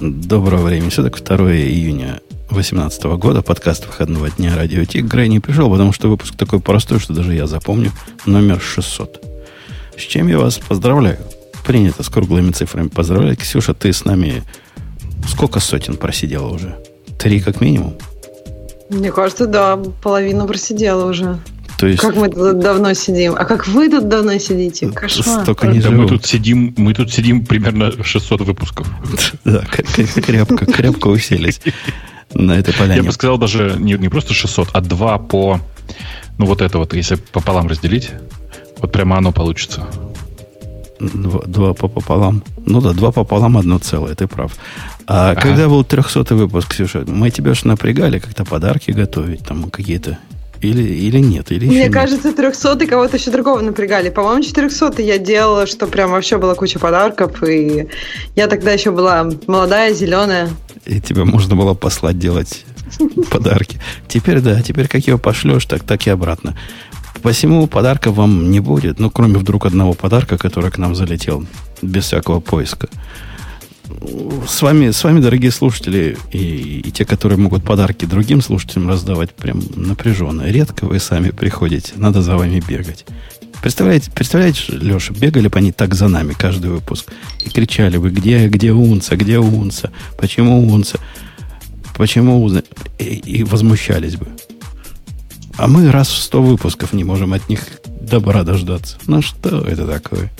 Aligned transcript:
Доброго 0.00 0.66
времени 0.66 0.90
суток, 0.90 1.22
2 1.22 1.52
июня 1.52 2.20
2018 2.50 3.04
года, 3.04 3.42
подкаст 3.42 3.86
выходного 3.86 4.28
дня 4.28 4.56
Радио 4.56 4.84
Тик. 4.84 5.04
Грей 5.04 5.28
не 5.28 5.38
пришел, 5.38 5.70
потому 5.70 5.92
что 5.92 6.08
выпуск 6.08 6.34
такой 6.34 6.58
простой, 6.58 6.98
что 6.98 7.12
даже 7.12 7.32
я 7.32 7.46
запомню, 7.46 7.92
номер 8.26 8.60
600. 8.60 9.24
С 9.96 10.00
чем 10.00 10.26
я 10.26 10.40
вас 10.40 10.58
поздравляю? 10.58 11.18
Принято 11.64 12.02
с 12.02 12.08
круглыми 12.08 12.50
цифрами 12.50 12.88
поздравлять. 12.88 13.38
Ксюша, 13.38 13.72
ты 13.72 13.92
с 13.92 14.04
нами 14.04 14.42
сколько 15.28 15.60
сотен 15.60 15.96
просидела 15.96 16.48
уже? 16.48 16.76
Три 17.16 17.40
как 17.40 17.60
минимум? 17.60 17.94
Мне 18.90 19.12
кажется, 19.12 19.46
да, 19.46 19.76
половину 20.02 20.48
просидела 20.48 21.08
уже. 21.08 21.38
То 21.84 21.88
есть... 21.88 22.00
Как 22.00 22.16
мы 22.16 22.30
тут 22.30 22.60
давно 22.60 22.94
сидим? 22.94 23.34
А 23.36 23.44
как 23.44 23.68
вы 23.68 23.90
тут 23.90 24.08
давно 24.08 24.38
сидите? 24.38 24.90
Кошмар. 24.90 25.42
Столько 25.42 25.66
не 25.66 25.80
Да 25.80 25.90
мы 25.90 26.08
тут 26.08 26.24
сидим, 26.24 26.72
мы 26.78 26.94
тут 26.94 27.12
сидим 27.12 27.44
примерно 27.44 27.92
600 28.02 28.40
выпусков. 28.40 28.88
Да, 29.44 29.62
крепко, 29.66 30.64
крепко 30.64 31.08
уселись 31.08 31.60
на 32.32 32.52
этой 32.52 32.72
Я 32.72 32.78
поляне. 32.78 33.02
бы 33.02 33.12
сказал 33.12 33.36
даже 33.36 33.76
не, 33.78 33.98
не 33.98 34.08
просто 34.08 34.32
600, 34.32 34.70
а 34.72 34.80
2 34.80 35.18
по... 35.18 35.60
Ну 36.38 36.46
вот 36.46 36.62
это 36.62 36.78
вот, 36.78 36.94
если 36.94 37.16
пополам 37.16 37.68
разделить, 37.68 38.12
вот 38.78 38.90
прямо 38.90 39.18
оно 39.18 39.32
получится. 39.32 39.86
Два, 41.00 41.42
два 41.42 41.74
пополам. 41.74 42.42
Ну 42.64 42.80
да, 42.80 42.94
два 42.94 43.12
пополам, 43.12 43.58
одно 43.58 43.78
целое, 43.78 44.14
ты 44.14 44.26
прав. 44.26 44.52
А 45.06 45.32
Ага. 45.32 45.40
когда 45.42 45.68
был 45.68 45.84
300 45.84 46.34
выпуск, 46.34 46.68
Ксюша, 46.68 47.04
мы 47.06 47.28
тебя 47.28 47.52
же 47.52 47.68
напрягали 47.68 48.20
как-то 48.20 48.46
подарки 48.46 48.90
готовить, 48.90 49.44
там 49.44 49.68
какие-то. 49.68 50.16
Или, 50.64 50.82
или 50.82 51.18
нет, 51.18 51.52
или 51.52 51.64
еще 51.64 51.74
Мне 51.74 51.84
нет. 51.84 51.92
кажется, 51.92 52.32
300 52.32 52.86
кого-то 52.86 53.16
еще 53.16 53.30
другого 53.30 53.60
напрягали. 53.60 54.08
По-моему, 54.08 54.42
400 54.42 55.02
я 55.02 55.18
делала, 55.18 55.66
что 55.66 55.86
прям 55.86 56.10
вообще 56.10 56.38
была 56.38 56.54
куча 56.54 56.78
подарков. 56.78 57.42
И 57.42 57.88
я 58.34 58.46
тогда 58.46 58.72
еще 58.72 58.90
была 58.90 59.28
молодая, 59.46 59.92
зеленая. 59.92 60.48
И 60.86 61.00
тебя 61.00 61.24
можно 61.24 61.54
было 61.54 61.74
послать 61.74 62.18
делать 62.18 62.64
подарки. 63.30 63.78
Теперь 64.08 64.40
да, 64.40 64.62
теперь 64.62 64.88
как 64.88 65.06
его 65.06 65.18
пошлешь, 65.18 65.66
так, 65.66 65.82
так 65.84 66.06
и 66.06 66.10
обратно. 66.10 66.56
Посему 67.22 67.66
подарка 67.66 68.10
вам 68.10 68.50
не 68.50 68.60
будет, 68.60 68.98
ну, 68.98 69.10
кроме 69.10 69.38
вдруг 69.38 69.66
одного 69.66 69.94
подарка, 69.94 70.36
который 70.36 70.70
к 70.70 70.78
нам 70.78 70.94
залетел 70.94 71.46
без 71.80 72.04
всякого 72.04 72.40
поиска. 72.40 72.88
С 74.46 74.60
вами, 74.60 74.90
с 74.90 75.02
вами, 75.02 75.20
дорогие 75.20 75.50
слушатели, 75.50 76.16
и, 76.30 76.80
и 76.80 76.90
те, 76.90 77.04
которые 77.04 77.38
могут 77.38 77.64
подарки 77.64 78.04
другим 78.04 78.42
слушателям 78.42 78.88
раздавать 78.88 79.34
прям 79.34 79.62
напряженно. 79.76 80.42
Редко 80.42 80.84
вы 80.84 80.98
сами 80.98 81.30
приходите, 81.30 81.92
надо 81.96 82.20
за 82.20 82.36
вами 82.36 82.62
бегать. 82.66 83.06
Представляете, 83.62 84.10
представляете, 84.10 84.64
Леша, 84.68 85.14
бегали 85.14 85.48
бы 85.48 85.58
они 85.58 85.72
так 85.72 85.94
за 85.94 86.08
нами 86.08 86.34
каждый 86.34 86.70
выпуск 86.70 87.10
и 87.44 87.48
кричали 87.48 87.96
бы, 87.96 88.10
где, 88.10 88.46
где 88.48 88.72
унца, 88.72 89.16
где 89.16 89.38
унца, 89.38 89.90
почему 90.18 90.68
унца, 90.68 90.98
почему 91.96 92.44
унца, 92.44 92.62
и, 92.98 93.04
и 93.04 93.42
возмущались 93.42 94.16
бы. 94.16 94.26
А 95.56 95.66
мы 95.66 95.90
раз 95.90 96.08
в 96.08 96.18
сто 96.18 96.42
выпусков 96.42 96.92
не 96.92 97.04
можем 97.04 97.32
от 97.32 97.48
них 97.48 97.60
добра 97.86 98.42
дождаться. 98.42 98.98
Ну 99.06 99.22
что 99.22 99.60
это 99.60 99.86
такое? 99.86 100.30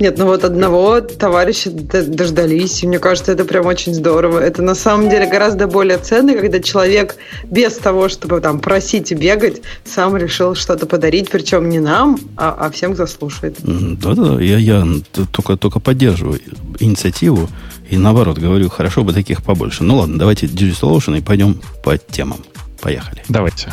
Нет, 0.00 0.18
ну 0.18 0.26
вот 0.26 0.44
одного 0.44 1.00
товарища 1.00 1.70
дождались, 1.70 2.82
и 2.82 2.86
мне 2.86 2.98
кажется, 2.98 3.32
это 3.32 3.44
прям 3.44 3.66
очень 3.66 3.94
здорово. 3.94 4.38
Это 4.38 4.62
на 4.62 4.74
самом 4.74 5.08
деле 5.08 5.26
гораздо 5.26 5.66
более 5.66 5.98
ценно, 5.98 6.34
когда 6.34 6.60
человек 6.60 7.16
без 7.44 7.74
того, 7.74 8.08
чтобы 8.08 8.40
там 8.40 8.60
просить 8.60 9.12
и 9.12 9.14
бегать, 9.14 9.62
сам 9.84 10.16
решил 10.16 10.54
что-то 10.54 10.86
подарить, 10.86 11.30
причем 11.30 11.68
не 11.68 11.80
нам, 11.80 12.18
а, 12.36 12.56
а 12.58 12.70
всем, 12.70 12.94
кто 12.94 13.06
слушает. 13.06 13.56
Да-да, 13.62 14.40
я, 14.40 14.58
я 14.58 14.86
только, 15.32 15.56
только 15.56 15.80
поддерживаю 15.80 16.40
инициативу 16.80 17.48
и 17.88 17.96
наоборот 17.96 18.38
говорю, 18.38 18.68
хорошо 18.68 19.04
бы 19.04 19.12
таких 19.12 19.42
побольше. 19.42 19.84
Ну 19.84 19.96
ладно, 19.96 20.18
давайте 20.18 20.46
Digital 20.46 20.96
Ocean 20.96 21.18
и 21.18 21.20
пойдем 21.20 21.60
по 21.82 21.96
темам. 21.98 22.38
Поехали. 22.80 23.22
Давайте. 23.28 23.72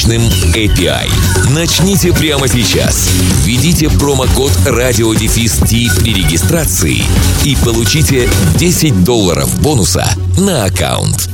мощным 0.00 0.22
API. 0.54 1.10
Начните 1.54 2.12
прямо 2.12 2.48
сейчас. 2.48 3.10
Введите 3.44 3.90
промокод 3.90 4.50
RadioDefist 4.64 6.00
при 6.00 6.14
регистрации 6.14 7.02
и 7.44 7.54
получите 7.62 8.26
10 8.56 9.04
долларов 9.04 9.60
бонуса 9.60 10.06
на 10.38 10.64
аккаунт. 10.64 11.28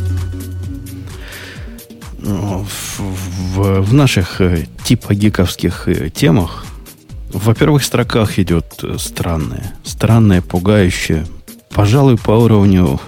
В, 2.19 2.67
в- 2.99 3.81
в 3.83 3.95
наших 3.95 4.41
э, 4.41 4.67
типа 4.85 5.15
гиковских 5.15 5.87
э, 5.87 6.11
темах, 6.11 6.67
во-первых, 7.33 7.83
в 7.83 7.87
строках 7.87 8.37
идет 8.41 8.67
э, 8.83 8.97
странное, 8.99 9.75
странное, 9.85 10.43
пугающее, 10.43 11.25
пожалуй, 11.71 12.17
по 12.19 12.33
уровню 12.33 13.01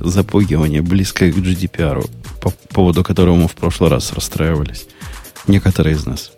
запугивания, 0.00 0.80
близкое 0.80 1.30
к 1.30 1.36
GDPR, 1.36 2.08
по 2.50 2.74
поводу 2.74 3.02
которого 3.02 3.36
мы 3.36 3.48
в 3.48 3.54
прошлый 3.54 3.90
раз 3.90 4.12
расстраивались. 4.12 4.86
Некоторые 5.46 5.94
из 5.94 6.06
нас. 6.06 6.32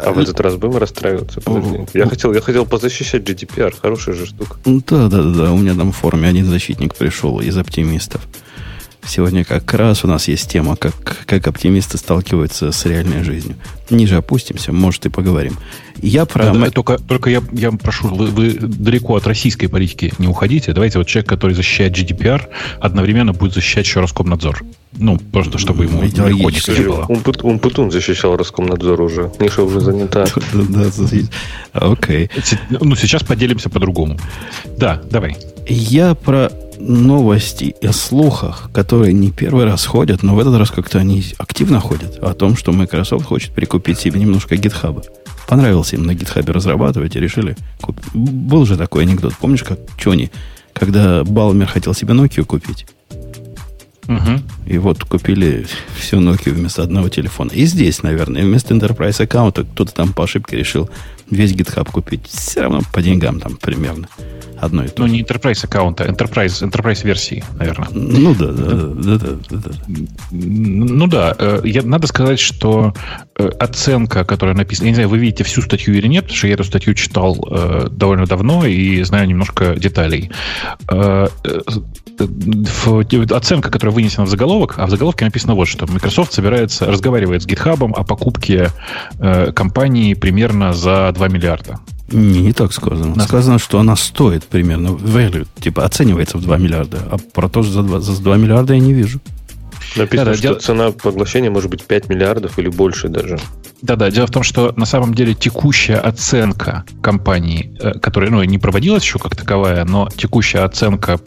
А 0.00 0.12
в 0.12 0.18
этот 0.18 0.38
раз 0.40 0.54
будем 0.56 0.76
расстраиваться? 0.76 1.40
Подожди. 1.40 1.86
Я 1.92 2.06
хотел, 2.06 2.32
я 2.32 2.40
хотел 2.40 2.66
позащищать 2.66 3.22
GDPR. 3.22 3.74
Хорошая 3.80 4.14
же 4.14 4.26
штука. 4.26 4.56
Ну, 4.64 4.82
Да, 4.86 5.08
да, 5.08 5.22
да, 5.22 5.30
да. 5.30 5.52
У 5.52 5.58
меня 5.58 5.74
там 5.74 5.92
в 5.92 5.96
форуме 5.96 6.28
один 6.28 6.46
защитник 6.46 6.94
пришел 6.94 7.40
из 7.40 7.56
оптимистов. 7.56 8.20
Сегодня 9.08 9.44
как 9.44 9.72
раз 9.72 10.04
у 10.04 10.08
нас 10.08 10.28
есть 10.28 10.50
тема, 10.50 10.76
как, 10.76 11.24
как 11.24 11.46
оптимисты 11.46 11.96
сталкиваются 11.96 12.72
с 12.72 12.84
реальной 12.84 13.24
жизнью. 13.24 13.56
Ниже 13.88 14.16
опустимся, 14.16 14.72
может, 14.72 15.06
и 15.06 15.08
поговорим. 15.08 15.56
Я 15.96 16.26
про... 16.26 16.44
Да, 16.44 16.52
да, 16.52 16.70
только, 16.70 16.98
только 16.98 17.30
я, 17.30 17.42
я 17.52 17.72
прошу, 17.72 18.08
вы, 18.08 18.26
вы 18.26 18.52
далеко 18.52 19.16
от 19.16 19.26
российской 19.26 19.66
политики 19.66 20.12
не 20.18 20.28
уходите. 20.28 20.74
Давайте 20.74 20.98
вот 20.98 21.06
человек, 21.06 21.28
который 21.28 21.54
защищает 21.54 21.96
GDPR, 21.96 22.48
одновременно 22.80 23.32
будет 23.32 23.54
защищать 23.54 23.86
еще 23.86 24.00
Роскомнадзор. 24.00 24.62
Ну, 24.96 25.18
просто 25.18 25.58
чтобы 25.58 25.84
ему 25.84 26.00
легко 26.02 26.50
не 26.50 26.60
было. 26.88 27.04
Умпут- 27.08 27.42
Умпутун 27.42 27.90
защищал 27.90 28.36
Роскомнадзор 28.36 29.00
уже. 29.00 29.30
Ниша 29.38 29.62
уже 29.62 29.80
занята. 29.80 30.24
Окей. 31.72 32.30
Ну, 32.70 32.96
сейчас 32.96 33.22
поделимся 33.22 33.68
по-другому. 33.70 34.18
Да, 34.76 35.00
давай. 35.10 35.36
Я 35.68 36.14
про 36.14 36.50
новости 36.80 37.74
о 37.82 37.92
слухах, 37.92 38.70
которые 38.72 39.12
не 39.12 39.30
первый 39.30 39.64
раз 39.64 39.84
ходят, 39.84 40.22
но 40.22 40.34
в 40.34 40.38
этот 40.38 40.56
раз 40.56 40.70
как-то 40.70 40.98
они 40.98 41.22
активно 41.36 41.80
ходят, 41.80 42.18
о 42.22 42.32
том, 42.34 42.56
что 42.56 42.72
Microsoft 42.72 43.26
хочет 43.26 43.52
прикупить 43.52 43.98
себе 43.98 44.18
немножко 44.20 44.56
гитхаба. 44.56 45.02
Понравилось 45.48 45.92
им 45.92 46.04
на 46.06 46.14
гитхабе 46.14 46.52
разрабатывать 46.52 47.16
и 47.16 47.20
решили 47.20 47.56
куп- 47.80 48.00
Был 48.14 48.64
же 48.66 48.76
такой 48.76 49.02
анекдот. 49.04 49.34
Помнишь, 49.40 49.64
как 49.64 49.78
Чони, 49.96 50.30
когда 50.72 51.24
Балмер 51.24 51.66
хотел 51.66 51.94
себе 51.94 52.14
Nokia 52.14 52.44
купить, 52.44 52.86
Мгм. 54.08 54.42
и 54.66 54.78
вот 54.78 55.04
купили 55.04 55.66
всю 55.96 56.16
Nokia 56.16 56.52
вместо 56.52 56.82
одного 56.82 57.10
телефона. 57.10 57.50
И 57.50 57.66
здесь, 57.66 58.02
наверное, 58.02 58.42
вместо 58.42 58.74
Enterprise 58.74 59.22
аккаунта 59.22 59.64
кто-то 59.64 59.92
там 59.92 60.14
по 60.14 60.24
ошибке 60.24 60.56
решил 60.56 60.88
весь 61.30 61.52
GitHub 61.52 61.90
купить. 61.90 62.26
Все 62.26 62.62
равно 62.62 62.80
по 62.92 63.02
деньгам 63.02 63.38
там 63.38 63.56
примерно 63.56 64.08
одно 64.60 64.84
и 64.84 64.88
то 64.88 65.02
Ну, 65.02 65.08
не 65.08 65.22
Enterprise 65.22 65.64
аккаунта, 65.64 66.04
Enterprise, 66.04 66.68
Enterprise 66.68 67.04
версии, 67.04 67.44
наверное. 67.58 67.88
Ну 67.92 68.34
да, 68.34 68.46
да, 68.46 68.74
да, 68.74 69.18
да, 69.18 69.28
да, 69.50 69.56
да. 69.56 69.70
Ну 70.30 71.06
да, 71.06 71.34
э, 71.38 71.60
я, 71.64 71.82
надо 71.82 72.06
сказать, 72.06 72.40
что 72.40 72.94
э, 73.36 73.48
оценка, 73.60 74.24
которая 74.24 74.56
написана, 74.56 74.86
я 74.86 74.90
не 74.90 74.94
знаю, 74.94 75.08
вы 75.08 75.18
видите 75.18 75.44
всю 75.44 75.62
статью 75.62 75.94
или 75.94 76.06
нет, 76.06 76.24
потому 76.24 76.38
что 76.38 76.46
я 76.48 76.54
эту 76.54 76.64
статью 76.64 76.94
читал 76.94 77.36
э, 77.50 77.88
довольно 77.90 78.26
давно 78.26 78.66
и 78.66 79.02
знаю 79.02 79.28
немножко 79.28 79.76
деталей. 79.76 80.30
Э, 80.90 81.28
э, 81.44 81.60
оценка, 82.20 83.70
которая 83.70 83.94
вынесена 83.94 84.24
в 84.24 84.28
заголовок, 84.28 84.74
а 84.78 84.86
в 84.86 84.90
заголовке 84.90 85.24
написано 85.24 85.54
вот 85.54 85.66
что. 85.66 85.86
Microsoft 85.86 86.32
собирается, 86.32 86.86
разговаривает 86.86 87.42
с 87.42 87.46
GitHub 87.46 87.92
о 87.92 88.04
покупке 88.04 88.70
э, 89.18 89.52
компании 89.52 90.14
примерно 90.14 90.72
за 90.72 91.12
2 91.12 91.28
миллиарда. 91.28 91.80
Не, 92.10 92.40
не 92.40 92.52
так 92.52 92.72
сказано. 92.72 93.14
Да. 93.14 93.24
Сказано, 93.24 93.58
что 93.58 93.78
она 93.78 93.94
стоит 93.96 94.44
примерно 94.44 94.88
value, 94.88 95.46
типа 95.60 95.84
оценивается 95.84 96.38
в 96.38 96.42
2 96.42 96.56
миллиарда. 96.56 96.98
А 97.10 97.18
про 97.18 97.48
то, 97.48 97.62
что 97.62 97.72
за 97.72 97.82
2, 97.82 98.00
за 98.00 98.22
2 98.22 98.36
миллиарда 98.36 98.74
я 98.74 98.80
не 98.80 98.94
вижу. 98.94 99.20
Написано, 99.96 100.26
Да-да, 100.26 100.36
что 100.36 100.42
дел- 100.42 100.60
цена 100.60 100.90
поглощения 100.90 101.50
может 101.50 101.70
быть 101.70 101.84
5 101.84 102.08
миллиардов 102.08 102.58
или 102.58 102.68
больше 102.68 103.08
даже. 103.08 103.38
Да-да, 103.80 104.10
дело 104.10 104.26
в 104.26 104.30
том, 104.30 104.42
что 104.42 104.72
на 104.76 104.86
самом 104.86 105.14
деле 105.14 105.34
текущая 105.34 105.96
оценка 105.96 106.84
компании, 107.00 107.76
э, 107.80 107.98
которая 108.00 108.30
ну, 108.30 108.42
не 108.42 108.58
проводилась 108.58 109.04
еще 109.04 109.18
как 109.18 109.36
таковая, 109.36 109.84
но 109.84 110.08
текущая 110.08 110.60
оценка 110.60 111.18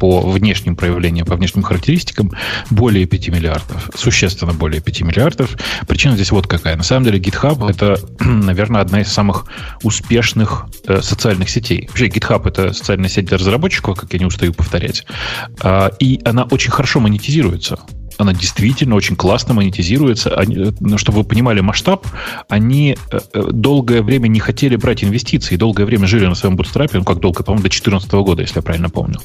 по 0.00 0.20
внешним 0.20 0.74
проявлениям, 0.74 1.26
по 1.26 1.36
внешним 1.36 1.62
характеристикам 1.62 2.32
более 2.70 3.06
5 3.06 3.28
миллиардов. 3.28 3.90
Существенно 3.94 4.52
более 4.52 4.80
5 4.80 5.02
миллиардов. 5.02 5.56
Причина 5.86 6.14
здесь 6.14 6.32
вот 6.32 6.46
какая. 6.48 6.76
На 6.76 6.82
самом 6.82 7.04
деле 7.04 7.20
GitHub 7.20 7.70
это, 7.70 8.00
наверное, 8.24 8.80
одна 8.80 9.00
из 9.00 9.12
самых 9.12 9.46
успешных 9.82 10.66
э, 10.86 11.00
социальных 11.00 11.48
сетей. 11.48 11.86
Вообще 11.88 12.08
GitHub 12.08 12.46
это 12.48 12.72
социальная 12.72 13.08
сеть 13.08 13.26
для 13.26 13.38
разработчиков, 13.38 13.98
как 13.98 14.12
я 14.12 14.18
не 14.18 14.26
устаю 14.26 14.52
повторять. 14.52 15.06
Э, 15.62 15.90
и 16.00 16.20
она 16.24 16.44
очень 16.44 16.72
хорошо 16.72 16.98
монетизируется 16.98 17.78
она 18.18 18.32
действительно 18.32 18.94
очень 18.94 19.16
классно 19.16 19.54
монетизируется. 19.54 20.34
Они, 20.34 20.56
э, 20.56 20.72
ну, 20.80 20.98
чтобы 20.98 21.18
вы 21.18 21.24
понимали 21.24 21.60
масштаб, 21.60 22.06
они 22.48 22.96
э, 23.10 23.20
э, 23.32 23.42
долгое 23.50 24.02
время 24.02 24.28
не 24.28 24.40
хотели 24.40 24.76
брать 24.76 25.04
инвестиции, 25.04 25.56
долгое 25.56 25.84
время 25.84 26.06
жили 26.06 26.26
на 26.26 26.34
своем 26.34 26.56
бутстрапе, 26.56 26.98
ну 26.98 27.04
как 27.04 27.20
долго, 27.20 27.42
по-моему, 27.42 27.62
до 27.62 27.70
2014 27.70 28.12
года, 28.12 28.42
если 28.42 28.58
я 28.58 28.62
правильно 28.62 28.90
помню 28.90 29.20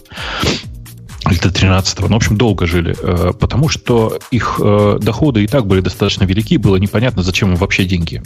или 1.29 1.37
до 1.37 1.51
13 1.51 1.99
ну, 1.99 2.07
в 2.07 2.15
общем, 2.15 2.37
долго 2.37 2.65
жили, 2.65 2.95
потому 3.39 3.67
что 3.69 4.17
их 4.31 4.59
доходы 5.01 5.43
и 5.43 5.47
так 5.47 5.67
были 5.67 5.81
достаточно 5.81 6.23
велики, 6.23 6.57
было 6.57 6.77
непонятно, 6.77 7.21
зачем 7.21 7.49
им 7.49 7.55
вообще 7.55 7.83
деньги. 7.83 8.23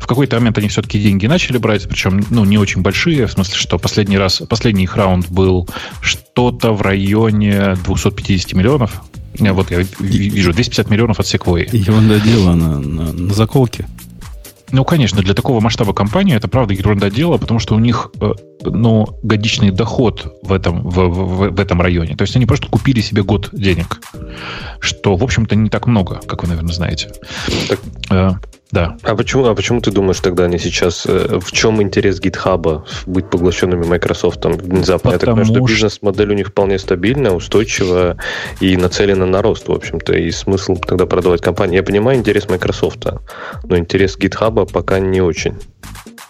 В 0.00 0.06
какой-то 0.06 0.36
момент 0.36 0.58
они 0.58 0.68
все-таки 0.68 1.00
деньги 1.00 1.26
начали 1.26 1.58
брать, 1.58 1.86
причем, 1.88 2.24
ну, 2.30 2.44
не 2.44 2.58
очень 2.58 2.80
большие, 2.80 3.26
в 3.26 3.32
смысле, 3.32 3.56
что 3.56 3.78
последний 3.78 4.18
раз, 4.18 4.42
последний 4.48 4.84
их 4.84 4.96
раунд 4.96 5.28
был 5.28 5.68
что-то 6.00 6.72
в 6.72 6.82
районе 6.82 7.76
250 7.84 8.54
миллионов, 8.54 9.02
вот 9.40 9.70
я 9.70 9.84
вижу 10.00 10.52
250 10.52 10.90
миллионов 10.90 11.20
от 11.20 11.26
Sequoia. 11.26 11.74
Ерунда 11.74 12.18
дело 12.20 12.54
на, 12.54 12.78
на, 12.78 13.12
на 13.12 13.34
заколке. 13.34 13.86
Ну, 14.72 14.84
конечно, 14.84 15.22
для 15.22 15.34
такого 15.34 15.60
масштаба 15.60 15.92
компании 15.92 16.34
это 16.34 16.48
правда 16.48 16.74
ерунда 16.74 17.08
дела, 17.08 17.38
потому 17.38 17.60
что 17.60 17.76
у 17.76 17.78
них 17.78 18.10
э, 18.20 18.32
ну, 18.64 19.06
годичный 19.22 19.70
доход 19.70 20.38
в 20.42 20.52
этом, 20.52 20.82
в, 20.82 21.08
в, 21.08 21.50
в 21.50 21.60
этом 21.60 21.80
районе. 21.80 22.16
То 22.16 22.22
есть 22.22 22.34
они 22.34 22.46
просто 22.46 22.66
купили 22.68 23.00
себе 23.00 23.22
год 23.22 23.50
денег, 23.52 24.00
что, 24.80 25.14
в 25.14 25.22
общем-то, 25.22 25.54
не 25.54 25.70
так 25.70 25.86
много, 25.86 26.20
как 26.26 26.42
вы, 26.42 26.48
наверное, 26.48 26.74
знаете. 26.74 27.12
Так, 27.68 27.80
э, 28.10 28.30
да. 28.76 28.96
А 29.02 29.16
почему, 29.16 29.46
а 29.46 29.54
почему 29.54 29.80
ты 29.80 29.90
думаешь 29.90 30.20
тогда 30.20 30.44
они 30.44 30.58
сейчас... 30.58 31.06
Э, 31.06 31.38
в 31.40 31.50
чем 31.50 31.80
интерес 31.80 32.20
GitHub 32.20 32.86
быть 33.06 33.30
поглощенными 33.30 33.86
Microsoft 33.86 34.44
внезапно? 34.44 35.12
Потому 35.12 35.12
Я 35.12 35.18
так 35.18 35.28
понимаю, 35.30 35.44
что 35.46 35.60
бизнес-модель 35.60 36.30
у 36.30 36.34
них 36.34 36.48
вполне 36.48 36.78
стабильная, 36.78 37.30
устойчивая 37.30 38.18
и 38.60 38.76
нацелена 38.76 39.24
на 39.24 39.40
рост, 39.40 39.68
в 39.68 39.72
общем-то. 39.72 40.12
И 40.12 40.30
смысл 40.30 40.76
тогда 40.76 41.06
продавать 41.06 41.40
компанию. 41.40 41.76
Я 41.76 41.82
понимаю 41.82 42.18
интерес 42.18 42.50
Microsoft, 42.50 43.06
но 43.64 43.78
интерес 43.78 44.18
GitHub 44.18 44.70
пока 44.70 44.98
не 44.98 45.22
очень. 45.22 45.54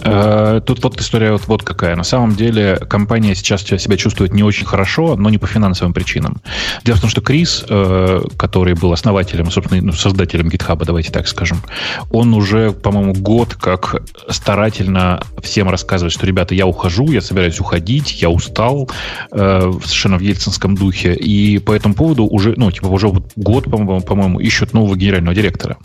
Э, 0.01 0.61
тут 0.65 0.83
вот 0.83 1.01
история 1.01 1.33
вот, 1.33 1.47
вот 1.47 1.63
какая. 1.63 1.97
На 1.97 2.05
самом 2.05 2.35
деле 2.35 2.77
компания 2.77 3.35
сейчас 3.35 3.63
себя 3.63 3.97
чувствует 3.97 4.33
не 4.35 4.43
очень 4.43 4.67
хорошо, 4.67 5.17
но 5.17 5.31
не 5.31 5.39
по 5.39 5.47
финансовым 5.47 5.93
причинам. 5.93 6.41
Дело 6.85 6.97
в 6.97 7.01
том, 7.01 7.11
что 7.11 7.21
Крис, 7.21 7.65
э, 7.69 8.21
который 8.37 8.75
был 8.75 8.93
основателем, 8.93 9.51
собственно, 9.51 9.81
ну, 9.83 9.93
создателем 9.93 10.49
GitHub, 10.49 10.85
давайте 10.85 11.11
так 11.13 11.29
скажем, 11.29 11.63
он 12.11 12.35
уже, 12.35 12.73
по-моему, 12.73 13.15
год 13.15 13.55
как 13.55 14.03
старательно 14.29 15.23
всем 15.43 15.71
рассказывает, 15.71 16.13
что, 16.13 16.27
ребята, 16.27 16.55
я 16.55 16.67
ухожу, 16.67 17.11
я 17.11 17.21
собираюсь 17.21 17.61
уходить, 17.61 18.21
я 18.21 18.29
устал, 18.29 18.91
э, 19.33 19.73
совершенно 19.83 20.19
в 20.19 20.21
ельцинском 20.21 20.75
духе, 20.75 21.15
и 21.15 21.59
по 21.59 21.73
этому 21.73 21.95
поводу 21.95 22.25
уже, 22.25 22.55
ну, 22.57 22.71
типа, 22.71 22.87
уже 22.87 23.11
год, 23.37 23.65
по-моему, 23.65 24.01
по-моему 24.01 24.41
ищут 24.41 24.75
нового 24.75 24.97
генерального 24.97 25.35
директора 25.35 25.79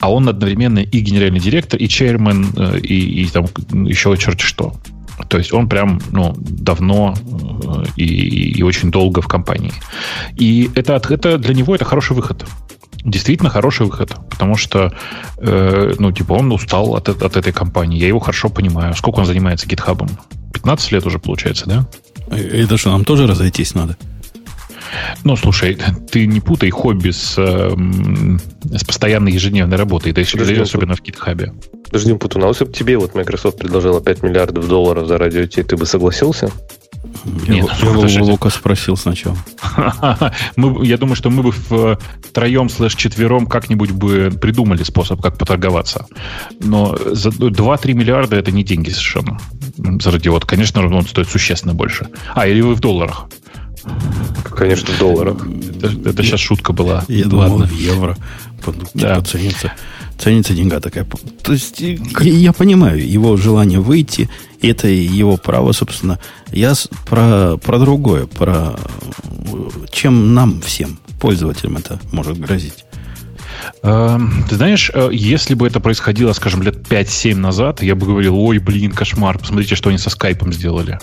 а 0.00 0.10
он 0.10 0.28
одновременно 0.28 0.78
и 0.78 1.00
генеральный 1.00 1.40
директор, 1.40 1.78
и 1.78 1.86
чейрмен, 1.86 2.46
э, 2.56 2.78
и, 2.80 2.94
и 3.10 3.26
там 3.26 3.46
еще 3.86 4.16
черти 4.16 4.42
что. 4.42 4.74
То 5.28 5.38
есть 5.38 5.52
он 5.52 5.68
прям 5.68 6.00
ну, 6.12 6.34
давно 6.38 7.14
э, 7.14 7.84
и, 7.96 8.58
и 8.58 8.62
очень 8.62 8.90
долго 8.90 9.20
в 9.20 9.28
компании. 9.28 9.72
И 10.36 10.70
это, 10.74 11.00
это 11.08 11.38
для 11.38 11.54
него 11.54 11.74
это 11.74 11.84
хороший 11.84 12.16
выход. 12.16 12.46
Действительно 13.04 13.50
хороший 13.50 13.86
выход, 13.86 14.14
потому 14.30 14.56
что, 14.56 14.92
э, 15.38 15.94
ну, 15.98 16.12
типа, 16.12 16.34
он 16.34 16.52
устал 16.52 16.96
от, 16.96 17.08
от 17.08 17.36
этой 17.36 17.52
компании. 17.52 17.98
Я 17.98 18.08
его 18.08 18.18
хорошо 18.18 18.48
понимаю. 18.48 18.94
Сколько 18.94 19.20
он 19.20 19.26
занимается 19.26 19.66
гитхабом? 19.66 20.08
15 20.52 20.92
лет 20.92 21.06
уже 21.06 21.18
получается, 21.18 21.66
да? 21.66 21.86
Это 22.30 22.76
что, 22.76 22.90
нам 22.90 23.04
тоже 23.04 23.26
разойтись 23.26 23.74
надо? 23.74 23.96
Ну, 25.24 25.36
слушай, 25.36 25.78
ты 26.10 26.26
не 26.26 26.40
путай 26.40 26.70
хобби 26.70 27.10
с, 27.10 27.34
э, 27.38 27.70
с 28.76 28.84
постоянной 28.84 29.32
ежедневной 29.32 29.76
работой, 29.76 30.12
да 30.12 30.20
еще 30.20 30.38
особенно 30.60 30.94
в 30.94 31.02
GitHub. 31.02 31.52
Подожди, 31.84 32.14
Путун, 32.14 32.44
а 32.44 32.48
если 32.48 32.64
бы 32.64 32.72
тебе 32.72 32.98
вот 32.98 33.14
Microsoft 33.14 33.58
предложила 33.58 34.00
5 34.00 34.22
миллиардов 34.22 34.68
долларов 34.68 35.08
за 35.08 35.18
радио 35.18 35.46
ты 35.46 35.76
бы 35.76 35.86
согласился? 35.86 36.50
Я, 37.46 37.54
Нет, 37.54 37.70
я 37.82 37.90
ну, 37.92 38.24
Лука 38.24 38.50
спросил 38.50 38.96
сначала. 38.96 39.36
мы, 40.56 40.86
я 40.86 40.98
думаю, 40.98 41.16
что 41.16 41.30
мы 41.30 41.42
бы 41.42 41.52
втроем 41.52 42.68
слэш 42.68 42.94
четвером 42.94 43.46
как-нибудь 43.46 43.90
бы 43.90 44.30
придумали 44.30 44.82
способ, 44.82 45.20
как 45.20 45.38
поторговаться. 45.38 46.06
Но 46.60 46.96
за 46.96 47.30
2-3 47.30 47.94
миллиарда 47.94 48.36
это 48.36 48.52
не 48.52 48.62
деньги 48.62 48.90
совершенно. 48.90 49.38
За 49.76 50.10
радиот. 50.10 50.44
Конечно, 50.44 50.86
он 50.86 51.06
стоит 51.06 51.28
существенно 51.28 51.74
больше. 51.74 52.08
А, 52.34 52.46
или 52.46 52.60
вы 52.60 52.74
в 52.74 52.80
долларах. 52.80 53.28
Конечно, 54.44 54.92
в 54.92 54.98
долларах. 54.98 55.46
Это, 55.46 56.08
это 56.08 56.22
сейчас 56.22 56.40
шутка 56.40 56.72
была. 56.72 57.04
Я 57.08 57.24
думал, 57.24 57.58
в 57.64 57.72
евро. 57.72 58.16
Да. 58.94 59.16
Типа, 59.16 59.24
ценится, 59.26 59.72
ценится 60.18 60.52
деньга 60.52 60.80
такая. 60.80 61.06
То 61.42 61.52
есть, 61.52 61.80
я, 61.80 61.98
я 62.20 62.52
понимаю 62.52 63.06
его 63.08 63.36
желание 63.36 63.80
выйти. 63.80 64.28
Это 64.60 64.88
его 64.88 65.36
право, 65.38 65.72
собственно. 65.72 66.18
Я 66.52 66.74
про, 67.06 67.56
про 67.56 67.78
другое. 67.78 68.26
Про 68.26 68.78
чем 69.90 70.34
нам 70.34 70.60
всем, 70.60 70.98
пользователям, 71.20 71.78
это 71.78 71.98
может 72.12 72.38
грозить. 72.38 72.84
Эм, 73.82 74.44
ты 74.48 74.56
знаешь, 74.56 74.90
э, 74.92 75.10
если 75.12 75.54
бы 75.54 75.66
это 75.66 75.80
происходило, 75.80 76.32
скажем, 76.32 76.62
лет 76.62 76.76
5-7 76.88 77.36
назад, 77.36 77.82
я 77.82 77.94
бы 77.94 78.06
говорил, 78.06 78.38
ой, 78.38 78.58
блин, 78.58 78.92
кошмар, 78.92 79.38
посмотрите, 79.38 79.74
что 79.74 79.88
они 79.88 79.98
со 79.98 80.10
скайпом 80.10 80.52
сделали. 80.52 80.98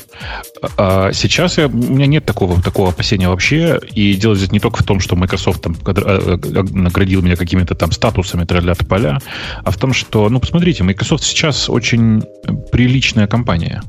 А 0.77 1.11
сейчас 1.13 1.57
я, 1.57 1.67
у 1.67 1.71
меня 1.71 2.07
нет 2.07 2.25
такого, 2.25 2.61
такого 2.61 2.89
опасения 2.89 3.29
вообще, 3.29 3.79
и 3.93 4.15
дело 4.15 4.35
здесь 4.35 4.51
не 4.51 4.59
только 4.59 4.83
в 4.83 4.85
том, 4.85 4.99
что 4.99 5.15
Microsoft 5.15 5.61
там 5.61 5.75
э, 5.85 5.93
э, 5.95 6.63
наградил 6.71 7.21
меня 7.21 7.35
какими-то 7.35 7.75
там 7.75 7.91
статусами 7.91 8.43
для 8.43 8.75
поля, 8.75 9.19
а 9.63 9.71
в 9.71 9.77
том, 9.77 9.93
что, 9.93 10.29
ну, 10.29 10.39
посмотрите, 10.39 10.83
Microsoft 10.83 11.23
сейчас 11.23 11.69
очень 11.69 12.23
приличная 12.71 13.27
компания. 13.27 13.81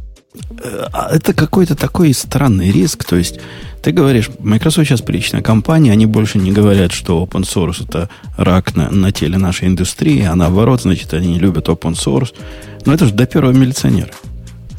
А 0.92 1.14
это 1.14 1.34
какой-то 1.34 1.74
такой 1.74 2.12
странный 2.12 2.70
риск, 2.70 3.04
то 3.04 3.16
есть 3.16 3.40
ты 3.82 3.92
говоришь, 3.92 4.28
Microsoft 4.40 4.88
сейчас 4.88 5.02
приличная 5.02 5.40
компания, 5.40 5.92
они 5.92 6.06
больше 6.06 6.38
не 6.38 6.52
говорят, 6.52 6.92
что 6.92 7.22
open 7.24 7.42
source 7.42 7.86
это 7.86 8.10
рак 8.36 8.74
на, 8.74 8.90
на 8.90 9.12
теле 9.12 9.38
нашей 9.38 9.68
индустрии, 9.68 10.22
а 10.22 10.34
наоборот, 10.34 10.82
значит, 10.82 11.14
они 11.14 11.28
не 11.28 11.38
любят 11.38 11.68
open 11.68 11.92
source. 11.92 12.34
Но 12.84 12.92
это 12.92 13.06
же 13.06 13.14
до 13.14 13.26
первого 13.26 13.52
милиционера. 13.52 14.10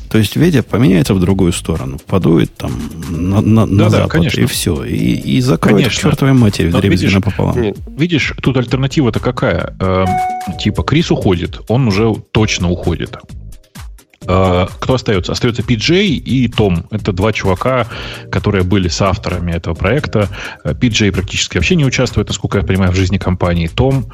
То 0.10 0.18
есть 0.18 0.36
Ведя 0.36 0.63
поменяется 0.63 1.13
в 1.13 1.20
другую 1.20 1.54
сторону, 1.54 2.00
подует 2.08 2.54
там 2.56 2.72
на, 3.10 3.42
на, 3.42 3.68
да, 3.68 3.72
на 3.72 3.84
да, 3.84 3.89
запад, 3.89 4.12
конечно. 4.12 4.42
и 4.42 4.46
все. 4.48 4.84
И, 4.84 4.96
и 4.96 5.39
закроет 5.39 5.84
конечно. 5.84 6.00
к 6.00 6.12
чертовой 6.12 6.34
матери 6.34 6.70
в 6.70 6.80
дребезги 6.80 7.13
напополам. 7.13 7.62
Нет, 7.62 7.78
видишь, 7.96 8.34
тут 8.42 8.58
альтернатива-то 8.58 9.20
какая? 9.20 9.75
Э, 9.80 10.06
типа, 10.60 10.82
Крис 10.82 11.12
уходит, 11.12 11.62
он 11.68 11.88
уже 11.88 12.16
точно 12.32 12.72
уходит. 12.72 13.20
Э, 14.29 14.67
кто 14.79 14.93
остается? 14.93 15.31
Остается 15.31 15.63
PJ 15.63 16.03
и 16.03 16.48
Том. 16.48 16.86
Это 16.91 17.12
два 17.12 17.33
чувака, 17.33 17.88
которые 18.31 18.63
были 18.63 18.88
соавторами 18.88 19.51
этого 19.51 19.74
проекта. 19.74 20.29
PJ 20.63 21.09
э, 21.09 21.12
практически 21.12 21.57
вообще 21.57 21.75
не 21.75 21.86
участвует, 21.86 22.27
насколько 22.27 22.59
я 22.59 22.63
понимаю, 22.63 22.91
в 22.91 22.95
жизни 22.95 23.17
компании. 23.17 23.67
Том, 23.67 24.05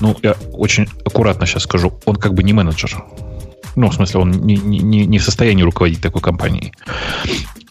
ну, 0.00 0.16
я 0.22 0.36
очень 0.52 0.88
аккуратно 1.06 1.46
сейчас 1.46 1.62
скажу, 1.62 1.98
он 2.04 2.16
как 2.16 2.34
бы 2.34 2.42
не 2.42 2.52
менеджер. 2.52 3.02
Ну, 3.76 3.88
в 3.88 3.94
смысле, 3.94 4.20
он 4.20 4.30
не, 4.30 4.56
не, 4.56 5.06
не 5.06 5.18
в 5.18 5.24
состоянии 5.24 5.62
руководить 5.62 6.02
такой 6.02 6.20
компанией. 6.20 6.72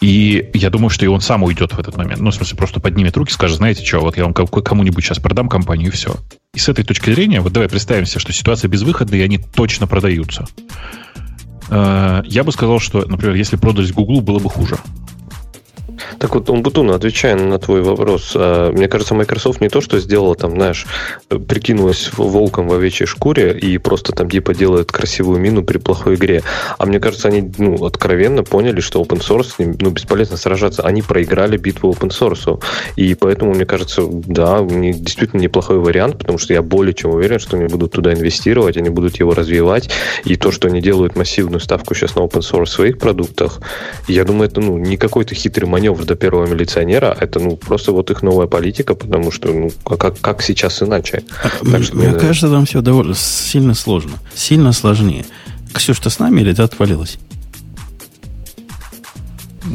И 0.01 0.49
я 0.53 0.69
думаю, 0.69 0.89
что 0.89 1.05
и 1.05 1.09
он 1.09 1.21
сам 1.21 1.43
уйдет 1.43 1.73
в 1.73 1.79
этот 1.79 1.97
момент. 1.97 2.21
Ну, 2.21 2.31
в 2.31 2.35
смысле, 2.35 2.57
просто 2.57 2.79
поднимет 2.79 3.17
руки, 3.17 3.33
скажет, 3.33 3.57
знаете 3.57 3.85
что, 3.85 3.99
вот 3.99 4.17
я 4.17 4.23
вам 4.23 4.33
кому-нибудь 4.33 5.03
сейчас 5.03 5.19
продам 5.19 5.49
компанию, 5.49 5.89
и 5.89 5.91
все. 5.91 6.15
И 6.53 6.59
с 6.59 6.69
этой 6.69 6.85
точки 6.85 7.11
зрения, 7.11 7.41
вот 7.41 7.51
давай 7.51 7.69
представим 7.69 8.05
себе, 8.05 8.21
что 8.21 8.31
ситуация 8.31 8.69
безвыходная, 8.69 9.19
и 9.19 9.23
они 9.23 9.37
точно 9.37 9.87
продаются. 9.87 10.47
Э, 11.69 12.21
я 12.25 12.43
бы 12.43 12.51
сказал, 12.51 12.79
что, 12.79 13.05
например, 13.05 13.35
если 13.35 13.55
продались 13.55 13.91
Google, 13.91 14.21
было 14.21 14.39
бы 14.39 14.49
хуже. 14.49 14.77
Так 16.17 16.35
вот, 16.35 16.49
Умбутуна, 16.49 16.95
отвечая 16.95 17.35
на 17.35 17.59
твой 17.59 17.81
вопрос, 17.81 18.33
а, 18.35 18.71
мне 18.71 18.87
кажется, 18.87 19.15
Microsoft 19.15 19.61
не 19.61 19.69
то, 19.69 19.81
что 19.81 19.99
сделала 19.99 20.35
там, 20.35 20.51
знаешь, 20.51 20.85
прикинулась 21.27 22.11
волком 22.17 22.67
в 22.67 22.73
овечьей 22.73 23.07
шкуре 23.07 23.57
и 23.57 23.77
просто 23.77 24.11
там 24.13 24.29
типа 24.29 24.53
делает 24.53 24.91
красивую 24.91 25.39
мину 25.39 25.63
при 25.63 25.77
плохой 25.77 26.15
игре. 26.15 26.43
А 26.77 26.85
мне 26.85 26.99
кажется, 26.99 27.27
они 27.27 27.51
ну, 27.57 27.85
откровенно 27.85 28.43
поняли, 28.43 28.79
что 28.79 29.01
open 29.01 29.19
source 29.19 29.77
ну, 29.79 29.89
бесполезно 29.91 30.37
сражаться. 30.37 30.83
Они 30.83 31.01
проиграли 31.01 31.57
битву 31.57 31.91
open 31.91 32.09
source. 32.09 32.61
И 32.95 33.15
поэтому, 33.15 33.53
мне 33.53 33.65
кажется, 33.65 34.03
да, 34.09 34.61
действительно 34.61 35.41
неплохой 35.41 35.79
вариант, 35.79 36.17
потому 36.17 36.37
что 36.37 36.53
я 36.53 36.61
более 36.61 36.93
чем 36.93 37.11
уверен, 37.11 37.39
что 37.39 37.57
они 37.57 37.65
будут 37.65 37.91
туда 37.91 38.13
инвестировать, 38.13 38.77
они 38.77 38.89
будут 38.89 39.17
его 39.19 39.33
развивать. 39.33 39.89
И 40.25 40.35
то, 40.35 40.51
что 40.51 40.67
они 40.67 40.81
делают 40.81 41.15
массивную 41.15 41.59
ставку 41.59 41.93
сейчас 41.95 42.15
на 42.15 42.21
open 42.21 42.41
source 42.41 42.65
в 42.65 42.69
своих 42.69 42.97
продуктах, 42.97 43.61
я 44.07 44.23
думаю, 44.23 44.49
это 44.49 44.61
ну, 44.61 44.77
не 44.77 44.97
какой-то 44.97 45.35
хитрый 45.35 45.67
маневр 45.67 45.88
до 45.95 46.15
первого 46.15 46.45
милиционера, 46.45 47.15
это 47.19 47.39
ну, 47.39 47.55
просто 47.55 47.91
вот 47.91 48.11
их 48.11 48.21
новая 48.21 48.47
политика, 48.47 48.95
потому 48.95 49.31
что 49.31 49.49
ну, 49.49 49.71
как, 49.97 50.19
как 50.19 50.41
сейчас 50.41 50.81
иначе. 50.81 51.23
Так 51.41 51.83
что, 51.83 51.95
мне, 51.95 52.09
мне 52.09 52.19
кажется, 52.19 52.49
там 52.49 52.65
все 52.65 52.81
довольно 52.81 53.15
сильно 53.15 53.73
сложно. 53.73 54.13
Сильно 54.35 54.73
сложнее. 54.73 55.25
Ксюш, 55.73 55.99
ты 55.99 56.09
с 56.09 56.19
нами 56.19 56.41
или 56.41 56.53
ты 56.53 56.63
отвалилась? 56.63 57.17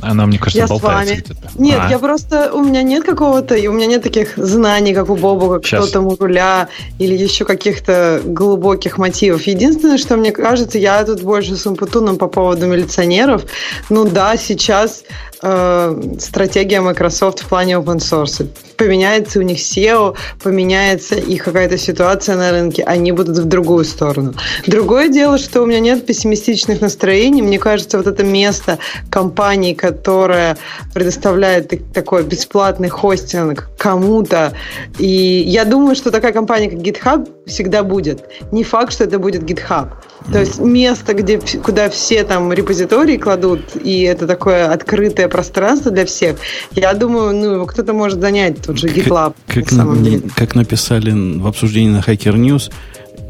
Она, 0.02 0.26
мне 0.26 0.38
кажется, 0.38 0.58
я 0.58 0.66
болтается. 0.66 1.14
С 1.14 1.28
вами. 1.28 1.48
Нет, 1.58 1.80
а. 1.80 1.90
я 1.90 1.98
просто... 1.98 2.52
У 2.52 2.62
меня 2.62 2.82
нет 2.82 3.04
какого-то... 3.04 3.54
У 3.54 3.72
меня 3.72 3.86
нет 3.86 4.02
таких 4.02 4.36
знаний, 4.36 4.94
как 4.94 5.10
у 5.10 5.16
Боба, 5.16 5.54
как 5.54 5.64
кто 5.64 5.86
там 5.86 6.06
у 6.06 6.16
руля, 6.16 6.68
или 6.98 7.14
еще 7.14 7.44
каких-то 7.44 8.20
глубоких 8.24 8.98
мотивов. 8.98 9.42
Единственное, 9.42 9.98
что 9.98 10.16
мне 10.16 10.32
кажется, 10.32 10.78
я 10.78 11.04
тут 11.04 11.22
больше 11.22 11.56
с 11.56 11.66
умпутуном 11.66 12.18
по 12.18 12.28
поводу 12.28 12.66
милиционеров. 12.66 13.44
Ну 13.90 14.04
да, 14.04 14.36
сейчас 14.36 15.04
э, 15.42 16.02
стратегия 16.18 16.80
Microsoft 16.80 17.40
в 17.40 17.46
плане 17.46 17.74
open 17.74 17.98
source. 17.98 18.48
Поменяется 18.76 19.38
у 19.38 19.42
них 19.42 19.58
SEO, 19.58 20.16
поменяется 20.42 21.14
их 21.14 21.44
какая-то 21.44 21.78
ситуация 21.78 22.36
на 22.36 22.50
рынке, 22.50 22.82
они 22.82 23.12
будут 23.12 23.38
в 23.38 23.44
другую 23.44 23.84
сторону. 23.84 24.34
Другое 24.66 25.08
дело, 25.08 25.38
что 25.38 25.62
у 25.62 25.66
меня 25.66 25.80
нет 25.80 26.06
пессимистичных 26.06 26.80
настроений. 26.80 27.42
Мне 27.42 27.58
кажется, 27.58 27.98
вот 27.98 28.06
это 28.06 28.24
место 28.24 28.78
компании, 29.10 29.74
которая 29.84 30.56
предоставляет 30.94 31.92
такой 31.92 32.24
бесплатный 32.24 32.88
хостинг 32.88 33.68
кому-то, 33.76 34.54
и 34.98 35.44
я 35.46 35.66
думаю, 35.66 35.94
что 35.94 36.10
такая 36.10 36.32
компания, 36.32 36.70
как 36.70 36.78
GitHub, 36.78 37.28
всегда 37.46 37.82
будет. 37.82 38.24
Не 38.50 38.64
факт, 38.64 38.94
что 38.94 39.04
это 39.04 39.18
будет 39.18 39.42
GitHub. 39.42 39.90
То 40.32 40.40
есть 40.40 40.58
место, 40.58 41.12
где, 41.12 41.38
куда 41.62 41.90
все 41.90 42.24
там 42.24 42.50
репозитории 42.50 43.18
кладут, 43.18 43.60
и 43.76 44.00
это 44.04 44.26
такое 44.26 44.72
открытое 44.72 45.28
пространство 45.28 45.90
для 45.90 46.06
всех, 46.06 46.36
я 46.72 46.94
думаю, 46.94 47.36
ну, 47.36 47.66
кто-то 47.66 47.92
может 47.92 48.22
занять 48.22 48.62
тот 48.62 48.78
же 48.78 48.88
GitLab. 48.88 49.34
Как, 49.46 49.70
на, 49.72 49.84
на 49.84 50.20
как 50.34 50.54
написали 50.54 51.10
в 51.38 51.46
обсуждении 51.46 51.90
на 51.90 52.00
Hacker 52.00 52.36
News, 52.36 52.72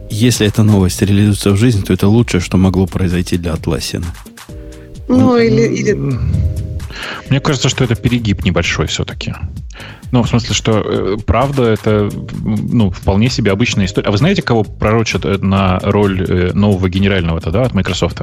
если 0.09 0.47
эта 0.47 0.63
новость 0.63 1.03
реализуется 1.03 1.51
в 1.51 1.57
жизнь, 1.57 1.83
то 1.83 1.93
это 1.93 2.07
лучшее, 2.07 2.41
что 2.41 2.57
могло 2.57 2.87
произойти 2.87 3.39
для 3.39 3.55
Atlassian. 3.55 4.05
Ну, 5.09 5.37
или, 5.37 5.63
или... 5.63 5.93
Мне 7.29 7.41
кажется, 7.41 7.69
что 7.69 7.85
это 7.85 7.95
перегиб 7.95 8.45
небольшой 8.45 8.87
все-таки. 8.87 9.35
Ну, 10.13 10.23
в 10.23 10.29
смысле, 10.29 10.55
что 10.55 10.81
э, 10.81 11.17
правда 11.27 11.65
это 11.65 12.09
ну, 12.45 12.91
вполне 12.91 13.29
себе 13.29 13.51
обычная 13.51 13.87
история. 13.87 14.09
А 14.09 14.11
вы 14.13 14.19
знаете, 14.19 14.43
кого 14.43 14.63
пророчат 14.63 15.25
э, 15.25 15.39
на 15.39 15.81
роль 15.81 16.25
э, 16.29 16.53
нового 16.53 16.89
генерального 16.89 17.41
тогда 17.41 17.63
от 17.63 17.75
Microsoft? 17.75 18.23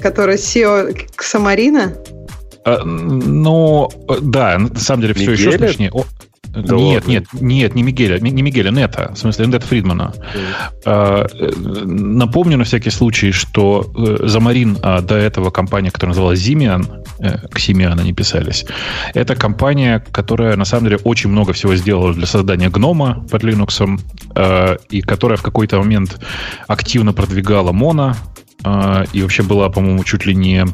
Который 0.00 0.36
SEO 0.36 1.08
Самарина? 1.18 1.94
А, 2.64 2.84
ну, 2.84 3.90
да, 4.20 4.58
на 4.58 4.78
самом 4.78 5.02
деле 5.02 5.14
все 5.14 5.32
еще 5.32 5.52
смешнее. 5.52 5.90
Да 6.62 6.76
нет, 6.76 7.02
ладно. 7.02 7.10
нет, 7.10 7.26
нет, 7.32 7.74
не 7.74 7.82
Мигеля, 7.82 8.18
не 8.18 8.42
Мигеля, 8.42 8.70
Нета, 8.70 9.12
в 9.14 9.18
смысле 9.18 9.46
Нета 9.46 9.66
Фридмана. 9.66 10.12
Mm. 10.84 11.86
Напомню 11.86 12.56
на 12.56 12.64
всякий 12.64 12.90
случай, 12.90 13.32
что 13.32 13.90
э, 13.96 14.26
Замарин, 14.26 14.78
а 14.82 15.00
до 15.00 15.16
этого 15.16 15.50
компания, 15.50 15.90
которая 15.90 16.12
называлась 16.12 16.38
Зимиан, 16.38 16.88
э, 17.18 17.46
к 17.48 17.58
Симиан 17.58 17.98
они 17.98 18.12
писались, 18.12 18.64
это 19.14 19.36
компания, 19.36 20.02
которая 20.12 20.56
на 20.56 20.64
самом 20.64 20.84
деле 20.84 20.98
очень 21.04 21.30
много 21.30 21.52
всего 21.52 21.76
сделала 21.76 22.14
для 22.14 22.26
создания 22.26 22.70
гнома 22.70 23.26
под 23.30 23.44
Linux, 23.44 24.00
э, 24.34 24.76
и 24.90 25.02
которая 25.02 25.36
в 25.36 25.42
какой-то 25.42 25.78
момент 25.78 26.18
активно 26.66 27.12
продвигала 27.12 27.72
а, 27.72 28.16
и 29.12 29.22
вообще 29.22 29.42
была, 29.42 29.68
по-моему, 29.68 30.04
чуть 30.04 30.26
ли 30.26 30.34
не 30.34 30.64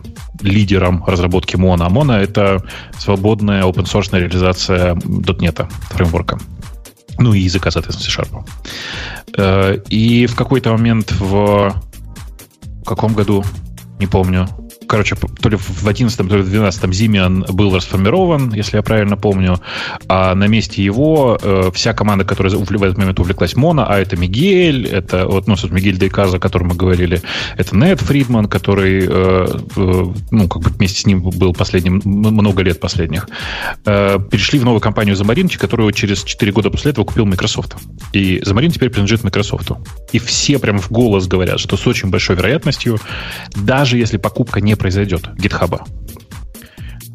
лидером 0.40 1.04
разработки 1.04 1.56
Mono. 1.56 1.88
Mono— 1.88 2.12
это 2.18 2.64
свободная 2.98 3.62
open-source 3.64 4.18
реализация 4.18 4.94
.NET 4.94 5.70
фреймворка. 5.90 6.38
Ну 7.18 7.34
и 7.34 7.40
языка, 7.40 7.70
соответственно, 7.70 8.26
C-Sharp. 8.26 8.44
Э, 9.36 9.78
и 9.88 10.26
в 10.26 10.34
какой-то 10.34 10.72
момент 10.72 11.12
в 11.12 11.74
каком 12.84 13.14
году, 13.14 13.44
не 13.98 14.06
помню, 14.06 14.48
короче, 14.92 15.16
то 15.16 15.48
ли 15.48 15.56
в 15.56 15.88
11 15.88 16.28
то 16.28 16.36
ли 16.36 16.42
в 16.42 16.50
12 16.50 16.94
Зимиан 16.94 17.46
был 17.48 17.74
расформирован, 17.74 18.52
если 18.52 18.76
я 18.76 18.82
правильно 18.82 19.16
помню, 19.16 19.58
а 20.06 20.34
на 20.34 20.48
месте 20.48 20.84
его 20.84 21.38
э, 21.40 21.70
вся 21.72 21.94
команда, 21.94 22.26
которая 22.26 22.54
в 22.54 22.82
этот 22.82 22.98
момент 22.98 23.18
увлеклась 23.18 23.56
Моно, 23.56 23.86
а 23.88 23.98
это 23.98 24.18
Мигель, 24.18 24.86
это 24.86 25.26
вот, 25.26 25.46
ну, 25.46 25.56
Мигель 25.70 25.96
Дейказа, 25.96 26.36
о 26.36 26.40
котором 26.40 26.68
мы 26.68 26.74
говорили, 26.74 27.22
это 27.56 27.74
Нед 27.74 28.02
Фридман, 28.02 28.48
который, 28.48 29.06
э, 29.08 29.46
э, 29.76 30.06
ну, 30.30 30.48
как 30.48 30.60
бы 30.60 30.68
вместе 30.68 31.00
с 31.00 31.06
ним 31.06 31.22
был 31.22 31.54
последним, 31.54 32.02
много 32.04 32.62
лет 32.62 32.78
последних, 32.78 33.30
э, 33.86 34.18
перешли 34.30 34.58
в 34.58 34.64
новую 34.64 34.82
компанию 34.82 35.16
Замаринчи, 35.16 35.58
которую 35.58 35.90
через 35.92 36.22
4 36.22 36.52
года 36.52 36.68
после 36.68 36.90
этого 36.90 37.06
купил 37.06 37.24
Microsoft. 37.24 37.76
И 38.12 38.42
Замарин 38.44 38.70
теперь 38.70 38.90
принадлежит 38.90 39.24
Microsoft. 39.24 39.70
И 40.12 40.18
все 40.18 40.58
прям 40.58 40.78
в 40.80 40.90
голос 40.90 41.26
говорят, 41.28 41.60
что 41.60 41.78
с 41.78 41.86
очень 41.86 42.10
большой 42.10 42.36
вероятностью, 42.36 42.98
даже 43.56 43.96
если 43.96 44.18
покупка 44.18 44.60
не 44.60 44.76
произойдет 44.82 45.22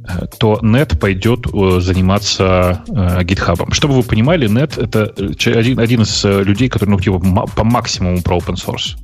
э, 0.08 0.26
то 0.40 0.60
Net 0.64 0.98
пойдет 0.98 1.48
э, 1.48 1.82
заниматься 1.82 2.82
э, 2.88 3.24
GitHub. 3.24 3.74
Чтобы 3.74 3.96
вы 3.96 4.04
понимали, 4.04 4.48
Net 4.48 4.82
это 4.82 5.14
один, 5.60 5.80
один 5.80 6.04
из 6.04 6.24
людей, 6.24 6.70
который 6.70 6.92
ну, 6.92 7.00
типа, 7.00 7.20
по 7.56 7.64
максимуму 7.66 8.22
про 8.22 8.38
open 8.38 8.56
source. 8.56 8.96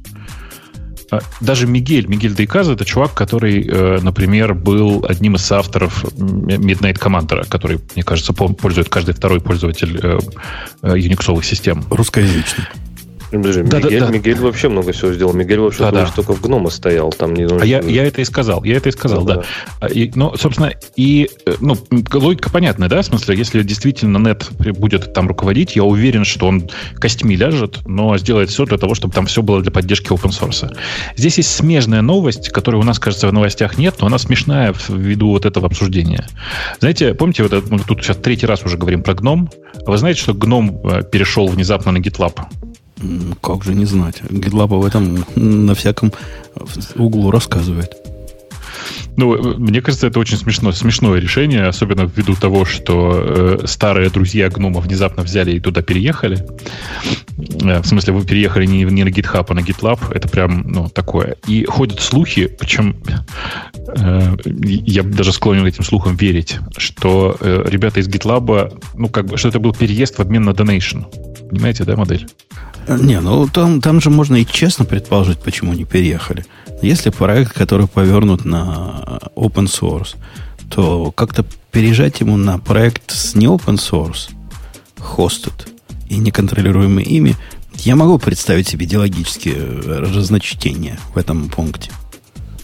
Даже 1.42 1.68
Мигель, 1.68 2.08
Мигель 2.08 2.34
Дейказа, 2.34 2.74
это 2.74 2.86
чувак, 2.86 3.14
который, 3.14 4.02
например, 4.02 4.56
был 4.56 5.06
одним 5.08 5.36
из 5.36 5.52
авторов 5.52 6.04
Midnight 6.06 6.98
Commander, 6.98 7.48
который, 7.48 7.80
мне 7.94 8.04
кажется, 8.04 8.34
пользует 8.34 8.90
каждый 8.90 9.14
второй 9.14 9.40
пользователь 9.40 9.96
юниксовых 10.82 11.46
систем. 11.46 11.84
Русскоязычный. 11.92 12.66
Подожди, 13.38 13.64
да, 13.64 13.78
Мигель, 13.78 14.00
да, 14.00 14.06
да. 14.08 14.12
Мигель 14.12 14.40
вообще 14.40 14.70
много 14.70 14.92
всего 14.92 15.12
сделал. 15.14 15.34
Мигель 15.34 15.60
вообще 15.60 15.80
да, 15.80 15.92
да. 15.92 16.12
только 16.16 16.34
в 16.34 16.42
гнома 16.42 16.70
стоял. 16.70 17.12
Там 17.12 17.34
не 17.34 17.46
А 17.46 17.66
я, 17.66 17.82
я 17.82 18.06
это 18.06 18.22
и 18.22 18.26
сказал. 18.26 18.64
Я 18.64 18.78
это 18.78 18.90
и 18.90 18.92
сказал, 18.92 19.24
да. 19.24 19.36
да. 19.36 19.44
да. 19.82 19.88
И, 19.88 20.12
ну, 20.16 20.36
собственно, 20.38 20.74
и 20.96 21.30
э, 21.46 21.56
ну, 21.60 21.78
логика 22.14 22.50
понятная, 22.50 22.90
да? 22.90 23.02
В 23.02 23.06
смысле, 23.06 23.38
если 23.38 23.64
действительно 23.64 24.18
нет 24.18 24.50
будет 24.78 25.14
там 25.14 25.28
руководить, 25.28 25.76
я 25.76 25.84
уверен, 25.84 26.26
что 26.26 26.48
он 26.48 26.70
костьми 26.96 27.36
ляжет, 27.36 27.80
но 27.86 28.18
сделает 28.18 28.50
все 28.50 28.66
для 28.66 28.78
того, 28.78 28.96
чтобы 28.96 29.14
там 29.14 29.26
все 29.26 29.42
было 29.42 29.62
для 29.62 29.72
поддержки 29.72 30.08
open 30.08 30.30
source. 30.30 30.76
Здесь 31.16 31.38
есть 31.38 31.54
смежная 31.54 32.02
новость, 32.02 32.50
которой 32.50 32.78
у 32.78 32.84
нас, 32.84 33.00
кажется, 33.00 33.28
в 33.28 33.34
новостях 33.34 33.78
нет, 33.78 33.96
но 34.00 34.08
она 34.08 34.18
смешная 34.18 34.74
ввиду 34.88 35.30
вот 35.30 35.46
этого 35.46 35.68
обсуждения. 35.68 36.26
Знаете, 36.80 37.14
помните, 37.14 37.44
вот 37.44 37.70
мы 37.70 37.80
тут 37.80 38.04
сейчас 38.04 38.18
третий 38.18 38.46
раз 38.46 38.64
уже 38.64 38.78
говорим 38.78 39.04
про 39.04 39.14
гном. 39.14 39.50
Вы 39.86 39.98
знаете, 39.98 40.22
что 40.22 40.34
гном 40.34 40.80
э, 40.84 41.04
перешел 41.04 41.48
внезапно 41.48 41.92
на 41.92 41.98
GitLab? 41.98 42.40
Как 43.42 43.64
же 43.64 43.74
не 43.74 43.86
знать? 43.86 44.22
GitLab 44.30 44.76
об 44.76 44.84
этом 44.84 45.26
на 45.36 45.76
всяком 45.76 46.12
углу 46.96 47.32
рассказывает. 47.32 47.94
Ну, 49.16 49.58
мне 49.58 49.82
кажется, 49.82 50.08
это 50.08 50.20
очень 50.20 50.38
смешно, 50.38 50.72
смешное 50.72 51.20
решение, 51.20 51.66
особенно 51.68 52.02
ввиду 52.02 52.36
того, 52.36 52.66
что 52.66 53.60
э, 53.62 53.68
старые 53.68 54.10
друзья 54.10 54.50
гнома 54.50 54.80
внезапно 54.80 55.24
взяли 55.24 55.52
и 55.52 55.60
туда 55.60 55.82
переехали. 55.82 56.46
Э, 57.62 57.82
в 57.82 57.86
смысле, 57.86 58.14
вы 58.14 58.26
переехали 58.26 58.66
не, 58.66 58.84
не 58.84 59.04
на 59.04 59.10
GitHub, 59.10 59.46
а 59.48 59.54
на 59.54 59.60
GitLab. 59.60 60.00
Это 60.14 60.28
прям, 60.28 60.64
ну, 60.68 60.90
такое. 60.90 61.36
И 61.48 61.66
ходят 61.66 62.00
слухи, 62.00 62.48
причем 62.48 62.96
э, 63.96 64.36
я 64.46 65.04
даже 65.04 65.32
склонен 65.32 65.66
этим 65.66 65.84
слухам 65.84 66.16
верить, 66.16 66.58
что 66.78 67.38
э, 67.40 67.66
ребята 67.68 68.00
из 68.00 68.08
GitLab, 68.08 68.82
ну, 68.96 69.10
как 69.10 69.28
бы, 69.28 69.38
что 69.38 69.50
это 69.50 69.60
был 69.60 69.74
переезд 69.74 70.18
в 70.18 70.22
обмен 70.22 70.44
на 70.44 70.52
donation. 70.52 71.06
Понимаете, 71.50 71.84
да, 71.84 71.96
модель? 71.96 72.28
Не, 72.88 73.20
ну 73.20 73.48
там, 73.48 73.82
там 73.82 74.02
же 74.02 74.10
можно 74.10 74.36
и 74.36 74.46
честно 74.46 74.86
предположить, 74.86 75.40
почему 75.40 75.72
они 75.72 75.86
переехали. 75.86 76.46
Если 76.82 77.10
проект, 77.10 77.54
который 77.54 77.88
повернут 77.88 78.46
на 78.46 79.20
open 79.36 79.66
source, 79.66 80.16
то 80.70 81.12
как-то 81.12 81.46
переезжать 81.72 82.20
ему 82.20 82.36
на 82.38 82.60
проект 82.60 83.12
с 83.12 83.36
не 83.36 83.46
open 83.46 83.76
source, 83.76 84.30
hosted 84.98 85.70
и 86.10 86.18
неконтролируемый 86.18 87.04
ими, 87.04 87.36
я 87.76 87.96
могу 87.96 88.18
представить 88.20 88.68
себе 88.68 88.86
идеологические 88.86 89.64
разночтения 90.00 91.00
в 91.14 91.18
этом 91.18 91.50
пункте. 91.50 91.92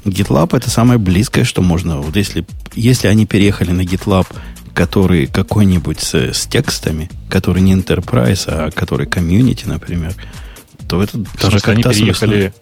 GitLab 0.05 0.55
это 0.55 0.69
самое 0.69 0.99
близкое, 0.99 1.43
что 1.43 1.61
можно. 1.61 1.99
Вот 1.99 2.15
если, 2.15 2.45
если 2.73 3.07
они 3.07 3.25
переехали 3.25 3.71
на 3.71 3.81
GitLab, 3.81 4.27
который 4.73 5.27
какой-нибудь 5.27 5.99
с, 5.99 6.13
с 6.15 6.47
текстами, 6.47 7.09
который 7.29 7.61
не 7.61 7.73
Enterprise, 7.73 8.45
а 8.47 8.71
который 8.71 9.07
комьюнити, 9.07 9.65
например, 9.65 10.13
то 10.87 11.03
это 11.03 11.17
даже 11.41 11.59
как 11.59 11.69
они 11.69 11.83
переехали. 11.83 12.53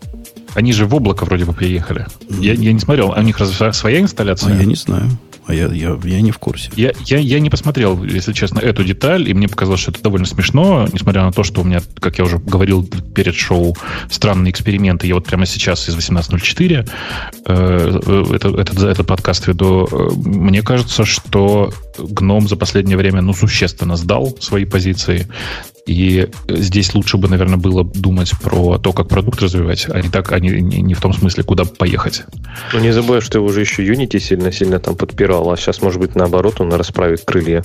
Они 0.54 0.74
же 0.74 0.86
в 0.88 0.96
облако 0.96 1.24
вроде 1.26 1.46
бы 1.46 1.54
приехали. 1.54 2.08
Я, 2.30 2.54
я 2.54 2.74
не 2.74 2.80
смотрел, 2.80 3.14
а 3.16 3.20
у 3.20 3.24
них 3.24 3.38
разве 3.38 3.74
своя 3.74 4.00
инсталляция? 4.00 4.54
А 4.54 4.58
я 4.58 4.66
не 4.66 4.76
знаю. 4.76 5.18
А 5.48 5.54
я, 5.54 5.68
я, 5.68 5.98
я 6.04 6.22
не 6.22 6.32
в 6.32 6.40
курсе. 6.40 6.70
Я, 6.76 6.92
я, 7.06 7.20
я 7.20 7.40
не 7.40 7.50
посмотрел, 7.50 8.04
если 8.04 8.34
честно, 8.34 8.60
эту 8.60 8.84
деталь, 8.84 9.30
и 9.30 9.34
мне 9.34 9.48
показалось, 9.48 9.80
что 9.80 9.92
это 9.92 10.04
довольно 10.04 10.26
смешно, 10.26 10.88
несмотря 10.92 11.24
на 11.24 11.32
то, 11.32 11.44
что 11.44 11.62
у 11.62 11.64
меня, 11.64 11.82
как 12.00 12.18
я 12.18 12.26
уже 12.26 12.38
говорил 12.38 12.86
перед 12.86 13.34
шоу, 13.34 13.76
странные 14.10 14.52
эксперименты. 14.52 15.08
Я 15.08 15.16
вот 15.16 15.26
прямо 15.26 15.46
сейчас 15.46 15.88
из 15.88 15.96
18.04 15.96 16.90
э, 17.46 18.00
этот, 18.36 18.60
этот, 18.60 18.84
этот 18.84 19.08
подкаст 19.08 19.48
веду. 19.48 19.88
Мне 20.18 20.62
кажется, 20.62 21.06
что 21.06 21.72
гном 21.98 22.48
за 22.50 22.58
последнее 22.58 22.98
время 22.98 23.22
ну, 23.22 23.34
существенно 23.34 23.96
сдал 23.96 24.36
свои 24.40 24.66
позиции. 24.66 25.28
И 25.88 26.28
здесь 26.50 26.94
лучше 26.94 27.18
бы, 27.18 27.30
наверное, 27.30 27.58
было 27.58 27.86
думать 27.86 28.34
про 28.42 28.78
то, 28.78 28.92
как 28.92 29.08
продукт 29.08 29.42
развивать, 29.42 29.88
а 29.90 30.02
не 30.02 30.10
так, 30.10 30.34
а 30.34 30.40
не, 30.40 30.50
не, 30.50 30.82
не 30.82 30.94
в 30.94 31.00
том 31.00 31.14
смысле, 31.14 31.44
куда 31.44 31.64
поехать. 31.64 32.24
Ну, 32.74 32.80
не 32.80 32.92
забывай, 32.92 33.22
что 33.22 33.40
уже 33.40 33.62
еще 33.62 33.86
Unity 33.86 34.20
сильно-сильно 34.20 34.80
там 34.80 34.96
подпирал, 34.96 35.37
а 35.42 35.58
сейчас, 35.58 35.82
может 35.82 36.00
быть, 36.00 36.16
наоборот, 36.16 36.62
он 36.62 36.74
расправит 36.74 37.22
крылья. 37.26 37.64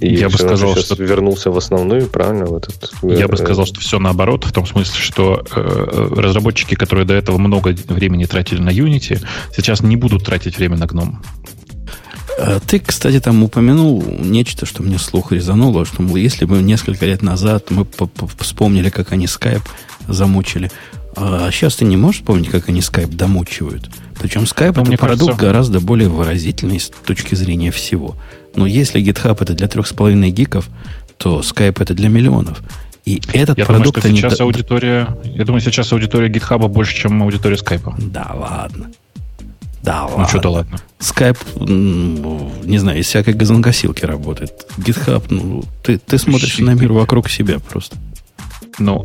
И 0.00 0.14
я 0.14 0.30
бы 0.30 0.38
сказал, 0.38 0.76
что 0.76 0.94
вернулся 1.02 1.50
в 1.50 1.58
основную, 1.58 2.06
правильно, 2.08 2.46
в 2.46 2.56
этот. 2.56 2.90
Я 3.02 3.28
бы 3.28 3.36
сказал, 3.36 3.66
что 3.66 3.80
все 3.80 3.98
наоборот, 3.98 4.44
в 4.44 4.52
том 4.52 4.66
смысле, 4.66 4.98
что 4.98 5.44
э, 5.54 6.08
разработчики, 6.16 6.74
которые 6.74 7.04
до 7.04 7.14
этого 7.14 7.36
много 7.36 7.74
времени 7.88 8.24
тратили 8.24 8.60
на 8.60 8.70
Unity, 8.70 9.22
сейчас 9.54 9.82
не 9.82 9.96
будут 9.96 10.24
тратить 10.24 10.56
время 10.56 10.78
на 10.78 10.84
GNOME. 10.84 11.16
Ты, 12.66 12.80
кстати, 12.80 13.20
там 13.20 13.42
упомянул 13.42 14.02
нечто, 14.02 14.64
что 14.64 14.82
мне 14.82 14.98
слух 14.98 15.32
резануло, 15.32 15.84
что, 15.84 16.00
мол, 16.00 16.16
если 16.16 16.46
бы 16.46 16.62
несколько 16.62 17.04
лет 17.04 17.20
назад 17.20 17.70
мы 17.70 17.86
вспомнили, 18.38 18.88
как 18.88 19.12
они 19.12 19.26
Skype 19.26 19.66
замучили, 20.08 20.70
а 21.16 21.50
сейчас 21.50 21.76
ты 21.76 21.84
не 21.84 21.96
можешь 21.96 22.20
вспомнить, 22.20 22.48
как 22.48 22.68
они 22.68 22.80
Skype 22.80 23.14
домучивают. 23.14 23.90
Причем 24.18 24.42
Skype 24.42 24.74
Но 24.76 24.82
это 24.82 24.96
продукт 24.96 25.32
кажется... 25.32 25.46
гораздо 25.46 25.80
более 25.80 26.08
выразительный 26.08 26.78
с 26.78 26.90
точки 27.04 27.34
зрения 27.34 27.70
всего. 27.70 28.16
Но 28.54 28.66
если 28.66 29.02
GitHub 29.02 29.36
это 29.40 29.54
для 29.54 29.66
3,5 29.66 30.30
гиков, 30.30 30.68
то 31.16 31.40
Skype 31.40 31.82
это 31.82 31.94
для 31.94 32.08
миллионов. 32.08 32.60
И 33.04 33.20
этот 33.32 33.58
я 33.58 33.66
продукт... 33.66 34.02
Думаю, 34.02 34.16
что 34.16 34.28
сейчас 34.28 34.40
они... 34.40 34.48
аудитория... 34.48 35.08
Я 35.24 35.44
думаю, 35.44 35.60
сейчас 35.60 35.92
аудитория 35.92 36.28
GitHub 36.28 36.66
больше, 36.68 36.94
чем 36.94 37.22
аудитория 37.22 37.56
Skype. 37.56 37.94
Да 37.98 38.30
ладно. 38.34 38.90
Да, 39.82 40.04
ладно. 40.04 40.24
Ну, 40.24 40.28
что-то 40.28 40.50
ладно. 40.50 40.78
Скайп, 40.98 41.38
не 41.56 42.78
знаю, 42.78 43.00
из 43.00 43.06
всякой 43.06 43.32
газонкосилки 43.32 44.04
работает. 44.04 44.66
GitHub, 44.76 45.24
ну, 45.30 45.64
ты, 45.82 45.96
ты 45.98 46.18
смотришь 46.18 46.58
на 46.58 46.74
мир 46.74 46.92
вокруг 46.92 47.30
себя 47.30 47.58
просто. 47.58 47.96
Ну, 48.78 49.04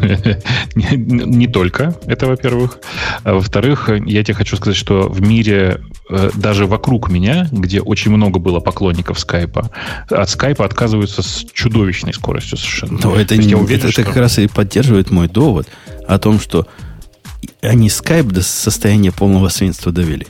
не, 0.74 0.96
не 0.96 1.46
только 1.46 1.96
это, 2.06 2.26
во-первых. 2.26 2.78
А 3.22 3.34
во-вторых, 3.34 3.90
я 4.06 4.24
тебе 4.24 4.34
хочу 4.34 4.56
сказать, 4.56 4.76
что 4.76 5.08
в 5.08 5.20
мире, 5.20 5.80
э, 6.08 6.30
даже 6.34 6.66
вокруг 6.66 7.10
меня, 7.10 7.48
где 7.50 7.80
очень 7.80 8.10
много 8.10 8.38
было 8.38 8.60
поклонников 8.60 9.18
скайпа, 9.18 9.70
от 10.08 10.30
скайпа 10.30 10.64
отказываются 10.64 11.22
с 11.22 11.44
чудовищной 11.52 12.14
скоростью 12.14 12.58
совершенно. 12.58 12.98
Но 13.02 13.16
это, 13.16 13.36
не, 13.36 13.54
уверен, 13.54 13.84
это, 13.84 13.92
что... 13.92 14.04
как 14.04 14.16
раз 14.16 14.38
и 14.38 14.46
поддерживает 14.46 15.10
мой 15.10 15.28
довод 15.28 15.68
о 16.06 16.18
том, 16.18 16.40
что 16.40 16.66
они 17.62 17.90
скайп 17.90 18.26
до 18.26 18.42
состояния 18.42 19.12
полного 19.12 19.48
свинства 19.48 19.92
довели. 19.92 20.26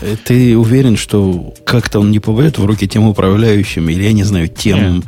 Э, 0.00 0.16
ты 0.22 0.56
уверен, 0.56 0.96
что 0.96 1.54
как-то 1.64 2.00
он 2.00 2.10
не 2.10 2.18
попадет 2.18 2.58
в 2.58 2.64
руки 2.64 2.88
тем 2.88 3.06
управляющим, 3.06 3.88
или, 3.88 4.04
я 4.04 4.12
не 4.12 4.24
знаю, 4.24 4.48
тем, 4.48 5.02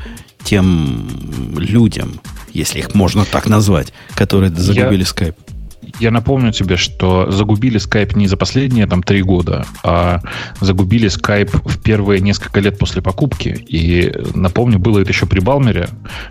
тем 0.44 1.08
людям, 1.56 2.20
если 2.52 2.78
их 2.78 2.94
можно 2.94 3.24
так 3.24 3.46
назвать, 3.46 3.92
которые 4.14 4.50
загубили 4.50 5.00
я, 5.00 5.06
скайп? 5.06 5.36
Я 6.02 6.10
напомню 6.10 6.52
тебе, 6.52 6.76
что 6.76 7.30
загубили 7.30 7.78
Skype 7.78 8.16
не 8.16 8.26
за 8.26 8.36
последние 8.36 8.86
там 8.86 9.02
три 9.02 9.22
года, 9.22 9.64
а 9.84 10.20
загубили 10.60 11.08
Skype 11.08 11.68
в 11.68 11.80
первые 11.80 12.20
несколько 12.20 12.58
лет 12.58 12.76
после 12.78 13.00
покупки. 13.00 13.64
И 13.68 14.12
напомню, 14.34 14.80
было 14.80 14.98
это 14.98 15.10
еще 15.10 15.26
при 15.26 15.38
Балмере, 15.38 15.88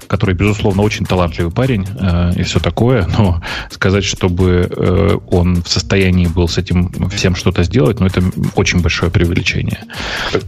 который, 0.07 0.35
безусловно, 0.35 0.81
очень 0.81 1.05
талантливый 1.05 1.53
парень 1.53 1.87
э, 1.87 2.33
и 2.35 2.43
все 2.43 2.59
такое, 2.59 3.07
но 3.17 3.41
сказать, 3.69 4.03
чтобы 4.03 4.69
э, 4.69 5.17
он 5.29 5.63
в 5.63 5.69
состоянии 5.69 6.27
был 6.27 6.49
с 6.49 6.57
этим 6.57 6.91
всем 7.09 7.35
что-то 7.35 7.63
сделать, 7.63 8.01
ну, 8.01 8.07
это 8.07 8.21
очень 8.55 8.81
большое 8.81 9.09
преувеличение. 9.09 9.85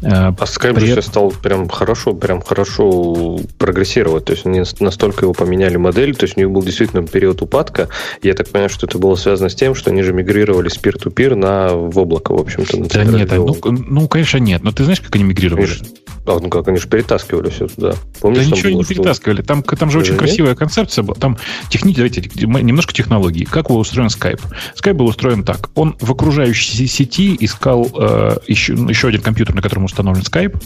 Э, 0.01 0.33
а 0.33 0.33
Skype 0.33 0.73
При... 0.73 0.87
сейчас 0.87 1.05
стал 1.05 1.31
прям 1.31 1.69
хорошо, 1.69 2.13
прям 2.13 2.41
хорошо 2.41 3.39
прогрессировать. 3.57 4.25
То 4.25 4.33
есть 4.33 4.45
они 4.45 4.63
настолько 4.81 5.25
его 5.25 5.33
поменяли 5.33 5.77
модель, 5.77 6.13
то 6.13 6.25
есть 6.25 6.35
у 6.35 6.41
них 6.41 6.51
был 6.51 6.61
действительно 6.61 7.07
период 7.07 7.41
упадка. 7.41 7.87
Я 8.21 8.33
так 8.33 8.49
понимаю, 8.49 8.69
что 8.69 8.85
это 8.85 8.97
было 8.97 9.12
связано 9.15 9.49
с 9.49 9.55
тем, 9.55 9.75
что 9.75 9.91
они 9.91 10.01
же 10.01 10.13
мигрировали 10.13 10.69
с 10.69 10.77
пир-ту-пир 10.77 11.35
на 11.35 11.69
в 11.69 11.97
облако, 11.97 12.33
в 12.33 12.39
общем-то. 12.39 12.77
Да 12.89 13.03
нет, 13.03 13.31
ну, 13.31 13.55
ну, 13.63 14.07
конечно, 14.07 14.37
нет. 14.37 14.63
Но 14.63 14.71
ты 14.71 14.83
знаешь, 14.83 15.01
как 15.01 15.15
они 15.15 15.23
мигрировали? 15.23 15.65
Конечно. 15.65 15.87
А, 16.25 16.39
ну 16.39 16.49
как, 16.49 16.67
они 16.69 16.77
же 16.77 16.87
перетаскивали 16.87 17.49
все 17.49 17.67
туда. 17.67 17.95
Помнишь, 18.21 18.45
да 18.45 18.51
ничего 18.51 18.69
было, 18.71 18.79
не 18.79 18.85
перетаскивали. 18.85 19.41
Там, 19.41 19.61
там 19.61 19.91
же 19.91 19.99
очень 19.99 20.15
красивая 20.15 20.55
концепция 20.55 21.03
была. 21.03 21.15
Там 21.15 21.37
техни... 21.69 21.93
Давайте 21.93 22.21
немножко 22.21 22.93
технологий. 22.93 23.43
Как 23.43 23.67
был 23.67 23.77
устроен 23.77 24.07
Skype? 24.07 24.41
Skype 24.81 24.93
был 24.93 25.07
устроен 25.07 25.43
так. 25.43 25.69
Он 25.75 25.97
в 25.99 26.11
окружающей 26.11 26.87
сети 26.87 27.35
искал 27.39 27.89
э, 27.93 28.37
еще, 28.47 28.73
еще 28.73 29.09
один 29.09 29.21
компьютер, 29.21 29.53
на 29.55 29.61
котором 29.61 29.83
установлен 29.83 30.23
Skype, 30.23 30.63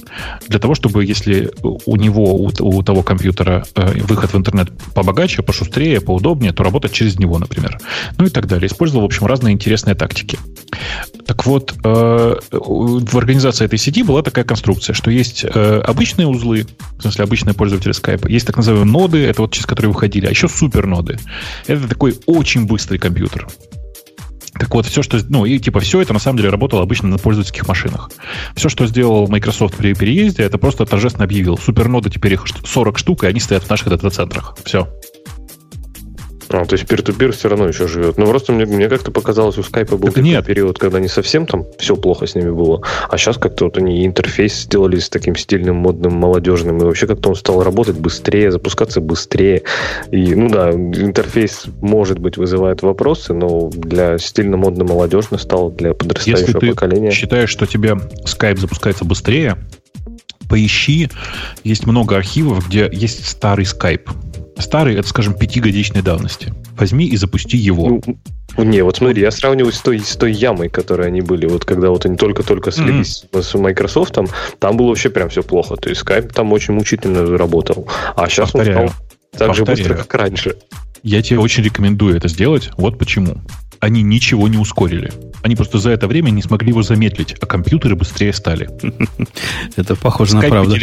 для 0.48 0.60
того, 0.60 0.76
чтобы 0.76 1.04
если 1.04 1.52
у 1.64 1.96
него, 1.96 2.36
у, 2.36 2.52
у 2.60 2.84
того 2.84 3.02
компьютера 3.02 3.66
э, 3.74 4.00
выход 4.02 4.34
в 4.34 4.38
интернет 4.38 4.70
побогаче, 4.94 5.42
пошустрее, 5.42 6.02
поудобнее, 6.02 6.54
то 6.54 6.64
работать 6.64 6.92
через 6.92 7.18
него, 7.18 7.40
например. 7.40 7.80
Ну 8.20 8.26
и 8.26 8.30
так 8.30 8.46
далее. 8.46 8.68
Использовал, 8.68 9.02
в 9.02 9.06
общем, 9.06 9.26
разные 9.26 9.54
интересные 9.54 9.96
тактики. 9.96 10.38
Так 11.26 11.46
вот, 11.46 11.74
э, 11.84 12.36
в 12.52 13.18
организации 13.18 13.66
этой 13.66 13.80
сети 13.80 14.04
была 14.04 14.22
такая 14.22 14.46
конструкция, 14.46 14.94
что 14.94 15.10
есть 15.10 15.47
э, 15.54 15.80
обычные 15.80 16.28
узлы, 16.28 16.66
в 16.98 17.02
смысле 17.02 17.24
обычные 17.24 17.54
пользователи 17.54 17.94
Skype, 17.94 18.30
есть 18.30 18.46
так 18.46 18.58
называемые 18.58 18.92
ноды, 18.92 19.26
это 19.26 19.42
вот 19.42 19.54
через 19.54 19.66
которые 19.66 19.92
выходили, 19.92 20.26
а 20.26 20.30
еще 20.30 20.48
суперноды. 20.48 21.20
Это 21.68 21.88
такой 21.88 22.16
очень 22.26 22.66
быстрый 22.66 22.98
компьютер. 22.98 23.48
Так 24.60 24.74
вот, 24.74 24.86
все, 24.86 25.04
что... 25.04 25.20
Ну, 25.30 25.46
и 25.46 25.60
типа 25.60 25.80
все 25.80 26.02
это 26.02 26.14
на 26.14 26.20
самом 26.20 26.38
деле 26.38 26.50
работало 26.50 26.82
обычно 26.82 27.10
на 27.10 27.18
пользовательских 27.18 27.68
машинах. 27.68 28.10
Все, 28.56 28.70
что 28.70 28.88
сделал 28.88 29.28
Microsoft 29.28 29.76
при 29.76 29.94
переезде, 29.94 30.44
это 30.44 30.58
просто 30.58 30.86
торжественно 30.86 31.26
объявил. 31.26 31.58
Суперноды 31.58 32.10
теперь 32.10 32.34
их 32.34 32.46
40 32.64 32.98
штук, 32.98 33.24
и 33.24 33.28
они 33.28 33.40
стоят 33.40 33.64
в 33.64 33.70
наших 33.70 33.90
дата-центрах. 33.90 34.58
Все. 34.64 34.88
А, 36.50 36.66
то 36.66 36.74
есть 36.74 36.88
пир-ту-пир 36.88 37.34
все 37.34 37.50
равно 37.50 37.68
еще 37.68 37.88
живет. 37.88 38.18
Но 38.18 38.26
ну, 38.26 38.30
просто 38.30 38.54
мне, 38.54 38.66
мне 38.66 38.88
как-то 38.88 39.12
показалось, 39.12 39.58
у 39.58 39.64
скайпа 39.64 39.98
был 39.98 40.08
такой 40.08 40.24
нет. 40.24 40.46
период, 40.46 40.80
когда 40.80 41.00
не 41.00 41.08
совсем 41.08 41.46
там 41.46 41.66
все 41.78 41.96
плохо 41.96 42.26
с 42.26 42.36
ними 42.36 42.52
было. 42.52 42.82
А 43.10 43.18
сейчас 43.18 43.38
как-то 43.38 43.66
вот 43.66 43.78
они 43.78 44.06
интерфейс 44.06 44.62
сделали 44.62 44.98
с 45.00 45.10
таким 45.10 45.36
стильным, 45.36 45.76
модным, 45.76 46.14
молодежным. 46.14 46.78
И 46.78 46.84
вообще 46.86 47.08
как-то 47.08 47.30
он 47.30 47.36
стал 47.36 47.64
работать 47.64 47.98
быстрее, 47.98 48.52
запускаться 48.52 49.02
быстрее. 49.02 49.64
И, 50.12 50.36
ну 50.36 50.50
да, 50.50 50.72
интерфейс, 50.72 51.66
может 51.82 52.20
быть, 52.20 52.38
вызывает 52.38 52.82
вопросы, 52.82 53.34
но 53.34 53.70
для 53.70 54.18
стильно, 54.18 54.58
модно, 54.58 54.86
молодежно 54.86 55.38
стал 55.38 55.70
для 55.72 55.94
подрастающего 55.94 56.48
Если 56.48 56.60
ты 56.60 56.70
поколения. 56.70 57.12
считаешь, 57.12 57.50
что 57.50 57.66
тебе 57.66 57.98
скайп 58.26 58.60
запускается 58.60 59.04
быстрее, 59.04 59.58
поищи, 60.48 61.10
есть 61.64 61.86
много 61.86 62.16
архивов, 62.16 62.68
где 62.68 62.90
есть 62.92 63.28
старый 63.28 63.66
скайп. 63.66 64.10
Старый, 64.60 64.96
это, 64.96 65.08
скажем, 65.08 65.34
пятигодичной 65.34 66.02
давности. 66.02 66.54
Возьми 66.78 67.06
и 67.06 67.18
запусти 67.18 67.58
его. 67.58 68.02
Ну, 68.58 68.64
не, 68.64 68.82
вот 68.82 68.98
смотри, 68.98 69.22
я 69.22 69.32
сравниваю 69.32 69.72
с 69.72 69.80
той, 69.80 70.00
с 70.00 70.16
той 70.16 70.32
ямой, 70.32 70.70
которой 70.70 71.08
они 71.08 71.22
были, 71.22 71.46
вот 71.46 71.64
когда 71.64 71.90
вот 71.90 72.06
они 72.06 72.18
только-только 72.18 72.72
слились 72.72 73.26
mm-hmm. 73.32 73.44
с 73.44 73.54
Microsoft, 73.54 74.14
там, 74.14 74.28
там 74.60 74.78
было 74.78 74.88
вообще 74.88 75.10
прям 75.10 75.30
все 75.30 75.44
плохо. 75.44 75.76
То 75.76 75.90
есть 75.90 76.02
Skype 76.04 76.34
там 76.34 76.52
очень 76.54 76.74
мучительно 76.74 77.38
работал. 77.38 77.88
А 78.16 78.28
сейчас 78.30 78.52
Повторяю. 78.52 78.88
он 78.88 78.90
стал 79.34 79.48
так 79.48 79.56
же 79.56 79.66
быстро, 79.66 79.94
как 79.96 80.14
раньше. 80.16 80.56
Я 81.04 81.22
тебе 81.22 81.40
очень 81.40 81.64
рекомендую 81.64 82.18
это 82.18 82.28
сделать. 82.28 82.72
Вот 82.78 82.98
почему 82.98 83.38
они 83.80 84.02
ничего 84.02 84.48
не 84.48 84.58
ускорили. 84.58 85.12
Они 85.44 85.56
просто 85.56 85.78
за 85.78 85.92
это 85.92 86.08
время 86.08 86.30
не 86.32 86.42
смогли 86.42 86.70
его 86.70 86.84
замедлить, 86.84 87.36
а 87.40 87.46
компьютеры 87.46 87.96
быстрее 87.96 88.34
стали. 88.34 88.70
Это 89.76 89.96
похоже 89.96 90.36
на 90.36 90.42
правду. 90.42 90.76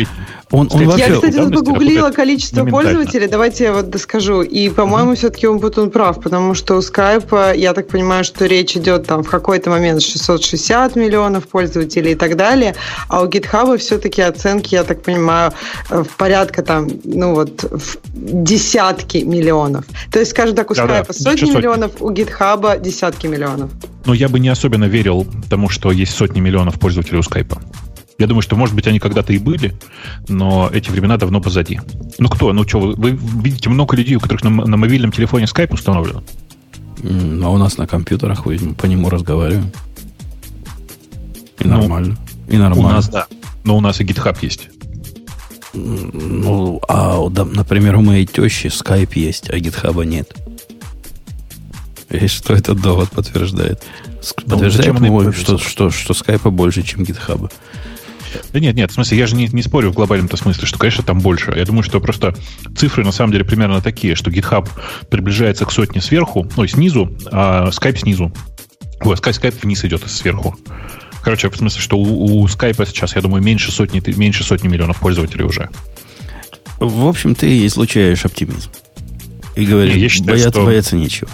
Он, 0.50 0.68
он 0.70 0.86
вообще... 0.86 1.08
Я, 1.08 1.14
кстати, 1.14 1.36
тут 1.36 1.54
погуглила 1.54 2.10
количество 2.10 2.64
пользователей, 2.64 3.26
давайте 3.28 3.64
я 3.64 3.72
вот 3.72 3.90
доскажу. 3.90 4.42
И, 4.42 4.68
по-моему, 4.70 5.16
все-таки 5.16 5.46
он 5.46 5.58
будет 5.58 5.78
он 5.78 5.90
прав, 5.90 6.20
потому 6.20 6.54
что 6.54 6.76
у 6.76 6.78
Skype, 6.78 7.56
я 7.56 7.72
так 7.72 7.88
понимаю, 7.88 8.24
что 8.24 8.46
речь 8.46 8.76
идет 8.76 9.06
там 9.06 9.22
в 9.22 9.28
какой-то 9.28 9.70
момент 9.70 10.02
660 10.02 10.96
миллионов 10.96 11.48
пользователей 11.48 12.12
и 12.12 12.14
так 12.14 12.36
далее, 12.36 12.74
а 13.08 13.22
у 13.22 13.26
GitHub 13.26 13.76
все-таки 13.78 14.22
оценки, 14.22 14.74
я 14.74 14.84
так 14.84 15.02
понимаю, 15.02 15.52
в 15.90 16.08
порядка 16.16 16.62
там, 16.62 16.88
ну 17.04 17.34
вот, 17.34 17.64
в 17.64 17.98
десятки 18.12 19.18
миллионов. 19.18 19.84
То 20.12 20.20
есть, 20.20 20.30
скажем 20.30 20.54
так, 20.54 20.70
у 20.70 20.74
Skype 20.74 21.12
сотни 21.12 21.50
миллионов, 21.50 22.00
у 22.00 22.10
GitHub 22.10 22.80
десятки 22.84 23.26
миллионов. 23.26 23.70
Но 24.04 24.14
я 24.14 24.28
бы 24.28 24.38
не 24.38 24.48
особенно 24.48 24.84
верил 24.84 25.26
тому, 25.48 25.68
что 25.68 25.90
есть 25.90 26.14
сотни 26.14 26.40
миллионов 26.40 26.78
пользователей 26.78 27.18
у 27.18 27.22
скайпа. 27.22 27.60
Я 28.18 28.28
думаю, 28.28 28.42
что, 28.42 28.54
может 28.54 28.76
быть, 28.76 28.86
они 28.86 29.00
когда-то 29.00 29.32
и 29.32 29.38
были, 29.38 29.74
но 30.28 30.70
эти 30.72 30.90
времена 30.90 31.16
давно 31.16 31.40
позади. 31.40 31.80
Ну 32.18 32.28
кто? 32.28 32.52
Ну 32.52 32.66
что, 32.66 32.80
вы, 32.80 32.94
вы 32.94 33.42
видите 33.42 33.68
много 33.70 33.96
людей, 33.96 34.14
у 34.14 34.20
которых 34.20 34.44
на, 34.44 34.50
на 34.50 34.76
мобильном 34.76 35.10
телефоне 35.10 35.48
скайп 35.48 35.72
установлен? 35.72 36.22
А 37.02 37.48
у 37.50 37.58
нас 37.58 37.76
на 37.76 37.86
компьютерах 37.86 38.46
мы 38.46 38.56
по 38.74 38.86
нему 38.86 39.10
разговариваем. 39.10 39.70
И 41.58 41.66
ну, 41.66 41.78
нормально. 41.78 42.16
И 42.48 42.56
нормально. 42.56 42.88
У 42.88 42.92
нас, 42.92 43.08
да. 43.08 43.26
Но 43.64 43.76
у 43.76 43.80
нас 43.80 44.00
и 44.00 44.04
GitHub 44.04 44.38
есть. 44.42 44.68
Ну, 45.72 46.80
а, 46.88 47.18
например, 47.28 47.96
у 47.96 48.00
моей 48.00 48.26
тещи 48.26 48.68
скайп 48.68 49.14
есть, 49.14 49.50
а 49.50 49.56
GitHub 49.58 50.04
нет. 50.04 50.34
И 52.20 52.28
что 52.28 52.54
этот 52.54 52.80
довод 52.80 53.10
подтверждает? 53.10 53.82
Ну, 54.46 54.50
подтверждает, 54.50 55.00
ну, 55.00 55.32
что, 55.32 55.58
что, 55.58 55.90
что 55.90 56.14
скайпа 56.14 56.50
больше, 56.50 56.82
чем 56.82 57.02
GitHub. 57.02 57.50
Да 58.52 58.60
нет, 58.60 58.74
нет, 58.74 58.90
в 58.90 58.94
смысле, 58.94 59.18
я 59.18 59.26
же 59.26 59.36
не, 59.36 59.48
не 59.48 59.62
спорю 59.62 59.90
в 59.90 59.94
глобальном-то 59.94 60.36
смысле, 60.36 60.66
что, 60.66 60.78
конечно, 60.78 61.04
там 61.04 61.20
больше. 61.20 61.52
Я 61.56 61.64
думаю, 61.64 61.82
что 61.82 62.00
просто 62.00 62.34
цифры 62.76 63.04
на 63.04 63.12
самом 63.12 63.32
деле 63.32 63.44
примерно 63.44 63.80
такие, 63.80 64.14
что 64.14 64.30
GitHub 64.30 64.68
приближается 65.08 65.64
к 65.66 65.72
сотне 65.72 66.00
сверху, 66.00 66.48
ну, 66.56 66.66
снизу, 66.66 67.16
а 67.30 67.68
Skype 67.68 67.98
снизу. 67.98 68.32
Ой, 69.02 69.16
Skype, 69.16 69.40
Skype 69.40 69.58
вниз 69.62 69.84
идет 69.84 70.08
сверху. 70.08 70.56
Короче, 71.22 71.48
в 71.48 71.56
смысле, 71.56 71.80
что 71.80 71.96
у, 71.96 72.42
у 72.42 72.46
Skype 72.46 72.86
сейчас, 72.86 73.16
я 73.16 73.22
думаю, 73.22 73.42
меньше 73.42 73.72
сотни, 73.72 74.02
меньше 74.16 74.44
сотни 74.44 74.68
миллионов 74.68 75.00
пользователей 75.00 75.44
уже. 75.44 75.70
В 76.78 77.06
общем, 77.06 77.34
ты 77.34 77.66
излучаешь 77.66 78.24
оптимизм. 78.24 78.70
И 79.56 79.64
говоришь, 79.64 79.94
я 79.94 80.08
считаю, 80.08 80.30
бояться, 80.32 80.50
что... 80.50 80.64
бояться 80.64 80.96
нечего. 80.96 81.30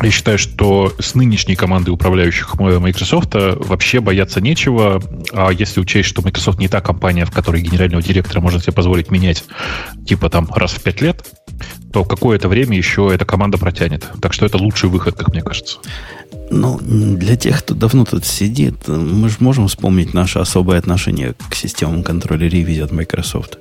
Я 0.00 0.10
считаю, 0.10 0.38
что 0.38 0.92
с 1.00 1.14
нынешней 1.14 1.56
командой 1.56 1.90
управляющих 1.90 2.54
Microsoft 2.58 3.30
вообще 3.34 4.00
бояться 4.00 4.40
нечего. 4.40 5.02
А 5.32 5.50
если 5.50 5.80
учесть, 5.80 6.08
что 6.08 6.22
Microsoft 6.22 6.60
не 6.60 6.68
та 6.68 6.80
компания, 6.80 7.24
в 7.24 7.32
которой 7.32 7.62
генерального 7.62 8.02
директора 8.02 8.40
можно 8.40 8.60
себе 8.60 8.72
позволить 8.72 9.10
менять 9.10 9.44
типа 10.06 10.30
там 10.30 10.48
раз 10.54 10.72
в 10.72 10.82
пять 10.82 11.00
лет, 11.00 11.24
то 11.92 12.04
какое-то 12.04 12.48
время 12.48 12.76
еще 12.76 13.10
эта 13.12 13.24
команда 13.24 13.58
протянет. 13.58 14.06
Так 14.20 14.32
что 14.32 14.46
это 14.46 14.56
лучший 14.58 14.88
выход, 14.88 15.16
как 15.16 15.28
мне 15.28 15.42
кажется. 15.42 15.78
Ну, 16.50 16.78
для 16.80 17.36
тех, 17.36 17.58
кто 17.58 17.74
давно 17.74 18.04
тут 18.04 18.24
сидит, 18.24 18.86
мы 18.86 19.28
же 19.28 19.36
можем 19.40 19.66
вспомнить 19.68 20.14
наше 20.14 20.38
особое 20.38 20.78
отношение 20.78 21.34
к 21.50 21.54
системам 21.54 22.02
контроля 22.02 22.48
ревизии 22.48 22.82
от 22.82 22.92
Microsoft. 22.92 23.58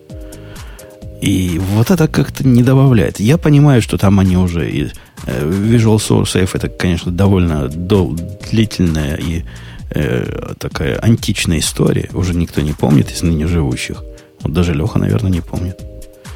И 1.22 1.60
вот 1.60 1.90
это 1.92 2.08
как-то 2.08 2.48
не 2.48 2.64
добавляет. 2.64 3.20
Я 3.20 3.38
понимаю, 3.38 3.82
что 3.82 3.98
там 3.98 4.20
они 4.20 4.38
уже... 4.38 4.70
И, 4.70 4.92
э, 5.26 5.50
Visual 5.50 5.98
Source 5.98 6.36
Safe 6.36 6.50
это, 6.54 6.70
конечно, 6.70 7.12
довольно 7.12 7.68
дол- 7.68 8.16
длительная 8.52 9.16
и 9.16 9.44
э, 9.90 10.54
такая 10.60 11.00
античная 11.00 11.60
история. 11.60 12.10
Уже 12.14 12.34
никто 12.34 12.62
не 12.62 12.74
помнит 12.74 13.12
из 13.12 13.24
ныне 13.24 13.48
живущих. 13.48 14.04
Вот 14.42 14.54
даже 14.54 14.74
Леха, 14.74 15.00
наверное, 15.00 15.32
не 15.32 15.42
помнит. 15.42 15.80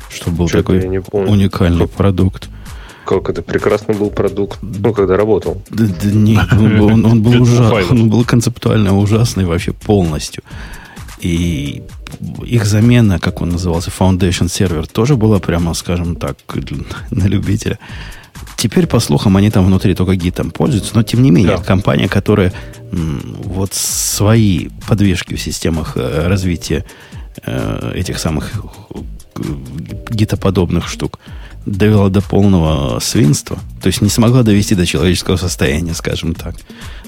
Что 0.09 0.31
был 0.31 0.47
Что-то 0.47 0.73
такой 0.73 1.01
уникальный 1.29 1.87
как, 1.87 1.91
продукт. 1.91 2.49
Как 3.05 3.29
это 3.29 3.41
прекрасный 3.41 3.95
был 3.95 4.09
продукт. 4.09 4.59
Ну, 4.61 4.93
когда 4.93 5.15
работал. 5.15 5.61
Да, 5.69 5.85
да 5.85 6.11
нет, 6.11 6.47
он, 6.51 6.81
он, 6.81 7.05
он 7.05 7.21
был 7.21 7.41
ужасный. 7.41 8.01
Он 8.01 8.09
был 8.09 8.25
концептуально 8.25 8.97
ужасный 8.97 9.45
вообще 9.45 9.73
полностью. 9.73 10.43
И 11.21 11.83
их 12.43 12.65
замена, 12.65 13.19
как 13.19 13.41
он 13.41 13.49
назывался, 13.49 13.91
Foundation 13.91 14.47
Server, 14.47 14.91
тоже 14.91 15.15
была 15.15 15.39
прямо, 15.39 15.73
скажем 15.73 16.15
так, 16.15 16.37
на 17.11 17.25
любителя. 17.25 17.79
Теперь, 18.57 18.87
по 18.87 18.99
слухам, 18.99 19.37
они 19.37 19.49
там 19.49 19.65
внутри 19.65 19.95
только 19.95 20.15
гитом 20.15 20.51
пользуются, 20.51 20.91
но 20.95 21.03
тем 21.03 21.23
не 21.23 21.31
менее, 21.31 21.57
да. 21.57 21.63
компания, 21.63 22.07
которая 22.07 22.53
вот 22.91 23.73
свои 23.73 24.69
подвижки 24.87 25.35
в 25.35 25.41
системах 25.41 25.93
э, 25.95 26.27
развития 26.27 26.85
э, 27.43 27.93
этих 27.95 28.19
самых 28.19 28.51
э, 28.53 29.41
гитоподобных 30.09 30.87
штук 30.87 31.19
довела 31.65 32.09
до 32.09 32.21
полного 32.21 32.99
свинства, 32.99 33.57
то 33.81 33.87
есть 33.87 34.01
не 34.01 34.09
смогла 34.09 34.43
довести 34.43 34.75
до 34.75 34.85
человеческого 34.85 35.37
состояния, 35.37 35.93
скажем 35.93 36.33
так. 36.33 36.55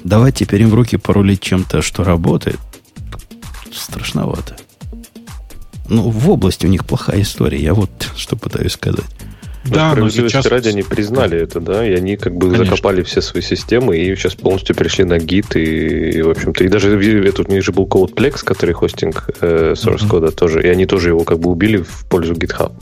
Давать 0.03 0.35
теперь 0.35 0.61
им 0.61 0.69
в 0.69 0.75
руки 0.75 0.97
порулить 0.97 1.41
чем-то, 1.41 1.81
что 1.81 2.03
работает, 2.03 2.59
страшновато. 3.79 4.55
Ну, 5.89 6.09
в 6.09 6.29
области 6.29 6.65
у 6.65 6.69
них 6.69 6.85
плохая 6.85 7.21
история. 7.21 7.61
Я 7.61 7.73
вот 7.73 7.89
что 8.15 8.35
пытаюсь 8.35 8.73
сказать. 8.73 9.05
Да, 9.65 9.95
но 9.95 10.09
сейчас... 10.09 10.45
ради 10.45 10.69
они 10.69 10.83
признали 10.83 11.39
это, 11.39 11.59
да, 11.59 11.87
и 11.87 11.93
они 11.93 12.17
как 12.17 12.35
бы 12.35 12.47
Конечно. 12.47 12.65
закопали 12.65 13.01
все 13.01 13.21
свои 13.21 13.41
системы 13.41 13.97
и 13.97 14.13
сейчас 14.15 14.35
полностью 14.35 14.75
перешли 14.75 15.05
на 15.05 15.19
гид 15.19 15.55
и, 15.55 16.09
и 16.11 16.21
в 16.21 16.29
общем-то, 16.31 16.63
и 16.63 16.67
даже 16.67 17.31
тут 17.31 17.47
у 17.47 17.51
них 17.51 17.63
же 17.63 17.71
был 17.71 17.85
CodePlex, 17.85 18.43
который 18.43 18.73
хостинг 18.73 19.29
э, 19.39 19.73
source 19.73 19.99
mm-hmm. 19.99 20.07
кода 20.09 20.31
тоже, 20.31 20.61
и 20.63 20.67
они 20.67 20.85
тоже 20.85 21.09
его 21.09 21.23
как 21.23 21.39
бы 21.39 21.49
убили 21.49 21.77
в 21.77 22.05
пользу 22.09 22.33
GitHub. 22.33 22.73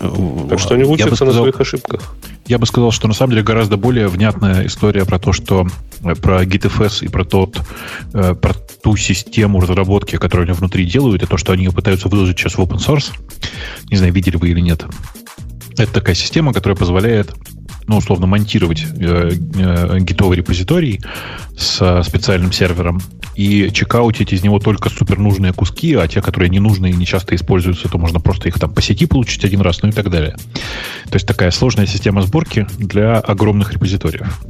Так 0.00 0.58
что 0.58 0.74
они 0.74 0.84
учатся 0.84 1.14
сказал, 1.14 1.34
на 1.34 1.40
своих 1.40 1.60
ошибках. 1.60 2.14
Я 2.46 2.58
бы 2.58 2.64
сказал, 2.64 2.90
что 2.90 3.06
на 3.06 3.12
самом 3.12 3.32
деле 3.32 3.42
гораздо 3.42 3.76
более 3.76 4.08
внятная 4.08 4.66
история 4.66 5.04
про 5.04 5.18
то, 5.18 5.34
что 5.34 5.66
э, 6.02 6.14
про 6.14 6.42
GitFS 6.42 7.04
и 7.04 7.08
про 7.08 7.24
тот, 7.24 7.60
э, 8.14 8.34
про 8.34 8.54
ту 8.54 8.96
систему 8.96 9.60
разработки, 9.60 10.16
которую 10.16 10.46
они 10.46 10.56
внутри 10.56 10.86
делают, 10.86 11.22
и 11.22 11.26
то, 11.26 11.36
что 11.36 11.52
они 11.52 11.64
ее 11.64 11.72
пытаются 11.72 12.08
выложить 12.08 12.38
сейчас 12.38 12.54
в 12.54 12.60
open 12.60 12.78
source. 12.78 13.12
Не 13.90 13.98
знаю, 13.98 14.12
видели 14.14 14.36
вы 14.36 14.48
или 14.48 14.60
нет. 14.60 14.86
Это 15.76 15.92
такая 15.92 16.14
система, 16.14 16.54
которая 16.54 16.76
позволяет 16.76 17.34
ну, 17.90 17.96
условно, 17.96 18.28
монтировать 18.28 18.84
э, 18.84 19.32
э, 19.56 19.98
гитовый 19.98 20.36
репозиторий 20.36 21.00
с 21.58 22.02
специальным 22.04 22.52
сервером 22.52 23.02
и 23.34 23.68
чекаутить 23.72 24.32
из 24.32 24.44
него 24.44 24.60
только 24.60 24.90
супер 24.90 25.18
нужные 25.18 25.52
куски, 25.52 25.94
а 25.94 26.06
те, 26.06 26.22
которые 26.22 26.50
не 26.50 26.60
нужны 26.60 26.90
и 26.90 26.92
не 26.92 27.04
часто 27.04 27.34
используются, 27.34 27.88
то 27.88 27.98
можно 27.98 28.20
просто 28.20 28.46
их 28.46 28.60
там 28.60 28.72
по 28.72 28.80
сети 28.80 29.06
получить 29.06 29.44
один 29.44 29.60
раз, 29.60 29.82
ну 29.82 29.88
и 29.88 29.92
так 29.92 30.08
далее. 30.08 30.36
То 31.10 31.14
есть 31.14 31.26
такая 31.26 31.50
сложная 31.50 31.86
система 31.86 32.22
сборки 32.22 32.68
для 32.78 33.18
огромных 33.18 33.72
репозиториев. 33.72 34.40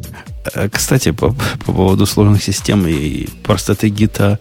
Э, 0.54 0.68
кстати, 0.68 1.12
по, 1.12 1.32
по 1.64 1.72
поводу 1.72 2.04
сложных 2.04 2.42
систем 2.42 2.86
и 2.86 3.26
простоты 3.42 3.88
гита 3.88 4.38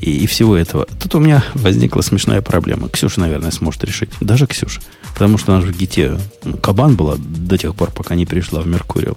и, 0.00 0.24
и 0.24 0.26
всего 0.26 0.56
этого. 0.56 0.86
Тут 1.00 1.14
у 1.14 1.20
меня 1.20 1.44
возникла 1.54 2.02
смешная 2.02 2.42
проблема. 2.42 2.88
Ксюша, 2.88 3.20
наверное, 3.20 3.50
сможет 3.50 3.84
решить. 3.84 4.10
Даже 4.20 4.46
Ксюша. 4.46 4.80
Потому 5.14 5.38
что 5.38 5.52
она 5.52 5.62
же 5.62 5.72
в 5.72 5.76
Гите 5.76 6.18
ну, 6.44 6.56
кабан 6.56 6.96
была 6.96 7.16
до 7.18 7.58
тех 7.58 7.74
пор, 7.74 7.90
пока 7.90 8.14
не 8.14 8.26
пришла 8.26 8.60
в 8.60 8.66
Меркуриал. 8.66 9.16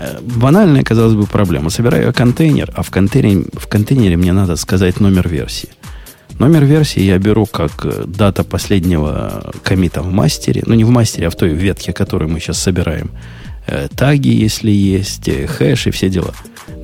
Э, 0.00 0.18
банальная, 0.20 0.82
казалось 0.82 1.14
бы, 1.14 1.26
проблема. 1.26 1.70
Собираю 1.70 2.12
контейнер, 2.12 2.72
а 2.74 2.82
в 2.82 2.90
контейнере, 2.90 3.44
в 3.52 3.66
контейнере 3.68 4.16
мне 4.16 4.32
надо 4.32 4.56
сказать 4.56 5.00
номер 5.00 5.28
версии. 5.28 5.68
Номер 6.38 6.64
версии 6.64 7.02
я 7.02 7.18
беру 7.18 7.46
как 7.46 7.84
э, 7.84 8.04
дата 8.06 8.44
последнего 8.44 9.52
комита 9.62 10.02
в 10.02 10.10
мастере. 10.10 10.62
Ну, 10.66 10.74
не 10.74 10.84
в 10.84 10.90
мастере, 10.90 11.26
а 11.26 11.30
в 11.30 11.36
той 11.36 11.50
ветке, 11.50 11.92
которую 11.92 12.30
мы 12.30 12.40
сейчас 12.40 12.58
собираем. 12.58 13.10
Э, 13.70 13.86
таги, 13.94 14.30
если 14.30 14.72
есть, 14.72 15.30
хэш 15.30 15.86
и 15.86 15.90
все 15.92 16.08
дела. 16.08 16.34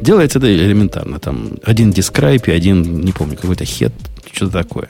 Делается 0.00 0.38
это 0.38 0.54
элементарно. 0.54 1.18
Там 1.18 1.58
один 1.64 1.90
describe 1.90 2.44
и 2.46 2.52
один, 2.52 3.00
не 3.00 3.10
помню, 3.10 3.36
какой-то 3.36 3.64
head, 3.64 3.92
что-то 4.32 4.52
такое. 4.52 4.88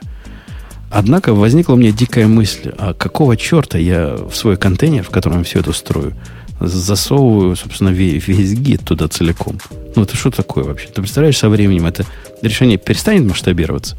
Однако 0.91 1.33
возникла 1.33 1.73
у 1.73 1.77
меня 1.77 1.93
дикая 1.93 2.27
мысль, 2.27 2.71
а 2.77 2.93
какого 2.93 3.35
черта 3.39 3.79
я 3.79 4.15
в 4.15 4.35
свой 4.35 4.59
контейнер, 4.59 5.05
в 5.05 5.11
котором 5.11 5.43
все 5.45 5.61
это 5.61 5.73
строю, 5.73 6.13
засовываю, 6.61 7.57
собственно, 7.57 7.89
весь, 7.89 8.29
весь 8.29 8.53
гид 8.53 8.83
туда 8.85 9.09
целиком. 9.09 9.59
Ну, 9.95 10.03
это 10.03 10.17
что 10.17 10.31
такое 10.31 10.65
вообще? 10.65 10.89
Ты 10.89 11.01
представляешь, 11.01 11.39
со 11.39 11.49
временем 11.49 11.87
это 11.87 12.05
решение 12.43 12.77
перестанет 12.77 13.27
масштабироваться? 13.27 13.97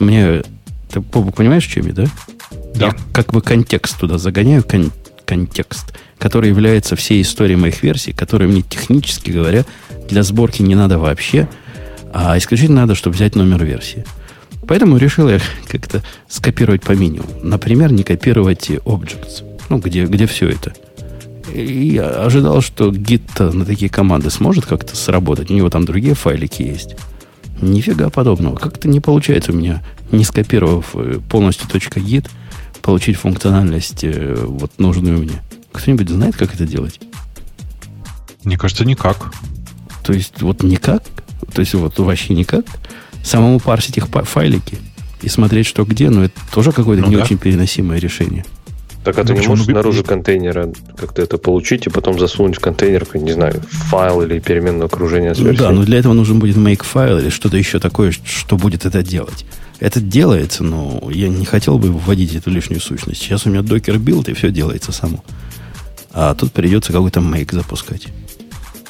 Мне... 0.00 0.42
Ты, 0.90 1.00
Бобу, 1.00 1.30
понимаешь, 1.30 1.66
чем 1.66 1.86
я, 1.86 1.92
да? 1.92 2.06
Да. 2.74 2.86
Я 2.86 2.96
как 3.12 3.32
бы 3.32 3.42
контекст 3.42 3.98
туда 3.98 4.18
загоняю, 4.18 4.64
кон, 4.64 4.90
контекст, 5.28 5.94
который 6.18 6.48
является 6.48 6.96
всей 6.96 7.20
историей 7.20 7.56
моих 7.56 7.82
версий, 7.82 8.12
которые 8.12 8.48
мне 8.48 8.62
технически 8.62 9.30
говоря 9.30 9.66
для 10.08 10.22
сборки 10.22 10.62
не 10.62 10.74
надо 10.74 10.98
вообще, 10.98 11.48
а 12.14 12.38
исключительно 12.38 12.80
надо, 12.82 12.94
чтобы 12.94 13.14
взять 13.14 13.36
номер 13.36 13.62
версии. 13.62 14.06
Поэтому 14.66 14.96
решил 14.96 15.28
я 15.28 15.38
как-то 15.68 16.02
скопировать 16.28 16.82
по 16.82 16.92
минимуму. 16.92 17.28
Например, 17.42 17.92
не 17.92 18.04
копировать 18.04 18.70
objects, 18.70 19.44
ну, 19.68 19.78
где, 19.78 20.06
где 20.06 20.26
все 20.26 20.48
это. 20.48 20.72
И 21.52 21.88
я 21.94 22.08
ожидал, 22.08 22.62
что 22.62 22.88
git 22.90 23.52
на 23.52 23.66
такие 23.66 23.90
команды 23.90 24.30
сможет 24.30 24.64
как-то 24.64 24.96
сработать. 24.96 25.50
У 25.50 25.54
него 25.54 25.68
там 25.68 25.84
другие 25.84 26.14
файлики 26.14 26.62
есть. 26.62 26.96
Нифига 27.60 28.08
подобного. 28.08 28.56
Как-то 28.56 28.88
не 28.88 29.00
получается 29.00 29.52
у 29.52 29.54
меня, 29.54 29.82
не 30.10 30.24
скопировав 30.24 30.94
э, 30.94 31.20
полностью 31.28 31.66
.git, 31.68 32.28
получить 32.82 33.16
функциональность 33.16 34.04
э, 34.04 34.34
вот 34.46 34.72
нужную 34.78 35.18
мне. 35.18 35.42
Кто-нибудь 35.72 36.08
знает, 36.08 36.36
как 36.36 36.54
это 36.54 36.66
делать? 36.66 37.00
Мне 38.44 38.56
кажется, 38.56 38.84
никак. 38.84 39.32
То 40.02 40.12
есть 40.12 40.40
вот 40.40 40.62
никак, 40.62 41.02
то 41.52 41.60
есть 41.60 41.74
вот 41.74 41.98
вообще 41.98 42.34
никак, 42.34 42.64
самому 43.22 43.60
парсить 43.60 43.98
их 43.98 44.06
файлики 44.08 44.78
и 45.20 45.28
смотреть, 45.28 45.66
что 45.66 45.84
где, 45.84 46.10
но 46.10 46.24
это 46.24 46.40
тоже 46.52 46.72
какое-то 46.72 47.02
ну, 47.02 47.10
не 47.10 47.16
да. 47.16 47.22
очень 47.22 47.38
переносимое 47.38 47.98
решение. 47.98 48.44
Так 49.04 49.18
а 49.18 49.24
ты 49.24 49.32
ну, 49.32 49.40
не 49.40 49.46
можешь 49.46 49.66
снаружи 49.66 50.02
контейнера 50.02 50.70
как-то 50.96 51.22
это 51.22 51.38
получить 51.38 51.86
и 51.86 51.90
потом 51.90 52.18
засунуть 52.18 52.56
в 52.56 52.60
контейнер, 52.60 53.06
не 53.14 53.32
знаю, 53.32 53.62
файл 53.70 54.22
или 54.22 54.38
переменное 54.38 54.86
окружение 54.86 55.34
с 55.34 55.38
версией? 55.38 55.58
Да, 55.58 55.70
но 55.70 55.82
для 55.82 55.98
этого 55.98 56.12
нужен 56.12 56.38
будет 56.38 56.56
make-файл 56.56 57.18
или 57.18 57.30
что-то 57.30 57.56
еще 57.56 57.80
такое, 57.80 58.12
что 58.12 58.56
будет 58.56 58.84
это 58.84 59.02
делать. 59.02 59.46
Это 59.80 60.00
делается, 60.00 60.64
но 60.64 61.08
я 61.12 61.28
не 61.28 61.44
хотел 61.44 61.78
бы 61.78 61.92
вводить 61.92 62.34
эту 62.34 62.50
лишнюю 62.50 62.80
сущность. 62.80 63.22
Сейчас 63.22 63.46
у 63.46 63.50
меня 63.50 63.62
docker 63.62 63.98
build, 63.98 64.28
и 64.28 64.34
все 64.34 64.50
делается 64.50 64.90
само. 64.90 65.22
А 66.12 66.34
тут 66.34 66.52
придется 66.52 66.92
какой-то 66.92 67.20
make 67.20 67.54
запускать. 67.54 68.08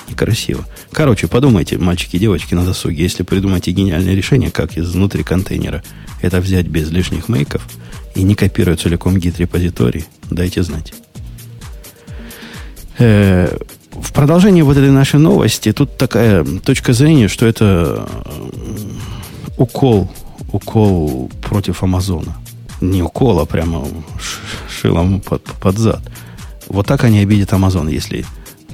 Некрасиво. 0.09 0.65
Короче, 0.91 1.29
подумайте, 1.29 1.77
мальчики 1.77 2.17
и 2.17 2.19
девочки, 2.19 2.55
на 2.55 2.65
досуге. 2.65 3.03
Если 3.03 3.23
придумаете 3.23 3.73
гениальное 3.73 4.15
решение, 4.15 4.51
как 4.51 4.79
изнутри 4.79 5.23
контейнера 5.23 5.83
это 6.23 6.41
взять 6.41 6.67
без 6.67 6.91
лишних 6.91 7.29
make 7.29 7.54
ов 7.54 7.67
и 8.15 8.23
не 8.23 8.35
копировать 8.35 8.81
целиком 8.81 9.19
git-репозиторий, 9.19 10.07
дайте 10.31 10.63
знать. 10.63 10.95
Э, 12.99 13.57
в 13.93 14.13
продолжении 14.13 14.63
вот 14.63 14.77
этой 14.77 14.91
нашей 14.91 15.21
новости 15.21 15.73
тут 15.73 15.99
такая 15.99 16.45
точка 16.45 16.95
зрения, 16.95 17.29
что 17.29 17.47
это 17.47 18.09
укол 19.59 20.11
укол 20.53 21.31
против 21.43 21.83
Амазона. 21.83 22.37
Не 22.81 23.03
укол, 23.03 23.41
а 23.41 23.47
прямо 23.47 23.87
шилом 24.69 25.21
под, 25.21 25.43
под 25.43 25.79
зад. 25.79 26.01
Вот 26.69 26.87
так 26.87 27.05
они 27.05 27.21
обидят 27.21 27.53
Амазон, 27.53 27.89
если 27.89 28.25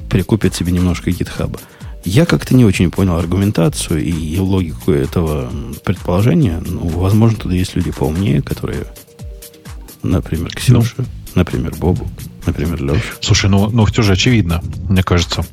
прикупят 0.09 0.53
себе 0.53 0.71
немножко 0.71 1.11
гитхаба. 1.11 1.59
Я 2.03 2.25
как-то 2.25 2.55
не 2.55 2.65
очень 2.65 2.91
понял 2.91 3.17
аргументацию 3.17 4.03
и 4.03 4.37
логику 4.37 4.91
этого 4.91 5.51
предположения. 5.83 6.61
Ну, 6.63 6.87
возможно, 6.87 7.39
тут 7.39 7.51
есть 7.51 7.75
люди 7.75 7.91
поумнее, 7.91 8.43
которые, 8.43 8.85
например, 10.03 10.51
Ксюша, 10.53 10.93
ну. 10.97 11.05
например, 11.33 11.73
Бобук, 11.79 12.07
например, 12.45 12.81
Леша. 12.81 13.01
Слушай, 13.21 13.49
ну, 13.49 13.69
ну 13.69 13.85
все 13.85 14.01
же 14.01 14.13
очевидно, 14.13 14.61
мне 14.89 15.03
кажется. 15.03 15.45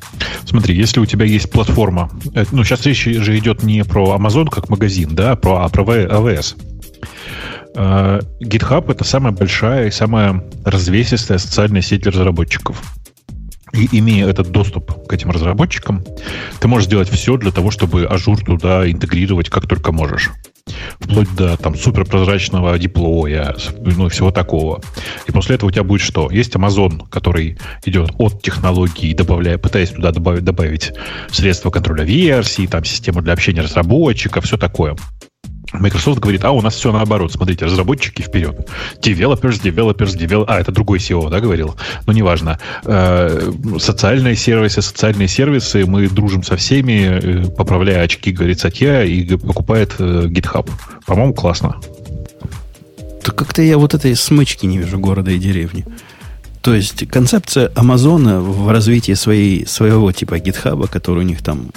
Смотри, 0.45 0.75
если 0.75 0.99
у 0.99 1.05
тебя 1.05 1.25
есть 1.25 1.51
платформа, 1.51 2.09
э, 2.33 2.45
ну 2.51 2.63
сейчас 2.63 2.85
речь 2.85 3.03
же 3.03 3.37
идет 3.37 3.63
не 3.63 3.83
про 3.83 4.15
Amazon 4.15 4.49
как 4.49 4.69
магазин, 4.69 5.15
да, 5.15 5.31
а 5.31 5.35
про, 5.35 5.65
а 5.65 5.69
про 5.69 5.83
AWS. 5.83 6.55
А, 7.75 8.23
э, 8.39 8.45
GitHub 8.45 8.91
это 8.91 9.03
самая 9.03 9.33
большая 9.33 9.87
и 9.87 9.91
самая 9.91 10.43
развесистая 10.63 11.39
социальная 11.39 11.81
сеть 11.81 12.01
для 12.01 12.11
разработчиков. 12.11 12.81
И 13.73 13.89
имея 13.91 14.27
этот 14.27 14.51
доступ 14.51 15.07
к 15.07 15.13
этим 15.13 15.31
разработчикам, 15.31 16.03
ты 16.59 16.67
можешь 16.67 16.85
сделать 16.85 17.09
все 17.09 17.37
для 17.37 17.51
того, 17.51 17.71
чтобы 17.71 18.05
Azure 18.05 18.39
туда 18.39 18.89
интегрировать 18.89 19.49
как 19.49 19.67
только 19.67 19.91
можешь 19.91 20.29
вплоть 20.99 21.33
до 21.35 21.57
там 21.57 21.75
суперпрозрачного 21.75 22.77
диплоя, 22.79 23.55
ну, 23.79 24.09
всего 24.09 24.31
такого. 24.31 24.81
И 25.27 25.31
после 25.31 25.55
этого 25.55 25.69
у 25.69 25.71
тебя 25.71 25.83
будет 25.83 26.01
что? 26.01 26.29
Есть 26.31 26.55
Amazon, 26.55 27.07
который 27.09 27.57
идет 27.85 28.11
от 28.17 28.41
технологии, 28.41 29.13
добавляя, 29.13 29.57
пытаясь 29.57 29.89
туда 29.89 30.11
добавить, 30.11 30.43
добавить 30.43 30.93
средства 31.31 31.69
контроля 31.69 32.03
версий, 32.03 32.67
там 32.67 32.83
систему 32.83 33.21
для 33.21 33.33
общения 33.33 33.61
разработчиков, 33.61 34.45
все 34.45 34.57
такое. 34.57 34.95
Microsoft 35.73 36.19
говорит, 36.19 36.43
а 36.43 36.51
у 36.51 36.61
нас 36.61 36.75
все 36.75 36.91
наоборот. 36.91 37.31
Смотрите, 37.31 37.65
разработчики 37.65 38.21
вперед. 38.21 38.69
Developers, 39.01 39.61
developers, 39.61 40.15
developers. 40.17 40.45
А, 40.47 40.59
это 40.59 40.71
другой 40.71 40.99
SEO, 40.99 41.29
да, 41.29 41.39
говорил? 41.39 41.75
Но 42.05 42.13
неважно. 42.13 42.59
Э, 42.85 43.51
социальные 43.79 44.35
сервисы, 44.35 44.81
социальные 44.81 45.27
сервисы. 45.27 45.85
Мы 45.85 46.07
дружим 46.07 46.43
со 46.43 46.55
всеми, 46.57 47.45
э, 47.45 47.49
поправляя 47.49 48.03
очки, 48.03 48.31
говорит 48.31 48.59
Сатья, 48.59 49.03
и 49.03 49.35
покупает 49.35 49.95
э, 49.97 50.25
GitHub. 50.27 50.69
По-моему, 51.05 51.33
классно. 51.33 51.77
Так 53.23 53.35
как-то 53.35 53.61
я 53.61 53.77
вот 53.77 53.93
этой 53.93 54.15
смычки 54.15 54.65
не 54.65 54.77
вижу 54.77 54.99
города 54.99 55.31
и 55.31 55.39
деревни. 55.39 55.85
То 56.61 56.73
есть 56.73 57.07
концепция 57.09 57.71
Амазона 57.75 58.39
в 58.39 58.69
развитии 58.69 59.13
своей, 59.13 59.65
своего 59.65 60.11
типа 60.11 60.39
гитхаба, 60.39 60.87
который 60.87 61.19
у 61.19 61.27
них 61.27 61.41
там 61.41 61.71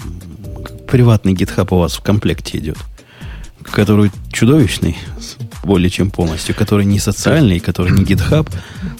приватный 0.86 1.32
гитхаб 1.32 1.72
у 1.72 1.78
вас 1.78 1.94
в 1.94 2.02
комплекте 2.02 2.58
идет– 2.58 2.76
который 3.70 4.10
чудовищный, 4.32 4.96
более 5.64 5.90
чем 5.90 6.10
полностью, 6.10 6.54
который 6.54 6.84
не 6.84 6.98
социальный, 6.98 7.58
который 7.58 7.92
не 7.92 8.04
GitHub, 8.04 8.48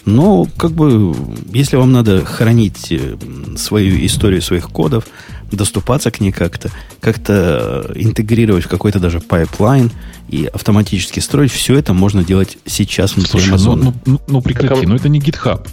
но 0.04 0.46
как 0.56 0.72
бы, 0.72 1.14
если 1.52 1.76
вам 1.76 1.92
надо 1.92 2.24
хранить 2.24 2.90
э, 2.90 3.16
свою 3.56 4.04
историю 4.04 4.42
своих 4.42 4.68
кодов, 4.68 5.06
доступаться 5.52 6.10
к 6.10 6.20
ней 6.20 6.32
как-то, 6.32 6.70
как-то 7.00 7.92
интегрировать 7.94 8.64
в 8.64 8.68
какой-то 8.68 8.98
даже 8.98 9.20
pipeline 9.20 9.92
и 10.28 10.46
автоматически 10.46 11.20
строить, 11.20 11.52
все 11.52 11.76
это 11.76 11.92
можно 11.92 12.24
делать 12.24 12.58
сейчас 12.66 13.14
внутри 13.14 13.40
Слушай, 13.40 13.54
Amazon. 13.54 13.76
Ну, 13.76 13.94
ну, 14.06 14.20
ну 14.26 14.42
прекрати, 14.42 14.86
ну 14.86 14.96
это 14.96 15.08
не 15.08 15.20
GitHub. 15.20 15.66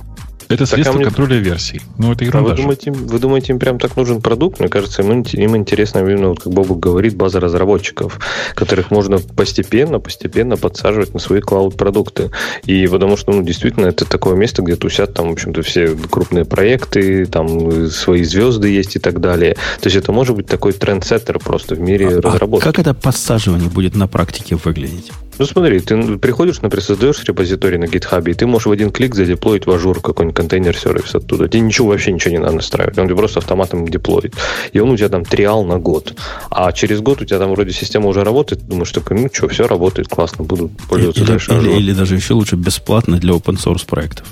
Это 0.50 0.66
средство 0.66 0.96
мне... 0.96 1.06
контроля 1.06 1.38
версий. 1.38 1.82
Ну, 1.98 2.12
это 2.12 2.26
ерунда. 2.26 2.52
А 2.52 2.56
вы 2.56 2.62
думаете, 2.62 2.92
вы 2.92 3.20
думаете, 3.20 3.54
им 3.54 3.60
прям 3.60 3.80
так 3.80 3.96
нужен 3.96 4.22
продукт? 4.22 4.60
Мне 4.60 4.70
кажется, 4.70 5.02
им, 5.02 5.22
им 5.22 5.58
интересно, 5.58 6.00
именно, 6.00 6.30
вот, 6.30 6.42
как 6.42 6.54
Бобук 6.54 6.76
говорит, 6.76 7.16
база 7.16 7.40
разработчиков, 7.40 8.20
которых 8.56 8.92
можно 8.92 9.20
постепенно, 9.20 10.00
постепенно 10.00 10.58
подсаживать 10.58 11.14
на 11.14 11.20
свои 11.20 11.42
cloud-продукты. 11.42 12.32
И 12.66 12.88
потому 12.88 13.18
что, 13.18 13.32
ну, 13.32 13.44
действительно, 13.44 13.88
это 13.88 14.06
такое 14.06 14.36
место, 14.36 14.62
где 14.62 14.76
тусят 14.76 15.14
там, 15.14 15.30
в 15.30 15.34
общем-то, 15.34 15.62
все 15.62 15.96
крупные 16.10 16.46
проекты, 16.46 17.26
там 17.26 17.90
свои 17.90 18.24
звезды 18.24 18.70
есть 18.70 18.96
и 18.96 19.00
так 19.00 19.20
далее. 19.20 19.56
То 19.80 19.88
есть 19.88 19.96
это 19.96 20.12
может 20.12 20.36
быть 20.36 20.48
такой 20.48 20.74
трендсеттер 20.74 21.40
просто 21.40 21.76
в 21.76 21.80
мире 21.80 22.18
а, 22.18 22.22
разработки. 22.22 22.64
А 22.64 22.72
как 22.72 22.80
это 22.80 22.94
подсаживание 22.94 23.70
будет 23.70 23.96
на 23.96 24.08
практике 24.08 24.56
выглядеть? 24.56 25.12
Ну 25.40 25.46
смотри, 25.46 25.80
ты 25.80 26.18
приходишь, 26.18 26.62
например, 26.62 26.84
создаешь 26.84 27.24
репозиторий 27.24 27.78
на 27.78 27.86
GitHub, 27.86 28.30
и 28.30 28.34
ты 28.34 28.46
можешь 28.46 28.68
в 28.68 28.72
один 28.72 28.92
клик 28.92 29.16
задеплоить 29.16 29.66
в 29.66 29.72
Azure 29.72 30.00
какой-нибудь 30.00 30.36
container 30.36 30.81
service 30.81 31.16
оттуда. 31.16 31.48
Тебе 31.48 31.62
ничего 31.62 31.90
вообще 31.90 32.12
ничего 32.12 32.32
не 32.32 32.38
надо 32.38 32.56
настраивать. 32.56 32.98
Он 32.98 33.08
тебе 33.08 33.16
просто 33.16 33.40
автоматом 33.40 33.88
деплоит. 33.88 34.36
И 34.74 34.80
он 34.80 34.92
у 34.92 34.98
тебя 34.98 35.10
там 35.10 35.26
trial 35.26 35.64
на 35.66 35.80
год. 35.80 36.14
А 36.52 36.72
через 36.72 37.02
год 37.02 37.22
у 37.22 37.26
тебя 37.26 37.40
там 37.40 37.52
вроде 37.52 37.72
система 37.72 38.08
уже 38.08 38.24
работает, 38.24 38.68
думаешь, 38.68 38.92
такой, 38.92 39.20
ну 39.20 39.30
что, 39.34 39.48
все 39.48 39.68
работает, 39.68 40.08
классно, 40.08 40.44
буду 40.44 40.70
пользоваться 40.88 41.22
или, 41.22 41.28
дальше. 41.28 41.52
Или, 41.54 41.72
или 41.72 41.94
даже 41.94 42.16
еще 42.16 42.34
лучше 42.36 42.56
бесплатно 42.56 43.18
для 43.18 43.34
open 43.34 43.58
source 43.58 43.86
проектов. 43.88 44.28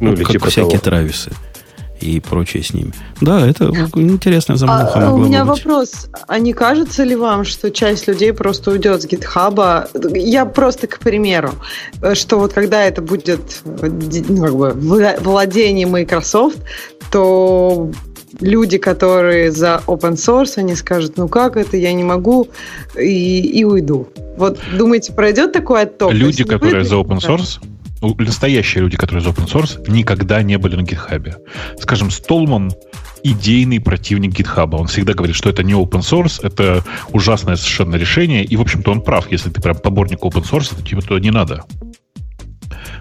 Ну, 0.00 0.08
ну 0.08 0.12
или 0.14 0.24
как 0.24 0.32
типа 0.32 0.46
всякие 0.48 0.78
того. 0.78 0.96
Travis 0.96 1.27
ы 1.27 1.32
и 2.02 2.20
прочее 2.20 2.62
с 2.62 2.74
ними. 2.74 2.92
Да, 3.20 3.46
это 3.46 3.72
интересная 3.94 4.56
замануха. 4.56 5.08
А, 5.08 5.12
у 5.12 5.18
меня 5.18 5.44
быть. 5.44 5.64
вопрос. 5.64 6.08
А 6.26 6.38
не 6.38 6.52
кажется 6.52 7.04
ли 7.04 7.16
вам, 7.16 7.44
что 7.44 7.70
часть 7.70 8.08
людей 8.08 8.32
просто 8.32 8.70
уйдет 8.72 9.02
с 9.02 9.06
гитхаба? 9.06 9.88
Я 10.14 10.44
просто 10.44 10.86
к 10.86 10.98
примеру, 10.98 11.52
что 12.14 12.38
вот 12.38 12.52
когда 12.52 12.84
это 12.84 13.02
будет 13.02 13.62
ну, 13.64 14.42
как 14.42 14.56
бы, 14.56 15.16
владение 15.20 15.86
Microsoft, 15.86 16.58
то 17.10 17.90
люди, 18.40 18.78
которые 18.78 19.52
за 19.52 19.82
open 19.86 20.14
source, 20.14 20.54
они 20.56 20.74
скажут, 20.74 21.16
ну 21.16 21.28
как 21.28 21.56
это, 21.56 21.76
я 21.76 21.92
не 21.92 22.04
могу, 22.04 22.48
и, 22.98 23.40
и 23.40 23.64
уйду. 23.64 24.08
Вот 24.36 24.58
думаете, 24.76 25.12
пройдет 25.12 25.52
такой 25.52 25.82
отток? 25.82 26.12
Люди, 26.12 26.44
которые 26.44 26.84
за 26.84 26.96
open 26.96 27.18
source? 27.18 27.58
Ну, 27.62 27.71
настоящие 28.02 28.82
люди, 28.82 28.96
которые 28.96 29.24
из 29.24 29.28
open 29.28 29.46
source, 29.46 29.90
никогда 29.90 30.42
не 30.42 30.58
были 30.58 30.76
на 30.76 30.82
GitHub. 30.82 31.34
Скажем, 31.80 32.10
Столман 32.10 32.72
идейный 33.22 33.80
противник 33.80 34.32
GitHub. 34.38 34.74
Он 34.76 34.86
всегда 34.86 35.14
говорит, 35.14 35.36
что 35.36 35.48
это 35.48 35.62
не 35.62 35.72
open 35.72 36.00
source, 36.00 36.40
это 36.42 36.84
ужасное 37.10 37.56
совершенно 37.56 37.96
решение, 37.96 38.44
и, 38.44 38.56
в 38.56 38.60
общем-то, 38.60 38.90
он 38.90 39.02
прав. 39.02 39.30
Если 39.30 39.50
ты 39.50 39.60
прям 39.60 39.76
поборник 39.76 40.20
open 40.20 40.42
source, 40.42 40.74
то 40.74 40.82
тебе 40.82 41.00
туда 41.00 41.20
не 41.20 41.30
надо. 41.30 41.64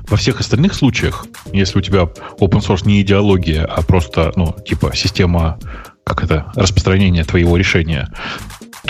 Во 0.07 0.17
всех 0.17 0.39
остальных 0.39 0.73
случаях, 0.73 1.25
если 1.53 1.79
у 1.79 1.81
тебя 1.81 2.01
open 2.39 2.59
source 2.59 2.85
не 2.85 3.01
идеология, 3.01 3.65
а 3.65 3.81
просто, 3.81 4.31
ну, 4.35 4.55
типа, 4.65 4.91
система, 4.95 5.57
как 6.03 6.23
это, 6.23 6.51
распространения 6.55 7.23
твоего 7.23 7.57
решения, 7.57 8.09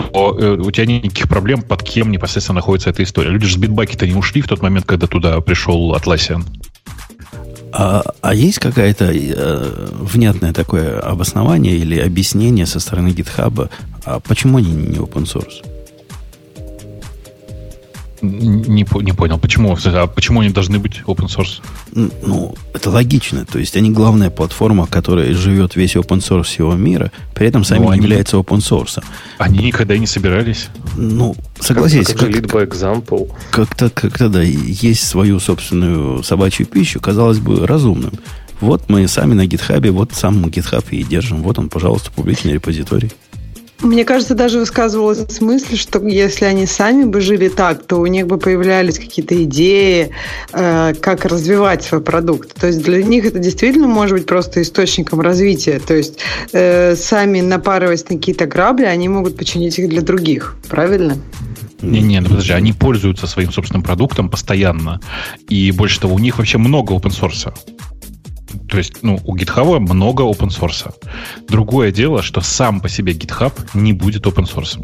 то 0.02 0.38
э, 0.38 0.58
у 0.58 0.72
тебя 0.72 0.86
нет 0.86 1.04
никаких 1.04 1.28
проблем, 1.28 1.62
под 1.62 1.84
кем 1.84 2.12
непосредственно 2.12 2.58
находится 2.58 2.90
эта 2.90 3.04
история. 3.04 3.30
Люди 3.30 3.46
же 3.46 3.56
с 3.56 3.58
битбаки-то 3.58 4.08
не 4.08 4.16
ушли 4.16 4.42
в 4.42 4.48
тот 4.48 4.62
момент, 4.62 4.86
когда 4.86 5.08
туда 5.08 5.40
пришел 5.42 5.94
Atlassian. 5.96 6.44
А, 7.74 8.04
а 8.22 8.34
есть 8.34 8.60
какое-то 8.60 9.12
э, 9.14 9.88
внятное 9.92 10.54
такое 10.54 11.00
обоснование 11.00 11.78
или 11.78 11.98
объяснение 12.00 12.66
со 12.66 12.80
стороны 12.80 13.10
GitHub, 13.10 13.70
а 14.06 14.20
почему 14.20 14.58
они 14.58 14.72
не 14.72 14.98
open 14.98 15.24
source? 15.24 15.64
Не, 18.22 18.86
не 19.02 19.14
понял, 19.14 19.38
почему? 19.38 19.78
А 19.86 20.08
почему 20.08 20.42
они 20.42 20.50
должны 20.52 20.80
быть 20.80 21.02
open 21.06 21.28
source? 21.28 21.62
Ну, 21.94 22.56
это 22.74 22.90
логично. 22.90 23.46
То 23.46 23.60
есть 23.60 23.76
они 23.76 23.90
главная 23.90 24.30
платформа, 24.30 24.88
которая 24.88 25.34
живет 25.34 25.76
весь 25.76 25.96
open 25.96 26.20
source 26.20 26.44
всего 26.44 26.74
мира, 26.76 27.12
при 27.34 27.48
этом 27.48 27.64
сами 27.64 27.86
ну, 27.86 27.94
не 27.94 27.98
являются 27.98 28.38
open 28.38 28.60
source. 28.60 29.04
Они 29.38 29.60
никогда 29.60 29.96
и 29.96 30.00
не 30.00 30.08
собирались. 30.08 30.70
Ну, 30.96 31.36
согласись. 31.60 32.08
Как, 32.08 32.18
как, 32.18 32.32
как 32.32 32.36
lead 32.36 32.52
by 32.52 32.70
example. 32.70 33.32
Как-то, 33.52 33.90
как-то, 33.90 34.30
да, 34.30 34.42
есть 34.42 35.08
свою 35.08 35.40
собственную 35.40 36.24
собачью 36.24 36.68
пищу, 36.68 37.00
казалось 37.00 37.40
бы, 37.40 37.66
разумным. 37.66 38.14
Вот 38.62 38.90
мы 38.90 39.08
сами 39.08 39.34
на 39.34 39.48
гитхабе, 39.48 39.90
вот 39.90 40.14
сам 40.14 40.46
GitHub 40.46 40.86
и 40.92 41.04
держим. 41.04 41.42
Вот 41.42 41.58
он, 41.58 41.70
пожалуйста, 41.70 42.12
публичный 42.12 42.54
репозиторий. 42.54 43.12
Мне 43.82 44.06
кажется, 44.06 44.36
даже 44.36 44.60
высказывалась 44.60 45.42
мысль, 45.42 45.76
что 45.76 46.00
если 46.08 46.46
они 46.46 46.68
сами 46.68 47.04
бы 47.04 47.20
жили 47.20 47.50
так, 47.50 47.84
то 47.84 47.98
у 47.98 48.06
них 48.06 48.28
бы 48.28 48.38
появлялись 48.38 49.00
какие-то 49.00 49.44
идеи, 49.44 50.12
э, 50.54 50.94
как 51.00 51.26
развивать 51.26 51.84
свой 51.84 52.02
продукт. 52.02 52.54
То 52.54 52.68
есть 52.68 52.84
для 52.84 53.02
них 53.02 53.26
это 53.26 53.40
действительно 53.40 53.88
может 53.88 54.20
быть 54.20 54.28
просто 54.28 54.62
источником 54.62 55.22
развития. 55.22 55.80
То 55.80 55.96
есть 55.96 56.20
э, 56.54 56.96
сами 56.96 57.42
напарываясь 57.42 58.08
на 58.08 58.18
какие-то 58.18 58.46
грабли, 58.46 58.86
они 58.86 59.10
могут 59.10 59.36
починить 59.36 59.80
их 59.80 59.90
для 59.90 60.02
других. 60.02 60.56
Правильно? 60.70 61.18
Не-не, 61.82 62.22
ну 62.22 62.30
подожди, 62.30 62.54
они 62.54 62.74
пользуются 62.74 63.26
своим 63.26 63.52
собственным 63.52 63.82
продуктом 63.82 64.30
постоянно. 64.30 65.02
И 65.50 65.72
больше 65.72 66.00
того, 66.00 66.16
у 66.16 66.20
них 66.20 66.38
вообще 66.38 66.60
много 66.60 66.94
open 66.94 67.10
source. 67.10 67.52
То 68.70 68.78
есть, 68.78 69.04
ну, 69.04 69.20
у 69.26 69.36
GitHub 69.36 69.80
много 69.80 70.24
open 70.24 70.50
source. 70.50 70.94
Другое 71.48 71.92
дело, 71.92 72.22
что 72.22 72.42
сам 72.42 72.82
по 72.82 72.90
себе 72.90 73.14
GitHub 73.14 73.54
не 73.74 73.94
будет 73.94 74.26
open 74.26 74.46
source. 74.46 74.80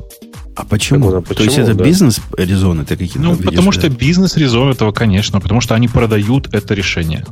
А 0.56 0.66
почему? 0.66 1.12
Так, 1.12 1.26
почему? 1.26 1.36
То 1.36 1.44
есть 1.44 1.58
это 1.58 1.74
да? 1.76 1.84
бизнес-резон? 1.84 2.82
Это 2.82 2.98
какие-то 2.98 3.20
ну, 3.20 3.36
потому 3.36 3.72
что 3.72 3.90
бизнес-резон 3.90 4.72
этого, 4.72 4.92
конечно, 4.92 5.40
потому 5.40 5.62
что 5.62 5.76
они 5.76 5.88
продают 5.88 6.54
это 6.54 6.74
решение. 6.74 7.24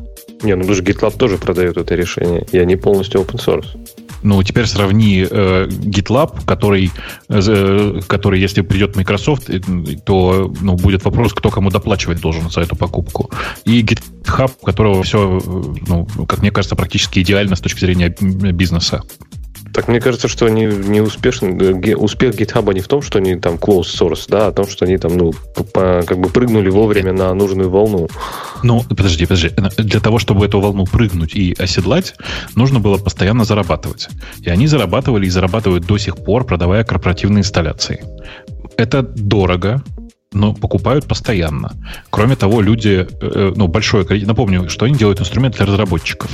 Не, 0.44 0.56
ну 0.56 0.62
потому 0.62 0.76
что 0.76 0.84
GitLab 0.84 1.18
тоже 1.18 1.38
продает 1.38 1.78
это 1.78 1.96
решение, 1.96 2.46
и 2.52 2.60
они 2.60 2.76
полностью 2.76 3.22
open 3.22 3.44
source. 3.44 3.68
Ну, 4.26 4.42
теперь 4.42 4.66
сравни 4.66 5.24
э, 5.30 5.68
GitLab, 5.68 6.46
который, 6.46 6.92
э, 7.30 8.00
который, 8.08 8.42
если 8.42 8.62
придет 8.62 8.96
Microsoft, 8.96 9.52
э, 9.52 9.60
то 10.04 10.52
ну, 10.62 10.76
будет 10.76 11.06
вопрос, 11.06 11.32
кто 11.34 11.52
кому 11.52 11.70
доплачивать 11.70 12.22
должен 12.22 12.50
за 12.50 12.62
эту 12.62 12.76
покупку. 12.76 13.30
И 13.66 13.84
GitHub, 13.84 14.52
которого 14.66 15.04
все, 15.04 15.38
э, 15.38 15.42
ну, 15.88 16.08
как 16.28 16.40
мне 16.42 16.50
кажется, 16.50 16.76
практически 16.76 17.20
идеально 17.20 17.56
с 17.56 17.62
точки 17.62 17.82
зрения 17.82 18.10
бизнеса. 18.20 19.04
Так 19.76 19.90
мне 19.90 20.00
кажется, 20.00 20.30
что 20.30 20.46
они 20.46 20.68
не 20.68 21.02
успешны. 21.02 21.96
Успех 21.98 22.36
GitHub 22.36 22.74
не 22.74 22.80
в 22.80 22.88
том, 22.88 23.02
что 23.02 23.18
они 23.20 23.36
там 23.36 23.56
closed 23.56 23.94
source, 24.00 24.24
да, 24.30 24.48
а 24.48 24.52
в 24.52 24.56
том, 24.56 24.68
что 24.70 24.86
они 24.86 24.98
там, 24.98 25.18
ну, 25.18 25.34
по, 25.74 26.02
как 26.08 26.18
бы 26.18 26.30
прыгнули 26.30 26.70
вовремя 26.70 27.12
на 27.12 27.34
нужную 27.34 27.70
волну. 27.70 28.08
Ну, 28.64 28.84
подожди, 28.84 29.26
подожди. 29.26 29.50
Для 29.78 30.00
того, 30.00 30.18
чтобы 30.18 30.46
эту 30.46 30.62
волну 30.62 30.86
прыгнуть 30.86 31.36
и 31.36 31.54
оседлать, 31.60 32.16
нужно 32.56 32.80
было 32.80 32.98
постоянно 32.98 33.44
зарабатывать. 33.44 34.08
И 34.40 34.50
они 34.50 34.68
зарабатывали 34.68 35.26
и 35.26 35.30
зарабатывают 35.30 35.86
до 35.86 35.98
сих 35.98 36.16
пор, 36.16 36.46
продавая 36.46 36.86
корпоративные 36.86 37.42
инсталляции. 37.42 38.02
Это 38.78 39.04
дорого, 39.04 39.84
но 40.32 40.54
покупают 40.54 41.06
постоянно. 41.06 41.74
Кроме 42.12 42.38
того, 42.38 42.62
люди, 42.62 43.06
э, 43.06 43.08
э, 43.22 43.54
ну, 43.58 43.68
большое 43.68 44.06
количество, 44.06 44.32
напомню, 44.32 44.70
что 44.70 44.86
они 44.86 44.96
делают 44.96 45.20
инструмент 45.20 45.58
для 45.58 45.66
разработчиков. 45.66 46.32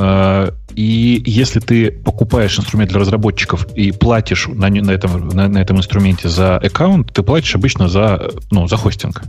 Э, 0.00 0.52
и 0.74 1.22
если 1.26 1.60
ты 1.60 1.90
покупаешь 1.90 2.58
инструмент 2.58 2.90
для 2.90 3.00
разработчиков 3.00 3.66
и 3.74 3.92
платишь 3.92 4.48
на, 4.48 4.68
на, 4.70 4.90
этом, 4.90 5.28
на, 5.28 5.46
на 5.46 5.58
этом 5.58 5.76
инструменте 5.76 6.28
за 6.28 6.56
аккаунт, 6.56 7.12
ты 7.12 7.22
платишь 7.22 7.54
обычно 7.54 7.88
за, 7.88 8.30
ну, 8.50 8.66
за 8.66 8.76
хостинг. 8.76 9.22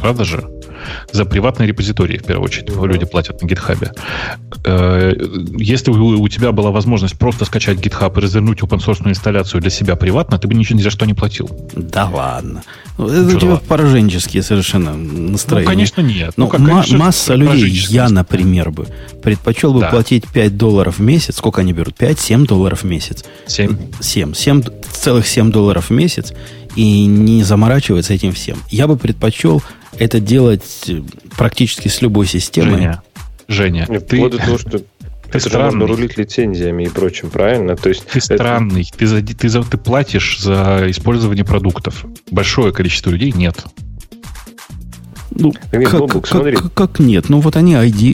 Правда 0.00 0.24
же? 0.24 0.48
За 1.12 1.24
приватные 1.24 1.68
репозитории, 1.68 2.18
в 2.18 2.24
первую 2.24 2.44
очередь, 2.44 2.70
люди 2.70 3.04
платят 3.06 3.42
на 3.42 3.46
GitHub. 3.46 3.90
Э, 4.64 5.12
если 5.56 5.90
у 5.90 6.28
тебя 6.28 6.52
была 6.52 6.70
возможность 6.70 7.18
просто 7.18 7.44
скачать 7.44 7.78
GitHub 7.78 8.16
и 8.18 8.20
развернуть 8.20 8.60
open 8.60 8.78
source 8.78 9.08
инсталляцию 9.08 9.60
для 9.60 9.70
себя 9.70 9.96
приватно, 9.96 10.38
ты 10.38 10.48
бы 10.48 10.54
ничего 10.54 10.78
ни 10.78 10.82
за 10.82 10.90
что 10.90 11.06
не 11.06 11.14
платил. 11.14 11.50
Да 11.74 12.06
ладно. 12.06 12.62
Ну, 12.98 13.08
это 13.08 13.36
у 13.36 13.40
тебя 13.40 13.56
пораженческие 13.56 14.42
совершенно 14.42 14.94
настроения. 14.94 15.68
Ну, 15.68 15.74
конечно, 15.74 16.00
нет. 16.00 16.34
Ну, 16.36 16.50
ну 16.58 16.82
м- 16.82 16.98
масса 16.98 17.34
людей, 17.34 17.70
я, 17.88 18.08
например, 18.08 18.70
бы 18.70 18.86
предпочел 19.22 19.74
бы 19.74 19.80
да. 19.80 19.90
платить 19.90 20.28
5 20.28 20.56
долларов 20.56 20.98
в 20.98 21.02
месяц. 21.02 21.36
Сколько 21.36 21.62
они 21.62 21.72
берут? 21.72 21.94
5-7 21.98 22.46
долларов 22.46 22.82
в 22.82 22.84
месяц. 22.84 23.24
7. 23.46 23.76
7. 24.00 24.34
7 24.34 24.62
целых 24.92 25.26
7 25.26 25.50
долларов 25.50 25.90
в 25.90 25.92
месяц 25.92 26.32
и 26.76 27.06
не 27.06 27.42
заморачиваться 27.42 28.14
этим 28.14 28.32
всем. 28.32 28.58
Я 28.70 28.86
бы 28.86 28.96
предпочел 28.96 29.62
это 29.98 30.20
делать 30.20 30.90
практически 31.36 31.88
с 31.88 32.02
любой 32.02 32.26
системой. 32.26 32.76
Женя, 32.76 33.02
Женя 33.48 33.86
Нет, 33.88 34.08
ты... 34.08 34.16
Вплоть 34.16 34.32
до 34.32 34.58
что 34.58 34.78
ты 34.78 34.84
это 35.30 35.40
странный. 35.40 35.70
же 35.70 35.76
можно 35.78 35.96
рулить 35.96 36.16
лицензиями 36.16 36.84
и 36.84 36.88
прочим, 36.88 37.30
правильно? 37.30 37.76
То 37.76 37.88
есть 37.88 38.06
ты 38.06 38.18
это... 38.18 38.34
странный. 38.34 38.88
Ты, 38.96 39.06
за, 39.06 39.22
ты, 39.22 39.48
за, 39.48 39.62
ты 39.62 39.78
платишь 39.78 40.40
за 40.40 40.84
использование 40.88 41.44
продуктов. 41.44 42.04
Большое 42.30 42.72
количество 42.72 43.10
людей 43.10 43.32
нет. 43.32 43.64
Ну, 45.36 45.52
нет, 45.72 45.88
как, 45.88 46.00
Бобук, 46.00 46.28
как, 46.28 46.54
как, 46.54 46.74
как 46.74 46.98
нет? 47.00 47.28
Ну, 47.28 47.40
вот 47.40 47.56
они 47.56 47.74
ID, 47.74 48.12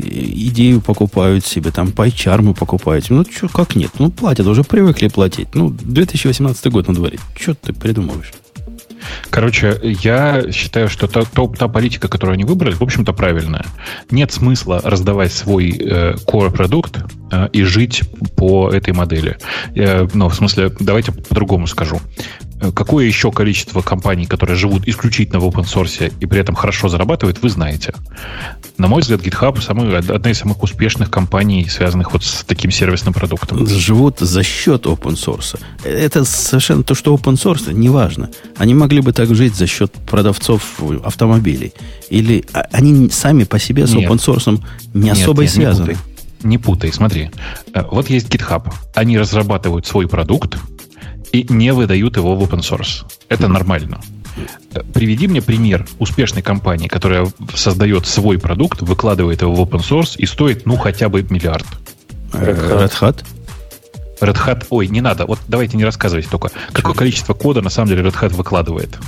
идею 0.49 0.81
покупают 0.81 1.45
себе, 1.45 1.71
там, 1.71 1.93
пайчармы 1.93 2.55
покупают. 2.55 3.11
Ну, 3.11 3.25
что, 3.31 3.49
как 3.49 3.77
нет? 3.77 3.91
Ну, 3.99 4.11
платят, 4.11 4.47
уже 4.47 4.65
привыкли 4.65 5.09
платить. 5.09 5.55
Ну, 5.55 5.69
2018 5.69 6.67
год 6.73 6.89
на 6.89 6.95
дворе. 6.95 7.19
Что 7.39 7.55
ты 7.55 7.75
придумываешь? 7.75 8.33
Короче, 9.31 9.79
я 9.83 10.51
считаю, 10.53 10.89
что 10.89 11.07
та, 11.07 11.23
та, 11.25 11.47
та 11.47 11.69
политика, 11.69 12.09
которую 12.09 12.35
они 12.35 12.45
выбрали, 12.45 12.75
в 12.75 12.83
общем-то, 12.83 13.13
правильная. 13.13 13.65
Нет 14.11 14.33
смысла 14.33 14.81
раздавать 14.85 15.33
свой 15.33 15.71
э, 15.71 16.15
core-продукт 16.27 16.99
э, 17.31 17.49
и 17.53 17.63
жить 17.63 18.03
по 18.37 18.71
этой 18.71 18.93
модели. 18.93 19.39
Э, 19.75 20.07
ну, 20.13 20.29
в 20.29 20.35
смысле, 20.35 20.73
давайте 20.81 21.13
по-другому 21.13 21.67
скажу. 21.67 22.01
Э, 22.61 22.71
какое 22.73 23.07
еще 23.07 23.33
количество 23.33 23.81
компаний, 23.81 24.27
которые 24.27 24.57
живут 24.57 24.87
исключительно 24.87 25.41
в 25.41 25.47
open 25.47 25.65
source 25.65 26.13
и 26.21 26.27
при 26.27 26.41
этом 26.41 26.55
хорошо 26.55 26.89
зарабатывают, 26.89 27.41
вы 27.43 27.49
знаете. 27.49 27.95
На 28.77 28.87
мой 28.87 29.01
взгляд, 29.01 29.21
GitHub 29.21 29.61
самый, 29.61 29.97
одна 29.97 30.31
из 30.31 30.39
самых 30.39 30.63
успешных 30.63 31.11
компаний, 31.11 31.67
связанных 31.69 32.13
вот 32.13 32.23
с 32.23 32.45
таким 32.45 32.71
сервисным 32.71 33.15
продуктом. 33.15 33.67
Живут 33.67 34.19
за 34.19 34.43
счет 34.43 34.87
open 34.87 35.15
source. 35.15 35.59
Это 35.85 36.25
совершенно 36.25 36.83
то, 36.83 36.95
что 36.95 37.15
open 37.15 37.35
source, 37.35 37.73
неважно. 37.73 38.31
Они 38.59 38.75
могли 38.75 39.01
бы 39.01 39.13
так 39.13 39.35
жить 39.35 39.55
за 39.55 39.67
счет 39.67 39.93
продавцов 39.93 40.81
автомобилей. 41.05 41.73
Или 42.11 42.45
а, 42.53 42.67
они 42.73 43.09
сами 43.11 43.45
по 43.45 43.59
себе 43.59 43.87
с 43.87 43.95
open 43.95 44.19
source 44.19 44.63
не 44.93 45.11
особо 45.11 45.43
нет, 45.43 45.51
связаны. 45.51 45.89
Не 45.89 45.95
путай. 45.95 46.07
не 46.43 46.59
путай, 46.59 46.93
смотри. 46.93 47.31
Э, 47.73 47.85
вот 47.91 48.11
есть 48.11 48.29
GitHub. 48.29 48.71
Они 48.95 49.19
разрабатывают 49.19 49.87
свой 49.87 50.09
продукт, 50.09 50.59
и 51.33 51.47
не 51.49 51.73
выдают 51.73 52.17
его 52.17 52.35
в 52.35 52.43
open 52.43 52.61
source. 52.61 53.05
Это 53.29 53.49
нормально. 53.49 54.01
Приведи 54.95 55.29
мне 55.29 55.43
пример 55.43 55.87
успешной 55.99 56.43
компании, 56.43 56.89
которая 56.89 57.27
создает 57.55 58.07
свой 58.07 58.39
продукт, 58.39 58.83
выкладывает 58.83 59.43
его 59.43 59.55
в 59.55 59.61
open 59.61 59.81
source 59.81 60.17
и 60.17 60.27
стоит, 60.27 60.67
ну, 60.67 60.77
хотя 60.77 61.09
бы 61.09 61.25
миллиард. 61.29 61.67
Red 62.33 62.93
Hat? 63.01 63.25
Red 64.21 64.37
Hat, 64.37 64.67
ой, 64.71 64.89
не 64.89 65.01
надо, 65.01 65.27
вот 65.27 65.41
давайте 65.49 65.77
не 65.77 65.85
рассказывайте 65.85 66.29
только. 66.31 66.51
Какое 66.73 66.95
количество 66.95 67.35
кода 67.35 67.63
на 67.63 67.71
самом 67.71 67.89
деле 67.89 68.03
Red 68.03 68.21
Hat 68.21 68.35
выкладывает? 68.35 68.99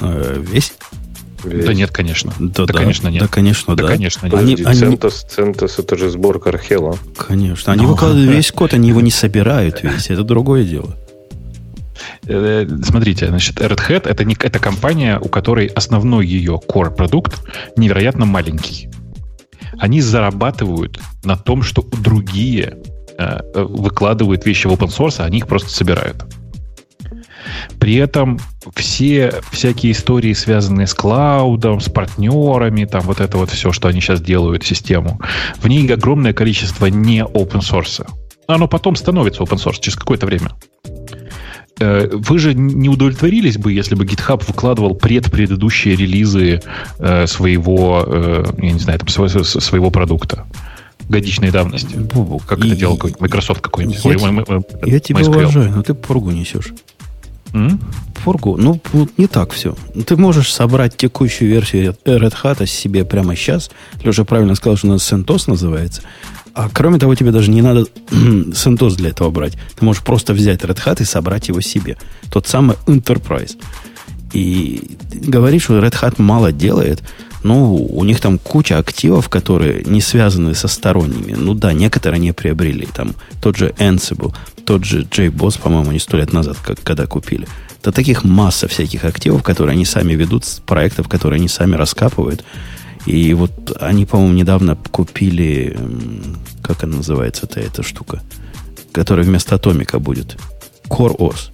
Э, 0.00 0.40
весь? 0.40 0.74
Весь. 1.44 1.64
Да 1.64 1.74
нет, 1.74 1.90
конечно. 1.90 2.32
Да, 2.38 2.66
да, 2.66 2.72
конечно, 2.72 3.08
нет. 3.08 3.22
Да, 3.22 3.28
конечно, 3.28 3.74
да. 3.76 3.82
да. 3.82 3.88
конечно, 3.88 4.26
нет. 4.26 4.34
Они, 4.34 4.54
они... 4.64 4.78
Центос, 4.78 5.26
Центос 5.28 5.78
это 5.78 5.96
же 5.96 6.08
сборка 6.08 6.50
Архела. 6.50 6.96
Конечно. 7.16 7.72
Они 7.72 7.82
ну, 7.82 7.90
выкладывают 7.90 8.30
весь 8.30 8.52
код, 8.52 8.74
они 8.74 8.88
его 8.88 9.00
не 9.00 9.10
собирают 9.10 9.82
весь. 9.82 10.10
Это 10.10 10.22
другое 10.22 10.64
дело. 10.64 10.96
Э, 12.26 12.66
смотрите, 12.82 13.28
значит, 13.28 13.60
Red 13.60 13.80
Hat 13.88 14.08
это, 14.08 14.24
не, 14.24 14.36
это 14.38 14.58
компания, 14.58 15.18
у 15.18 15.28
которой 15.28 15.66
основной 15.66 16.26
ее 16.26 16.60
core 16.68 16.94
продукт 16.94 17.42
невероятно 17.76 18.26
маленький. 18.26 18.88
Они 19.78 20.00
зарабатывают 20.00 21.00
на 21.24 21.36
том, 21.36 21.62
что 21.62 21.82
другие 21.82 22.76
э, 23.18 23.40
выкладывают 23.54 24.46
вещи 24.46 24.66
в 24.66 24.72
open 24.72 24.88
source, 24.88 25.16
а 25.18 25.24
они 25.24 25.38
их 25.38 25.48
просто 25.48 25.70
собирают. 25.70 26.24
При 27.80 27.96
этом 27.96 28.38
все 28.76 29.40
всякие 29.50 29.92
истории, 29.92 30.32
связанные 30.32 30.86
с 30.86 30.94
клаудом, 30.94 31.80
с 31.80 31.88
партнерами, 31.88 32.84
там 32.84 33.02
вот 33.02 33.20
это 33.20 33.36
вот 33.38 33.50
все, 33.50 33.72
что 33.72 33.88
они 33.88 34.00
сейчас 34.00 34.20
делают, 34.20 34.64
систему, 34.64 35.20
в 35.56 35.66
ней 35.66 35.90
огромное 35.92 36.32
количество 36.32 36.86
не 36.86 37.24
open 37.24 37.60
source. 37.60 38.06
Оно 38.46 38.68
потом 38.68 38.94
становится 38.94 39.42
open 39.42 39.58
source 39.58 39.80
через 39.80 39.96
какое-то 39.96 40.26
время. 40.26 40.50
Э, 41.78 42.08
вы 42.12 42.38
же 42.38 42.54
не 42.54 42.88
удовлетворились 42.88 43.58
бы, 43.58 43.72
если 43.72 43.94
бы 43.94 44.04
GitHub 44.04 44.44
выкладывал 44.46 44.94
предпредыдущие 44.94 45.96
релизы 45.96 46.62
э, 46.98 47.26
своего, 47.26 48.04
э, 48.06 48.44
я 48.58 48.72
не 48.72 48.78
знаю, 48.78 48.98
там, 48.98 49.08
своего, 49.08 49.42
своего 49.44 49.90
продукта 49.90 50.46
годичной 51.08 51.50
давности. 51.50 51.96
Как 52.46 52.64
и, 52.64 52.68
это 52.68 52.76
делал 52.76 52.96
какой-нибудь 52.96 53.20
Microsoft 53.20 53.60
какой-нибудь. 53.60 54.04
Я, 54.04 54.10
Ой, 54.10 54.62
я 54.86 55.00
тебя 55.00 55.26
уважаю, 55.26 55.72
но 55.72 55.82
ты 55.82 55.94
поргу 55.94 56.30
несешь. 56.30 56.72
М? 57.52 57.80
Форгу, 58.24 58.56
ну, 58.56 58.80
не 59.18 59.26
так 59.26 59.52
все. 59.52 59.74
Ты 60.06 60.16
можешь 60.16 60.52
собрать 60.52 60.96
текущую 60.96 61.50
версию 61.50 61.96
Red 62.04 62.34
Hat 62.42 62.64
себе 62.66 63.04
прямо 63.04 63.34
сейчас. 63.34 63.70
Леша 64.02 64.24
правильно 64.24 64.54
сказал, 64.54 64.76
что 64.76 64.86
у 64.86 64.90
нас 64.90 65.12
CentOS 65.12 65.44
называется. 65.48 66.02
А 66.54 66.68
кроме 66.72 66.98
того, 66.98 67.14
тебе 67.14 67.30
даже 67.30 67.50
не 67.50 67.62
надо 67.62 67.86
CentOS 68.10 68.96
для 68.96 69.10
этого 69.10 69.30
брать. 69.30 69.54
Ты 69.76 69.84
можешь 69.84 70.02
просто 70.02 70.34
взять 70.34 70.62
Red 70.62 70.84
Hat 70.84 71.00
и 71.00 71.04
собрать 71.04 71.48
его 71.48 71.60
себе. 71.60 71.96
Тот 72.30 72.46
самый 72.46 72.76
Enterprise. 72.86 73.56
И 74.32 74.96
говоришь, 75.12 75.64
что 75.64 75.78
Red 75.78 76.00
Hat 76.00 76.14
мало 76.18 76.52
делает. 76.52 77.02
Ну, 77.42 77.74
у 77.74 78.04
них 78.04 78.20
там 78.20 78.38
куча 78.38 78.78
активов, 78.78 79.28
которые 79.28 79.82
не 79.84 80.00
связаны 80.00 80.54
со 80.54 80.68
сторонними. 80.68 81.32
Ну 81.32 81.54
да, 81.54 81.72
некоторые 81.72 82.20
не 82.20 82.32
приобрели. 82.32 82.86
Там 82.86 83.14
тот 83.40 83.56
же 83.56 83.74
Ansible, 83.78 84.34
тот 84.64 84.84
же 84.84 85.02
JBoss, 85.02 85.60
по-моему, 85.60 85.92
не 85.92 85.98
сто 85.98 86.16
лет 86.16 86.32
назад, 86.32 86.58
как, 86.64 86.80
когда 86.82 87.06
купили. 87.06 87.48
Да 87.82 87.90
таких 87.90 88.22
масса 88.22 88.68
всяких 88.68 89.04
активов, 89.04 89.42
которые 89.42 89.72
они 89.72 89.84
сами 89.84 90.12
ведут, 90.12 90.44
проектов, 90.66 91.08
которые 91.08 91.38
они 91.38 91.48
сами 91.48 91.74
раскапывают. 91.74 92.44
И 93.06 93.34
вот 93.34 93.76
они, 93.80 94.06
по-моему, 94.06 94.34
недавно 94.34 94.76
купили, 94.76 95.76
как 96.62 96.84
она 96.84 96.98
называется-то 96.98 97.60
эта 97.60 97.82
штука, 97.82 98.22
которая 98.92 99.26
вместо 99.26 99.56
Атомика 99.56 99.98
будет. 99.98 100.36
Core 100.88 101.16
OS. 101.16 101.50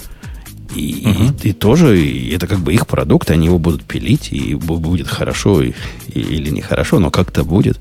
И, 0.75 1.07
угу. 1.07 1.35
и, 1.43 1.49
и 1.49 1.53
тоже 1.53 1.99
и 1.99 2.31
это 2.35 2.47
как 2.47 2.59
бы 2.59 2.75
их 2.75 2.87
продукт, 2.87 3.31
они 3.31 3.47
его 3.47 3.59
будут 3.59 3.85
пилить, 3.85 4.33
и 4.33 4.55
будет 4.55 5.09
хорошо 5.09 5.63
и, 5.63 5.73
и, 6.09 6.21
или 6.21 6.51
нехорошо, 6.51 6.99
но 6.99 7.11
как-то 7.11 7.43
будет. 7.43 7.81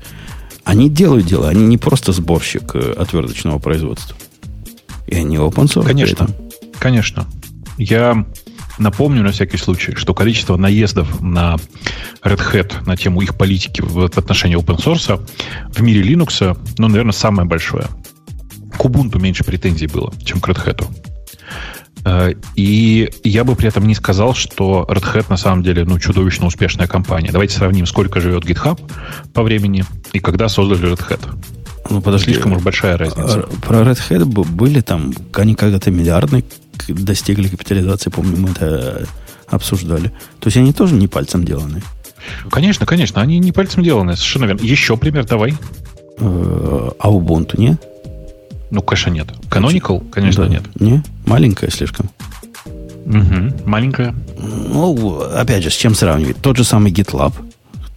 Они 0.64 0.88
делают 0.88 1.26
дело, 1.26 1.48
они 1.48 1.66
не 1.66 1.76
просто 1.76 2.12
сборщик 2.12 2.74
э, 2.74 2.92
отверточного 2.92 3.58
производства. 3.58 4.16
И 5.06 5.14
они 5.14 5.36
open 5.36 5.64
source. 5.64 5.86
Конечно. 5.86 6.28
Конечно. 6.78 7.26
Я 7.76 8.26
напомню 8.78 9.22
на 9.22 9.32
всякий 9.32 9.56
случай, 9.56 9.94
что 9.94 10.14
количество 10.14 10.56
наездов 10.56 11.20
на 11.20 11.56
Red 12.22 12.40
Hat 12.52 12.86
на 12.86 12.96
тему 12.96 13.20
их 13.22 13.36
политики 13.36 13.80
в, 13.80 14.04
отношении 14.04 14.58
open 14.58 14.78
source 14.78 15.20
в 15.70 15.82
мире 15.82 16.02
Linux, 16.02 16.56
ну, 16.78 16.88
наверное, 16.88 17.12
самое 17.12 17.48
большое. 17.48 17.86
К 18.76 18.84
Ubuntu 18.84 19.20
меньше 19.20 19.44
претензий 19.44 19.86
было, 19.86 20.12
чем 20.24 20.40
к 20.40 20.48
Red 20.48 20.64
Hat. 20.64 20.86
Э, 22.04 22.32
и 22.54 23.10
я 23.24 23.44
бы 23.44 23.54
при 23.56 23.68
этом 23.68 23.86
не 23.86 23.94
сказал, 23.94 24.34
что 24.34 24.86
Red 24.88 25.14
Hat 25.14 25.26
на 25.28 25.36
самом 25.36 25.62
деле 25.62 25.84
ну, 25.84 25.98
чудовищно 25.98 26.46
успешная 26.46 26.86
компания. 26.86 27.30
Давайте 27.32 27.56
сравним, 27.56 27.86
сколько 27.86 28.20
живет 28.20 28.44
GitHub 28.44 28.80
по 29.32 29.42
времени 29.42 29.84
и 30.12 30.20
когда 30.20 30.48
создали 30.48 30.92
Red 30.92 31.08
Hat. 31.08 31.20
Ну, 31.90 32.02
подожди. 32.02 32.32
Слишком 32.32 32.52
уж 32.52 32.62
большая 32.62 32.96
разница. 32.96 33.48
Про 33.62 33.80
Red 33.80 33.98
Hat 34.08 34.24
были 34.24 34.80
там, 34.80 35.12
они 35.34 35.54
когда-то 35.54 35.90
миллиардные 35.90 36.44
достигли 36.86 37.48
капитализации, 37.48 38.10
помню, 38.10 38.36
мы 38.36 38.50
это 38.50 39.06
обсуждали. 39.46 40.08
То 40.40 40.46
есть 40.46 40.56
они 40.56 40.72
тоже 40.72 40.94
не 40.94 41.08
пальцем 41.08 41.44
деланы. 41.44 41.82
Конечно, 42.50 42.86
конечно, 42.86 43.22
они 43.22 43.38
не 43.38 43.52
пальцем 43.52 43.82
деланы, 43.82 44.16
совершенно 44.16 44.44
верно. 44.46 44.64
Еще 44.64 44.96
пример 44.96 45.24
давай. 45.24 45.54
Э, 46.18 46.90
а 46.98 47.10
Ubuntu 47.10 47.58
не? 47.58 47.78
Ну, 48.70 48.82
конечно, 48.82 49.10
нет. 49.10 49.28
Canonical, 49.48 50.08
конечно, 50.10 50.44
да. 50.44 50.50
нет. 50.50 50.62
Не, 50.78 51.02
маленькая 51.24 51.70
слишком. 51.70 52.10
Угу, 53.06 53.64
маленькая. 53.64 54.14
Ну, 54.38 55.20
опять 55.20 55.62
же, 55.62 55.70
с 55.70 55.74
чем 55.74 55.94
сравнивать? 55.94 56.36
Тот 56.42 56.58
же 56.58 56.64
самый 56.64 56.92
GitLab, 56.92 57.32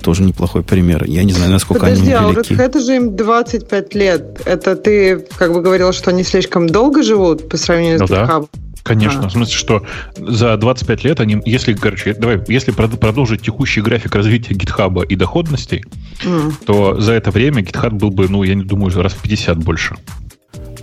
тоже 0.02 0.24
неплохой 0.24 0.64
пример. 0.64 1.04
Я 1.06 1.24
не 1.24 1.34
знаю, 1.34 1.52
насколько 1.52 1.82
Подожди, 1.82 2.12
они 2.12 2.34
велики. 2.34 2.56
а 2.58 2.64
это 2.64 2.80
же 2.80 2.96
им 2.96 3.16
25 3.16 3.96
лет. 3.96 4.42
Это 4.46 4.76
ты 4.76 5.26
как 5.38 5.54
бы 5.54 5.62
говорил, 5.62 5.92
что 5.92 6.12
они 6.12 6.24
слишком 6.24 6.68
долго 6.68 7.04
живут 7.04 7.50
по 7.50 7.58
сравнению 7.58 8.00
ну 8.00 8.08
с 8.08 8.12
GitHub? 8.12 8.50
Да. 8.52 8.60
Конечно, 8.84 9.26
а. 9.26 9.30
в 9.30 9.32
смысле, 9.32 9.54
что 9.54 9.86
за 10.16 10.58
25 10.58 11.04
лет 11.04 11.20
они, 11.20 11.42
если, 11.46 11.74
короче, 11.74 12.14
давай, 12.14 12.42
если 12.48 12.72
продолжить 12.72 13.42
текущий 13.42 13.82
график 13.82 14.16
развития 14.16 14.54
GitHub 14.54 15.06
и 15.06 15.16
доходностей, 15.16 15.86
mm. 16.24 16.54
то 16.66 17.00
за 17.00 17.14
это 17.14 17.32
время 17.32 17.62
GitHub 17.62 17.92
был 17.92 18.10
бы, 18.10 18.28
ну, 18.28 18.44
я 18.44 18.56
не 18.56 18.64
думаю, 18.64 18.92
раз 19.02 19.14
в 19.14 19.22
50 19.22 19.58
больше. 19.58 19.96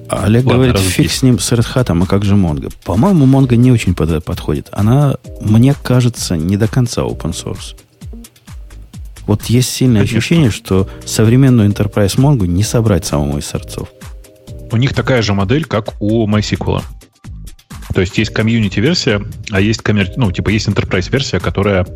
Олег 0.09 0.46
Ладно, 0.46 0.64
говорит, 0.64 0.78
фиг 0.78 1.11
с 1.11 1.22
ним, 1.22 1.38
с 1.38 1.53
Red 1.53 1.66
Hat, 1.74 2.03
а 2.03 2.07
как 2.07 2.24
же 2.24 2.34
Mongo? 2.34 2.72
По-моему, 2.84 3.26
Mongo 3.26 3.57
не 3.57 3.70
очень 3.70 3.94
под, 3.94 4.24
подходит. 4.24 4.68
Она, 4.72 5.16
мне 5.42 5.74
кажется, 5.82 6.36
не 6.36 6.57
до 6.57 6.66
конца 6.66 7.03
open 7.03 7.32
source. 7.32 7.76
Вот 9.26 9.44
есть 9.44 9.68
сильное 9.68 10.01
Конечно. 10.01 10.18
ощущение, 10.18 10.51
что 10.51 10.88
современную 11.05 11.68
Enterprise 11.68 12.16
Mongo 12.16 12.46
не 12.46 12.62
собрать 12.62 13.05
самому 13.05 13.36
из 13.36 13.44
сорцов. 13.44 13.90
У 14.72 14.76
них 14.78 14.94
такая 14.94 15.20
же 15.20 15.34
модель, 15.34 15.66
как 15.66 15.94
у 16.01 16.26
MySQL. 16.26 16.82
То 17.95 18.01
есть 18.01 18.18
есть 18.18 18.32
комьюнити-версия, 18.32 19.22
а 19.51 19.61
есть 19.61 19.82
коммер... 19.82 20.11
ну, 20.16 20.30
типа 20.30 20.51
есть 20.51 20.68
enterprise-версия, 20.68 21.41
которая 21.41 21.86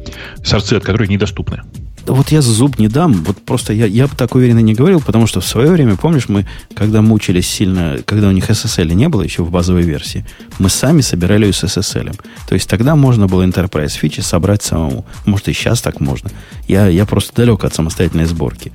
сорцы 0.43 0.75
от 0.75 0.85
которой 0.85 1.09
недоступны. 1.09 1.63
Вот 2.07 2.31
я 2.31 2.43
зуб 2.43 2.79
не 2.79 2.89
дам, 2.89 3.13
вот 3.25 3.41
просто 3.43 3.73
я, 3.73 3.87
я 3.87 4.09
бы 4.09 4.17
так 4.17 4.35
уверенно 4.35 4.59
не 4.59 4.75
говорил, 4.75 5.01
потому 5.01 5.29
что 5.29 5.41
в 5.41 5.47
свое 5.47 5.71
время, 5.71 5.97
помнишь, 5.97 6.29
мы, 6.29 6.47
когда 6.75 7.01
мучились 7.01 7.49
сильно, 7.49 7.99
когда 8.05 8.29
у 8.29 8.33
них 8.33 8.51
SSL 8.51 8.93
не 8.93 9.09
было 9.09 9.23
еще 9.23 9.45
в 9.45 9.51
базовой 9.51 9.83
версии, 9.83 10.27
мы 10.59 10.69
сами 10.69 11.01
собирали 11.01 11.47
ее 11.47 11.53
с 11.53 11.63
SSL. 11.63 12.19
То 12.49 12.55
есть 12.55 12.69
тогда 12.69 12.97
можно 12.97 13.29
было 13.29 13.47
Enterprise 13.47 13.97
фичи 13.97 14.21
собрать 14.21 14.63
самому. 14.63 15.05
Может, 15.27 15.49
и 15.49 15.53
сейчас 15.53 15.81
так 15.81 16.01
можно. 16.01 16.31
Я, 16.67 16.89
я 16.89 17.07
просто 17.07 17.35
далек 17.37 17.63
от 17.63 17.75
самостоятельной 17.75 18.25
сборки. 18.25 18.73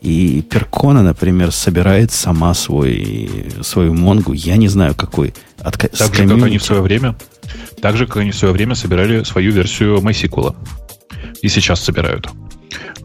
И 0.00 0.42
Перкона, 0.42 1.02
например, 1.02 1.52
собирает 1.52 2.12
сама 2.12 2.54
свой, 2.54 3.30
свою 3.62 3.94
Монгу. 3.94 4.32
Я 4.32 4.56
не 4.56 4.68
знаю, 4.68 4.94
какой. 4.94 5.34
От, 5.58 5.76
так 5.76 6.14
же, 6.14 6.28
как 6.28 6.42
они 6.42 6.58
в 6.58 6.62
свое 6.62 6.82
время. 6.82 7.16
Так 7.80 7.96
же, 7.96 8.06
как 8.06 8.18
они 8.18 8.30
в 8.30 8.36
свое 8.36 8.54
время 8.54 8.74
собирали 8.74 9.24
свою 9.24 9.52
версию 9.52 9.98
MySQL. 9.98 10.54
И 11.42 11.48
сейчас 11.48 11.80
собирают. 11.80 12.28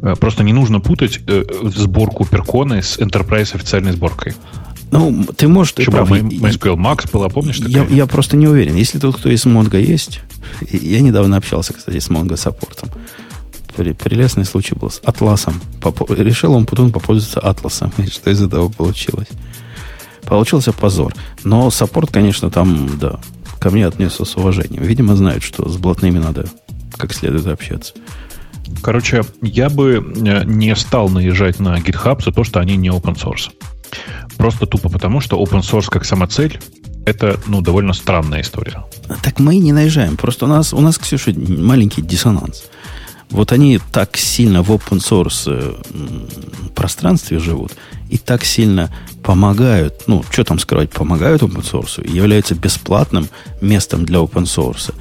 Э, 0.02 0.16
просто 0.20 0.44
не 0.44 0.54
нужно 0.54 0.80
путать 0.80 1.20
э, 1.28 1.44
сборку 1.64 2.26
Перконы 2.26 2.84
с 2.84 2.98
Enterprise 3.00 3.56
официальной 3.56 3.94
сборкой. 3.94 4.34
Ну, 4.91 5.26
ты 5.36 5.48
можешь... 5.48 5.74
Ты 5.74 5.86
прав. 5.86 6.12
MySQL 6.12 6.76
Max 6.76 7.10
была, 7.12 7.30
помнишь? 7.30 7.58
Я, 7.58 7.86
я 7.86 8.06
просто 8.06 8.38
не 8.38 8.48
уверен. 8.48 8.76
Если 8.76 9.00
тот, 9.00 9.18
кто 9.18 9.30
из 9.30 9.46
Mongo 9.46 9.82
есть... 9.82 10.22
Я 10.72 11.00
недавно 11.00 11.38
общался, 11.38 11.74
кстати, 11.74 11.98
с 11.98 12.10
Mongo 12.10 12.38
саппортом. 12.38 12.89
Прелестный 13.74 14.45
случай 14.45 14.76
был 14.76 14.89
с 14.89 15.01
Атласом. 15.03 15.61
Решил 16.09 16.53
он 16.53 16.65
потом 16.65 16.91
попользоваться 16.91 17.39
Атласом. 17.39 17.91
И 17.97 18.07
что 18.07 18.30
из 18.30 18.41
этого 18.41 18.69
получилось? 18.69 19.28
Получился 20.26 20.71
позор. 20.71 21.13
Но 21.43 21.69
саппорт, 21.69 22.11
конечно, 22.11 22.49
там, 22.49 22.97
да, 22.99 23.19
ко 23.59 23.69
мне 23.69 23.86
отнесся 23.86 24.26
с 24.26 24.38
уважением. 24.38 24.84
Видимо, 24.84 25.15
знают, 25.15 25.43
что 25.43 25.67
с 25.67 25.78
блатными 25.78 26.19
надо 26.19 26.45
как 26.97 27.13
следует 27.13 27.47
общаться. 27.47 27.93
Короче, 28.82 29.24
я 29.41 29.69
бы 29.69 29.95
э, 29.95 30.43
не 30.45 30.76
стал 30.76 31.09
наезжать 31.09 31.59
на 31.59 31.78
GitHub 31.80 32.24
за 32.24 32.32
то, 32.32 32.43
что 32.43 32.59
они 32.59 32.78
не 32.78 32.89
open 32.89 33.15
source. 33.15 33.51
Просто 34.38 34.65
тупо 34.65 34.89
потому, 34.89 35.19
что 35.19 35.41
open 35.41 35.61
source 35.61 35.89
как 35.89 36.05
самоцель 36.05 36.59
это, 37.05 37.39
ну, 37.47 37.61
довольно 37.61 37.93
странная 37.93 38.41
история. 38.41 38.86
Так 39.21 39.39
мы 39.39 39.55
и 39.55 39.59
не 39.59 39.74
наезжаем. 39.74 40.15
Просто 40.15 40.45
у 40.45 40.47
нас, 40.47 40.74
у 40.74 40.80
нас, 40.80 40.97
Ксюша, 40.97 41.34
маленький 41.36 42.01
диссонанс. 42.01 42.63
Вот 43.34 43.51
они 43.51 43.79
так 43.91 44.15
сильно 44.15 44.63
в 44.63 44.71
open 44.71 44.99
source 44.99 45.43
э, 45.47 46.69
пространстве 46.73 47.39
живут 47.39 47.73
и 48.09 48.17
так 48.17 48.45
сильно 48.45 48.89
помогают, 49.23 50.03
ну, 50.07 50.23
что 50.29 50.43
там 50.43 50.59
скрывать, 50.59 50.91
помогают 50.91 51.41
open 51.41 51.63
source, 51.63 52.09
являются 52.09 52.55
бесплатным 52.55 53.27
местом 53.59 54.05
для 54.05 54.19
open 54.19 54.43
source 54.43 54.93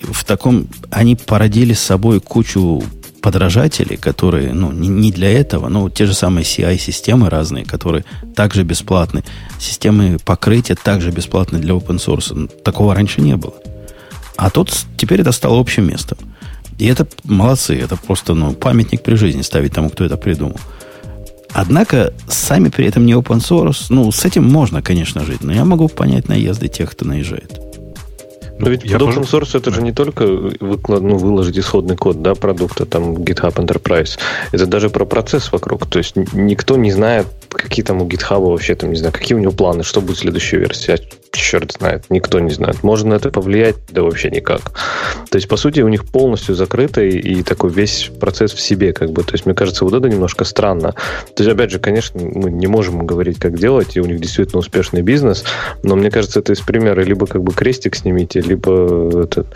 в 0.00 0.24
таком... 0.24 0.66
Они 0.90 1.16
породили 1.16 1.74
с 1.74 1.80
собой 1.80 2.20
кучу 2.20 2.82
подражателей, 3.20 3.96
которые, 3.98 4.54
ну, 4.54 4.72
не, 4.72 4.88
не 4.88 5.12
для 5.12 5.30
этого, 5.30 5.68
но 5.68 5.90
те 5.90 6.06
же 6.06 6.14
самые 6.14 6.44
CI-системы 6.44 7.28
разные, 7.28 7.64
которые 7.64 8.04
также 8.34 8.62
бесплатны. 8.62 9.22
Системы 9.58 10.18
покрытия 10.24 10.74
также 10.74 11.10
бесплатны 11.10 11.58
для 11.58 11.74
open 11.74 11.98
source. 11.98 12.48
Такого 12.62 12.94
раньше 12.94 13.20
не 13.20 13.36
было. 13.36 13.54
А 14.36 14.48
тут 14.48 14.72
теперь 14.96 15.20
это 15.20 15.32
стало 15.32 15.60
общим 15.60 15.86
местом. 15.86 16.16
И 16.80 16.86
это 16.86 17.06
молодцы, 17.24 17.78
это 17.78 17.96
просто 17.96 18.32
ну, 18.32 18.52
памятник 18.54 19.02
при 19.02 19.14
жизни 19.14 19.42
ставить 19.42 19.74
тому, 19.74 19.90
кто 19.90 20.02
это 20.04 20.16
придумал. 20.16 20.56
Однако, 21.52 22.14
сами 22.26 22.70
при 22.70 22.86
этом 22.86 23.04
не 23.04 23.12
open 23.12 23.40
source, 23.40 23.86
ну, 23.90 24.10
с 24.10 24.24
этим 24.24 24.50
можно, 24.50 24.80
конечно, 24.80 25.22
жить, 25.22 25.42
но 25.42 25.52
я 25.52 25.66
могу 25.66 25.88
понять 25.88 26.28
наезды 26.28 26.68
тех, 26.68 26.90
кто 26.92 27.04
наезжает. 27.04 27.60
Но 28.58 28.66
ну, 28.66 28.70
ведь 28.70 28.90
под 28.90 29.02
open 29.02 29.24
source 29.24 29.58
это 29.58 29.70
же 29.70 29.82
не 29.82 29.92
только 29.92 30.24
выклад, 30.26 31.02
ну, 31.02 31.18
выложить 31.18 31.58
исходный 31.58 31.96
код 31.96 32.22
да, 32.22 32.34
продукта, 32.34 32.86
там 32.86 33.14
GitHub 33.16 33.54
Enterprise. 33.56 34.18
Это 34.52 34.64
даже 34.64 34.88
про 34.88 35.04
процесс 35.04 35.52
вокруг. 35.52 35.86
То 35.86 35.98
есть 35.98 36.16
никто 36.16 36.76
не 36.76 36.92
знает, 36.92 37.26
какие 37.50 37.84
там 37.84 38.02
у 38.02 38.06
GitHub 38.06 38.40
вообще, 38.40 38.74
там, 38.74 38.90
не 38.90 38.96
знаю, 38.96 39.12
какие 39.12 39.36
у 39.36 39.40
него 39.40 39.52
планы, 39.52 39.82
что 39.82 40.00
будет 40.00 40.18
следующая 40.18 40.58
версия 40.58 40.98
черт 41.32 41.72
знает, 41.72 42.04
никто 42.08 42.40
не 42.40 42.50
знает. 42.50 42.82
Можно 42.82 43.10
на 43.10 43.14
это 43.14 43.30
повлиять? 43.30 43.76
Да 43.90 44.02
вообще 44.02 44.30
никак. 44.30 44.72
То 45.30 45.36
есть, 45.36 45.48
по 45.48 45.56
сути, 45.56 45.80
у 45.80 45.88
них 45.88 46.04
полностью 46.04 46.54
закрытый 46.54 47.10
и 47.10 47.42
такой 47.42 47.70
весь 47.70 48.10
процесс 48.20 48.52
в 48.52 48.60
себе, 48.60 48.92
как 48.92 49.10
бы. 49.10 49.22
То 49.22 49.32
есть, 49.32 49.46
мне 49.46 49.54
кажется, 49.54 49.84
вот 49.84 49.94
это 49.94 50.08
немножко 50.08 50.44
странно. 50.44 50.92
То 51.34 51.42
есть, 51.42 51.50
опять 51.50 51.70
же, 51.70 51.78
конечно, 51.78 52.20
мы 52.20 52.50
не 52.50 52.66
можем 52.66 53.06
говорить, 53.06 53.38
как 53.38 53.58
делать, 53.58 53.96
и 53.96 54.00
у 54.00 54.06
них 54.06 54.20
действительно 54.20 54.58
успешный 54.58 55.02
бизнес, 55.02 55.44
но 55.82 55.96
мне 55.96 56.10
кажется, 56.10 56.40
это 56.40 56.52
из 56.52 56.60
примера 56.60 57.00
либо 57.00 57.26
как 57.26 57.42
бы 57.42 57.52
крестик 57.52 57.96
снимите, 57.96 58.40
либо 58.40 59.22
этот. 59.24 59.46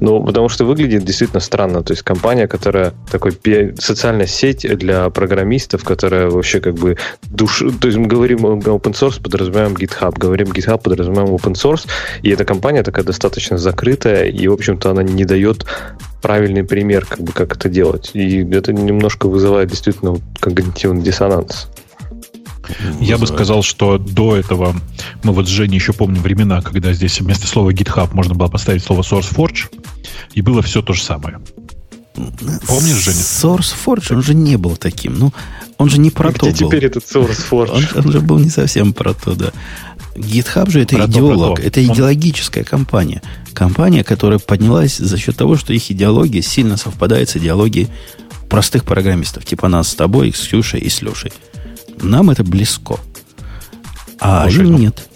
Ну, 0.00 0.24
потому 0.24 0.48
что 0.48 0.64
выглядит 0.64 1.04
действительно 1.04 1.40
странно. 1.40 1.82
То 1.82 1.92
есть, 1.92 2.02
компания, 2.02 2.46
которая 2.46 2.94
такой 3.10 3.32
социальная 3.78 4.26
сеть 4.26 4.66
для 4.78 5.10
программистов, 5.10 5.84
которая 5.84 6.28
вообще 6.30 6.60
как 6.60 6.74
бы 6.74 6.96
душ... 7.44 7.62
То 7.80 7.88
есть 7.88 7.98
мы 7.98 8.06
говорим 8.06 8.46
open 8.46 8.92
source, 8.92 9.20
подразумеваем 9.22 9.74
GitHub. 9.74 10.18
Говорим 10.18 10.48
GitHub, 10.48 10.80
подразумеваем 10.82 11.34
open 11.34 11.52
source. 11.52 11.86
И 12.22 12.30
эта 12.30 12.44
компания 12.44 12.82
такая 12.82 13.04
достаточно 13.04 13.58
закрытая, 13.58 14.26
и, 14.26 14.48
в 14.48 14.52
общем-то, 14.52 14.90
она 14.90 15.02
не 15.02 15.24
дает 15.24 15.66
правильный 16.22 16.64
пример, 16.64 17.04
как 17.06 17.20
бы, 17.20 17.32
как 17.32 17.56
это 17.56 17.68
делать. 17.68 18.10
И 18.14 18.40
это 18.50 18.72
немножко 18.72 19.28
вызывает 19.28 19.70
действительно 19.70 20.16
когнитивный 20.40 21.02
диссонанс. 21.02 21.68
Я 22.98 23.18
бы 23.18 23.26
сказал, 23.26 23.62
что 23.62 23.98
до 23.98 24.36
этого 24.36 24.74
мы 25.22 25.32
вот 25.32 25.46
с 25.46 25.50
Женей 25.50 25.74
еще 25.74 25.92
помним 25.92 26.22
времена, 26.22 26.62
когда 26.62 26.94
здесь 26.94 27.20
вместо 27.20 27.46
слова 27.46 27.70
GitHub 27.70 28.08
можно 28.14 28.34
было 28.34 28.48
поставить 28.48 28.82
слово 28.82 29.02
SourceForge, 29.02 29.70
и 30.32 30.40
было 30.40 30.62
все 30.62 30.80
то 30.80 30.94
же 30.94 31.02
самое. 31.02 31.40
Помнишь, 32.14 32.96
Женя? 32.96 33.18
SourceForge, 33.18 34.14
он 34.14 34.22
же 34.22 34.34
не 34.34 34.56
был 34.56 34.76
таким. 34.76 35.18
Ну, 35.18 35.32
он 35.78 35.90
же 35.90 35.98
не 35.98 36.10
про 36.10 36.30
Где 36.30 36.38
то 36.38 36.46
был. 36.46 36.54
теперь 36.54 36.84
этот 36.84 37.04
SourceForge? 37.04 37.70
Он, 37.70 38.04
он 38.04 38.12
же 38.12 38.20
был 38.20 38.38
не 38.38 38.50
совсем 38.50 38.92
про 38.92 39.14
то, 39.14 39.34
да. 39.34 39.52
GitHub 40.14 40.70
же 40.70 40.80
это 40.80 40.96
про 40.96 41.06
идеолог, 41.06 41.58
то, 41.58 41.66
это 41.66 41.80
он... 41.80 41.86
идеологическая 41.86 42.62
компания. 42.62 43.20
Компания, 43.52 44.04
которая 44.04 44.38
поднялась 44.38 44.96
за 44.96 45.18
счет 45.18 45.36
того, 45.36 45.56
что 45.56 45.72
их 45.72 45.90
идеология 45.90 46.40
сильно 46.40 46.76
совпадает 46.76 47.30
с 47.30 47.36
идеологией 47.36 47.88
простых 48.48 48.84
программистов, 48.84 49.44
типа 49.44 49.68
нас 49.68 49.88
с 49.88 49.94
тобой, 49.94 50.32
с 50.32 50.38
Ксюшей 50.38 50.80
и 50.80 50.88
с 50.88 51.02
Лешей. 51.02 51.32
Нам 52.00 52.30
это 52.30 52.44
близко. 52.44 52.98
А 54.20 54.44
Слушай, 54.44 54.66
им 54.66 54.72
ну, 54.72 54.78
нет. 54.78 55.08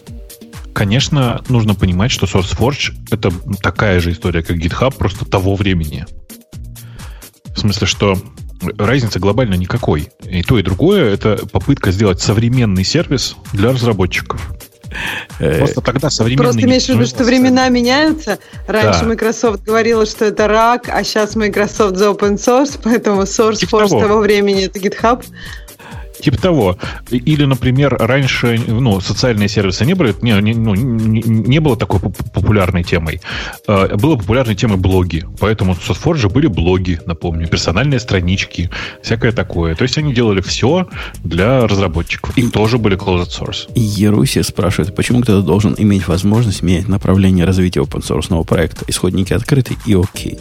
Конечно, 0.72 1.42
нужно 1.49 1.74
понимать, 1.74 2.11
что 2.11 2.26
SourceForge 2.26 2.94
это 3.11 3.32
такая 3.62 4.01
же 4.01 4.11
история, 4.11 4.42
как 4.42 4.57
GitHub, 4.57 4.94
просто 4.96 5.24
того 5.24 5.55
времени. 5.55 6.07
В 7.59 7.61
смысле, 7.63 7.87
что 7.89 8.17
разницы 8.79 9.19
глобально 9.19 9.55
никакой. 9.55 10.11
И 10.23 10.45
то, 10.45 10.59
и 10.61 10.63
другое 10.63 11.13
это 11.13 11.45
попытка 11.51 11.91
сделать 11.91 12.21
современный 12.21 12.85
сервис 12.85 13.35
для 13.53 13.73
разработчиков. 13.73 14.41
Э, 15.41 15.59
просто 15.59 15.81
тогда 15.81 16.09
современный... 16.09 16.45
Просто 16.45 16.63
имеешь 16.63 16.85
в 16.85 16.91
виду, 16.91 17.05
что 17.05 17.25
времена 17.25 17.69
меняются. 17.69 18.39
Раньше 18.69 19.01
да. 19.01 19.07
Microsoft 19.07 19.65
говорила, 19.65 20.07
что 20.07 20.27
это 20.27 20.47
рак, 20.47 20.89
а 20.89 21.03
сейчас 21.03 21.35
Microsoft 21.35 21.97
за 21.97 22.11
open 22.11 22.37
source, 22.37 22.79
поэтому 22.83 23.23
SourceForge 23.23 23.57
типа 23.57 23.89
того. 23.89 24.01
того 24.01 24.21
времени 24.21 24.67
это 24.67 24.79
GitHub. 24.79 25.25
Типа 26.21 26.39
того. 26.39 26.79
Или, 27.11 27.45
например, 27.45 27.97
раньше 27.99 28.61
ну, 28.66 29.01
социальные 29.01 29.49
сервисы 29.49 29.85
не 29.85 29.95
были, 29.95 30.14
не, 30.23 30.33
не, 30.41 30.55
ну, 30.55 30.75
не, 30.75 31.23
не 31.23 31.61
было 31.61 31.77
такой 31.77 32.01
популярной 32.01 32.83
темой. 32.83 33.21
Э, 33.66 33.97
было 33.97 34.16
популярной 34.16 34.55
темой 34.55 34.79
блоги. 34.79 35.25
Поэтому 35.41 35.75
в 35.75 35.89
SourceForge 35.89 36.29
были 36.29 36.47
блоги, 36.47 37.01
напомню, 37.07 37.47
персональные 37.47 38.01
странички, 38.01 38.71
всякое 39.03 39.33
такое. 39.33 39.75
То 39.75 39.83
есть 39.83 39.99
они 39.99 40.12
делали 40.12 40.41
все 40.41 40.89
для 41.25 41.66
разработчиков. 41.66 42.37
И, 42.37 42.49
тоже 42.49 42.79
были 42.79 42.97
closed 42.97 43.29
source. 43.29 43.71
Еруси 43.75 44.43
спрашивает, 44.43 44.95
почему 44.95 45.21
кто-то 45.23 45.47
должен 45.47 45.75
иметь 45.79 46.09
возможность 46.09 46.62
менять 46.62 46.89
направление 46.89 47.45
развития 47.45 47.81
open 47.81 48.03
source 48.03 48.45
проекта. 48.45 48.85
Исходники 48.89 49.33
открыты 49.33 49.77
и 49.87 49.95
окей. 49.95 50.39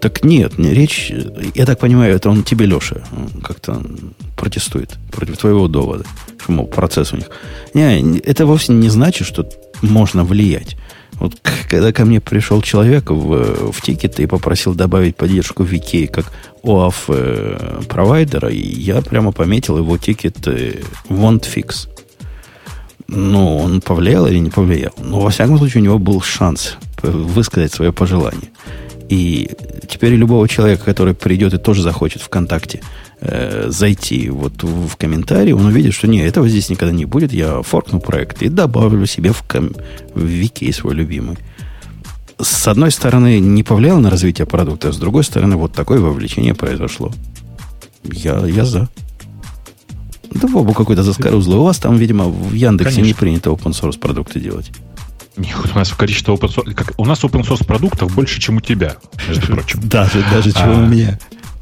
Так 0.00 0.24
нет, 0.24 0.58
не, 0.58 0.74
речь, 0.74 1.12
я 1.54 1.64
так 1.64 1.78
понимаю, 1.78 2.14
это 2.14 2.28
он 2.28 2.42
тебе, 2.42 2.66
Леша, 2.66 2.96
как-то 3.42 3.82
протестует 4.36 4.96
против 5.10 5.38
твоего 5.38 5.68
довода, 5.68 6.04
что, 6.38 6.52
мол, 6.52 6.66
процесс 6.66 7.12
у 7.12 7.16
них. 7.16 7.30
Не, 7.74 8.18
это 8.18 8.46
вовсе 8.46 8.72
не 8.72 8.90
значит, 8.90 9.26
что 9.26 9.48
можно 9.82 10.24
влиять. 10.24 10.76
Вот 11.18 11.34
когда 11.68 11.92
ко 11.92 12.04
мне 12.04 12.20
пришел 12.20 12.60
человек 12.60 13.10
в, 13.10 13.72
в 13.72 13.80
тикет 13.80 14.20
и 14.20 14.26
попросил 14.26 14.74
добавить 14.74 15.16
поддержку 15.16 15.64
VK 15.64 16.08
как 16.08 16.32
OAuth 16.62 16.94
э, 17.08 17.80
провайдера, 17.88 18.50
я 18.50 19.00
прямо 19.00 19.32
пометил 19.32 19.78
его 19.78 19.96
тикет 19.96 20.46
э, 20.46 20.82
won't 21.08 21.44
fix. 21.44 21.88
Ну, 23.08 23.58
он 23.58 23.80
повлиял 23.80 24.26
или 24.26 24.38
не 24.38 24.50
повлиял? 24.50 24.92
Но, 24.98 25.20
во 25.20 25.30
всяком 25.30 25.58
случае, 25.58 25.82
у 25.82 25.84
него 25.84 25.98
был 25.98 26.20
шанс 26.20 26.76
высказать 27.02 27.72
свое 27.72 27.92
пожелание. 27.92 28.50
И 29.08 29.50
теперь 29.88 30.14
любого 30.14 30.48
человека, 30.48 30.84
который 30.84 31.14
придет 31.14 31.54
и 31.54 31.58
тоже 31.58 31.82
захочет 31.82 32.22
ВКонтакте 32.22 32.80
э, 33.20 33.66
зайти 33.68 34.28
вот 34.30 34.62
в, 34.62 34.88
в 34.88 34.96
комментарий, 34.96 35.52
он 35.52 35.66
увидит, 35.66 35.94
что 35.94 36.08
нет, 36.08 36.26
этого 36.26 36.48
здесь 36.48 36.68
никогда 36.70 36.92
не 36.92 37.04
будет. 37.04 37.32
Я 37.32 37.62
форкну 37.62 38.00
проект 38.00 38.42
и 38.42 38.48
добавлю 38.48 39.06
себе 39.06 39.32
в, 39.32 39.42
ком, 39.42 39.70
в 40.14 40.24
вики 40.24 40.70
свой 40.72 40.94
любимый. 40.94 41.38
С 42.40 42.68
одной 42.68 42.90
стороны, 42.90 43.38
не 43.38 43.62
повлияло 43.62 44.00
на 44.00 44.10
развитие 44.10 44.46
продукта, 44.46 44.88
а 44.88 44.92
с 44.92 44.98
другой 44.98 45.24
стороны, 45.24 45.56
вот 45.56 45.72
такое 45.72 46.00
вовлечение 46.00 46.54
произошло. 46.54 47.12
Я, 48.04 48.44
я 48.46 48.64
за. 48.64 48.88
Да, 50.32 50.48
Бобу 50.48 50.74
какой-то 50.74 51.02
заскорузлый. 51.02 51.58
У 51.58 51.62
вас 51.62 51.78
там, 51.78 51.96
видимо, 51.96 52.24
в 52.24 52.52
Яндексе 52.52 52.96
Конечно. 52.96 53.08
не 53.08 53.14
принято 53.14 53.50
open 53.50 53.72
source 53.72 53.98
продукты 53.98 54.40
делать. 54.40 54.70
Нет, 55.36 55.56
у 55.74 55.78
нас 55.78 55.90
количество 55.92 56.32
open 56.34 56.54
source, 56.54 56.74
как, 56.74 56.92
у 56.96 57.04
нас 57.04 57.22
open 57.22 57.42
source 57.42 57.64
продуктов 57.64 58.14
больше, 58.14 58.40
чем 58.40 58.56
у 58.56 58.60
тебя, 58.60 58.96
между 59.28 59.46
прочим. 59.54 59.80
Даже, 59.82 60.24
даже 60.30 60.52
чем 60.52 60.68
у 60.68 60.84
а, 60.84 60.86
меня. 60.86 61.18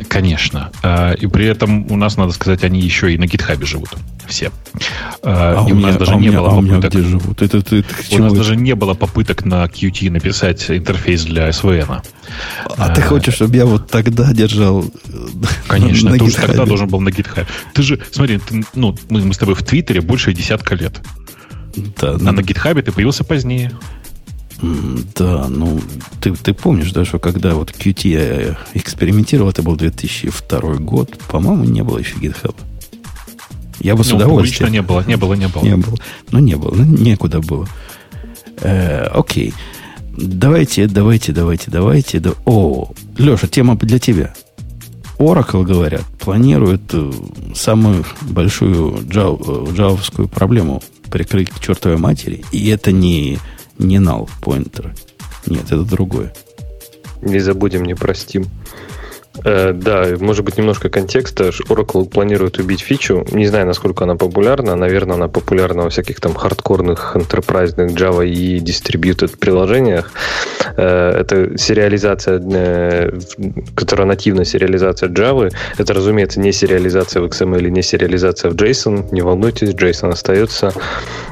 Конечно. 0.08 0.70
А, 0.82 1.12
и 1.12 1.26
при 1.26 1.46
этом 1.46 1.90
у 1.90 1.96
нас, 1.96 2.16
надо 2.16 2.32
сказать, 2.32 2.64
они 2.64 2.80
еще 2.80 3.12
и 3.12 3.18
на 3.18 3.26
гитхабе 3.26 3.66
живут. 3.66 3.90
Все. 4.26 4.50
А, 5.22 5.64
а 5.64 5.68
и 5.68 5.72
у, 5.72 5.76
меня, 5.76 5.88
нас 5.88 5.96
даже 5.96 6.12
а 6.12 6.14
не 6.16 6.28
меня, 6.28 6.38
было 6.38 6.52
а 6.52 6.56
попыток. 6.56 6.90
Где 6.92 7.02
живут? 7.02 7.42
Это, 7.42 7.58
это, 7.58 7.76
это, 7.76 7.94
у 8.12 8.18
нас 8.18 8.32
даже 8.32 8.56
не 8.56 8.74
было 8.74 8.94
попыток 8.94 9.44
на 9.44 9.64
Qt 9.64 10.10
написать 10.10 10.70
интерфейс 10.70 11.24
для 11.24 11.48
SVN. 11.50 11.86
А, 11.88 12.02
а 12.76 12.88
ты 12.90 13.02
хочешь, 13.02 13.34
чтобы 13.34 13.56
я 13.56 13.66
вот 13.66 13.90
тогда 13.90 14.32
держал 14.32 14.84
Конечно, 15.66 16.10
на 16.10 16.18
ты 16.18 16.24
уже 16.24 16.36
тогда 16.36 16.64
должен 16.64 16.88
был 16.88 17.00
на 17.00 17.10
GitHub. 17.10 17.46
Ты 17.74 17.82
же, 17.82 18.00
смотри, 18.10 18.38
ты, 18.38 18.64
ну, 18.74 18.96
мы, 19.10 19.20
мы 19.20 19.34
с 19.34 19.38
тобой 19.38 19.54
в 19.54 19.62
Твиттере 19.62 20.00
больше 20.00 20.32
десятка 20.32 20.74
лет. 20.74 21.00
Да, 21.76 22.12
а 22.12 22.18
ну, 22.18 22.32
на 22.32 22.40
GitHub 22.40 22.80
ты 22.82 22.92
появился 22.92 23.24
позднее. 23.24 23.72
Да, 24.62 25.48
ну, 25.48 25.80
ты, 26.20 26.32
ты 26.34 26.54
помнишь, 26.54 26.92
да, 26.92 27.04
что 27.04 27.18
когда 27.18 27.54
вот 27.54 27.70
Qt 27.70 28.08
я 28.08 28.58
экспериментировал, 28.74 29.50
это 29.50 29.62
был 29.62 29.76
2002 29.76 30.76
год, 30.76 31.18
по-моему, 31.28 31.64
не 31.64 31.82
было 31.82 31.98
еще 31.98 32.14
GitHub. 32.16 32.54
Я 33.80 33.94
бы 33.94 33.98
ну, 33.98 34.04
с 34.04 34.12
удовольствием... 34.12 34.72
не 34.72 34.82
было, 34.82 35.04
не 35.06 35.16
было, 35.16 35.34
не 35.34 35.48
было. 35.48 35.62
Не 35.62 35.76
было. 35.76 35.96
Ну, 36.30 36.38
не 36.38 36.54
было, 36.54 36.74
ну, 36.74 36.84
некуда 36.84 37.40
было. 37.40 37.68
Э, 38.60 39.06
окей. 39.06 39.52
Давайте, 40.16 40.86
давайте, 40.86 41.32
давайте, 41.32 41.70
давайте. 41.70 42.20
Да... 42.20 42.30
О, 42.46 42.92
Леша, 43.18 43.48
тема 43.48 43.76
для 43.76 43.98
тебя. 43.98 44.32
Oracle, 45.18 45.64
говорят, 45.64 46.04
планирует 46.20 46.82
э, 46.92 47.12
самую 47.54 48.04
большую 48.22 49.06
джавовскую 49.08 50.28
проблему 50.28 50.82
прикрыть 51.10 51.50
к 51.50 51.60
чертовой 51.60 51.98
матери. 51.98 52.44
И 52.52 52.68
это 52.68 52.92
не, 52.92 53.38
не 53.78 53.96
null 53.96 54.28
pointer. 54.40 54.96
Нет, 55.46 55.66
это 55.66 55.82
другое. 55.82 56.32
Не 57.22 57.38
забудем, 57.38 57.84
не 57.84 57.94
простим. 57.94 58.46
Э, 59.42 59.72
да, 59.72 60.06
может 60.20 60.44
быть, 60.44 60.56
немножко 60.58 60.88
контекста. 60.88 61.44
Oracle 61.68 62.08
планирует 62.08 62.58
убить 62.58 62.80
фичу. 62.80 63.26
Не 63.32 63.46
знаю, 63.46 63.66
насколько 63.66 64.04
она 64.04 64.14
популярна. 64.14 64.76
Наверное, 64.76 65.16
она 65.16 65.28
популярна 65.28 65.82
во 65.82 65.90
всяких 65.90 66.20
там 66.20 66.34
хардкорных, 66.34 67.16
enterprise 67.16 67.74
Java 67.74 68.26
и 68.26 68.58
distributed 68.58 69.36
приложениях. 69.38 70.12
Э, 70.76 71.10
это 71.20 71.58
сериализация, 71.58 72.40
э, 72.40 73.10
которая 73.74 74.06
нативная 74.06 74.44
сериализация 74.44 75.08
Java. 75.08 75.52
Это, 75.78 75.94
разумеется, 75.94 76.38
не 76.38 76.52
сериализация 76.52 77.20
в 77.22 77.26
XML 77.26 77.58
или 77.58 77.70
не 77.70 77.82
сериализация 77.82 78.50
в 78.50 78.54
JSON. 78.54 79.12
Не 79.12 79.22
волнуйтесь, 79.22 79.70
JSON 79.70 80.10
остается. 80.10 80.72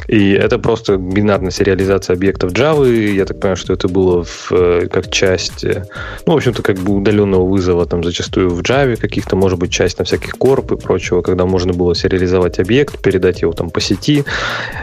И 0.08 0.32
это 0.32 0.58
просто 0.58 0.96
бинарная 0.96 1.52
сериализация 1.52 2.14
объектов 2.14 2.52
Java. 2.52 2.84
Я 2.88 3.24
так 3.26 3.38
понимаю, 3.38 3.56
что 3.56 3.72
это 3.72 3.88
было 3.88 4.24
в, 4.24 4.50
как 4.88 5.10
часть, 5.10 5.64
ну, 6.26 6.32
в 6.32 6.36
общем-то, 6.36 6.62
как 6.62 6.78
бы 6.78 6.94
удаленного 6.94 7.46
вызова 7.46 7.86
там 7.92 8.02
зачастую 8.02 8.48
в 8.48 8.60
Java 8.62 8.96
каких-то, 8.96 9.36
может 9.36 9.58
быть, 9.58 9.70
часть 9.70 9.98
на 9.98 10.06
всяких 10.06 10.38
корп 10.38 10.72
и 10.72 10.76
прочего, 10.76 11.20
когда 11.20 11.44
можно 11.44 11.74
было 11.74 11.94
сериализовать 11.94 12.58
объект, 12.58 12.98
передать 13.02 13.42
его 13.42 13.52
там 13.52 13.68
по 13.68 13.82
сети, 13.82 14.24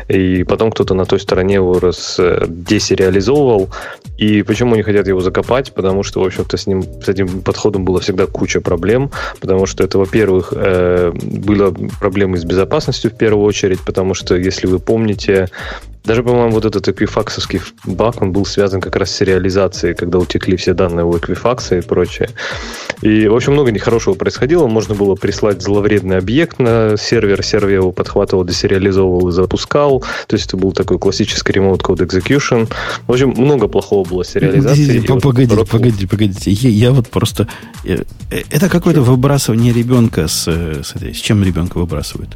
и 0.07 0.43
потом 0.43 0.72
кто-то 0.72 0.93
на 0.93 1.05
той 1.05 1.20
стороне 1.20 1.55
его 1.55 1.80
раз 1.80 2.18
э, 2.20 2.45
десериализовывал. 2.47 3.70
И 4.20 4.43
почему 4.43 4.74
они 4.76 4.84
хотят 4.84 5.07
его 5.07 5.22
закопать? 5.22 5.74
Потому 5.74 6.03
что, 6.03 6.22
в 6.22 6.24
общем-то, 6.24 6.55
с 6.55 6.68
ним, 6.68 6.84
с 6.84 7.10
этим 7.10 7.41
подходом 7.41 7.84
было 7.84 7.99
всегда 7.99 8.28
куча 8.28 8.62
проблем, 8.62 9.10
потому 9.39 9.66
что 9.66 9.84
это, 9.84 9.97
во-первых, 9.97 10.53
э, 10.55 11.12
было 11.12 11.74
проблемы 11.99 12.38
с 12.38 12.43
безопасностью 12.43 13.10
в 13.10 13.18
первую 13.18 13.43
очередь, 13.43 13.80
потому 13.86 14.14
что, 14.14 14.36
если 14.36 14.68
вы 14.68 14.78
помните, 14.78 15.47
даже, 16.04 16.24
по-моему, 16.24 16.52
вот 16.52 16.66
этот 16.66 16.88
эквифаксовский 16.88 17.62
баг, 17.86 18.22
он 18.22 18.32
был 18.32 18.45
связан 18.45 18.82
как 18.82 18.95
раз 18.95 19.12
с 19.12 19.18
сериализацией, 19.18 19.95
когда 19.95 20.18
утекли 20.18 20.56
все 20.56 20.74
данные 20.74 21.06
у 21.06 21.18
эквифакса 21.18 21.78
и 21.78 21.82
прочее. 21.82 22.30
И, 23.02 23.28
в 23.28 23.36
общем, 23.36 23.54
много 23.54 23.72
нехорошего 23.72 24.14
происходило. 24.14 24.68
Можно 24.68 24.95
было 24.95 25.16
прислать 25.16 25.62
зловредный 25.62 26.18
объект 26.18 26.60
на 26.60 26.95
сервер, 26.97 27.43
сервер 27.43 27.76
его 27.76 27.91
подхватывал, 27.91 28.43
десериализовывал 28.43 29.30
и 29.30 29.32
запускал. 29.32 30.04
То 30.28 30.36
есть 30.36 30.47
это 30.47 30.58
был 30.58 30.72
такой 30.72 31.00
классический 31.00 31.54
remote 31.54 31.82
code 31.82 32.08
execution. 32.08 32.72
В 33.08 33.12
общем, 33.12 33.30
много 33.32 33.68
плохого 33.68 34.08
было 34.08 34.24
с 34.24 34.30
сериализацией. 34.30 35.02
Погодите, 35.20 35.56
вот 35.56 35.70
погодите, 35.70 36.08
погодите. 36.08 36.52
Я, 36.52 36.70
я 36.70 36.91
вот 36.91 37.10
просто... 37.10 37.47
Э, 37.84 38.04
это 38.30 38.70
какое-то 38.70 39.02
выбрасывание 39.02 39.74
ребенка 39.74 40.28
с, 40.28 40.47
с, 40.47 40.95
этой, 40.95 41.14
с 41.14 41.18
чем 41.18 41.43
ребенка 41.43 41.78
выбрасывают? 41.78 42.36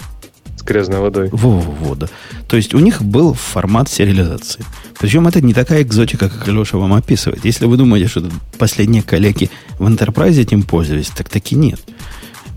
Грязной 0.65 0.99
водой. 0.99 1.29
Во-во-во, 1.31 1.95
да. 1.95 2.07
То 2.47 2.57
есть 2.57 2.73
у 2.73 2.79
них 2.79 3.01
был 3.01 3.33
формат 3.33 3.89
сериализации. 3.89 4.63
Причем 4.99 5.27
это 5.27 5.41
не 5.41 5.53
такая 5.53 5.81
экзотика, 5.81 6.29
как 6.29 6.47
Леша 6.47 6.77
вам 6.77 6.93
описывает. 6.93 7.45
Если 7.45 7.65
вы 7.65 7.77
думаете, 7.77 8.07
что 8.07 8.29
последние 8.57 9.03
коллеги 9.03 9.49
в 9.79 9.87
Enterprise 9.87 10.39
этим 10.39 10.63
пользовались, 10.63 11.09
так 11.09 11.29
таки 11.29 11.55
нет. 11.55 11.79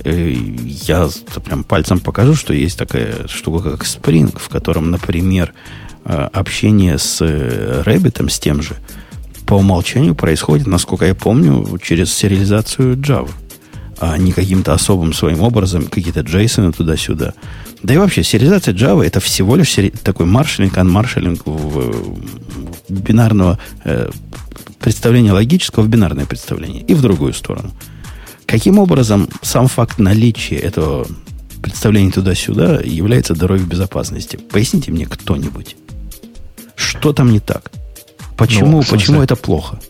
Э, 0.04 0.30
я 0.30 1.08
прям 1.44 1.64
пальцем 1.64 2.00
покажу, 2.00 2.34
что 2.34 2.52
есть 2.52 2.78
такая 2.78 3.26
штука, 3.28 3.72
как 3.72 3.82
Spring, 3.82 4.36
в 4.38 4.48
котором, 4.48 4.90
например, 4.90 5.52
э, 6.04 6.28
общение 6.32 6.98
с 6.98 7.20
Rabbit, 7.22 8.30
с 8.30 8.38
тем 8.38 8.62
же, 8.62 8.74
по 9.46 9.54
умолчанию 9.54 10.14
происходит, 10.14 10.66
насколько 10.66 11.06
я 11.06 11.14
помню, 11.14 11.78
через 11.82 12.12
сериализацию 12.12 12.96
Java 12.96 13.30
а 13.98 14.18
не 14.18 14.32
каким-то 14.32 14.74
особым 14.74 15.12
своим 15.12 15.40
образом, 15.40 15.86
какие-то 15.86 16.20
джейсоны 16.20 16.72
туда-сюда. 16.72 17.34
Да 17.82 17.94
и 17.94 17.96
вообще, 17.98 18.22
сериализация 18.22 18.74
Java 18.74 19.04
это 19.04 19.20
всего 19.20 19.56
лишь 19.56 19.70
сери... 19.70 19.90
такой 19.90 20.26
маршалинг, 20.26 20.76
анмаршалинг 20.78 21.46
в, 21.46 22.14
в 22.88 22.90
бинарного 22.90 23.58
э, 23.84 24.10
представления 24.80 25.32
логического 25.32 25.84
в 25.84 25.88
бинарное 25.88 26.26
представление 26.26 26.82
и 26.82 26.94
в 26.94 27.02
другую 27.02 27.32
сторону. 27.32 27.72
Каким 28.46 28.78
образом 28.78 29.28
сам 29.42 29.66
факт 29.68 29.98
наличия 29.98 30.56
этого 30.56 31.06
представления 31.60 32.12
туда-сюда 32.12 32.80
является 32.82 33.34
дорогой 33.34 33.66
безопасности? 33.66 34.36
Поясните 34.36 34.92
мне 34.92 35.06
кто-нибудь. 35.06 35.76
Что 36.76 37.12
там 37.12 37.32
не 37.32 37.40
так? 37.40 37.72
Почему, 38.36 38.78
ну, 38.78 38.84
почему 38.88 39.22
это 39.22 39.34
плохо? 39.34 39.80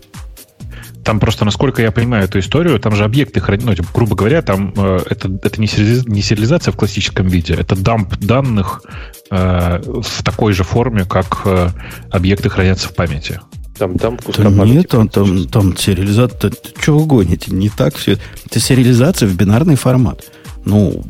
Там 1.07 1.21
просто, 1.21 1.45
насколько 1.45 1.83
я 1.83 1.93
понимаю 1.93 2.25
эту 2.25 2.41
историю, 2.41 2.81
там 2.81 2.97
же 2.97 3.05
объекты 3.05 3.39
хранят, 3.39 3.65
ну, 3.65 3.85
грубо 3.95 4.17
говоря, 4.17 4.43
там 4.43 4.75
э, 4.77 4.99
это, 5.09 5.31
это 5.45 5.61
не, 5.61 5.69
сериализация, 5.69 6.13
не 6.13 6.21
сериализация 6.21 6.73
в 6.73 6.77
классическом 6.77 7.29
виде, 7.29 7.55
это 7.55 7.77
дамп 7.77 8.17
данных 8.17 8.83
э, 9.31 9.81
в 9.85 10.23
такой 10.25 10.53
же 10.53 10.65
форме, 10.65 11.05
как 11.05 11.43
э, 11.45 11.69
объекты 12.11 12.49
хранятся 12.49 12.89
в 12.89 12.95
памяти. 12.97 13.41
Там, 13.79 13.97
там 13.99 14.19
да 14.57 14.65
нет, 14.65 14.89
там, 14.89 15.09
там, 15.09 15.47
там 15.47 15.77
сериализация, 15.77 16.51
что 16.81 16.99
вы 16.99 17.07
гоните, 17.07 17.55
не 17.55 17.69
так 17.69 17.95
все. 17.95 18.19
Это 18.45 18.59
сериализация 18.59 19.29
в 19.29 19.37
бинарный 19.37 19.77
формат. 19.77 20.25
Ну, 20.67 21.05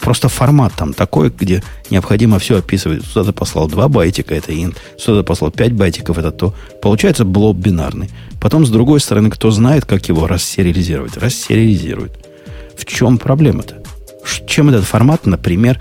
просто 0.00 0.28
формат 0.28 0.72
там 0.76 0.92
такой, 0.92 1.30
где 1.30 1.62
необходимо 1.90 2.40
все 2.40 2.58
описывать. 2.58 3.04
Сюда 3.04 3.32
послал 3.32 3.68
2 3.68 3.88
байтика, 3.88 4.34
это 4.34 4.50
int, 4.50 4.76
сюда 4.98 5.22
послал 5.22 5.52
5 5.52 5.72
байтиков, 5.72 6.18
это 6.18 6.32
то. 6.32 6.54
Получается 6.82 7.24
блок 7.24 7.56
бинарный. 7.56 8.10
Потом, 8.40 8.66
с 8.66 8.70
другой 8.70 8.98
стороны, 8.98 9.30
кто 9.30 9.52
знает, 9.52 9.84
как 9.84 10.08
его 10.08 10.26
рассериализировать? 10.26 11.16
Рассериализирует. 11.16 12.18
В 12.76 12.84
чем 12.84 13.18
проблема-то? 13.18 13.76
Чем 14.48 14.70
этот 14.70 14.84
формат, 14.84 15.24
например, 15.24 15.80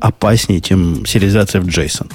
опаснее, 0.00 0.60
чем 0.60 1.04
сериализация 1.04 1.60
в 1.60 1.66
JSON? 1.66 2.10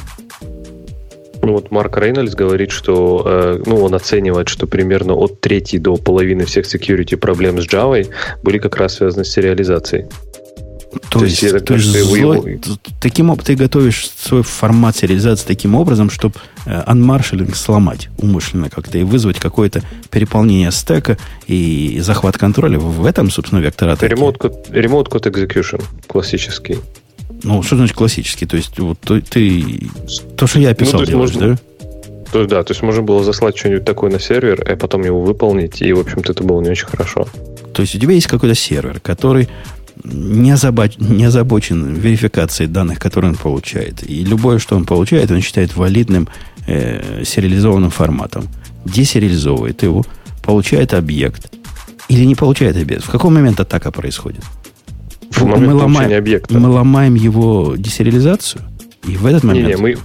Ну 1.42 1.52
вот 1.52 1.70
Марк 1.70 1.98
Рейнольдс 1.98 2.34
говорит, 2.34 2.72
что 2.72 3.22
э, 3.26 3.64
ну, 3.66 3.84
он 3.84 3.94
оценивает, 3.94 4.48
что 4.48 4.68
примерно 4.68 5.14
от 5.16 5.42
трети 5.42 5.78
до 5.78 5.98
половины 5.98 6.46
всех 6.46 6.66
security 6.66 7.18
проблем 7.18 7.62
с 7.62 7.68
Java 7.68 8.08
были 8.42 8.58
как 8.58 8.78
раз 8.78 8.96
связаны 8.96 9.26
с 9.26 9.32
сериализацией. 9.32 10.06
То, 11.10 11.20
то 11.20 11.26
есть, 11.26 11.42
есть, 11.42 11.66
то 11.66 11.74
есть 11.74 11.86
злой, 11.86 12.54
его... 12.54 12.78
таким 13.02 13.36
ты 13.38 13.56
готовишь 13.56 14.10
свой 14.18 14.44
формат 14.44 14.96
сериализации 14.96 15.46
таким 15.46 15.76
образом, 15.76 16.10
чтобы 16.10 16.36
анмаршалинг 16.66 17.52
э, 17.52 17.56
сломать 17.56 18.10
умышленно 18.18 18.70
как-то 18.70 18.98
и 18.98 19.04
вызвать 19.04 19.40
какое-то 19.40 19.82
переполнение 20.10 20.72
стека 20.72 21.18
и 21.48 22.00
захват 22.02 22.38
контроля. 22.38 22.80
В 22.80 23.06
этом, 23.06 23.30
собственно, 23.30 23.60
вектор 23.60 23.90
атаки. 23.90 24.12
Remote 24.12 24.38
code, 24.38 24.72
remote 24.72 25.10
code 25.10 25.32
execution 25.32 25.84
классический. 26.08 26.78
Ну, 27.44 27.62
что 27.64 27.76
значит 27.76 27.96
классический? 27.96 28.46
То 28.46 28.58
есть, 28.58 28.80
вот 28.80 29.00
ты... 29.00 29.90
То, 30.38 30.48
что 30.48 30.60
я 30.60 30.70
описал, 30.70 31.02
ну, 31.02 31.06
делаешь, 31.06 31.34
можно, 31.34 31.50
да? 31.50 31.58
То 32.32 32.40
есть, 32.40 32.50
да, 32.50 32.64
то 32.64 32.72
есть 32.72 32.82
можно 32.82 33.02
было 33.02 33.24
заслать 33.24 33.58
что-нибудь 33.58 33.86
такое 33.86 34.12
на 34.12 34.20
сервер, 34.20 34.64
а 34.68 34.76
потом 34.76 35.04
его 35.04 35.22
выполнить, 35.22 35.82
и, 35.82 35.94
в 35.94 36.00
общем-то, 36.00 36.32
это 36.32 36.44
было 36.44 36.62
не 36.62 36.70
очень 36.70 36.88
хорошо. 36.88 37.28
То 37.74 37.82
есть 37.82 37.96
у 37.96 38.00
тебя 38.00 38.14
есть 38.14 38.28
какой-то 38.28 38.56
сервер, 38.56 39.00
который 39.00 39.48
не, 40.04 40.52
озабоч, 40.52 40.98
не 40.98 41.26
озабочен 41.26 41.94
верификацией 41.94 42.70
данных, 42.70 43.00
которые 43.00 43.32
он 43.32 43.38
получает. 43.38 44.10
И 44.10 44.24
любое, 44.24 44.60
что 44.60 44.76
он 44.76 44.86
получает, 44.86 45.32
он 45.32 45.42
считает 45.42 45.76
валидным 45.76 46.28
э, 46.68 47.24
сериализованным 47.24 47.90
форматом. 47.90 48.48
Десериализовывает 48.86 49.84
его, 49.84 50.06
получает 50.44 50.94
объект. 50.94 51.52
Или 52.08 52.26
не 52.26 52.36
получает 52.36 52.78
объект. 52.78 53.04
В 53.04 53.10
какой 53.10 53.32
момент 53.32 53.60
атака 53.60 53.92
происходит? 53.92 54.44
В 55.32 55.44
мы, 55.44 55.74
ломаем, 55.74 56.18
объекта. 56.18 56.58
мы 56.58 56.70
ломаем 56.70 57.16
его 57.16 57.76
десериализацию, 57.78 58.62
и 59.08 59.18
в 59.18 59.26
этот 59.26 59.44
момент... 59.44 59.68
Не, 59.68 59.74
не, 59.74 59.78
мы, 59.78 59.98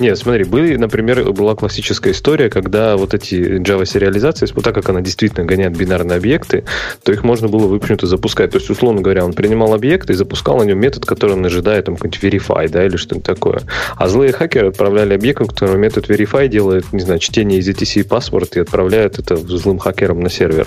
нет, 0.00 0.18
смотри, 0.18 0.44
были, 0.44 0.76
например, 0.76 1.32
была 1.32 1.54
классическая 1.54 2.12
история, 2.12 2.50
когда 2.50 2.96
вот 2.96 3.14
эти 3.14 3.34
Java 3.60 3.84
сериализации, 3.86 4.48
вот 4.54 4.64
так 4.64 4.74
как 4.74 4.88
она 4.88 5.00
действительно 5.00 5.44
гоняет 5.44 5.76
бинарные 5.76 6.16
объекты, 6.16 6.64
то 7.02 7.12
их 7.12 7.24
можно 7.24 7.48
было, 7.48 7.66
в 7.66 7.74
общем-то, 7.74 8.06
запускать. 8.06 8.50
То 8.50 8.58
есть, 8.58 8.70
условно 8.70 9.00
говоря, 9.00 9.24
он 9.24 9.32
принимал 9.32 9.74
объект 9.74 10.10
и 10.10 10.14
запускал 10.14 10.58
на 10.58 10.62
нем 10.62 10.78
метод, 10.78 11.04
который 11.04 11.32
он 11.32 11.44
ожидает, 11.44 11.86
там, 11.86 11.96
какой-нибудь 11.96 12.22
verify, 12.22 12.68
да, 12.68 12.84
или 12.84 12.96
что-нибудь 12.96 13.26
такое. 13.26 13.60
А 13.96 14.08
злые 14.08 14.32
хакеры 14.32 14.68
отправляли 14.68 15.14
объект, 15.14 15.40
который 15.40 15.76
метод 15.76 16.08
verify 16.08 16.48
делает, 16.48 16.92
не 16.92 17.00
знаю, 17.00 17.20
чтение 17.20 17.58
из 17.58 17.68
ETC 17.68 18.06
password 18.06 18.50
и 18.54 18.60
отправляет 18.60 19.18
это 19.18 19.36
злым 19.36 19.78
хакерам 19.78 20.20
на 20.20 20.30
сервер. 20.30 20.66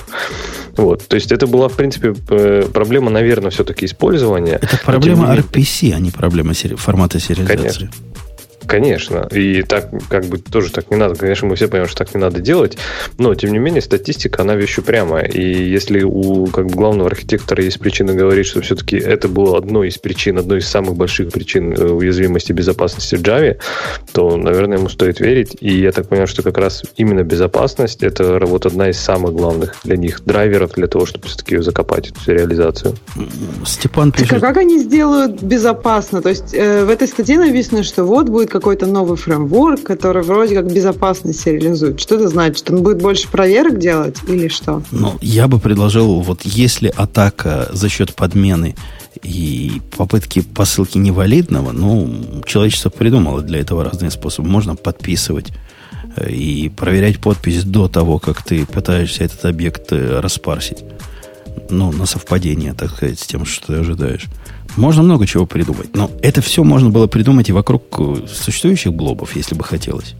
Вот. 0.77 1.07
То 1.07 1.15
есть 1.15 1.31
это 1.31 1.47
была, 1.47 1.67
в 1.67 1.73
принципе, 1.73 2.13
проблема, 2.13 3.09
наверное, 3.09 3.51
все-таки 3.51 3.85
использования. 3.85 4.59
Это 4.61 4.77
проблема 4.83 5.35
RPC, 5.35 5.93
а 5.93 5.99
не 5.99 6.11
проблема 6.11 6.53
сери- 6.53 6.75
формата 6.75 7.19
сериализации. 7.19 7.89
Конечно. 7.89 7.89
Конечно. 8.67 9.27
И 9.31 9.63
так, 9.63 9.89
как 10.09 10.25
бы, 10.25 10.37
тоже 10.37 10.71
так 10.71 10.91
не 10.91 10.97
надо. 10.97 11.15
Конечно, 11.15 11.47
мы 11.47 11.55
все 11.55 11.67
понимаем, 11.67 11.89
что 11.89 12.05
так 12.05 12.13
не 12.13 12.21
надо 12.21 12.39
делать. 12.39 12.77
Но, 13.17 13.33
тем 13.35 13.51
не 13.51 13.59
менее, 13.59 13.81
статистика, 13.81 14.43
она 14.43 14.55
вещь 14.55 14.77
упрямая. 14.77 15.25
И 15.25 15.41
если 15.41 16.03
у 16.03 16.47
как 16.47 16.67
бы, 16.67 16.75
главного 16.75 17.09
архитектора 17.09 17.63
есть 17.63 17.79
причина 17.79 18.13
говорить, 18.13 18.45
что 18.45 18.61
все-таки 18.61 18.97
это 18.97 19.27
было 19.27 19.57
одной 19.57 19.89
из 19.89 19.97
причин, 19.97 20.37
одной 20.37 20.59
из 20.59 20.67
самых 20.67 20.95
больших 20.95 21.31
причин 21.31 21.73
э, 21.73 21.85
уязвимости 21.85 22.51
безопасности 22.51 23.15
в 23.15 23.21
Java, 23.21 23.57
то, 24.13 24.37
наверное, 24.37 24.77
ему 24.77 24.89
стоит 24.89 25.19
верить. 25.19 25.57
И 25.59 25.81
я 25.81 25.91
так 25.91 26.07
понимаю, 26.07 26.27
что 26.27 26.43
как 26.43 26.57
раз 26.57 26.83
именно 26.97 27.23
безопасность 27.23 28.03
это 28.03 28.39
вот 28.45 28.65
одна 28.65 28.89
из 28.89 28.99
самых 28.99 29.33
главных 29.33 29.75
для 29.83 29.97
них 29.97 30.23
драйверов 30.23 30.73
для 30.73 30.87
того, 30.87 31.05
чтобы 31.05 31.27
все-таки 31.27 31.55
ее 31.55 31.63
закопать, 31.63 32.09
эту 32.09 32.31
реализацию. 32.31 32.95
Степан 33.65 34.11
пишет... 34.11 34.29
Так, 34.29 34.37
а 34.37 34.47
как 34.47 34.57
они 34.57 34.79
сделают 34.79 35.41
безопасно? 35.41 36.21
То 36.21 36.29
есть 36.29 36.53
э, 36.53 36.85
в 36.85 36.89
этой 36.89 37.07
статье 37.07 37.37
написано, 37.37 37.83
что 37.83 38.03
вот 38.03 38.29
будет 38.29 38.50
какой-то 38.51 38.85
новый 38.85 39.17
фреймворк, 39.17 39.83
который 39.83 40.23
вроде 40.23 40.55
как 40.55 40.71
безопасно 40.71 41.33
сериализует. 41.33 41.99
Что 41.99 42.15
это 42.15 42.27
значит? 42.27 42.69
Он 42.69 42.83
будет 42.83 43.01
больше 43.01 43.27
проверок 43.29 43.79
делать 43.79 44.17
или 44.27 44.47
что? 44.49 44.83
Ну, 44.91 45.17
я 45.21 45.47
бы 45.47 45.59
предложил, 45.59 46.21
вот 46.21 46.41
если 46.43 46.93
атака 46.95 47.69
за 47.71 47.89
счет 47.89 48.13
подмены 48.13 48.75
и 49.23 49.81
попытки 49.97 50.41
посылки 50.41 50.97
невалидного, 50.97 51.71
ну, 51.71 52.41
человечество 52.45 52.89
придумало 52.89 53.41
для 53.41 53.59
этого 53.59 53.83
разные 53.83 54.11
способы. 54.11 54.49
Можно 54.49 54.75
подписывать 54.75 55.51
э, 56.17 56.31
и 56.31 56.69
проверять 56.69 57.19
подпись 57.19 57.63
до 57.63 57.87
того, 57.87 58.19
как 58.19 58.43
ты 58.43 58.65
пытаешься 58.65 59.23
этот 59.23 59.45
объект 59.45 59.91
э, 59.91 60.19
распарсить. 60.19 60.83
Ну, 61.69 61.91
на 61.91 62.05
совпадение, 62.05 62.73
так 62.73 62.91
сказать, 62.91 63.19
с 63.19 63.27
тем, 63.27 63.45
что 63.45 63.67
ты 63.67 63.73
ожидаешь. 63.75 64.27
Можно 64.77 65.03
много 65.03 65.27
чего 65.27 65.45
придумать. 65.45 65.95
Но 65.95 66.09
это 66.21 66.41
все 66.41 66.63
можно 66.63 66.89
было 66.89 67.07
придумать 67.07 67.49
и 67.49 67.51
вокруг 67.51 67.83
э, 67.99 68.15
существующих 68.27 68.93
блобов, 68.93 69.35
если 69.35 69.55
бы 69.55 69.63
хотелось. 69.63 70.15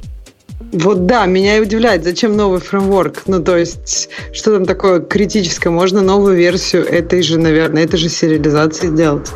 Вот 0.74 1.06
да, 1.06 1.26
меня 1.26 1.58
и 1.58 1.62
удивляет, 1.62 2.04
зачем 2.04 2.38
новый 2.38 2.60
фреймворк. 2.60 3.24
Ну, 3.28 3.44
то 3.44 3.58
есть, 3.58 4.10
что 4.34 4.54
там 4.54 4.66
такое 4.66 5.02
критическое? 5.02 5.70
Можно 5.70 6.02
новую 6.02 6.36
версию 6.36 6.86
этой 6.86 7.22
же, 7.24 7.38
наверное, 7.38 7.84
этой 7.84 7.98
же 7.98 8.10
сериализации 8.10 8.88
сделать. 8.88 9.30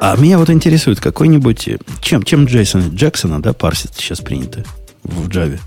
А 0.00 0.16
меня 0.16 0.38
вот 0.38 0.50
интересует 0.50 1.00
какой-нибудь... 1.00 1.68
Э, 1.68 1.78
чем, 2.00 2.22
чем 2.22 2.44
Джейсон 2.44 2.94
Джексона, 2.94 3.40
да, 3.40 3.52
парсит 3.52 3.92
сейчас 3.94 4.20
принято 4.20 4.64
в 5.02 5.28
Java? 5.28 5.58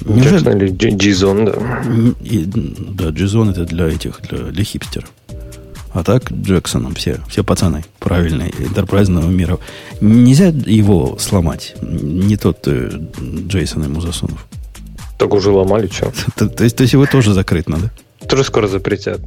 Неужели... 0.00 0.36
Джексон 0.36 0.58
или 0.58 0.72
JSON, 0.74 1.44
да. 1.44 2.24
И, 2.24 2.44
да, 2.44 3.08
JSON 3.08 3.50
это 3.50 3.64
для 3.64 3.88
этих, 3.88 4.20
для, 4.22 4.38
для 4.38 4.64
хипстеров. 4.64 5.10
А 5.92 6.04
так 6.04 6.30
Джексоном 6.30 6.94
все, 6.94 7.20
все 7.28 7.42
пацаны 7.42 7.84
правильные, 7.98 8.50
интерпрайзного 8.58 9.28
мира. 9.28 9.58
Нельзя 10.00 10.48
его 10.48 11.16
сломать. 11.18 11.74
Не 11.80 12.36
тот 12.36 12.66
э, 12.66 12.90
Джейсон 13.20 13.84
ему 13.84 14.00
засунув. 14.00 14.46
Так 15.18 15.34
уже 15.34 15.50
ломали, 15.50 15.88
что? 15.88 16.12
То, 16.36 16.48
то, 16.48 16.70
то 16.70 16.82
есть 16.82 16.92
его 16.92 17.06
тоже 17.06 17.32
закрыть 17.32 17.68
надо? 17.68 17.90
Тоже 18.28 18.44
скоро 18.44 18.68
запретят. 18.68 19.20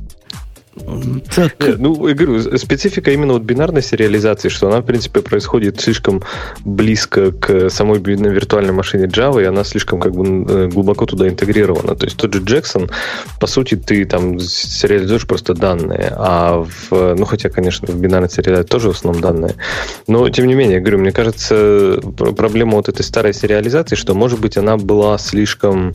Так. 1.35 1.55
Ну, 1.77 2.07
я 2.07 2.13
говорю, 2.13 2.57
специфика 2.57 3.11
именно 3.11 3.33
вот 3.33 3.41
бинарной 3.41 3.81
сериализации, 3.81 4.49
что 4.49 4.67
она, 4.67 4.79
в 4.79 4.85
принципе, 4.85 5.21
происходит 5.21 5.81
слишком 5.81 6.23
близко 6.63 7.31
к 7.31 7.69
самой 7.69 7.99
виртуальной 7.99 8.71
машине 8.71 9.05
Java, 9.05 9.41
и 9.41 9.45
она 9.45 9.63
слишком 9.65 9.99
как 9.99 10.13
бы 10.13 10.45
э, 10.49 10.67
глубоко 10.67 11.05
туда 11.05 11.27
интегрирована. 11.27 11.95
То 11.95 12.05
есть 12.05 12.17
тот 12.17 12.33
же 12.33 12.41
Jackson, 12.41 12.89
по 13.39 13.47
сути, 13.47 13.75
ты 13.75 14.05
там 14.05 14.39
сериализуешь 14.39 15.27
просто 15.27 15.53
данные, 15.53 16.13
а 16.15 16.63
в, 16.63 17.15
ну, 17.15 17.25
хотя, 17.25 17.49
конечно, 17.49 17.87
в 17.87 17.99
бинарной 17.99 18.29
сериализации 18.29 18.69
тоже 18.69 18.91
в 18.91 18.95
основном 18.95 19.21
данные, 19.21 19.55
но, 20.07 20.29
тем 20.29 20.47
не 20.47 20.53
менее, 20.53 20.75
я 20.75 20.79
говорю, 20.79 20.99
мне 20.99 21.11
кажется, 21.11 21.99
проблема 22.37 22.75
вот 22.75 22.87
этой 22.87 23.03
старой 23.03 23.33
сериализации, 23.33 23.95
что, 23.95 24.13
может 24.13 24.39
быть, 24.39 24.57
она 24.57 24.77
была 24.77 25.17
слишком 25.17 25.89
э, 25.89 25.93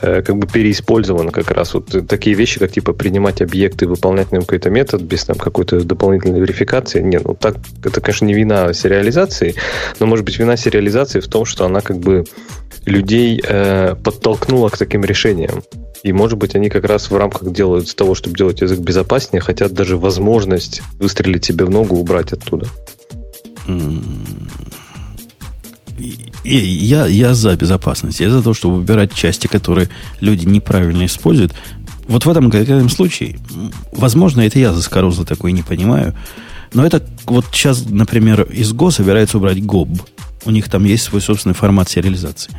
как 0.00 0.36
бы 0.36 0.46
переиспользована 0.46 1.32
как 1.32 1.50
раз 1.50 1.74
вот 1.74 2.06
такие 2.08 2.36
вещи, 2.36 2.58
как 2.58 2.72
типа 2.72 2.92
принимать 2.92 3.42
объекты, 3.42 3.86
выполнять 3.86 4.30
на 4.30 4.36
нем 4.36 4.44
какой-то 4.44 4.70
метод 4.70 5.02
без 5.02 5.24
там 5.24 5.36
какой-то 5.36 5.82
дополнительной 5.82 6.40
верификации. 6.40 7.00
Нет, 7.00 7.24
ну 7.24 7.34
так, 7.34 7.56
это, 7.84 8.00
конечно, 8.00 8.24
не 8.24 8.34
вина 8.34 8.72
сериализации, 8.72 9.54
но 9.98 10.06
может 10.06 10.24
быть 10.24 10.38
вина 10.38 10.56
сериализации 10.56 11.20
в 11.20 11.28
том, 11.28 11.44
что 11.44 11.64
она 11.64 11.80
как 11.80 11.98
бы 11.98 12.24
людей 12.84 13.42
э, 13.42 13.94
подтолкнула 14.02 14.68
к 14.68 14.78
таким 14.78 15.04
решениям. 15.04 15.62
И, 16.02 16.12
может 16.12 16.38
быть, 16.38 16.54
они 16.54 16.70
как 16.70 16.84
раз 16.84 17.10
в 17.10 17.16
рамках 17.16 17.52
делают 17.52 17.88
с 17.88 17.94
того, 17.94 18.14
чтобы 18.14 18.36
делать 18.36 18.62
язык 18.62 18.78
безопаснее, 18.78 19.42
хотят 19.42 19.72
даже 19.72 19.98
возможность 19.98 20.82
выстрелить 20.98 21.44
себе 21.44 21.66
в 21.66 21.70
ногу 21.70 21.96
убрать 21.96 22.32
оттуда. 22.32 22.66
Я, 26.44 27.06
я 27.06 27.34
за 27.34 27.54
безопасность. 27.56 28.20
Я 28.20 28.30
за 28.30 28.42
то, 28.42 28.54
чтобы 28.54 28.76
выбирать 28.76 29.14
части, 29.14 29.46
которые 29.46 29.88
люди 30.20 30.46
неправильно 30.46 31.04
используют. 31.04 31.52
Вот 32.08 32.24
в 32.24 32.30
этом 32.30 32.50
конкретном 32.50 32.88
случае, 32.88 33.38
возможно, 33.92 34.40
это 34.40 34.58
я 34.58 34.72
заскорузлый 34.72 35.26
такой 35.26 35.52
не 35.52 35.62
понимаю, 35.62 36.14
но 36.72 36.84
это 36.84 37.02
вот 37.26 37.46
сейчас, 37.52 37.84
например, 37.88 38.42
из 38.42 38.72
Go 38.72 38.90
собирается 38.90 39.38
убрать 39.38 39.58
GOB. 39.58 40.00
У 40.44 40.50
них 40.50 40.68
там 40.68 40.84
есть 40.84 41.04
свой 41.04 41.20
собственный 41.20 41.54
формат 41.54 41.88
сериализации. 41.88 42.52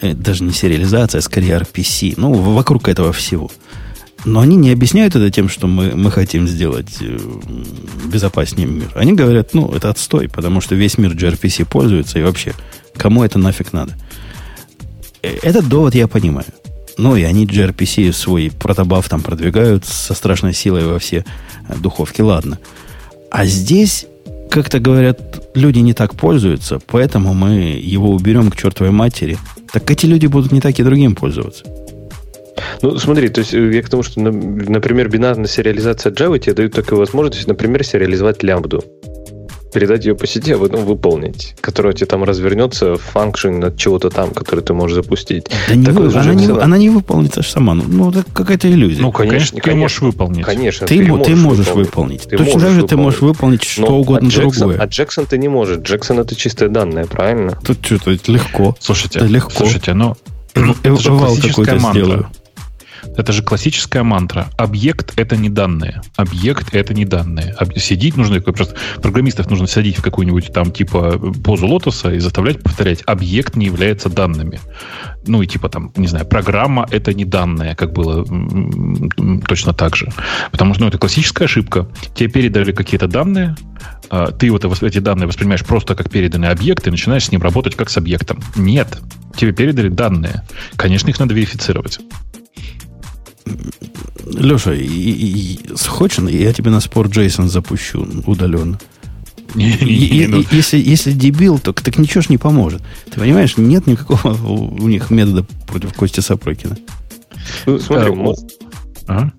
Это 0.00 0.16
даже 0.16 0.44
не 0.44 0.52
сериализация, 0.52 1.18
а 1.18 1.22
скорее 1.22 1.58
RPC. 1.58 2.14
Ну, 2.16 2.32
вокруг 2.32 2.88
этого 2.88 3.12
всего. 3.12 3.50
Но 4.24 4.40
они 4.40 4.56
не 4.56 4.70
объясняют 4.70 5.16
это 5.16 5.30
тем, 5.30 5.48
что 5.48 5.66
мы, 5.66 5.92
мы 5.96 6.10
хотим 6.10 6.46
сделать 6.46 6.96
э, 7.00 7.18
безопаснее 8.06 8.68
мир. 8.68 8.92
Они 8.94 9.14
говорят, 9.14 9.52
ну, 9.52 9.72
это 9.72 9.90
отстой, 9.90 10.28
потому 10.28 10.60
что 10.60 10.76
весь 10.76 10.96
мир 10.96 11.12
gRPC 11.12 11.64
пользуется, 11.64 12.20
и 12.20 12.22
вообще, 12.22 12.54
кому 12.96 13.24
это 13.24 13.38
нафиг 13.38 13.72
надо? 13.72 13.92
Э, 15.22 15.36
этот 15.42 15.68
довод 15.68 15.94
я 15.94 16.08
понимаю. 16.08 16.46
Ну, 16.98 17.16
и 17.16 17.22
они 17.22 17.46
gRPC 17.46 18.12
свой 18.12 18.50
протобаф 18.50 19.08
там 19.08 19.22
продвигают 19.22 19.84
со 19.84 20.14
страшной 20.14 20.52
силой 20.52 20.84
во 20.86 20.98
все 20.98 21.24
э, 21.68 21.74
духовки. 21.76 22.20
Ладно. 22.20 22.58
А 23.30 23.46
здесь, 23.46 24.06
как-то 24.50 24.78
говорят, 24.78 25.48
люди 25.54 25.78
не 25.78 25.94
так 25.94 26.14
пользуются, 26.14 26.80
поэтому 26.86 27.34
мы 27.34 27.80
его 27.80 28.10
уберем 28.10 28.50
к 28.50 28.56
чертовой 28.56 28.92
матери. 28.92 29.38
Так 29.72 29.90
эти 29.90 30.06
люди 30.06 30.26
будут 30.26 30.52
не 30.52 30.60
так 30.60 30.78
и 30.78 30.82
другим 30.82 31.14
пользоваться. 31.14 31.64
Ну, 32.82 32.98
смотри, 32.98 33.28
то 33.28 33.40
есть 33.40 33.54
э, 33.54 33.74
я 33.74 33.82
к 33.82 33.88
тому, 33.88 34.02
что, 34.02 34.20
например, 34.20 35.08
бинарная 35.08 35.46
сериализация 35.46 36.12
Java 36.12 36.38
тебе 36.38 36.54
дает 36.54 36.74
такую 36.74 36.98
возможность, 36.98 37.46
например, 37.46 37.84
сериализовать 37.84 38.42
лямбду 38.42 38.84
передать 39.72 40.04
ее 40.04 40.14
по 40.14 40.26
сети, 40.26 40.52
а 40.52 40.58
потом 40.58 40.84
выполнить, 40.84 41.54
которая 41.60 41.92
тебе 41.92 42.06
там 42.06 42.24
развернется 42.24 42.94
в 42.94 43.00
функшн 43.00 43.64
от 43.64 43.76
чего-то 43.76 44.10
там, 44.10 44.30
который 44.30 44.62
ты 44.62 44.74
можешь 44.74 44.96
запустить. 44.96 45.46
Да 45.68 45.74
не 45.74 45.86
вы, 45.86 46.12
она, 46.12 46.34
не, 46.34 46.46
она 46.46 46.78
не 46.78 46.90
выполнится 46.90 47.42
сама. 47.42 47.74
Ну, 47.74 47.84
ну, 47.86 48.10
это 48.10 48.24
какая-то 48.32 48.70
иллюзия. 48.70 49.02
Ну, 49.02 49.12
конечно, 49.12 49.58
ты 49.60 49.74
можешь 49.74 50.00
выполнить. 50.00 50.44
Конечно, 50.44 50.86
ты, 50.86 50.98
ты, 50.98 51.04
можешь, 51.06 51.26
ты 51.26 51.36
можешь 51.36 51.66
выполнить. 51.66 51.86
выполнить. 51.86 52.22
Ты 52.22 52.36
Точно 52.36 52.60
так 52.60 52.70
же 52.70 52.86
ты 52.86 52.96
можешь 52.96 53.20
выполнить 53.20 53.62
что 53.64 53.82
Но 53.82 53.98
угодно 54.00 54.28
а 54.28 54.30
Джексон, 54.30 54.68
другое. 54.68 54.78
А 54.78 54.86
Джексон 54.86 55.26
ты 55.26 55.38
не 55.38 55.48
можешь. 55.48 55.78
Джексон 55.78 56.20
это 56.20 56.34
чистые 56.34 56.68
данные, 56.68 57.06
правильно? 57.06 57.58
Тут 57.64 57.78
что-то 57.84 58.10
легко. 58.26 58.76
Слушайте, 58.80 59.18
это 59.18 59.28
легко. 59.28 59.52
Слушайте, 59.52 59.94
ну, 59.94 60.16
это 60.54 60.96
же 60.96 61.08
классическая 61.10 61.78
мантра. 61.78 62.04
Сделаю. 62.04 62.28
Это 63.16 63.32
же 63.32 63.42
классическая 63.42 64.02
мантра. 64.02 64.48
Объект— 64.56 65.12
это 65.16 65.36
не 65.36 65.48
данные. 65.48 66.00
Объект— 66.16 66.68
это 66.74 66.94
не 66.94 67.04
данные. 67.04 67.54
Сидеть 67.76 68.16
нужно, 68.16 68.40
просто 68.40 68.76
программистов 69.02 69.50
нужно 69.50 69.66
садить 69.66 69.98
в 69.98 70.02
какую-нибудь 70.02 70.52
там 70.52 70.72
типа 70.72 71.18
позу 71.44 71.66
лотоса 71.66 72.12
и 72.12 72.18
заставлять 72.18 72.62
повторять. 72.62 73.02
Объект 73.06 73.56
не 73.56 73.66
является 73.66 74.08
данными. 74.08 74.60
Ну 75.26 75.42
и 75.42 75.46
типа 75.46 75.68
там, 75.68 75.92
не 75.96 76.06
знаю, 76.06 76.26
программа— 76.26 76.86
это 76.90 77.12
не 77.12 77.24
данные, 77.24 77.74
как 77.74 77.92
было 77.92 78.24
точно 79.46 79.72
так 79.74 79.94
же. 79.94 80.08
Потому 80.50 80.74
что 80.74 80.84
ну, 80.84 80.88
это 80.88 80.98
классическая 80.98 81.44
ошибка. 81.44 81.88
Тебе 82.14 82.28
передали 82.28 82.72
какие-то 82.72 83.08
данные, 83.08 83.56
а, 84.10 84.30
ты 84.30 84.50
вот 84.50 84.64
эти 84.82 84.98
данные 84.98 85.26
воспринимаешь 85.26 85.64
просто 85.64 85.94
как 85.94 86.10
переданный 86.10 86.48
объект 86.48 86.86
и 86.86 86.90
начинаешь 86.90 87.24
с 87.24 87.32
ним 87.32 87.42
работать 87.42 87.76
как 87.76 87.90
с 87.90 87.96
объектом. 87.96 88.40
Нет. 88.56 88.98
Тебе 89.36 89.52
передали 89.52 89.88
данные. 89.88 90.42
Конечно, 90.76 91.08
их 91.08 91.18
надо 91.18 91.34
верифицировать. 91.34 91.98
Леша, 94.26 94.74
и, 94.74 94.84
и, 94.84 95.54
и, 95.54 95.76
хочешь, 95.76 96.24
я 96.28 96.52
тебе 96.52 96.70
на 96.70 96.80
спор 96.80 97.08
Джейсон 97.08 97.48
запущу 97.48 98.06
удаленно. 98.26 98.78
Ну. 99.54 99.62
если, 100.50 100.78
если 100.78 101.12
дебил, 101.12 101.58
то 101.58 101.72
так 101.72 101.98
ничего 101.98 102.22
ж 102.22 102.28
не 102.30 102.38
поможет. 102.38 102.82
Ты 103.10 103.20
понимаешь, 103.20 103.56
нет 103.56 103.86
никакого 103.86 104.32
у 104.32 104.88
них 104.88 105.10
метода 105.10 105.44
против 105.66 105.92
Кости 105.92 106.20
Сапрыкина. 106.20 106.78
Ну, 107.66 107.78
смотри, 107.78 108.12
а, 108.12 108.34
ага. 109.08 109.32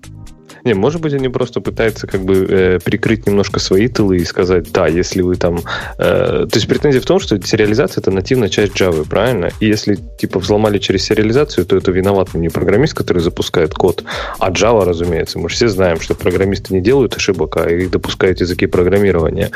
Не, 0.64 0.72
может 0.72 1.02
быть, 1.02 1.12
они 1.12 1.28
просто 1.28 1.60
пытаются 1.60 2.06
как 2.06 2.22
бы 2.22 2.46
э, 2.48 2.78
прикрыть 2.82 3.26
немножко 3.26 3.60
свои 3.60 3.86
тылы 3.88 4.16
и 4.16 4.24
сказать, 4.24 4.72
да, 4.72 4.86
если 4.86 5.20
вы 5.20 5.36
там... 5.36 5.58
Э, 5.98 6.46
то 6.50 6.54
есть 6.54 6.66
претензия 6.66 7.02
в 7.02 7.04
том, 7.04 7.20
что 7.20 7.40
сериализация 7.42 8.00
это 8.00 8.10
нативная 8.10 8.48
часть 8.48 8.72
Java, 8.72 9.06
правильно? 9.06 9.50
И 9.60 9.66
если 9.66 9.98
типа 10.18 10.38
взломали 10.38 10.78
через 10.78 11.04
сериализацию, 11.04 11.66
то 11.66 11.76
это 11.76 11.90
виноват 11.90 12.32
не 12.32 12.48
программист, 12.48 12.94
который 12.94 13.18
запускает 13.18 13.74
код, 13.74 14.04
а 14.38 14.50
Java, 14.50 14.84
разумеется. 14.86 15.38
Мы 15.38 15.50
же 15.50 15.56
все 15.56 15.68
знаем, 15.68 16.00
что 16.00 16.14
программисты 16.14 16.72
не 16.72 16.80
делают 16.80 17.14
ошибок, 17.14 17.58
а 17.58 17.68
их 17.68 17.90
допускают 17.90 18.40
языки 18.40 18.64
программирования. 18.66 19.50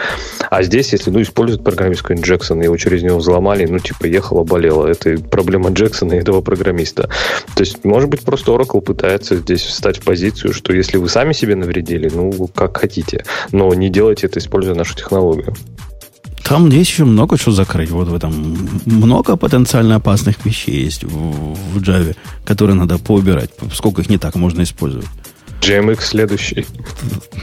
А 0.51 0.63
здесь, 0.63 0.93
если 0.93 1.11
ну, 1.11 1.23
используют 1.23 1.65
программист 1.65 2.03
какой-нибудь 2.03 2.29
Джексон, 2.29 2.61
его 2.61 2.77
через 2.77 3.03
него 3.03 3.17
взломали, 3.17 3.65
ну, 3.65 3.79
типа, 3.79 4.05
ехала, 4.05 4.45
болела. 4.45 4.87
Это 4.87 5.17
проблема 5.19 5.71
Джексона 5.71 6.13
и 6.13 6.19
этого 6.19 6.43
программиста. 6.43 7.09
То 7.55 7.61
есть, 7.61 7.83
может 7.85 8.11
быть, 8.11 8.21
просто 8.21 8.53
Oracle 8.53 8.83
пытается 8.83 9.37
здесь 9.37 9.63
встать 9.63 9.97
в 9.97 10.05
позицию, 10.05 10.53
что 10.53 10.75
если 10.75 10.98
вы 10.99 11.09
сами 11.09 11.33
себе 11.33 11.57
навредили, 11.57 12.11
ну, 12.13 12.49
как 12.55 12.77
хотите. 12.77 13.25
Но 13.53 13.73
не 13.75 13.89
делайте 13.89 14.27
это, 14.27 14.39
используя 14.39 14.75
нашу 14.75 14.95
технологию. 14.95 15.55
Там 16.45 16.69
есть 16.71 16.91
еще 16.91 17.05
много 17.05 17.37
чего 17.37 17.53
закрыть. 17.53 17.91
Вот 17.91 18.09
в 18.09 18.15
этом 18.15 18.57
много 18.87 19.37
потенциально 19.37 19.97
опасных 19.97 20.45
вещей 20.47 20.85
есть 20.85 21.05
в, 21.05 21.09
в 21.11 21.79
Java, 21.83 22.17
которые 22.47 22.75
надо 22.75 22.99
поубирать. 22.99 23.51
Сколько 23.75 24.01
их 24.01 24.09
не 24.09 24.17
так 24.17 24.35
можно 24.35 24.63
использовать. 24.63 25.09
JMX 25.61 26.01
следующий. 26.01 26.67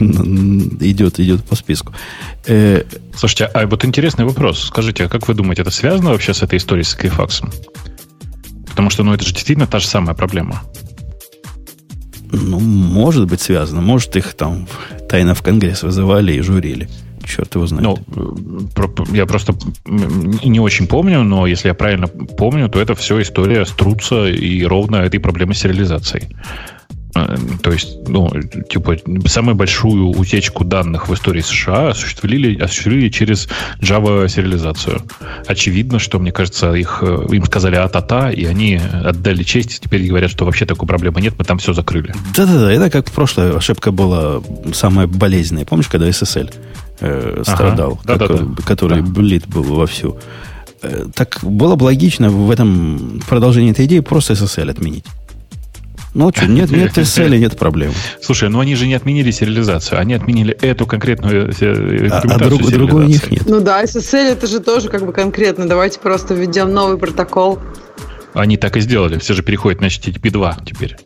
Идет, 0.00 1.20
идет 1.20 1.44
по 1.44 1.54
списку. 1.54 1.92
Э, 2.46 2.82
Слушайте, 3.14 3.44
а 3.44 3.66
вот 3.66 3.84
интересный 3.84 4.24
вопрос. 4.24 4.64
Скажите, 4.64 5.04
а 5.04 5.08
как 5.08 5.28
вы 5.28 5.34
думаете, 5.34 5.62
это 5.62 5.70
связано 5.70 6.10
вообще 6.10 6.34
с 6.34 6.42
этой 6.42 6.58
историей 6.58 6.84
с 6.84 6.94
Кайфаксом? 6.94 7.52
Потому 8.68 8.90
что, 8.90 9.04
ну, 9.04 9.14
это 9.14 9.24
же 9.24 9.32
действительно 9.32 9.66
та 9.66 9.78
же 9.78 9.86
самая 9.86 10.14
проблема. 10.14 10.62
Ну, 12.32 12.60
может 12.60 13.26
быть 13.26 13.40
связано. 13.40 13.80
Может, 13.80 14.16
их 14.16 14.34
там 14.34 14.66
тайно 15.08 15.34
в 15.34 15.42
Конгресс 15.42 15.82
вызывали 15.82 16.32
и 16.32 16.40
журили. 16.40 16.88
Черт 17.24 17.54
его 17.54 17.66
знает. 17.66 17.84
Ну, 18.14 19.06
я 19.12 19.26
просто 19.26 19.54
не 20.44 20.60
очень 20.60 20.86
помню, 20.86 21.24
но 21.24 21.46
если 21.46 21.68
я 21.68 21.74
правильно 21.74 22.06
помню, 22.06 22.68
то 22.68 22.80
это 22.80 22.94
все 22.94 23.20
история 23.20 23.66
струтся 23.66 24.26
и 24.26 24.64
ровно 24.64 24.96
этой 24.96 25.18
проблемы 25.18 25.54
сериализации. 25.54 26.28
Э, 26.30 26.75
то 27.62 27.72
есть, 27.72 28.08
ну, 28.08 28.30
типа, 28.68 28.96
самую 29.26 29.54
большую 29.54 30.08
утечку 30.08 30.64
данных 30.64 31.08
в 31.08 31.14
истории 31.14 31.40
США 31.40 31.90
осуществили, 31.90 32.58
осуществили 32.60 33.08
через 33.08 33.48
Java 33.80 34.28
сериализацию. 34.28 35.02
Очевидно, 35.46 35.98
что, 35.98 36.18
мне 36.18 36.32
кажется, 36.32 36.72
их, 36.74 36.98
э, 37.02 37.26
им 37.30 37.44
сказали 37.44 37.76
а-та-та, 37.76 38.30
и 38.30 38.44
они 38.44 38.76
отдали 38.76 39.42
честь, 39.42 39.76
и 39.76 39.80
теперь 39.80 40.06
говорят, 40.06 40.30
что 40.30 40.44
вообще 40.44 40.66
такой 40.66 40.86
проблемы 40.88 41.20
нет, 41.20 41.34
мы 41.38 41.44
там 41.44 41.58
все 41.58 41.72
закрыли. 41.72 42.14
Да-да-да, 42.36 42.72
это 42.72 42.90
как 42.90 43.08
в 43.08 43.12
прошлой 43.12 43.56
ошибка 43.56 43.92
была 43.92 44.42
самая 44.72 45.06
болезненная. 45.06 45.64
Помнишь, 45.64 45.88
когда 45.88 46.08
SSL 46.08 46.52
э, 47.00 47.42
страдал, 47.46 48.00
ага, 48.04 48.18
как, 48.18 48.28
да, 48.28 48.62
который 48.64 49.00
да. 49.00 49.06
блит 49.06 49.46
был 49.46 49.62
вовсю? 49.62 50.18
Э, 50.82 51.06
так 51.14 51.38
было 51.42 51.76
бы 51.76 51.84
логично 51.84 52.30
в 52.30 52.50
этом 52.50 53.20
продолжении 53.28 53.72
этой 53.72 53.86
идеи 53.86 54.00
просто 54.00 54.34
SSL 54.34 54.70
отменить. 54.70 55.04
Ну, 56.16 56.32
что, 56.34 56.46
нет, 56.46 56.70
нет 56.70 56.92
TSL, 56.96 57.36
нет 57.36 57.58
проблем. 57.58 57.92
Слушай, 58.22 58.48
ну 58.48 58.60
они 58.60 58.74
же 58.74 58.86
не 58.86 58.94
отменили 58.94 59.30
сериализацию, 59.30 60.00
они 60.00 60.14
отменили 60.14 60.54
эту 60.54 60.86
конкретную 60.86 61.52
э, 61.60 62.08
а, 62.10 62.20
а 62.20 62.38
друг, 62.38 62.62
другой 62.70 63.04
у 63.04 63.06
них 63.06 63.30
нет. 63.30 63.42
Ну 63.46 63.60
да, 63.60 63.84
SSL 63.84 64.32
это 64.32 64.46
же 64.46 64.60
тоже 64.60 64.88
как 64.88 65.04
бы 65.04 65.12
конкретно. 65.12 65.68
Давайте 65.68 66.00
просто 66.00 66.32
введем 66.32 66.72
новый 66.72 66.96
протокол. 66.96 67.58
Они 68.32 68.56
так 68.56 68.78
и 68.78 68.80
сделали. 68.80 69.18
Все 69.18 69.34
же 69.34 69.42
переходят 69.42 69.82
на 69.82 69.86
HTTP 69.86 70.30
2 70.30 70.56
теперь. 70.64 70.96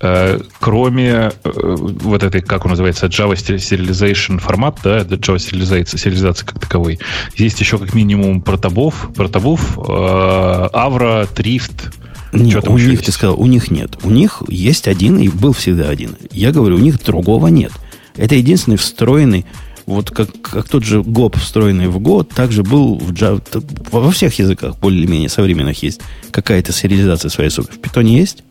Э, 0.00 0.40
кроме 0.60 1.10
э, 1.10 1.30
вот 1.44 2.22
этой, 2.22 2.40
как 2.40 2.64
он 2.64 2.70
называется, 2.70 3.04
Java 3.08 3.34
Serialization 3.34 4.38
формат, 4.38 4.78
да, 4.82 5.00
Java 5.00 5.36
Serialization, 5.36 5.98
сериализация 5.98 6.46
как 6.46 6.58
таковой, 6.58 6.98
есть 7.36 7.60
еще 7.60 7.76
как 7.76 7.92
минимум 7.92 8.40
протобов, 8.40 9.10
протобов, 9.14 9.76
Avra, 9.76 11.28
Drift, 11.34 11.92
нет, 12.34 12.68
у 12.68 12.76
них, 12.76 12.90
есть? 12.90 13.06
ты 13.06 13.12
сказал, 13.12 13.40
у 13.40 13.46
них 13.46 13.70
нет. 13.70 13.98
У 14.02 14.10
них 14.10 14.42
есть 14.48 14.88
один 14.88 15.18
и 15.18 15.28
был 15.28 15.52
всегда 15.52 15.88
один. 15.88 16.16
Я 16.30 16.52
говорю, 16.52 16.76
у 16.76 16.80
них 16.80 17.02
другого 17.02 17.48
нет. 17.48 17.72
Это 18.16 18.34
единственный 18.34 18.76
встроенный, 18.76 19.46
вот 19.86 20.10
как, 20.10 20.28
как 20.40 20.68
тот 20.68 20.84
же 20.84 21.02
ГОП, 21.02 21.36
встроенный 21.36 21.88
в 21.88 21.98
Go, 21.98 22.24
также 22.24 22.62
был 22.62 22.96
в 22.96 23.12
Java. 23.12 23.42
Во 23.90 24.10
всех 24.10 24.38
языках 24.38 24.78
более-менее 24.78 25.28
современных 25.28 25.82
есть 25.82 26.00
какая-то 26.30 26.72
сериализация 26.72 27.28
своей 27.28 27.50
сути. 27.50 27.70
В 27.70 27.78
Python 27.78 28.06
есть? 28.06 28.42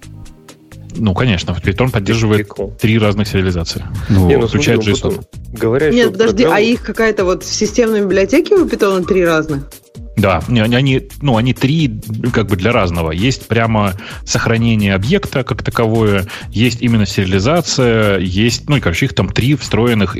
Ну, 0.95 1.13
конечно, 1.15 1.51
Python 1.51 1.91
поддерживает 1.91 2.49
три 2.79 2.99
разных 2.99 3.27
сериализации. 3.27 3.83
Ну, 4.09 4.27
Не, 4.27 4.37
ну, 4.37 4.47
включая 4.47 4.77
JSON. 4.77 5.23
Говоря, 5.51 5.89
Нет, 5.89 6.11
подожди, 6.11 6.43
программа... 6.43 6.57
а 6.57 6.59
их 6.59 6.83
какая-то 6.83 7.25
вот 7.25 7.43
в 7.43 7.51
системной 7.51 8.01
библиотеке 8.01 8.55
у 8.55 8.65
Python 8.67 9.05
три 9.05 9.25
разных? 9.25 9.69
Да, 10.15 10.43
они, 10.47 11.07
ну, 11.21 11.37
они 11.37 11.53
три 11.53 11.99
как 12.33 12.47
бы 12.47 12.55
для 12.55 12.71
разного. 12.71 13.11
Есть 13.11 13.47
прямо 13.47 13.95
сохранение 14.25 14.93
объекта 14.93 15.43
как 15.43 15.63
таковое, 15.63 16.27
есть 16.51 16.81
именно 16.81 17.05
сериализация, 17.05 18.19
есть, 18.19 18.69
ну, 18.69 18.77
и, 18.77 18.79
короче, 18.79 19.07
их 19.07 19.15
там 19.15 19.29
три 19.29 19.55
встроенных, 19.55 20.15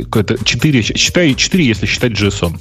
четыре, 0.45 0.81
считай, 0.81 1.35
четыре, 1.35 1.65
если 1.65 1.85
считать 1.85 2.13
JSON. 2.13 2.57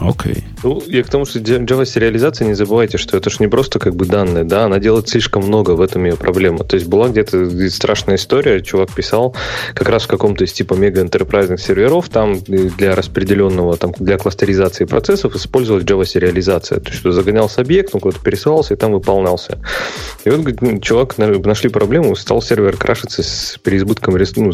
Окей. 0.00 0.32
Okay. 0.32 0.42
Ну, 0.62 0.82
я 0.86 1.02
к 1.02 1.08
тому, 1.08 1.24
что 1.24 1.38
Java 1.38 1.84
сериализация, 1.84 2.46
не 2.46 2.54
забывайте, 2.54 2.98
что 2.98 3.16
это 3.16 3.30
же 3.30 3.36
не 3.40 3.48
просто 3.48 3.78
как 3.78 3.94
бы 3.94 4.06
данные, 4.06 4.44
да, 4.44 4.64
она 4.64 4.78
делает 4.78 5.08
слишком 5.08 5.44
много, 5.44 5.72
в 5.72 5.80
этом 5.80 6.04
ее 6.04 6.16
проблема. 6.16 6.64
То 6.64 6.76
есть 6.76 6.86
была 6.86 7.08
где-то 7.08 7.70
страшная 7.70 8.16
история, 8.16 8.60
чувак 8.62 8.94
писал 8.94 9.34
как 9.74 9.88
раз 9.88 10.04
в 10.04 10.08
каком-то 10.08 10.44
из 10.44 10.52
типа 10.52 10.74
мега 10.74 11.00
энтерпрайзных 11.02 11.60
серверов, 11.60 12.08
там 12.08 12.40
для 12.40 12.94
распределенного, 12.94 13.76
там 13.76 13.92
для 13.98 14.18
кластеризации 14.18 14.84
процессов 14.84 15.34
использовалась 15.34 15.84
Java 15.84 16.04
сериализация. 16.04 16.80
То 16.80 16.88
есть 16.90 17.00
что 17.00 17.12
загонялся 17.12 17.60
объект, 17.60 17.94
он 17.94 18.00
куда-то 18.00 18.22
пересылался 18.22 18.74
и 18.74 18.76
там 18.76 18.92
выполнялся. 18.92 19.58
И 20.24 20.30
вот 20.30 20.40
говорит, 20.40 20.82
чувак 20.82 21.18
нашли 21.18 21.70
проблему, 21.70 22.16
стал 22.16 22.42
сервер 22.42 22.76
крашиться 22.76 23.22
с 23.22 23.58
переизбытком, 23.62 24.16
ну, 24.36 24.52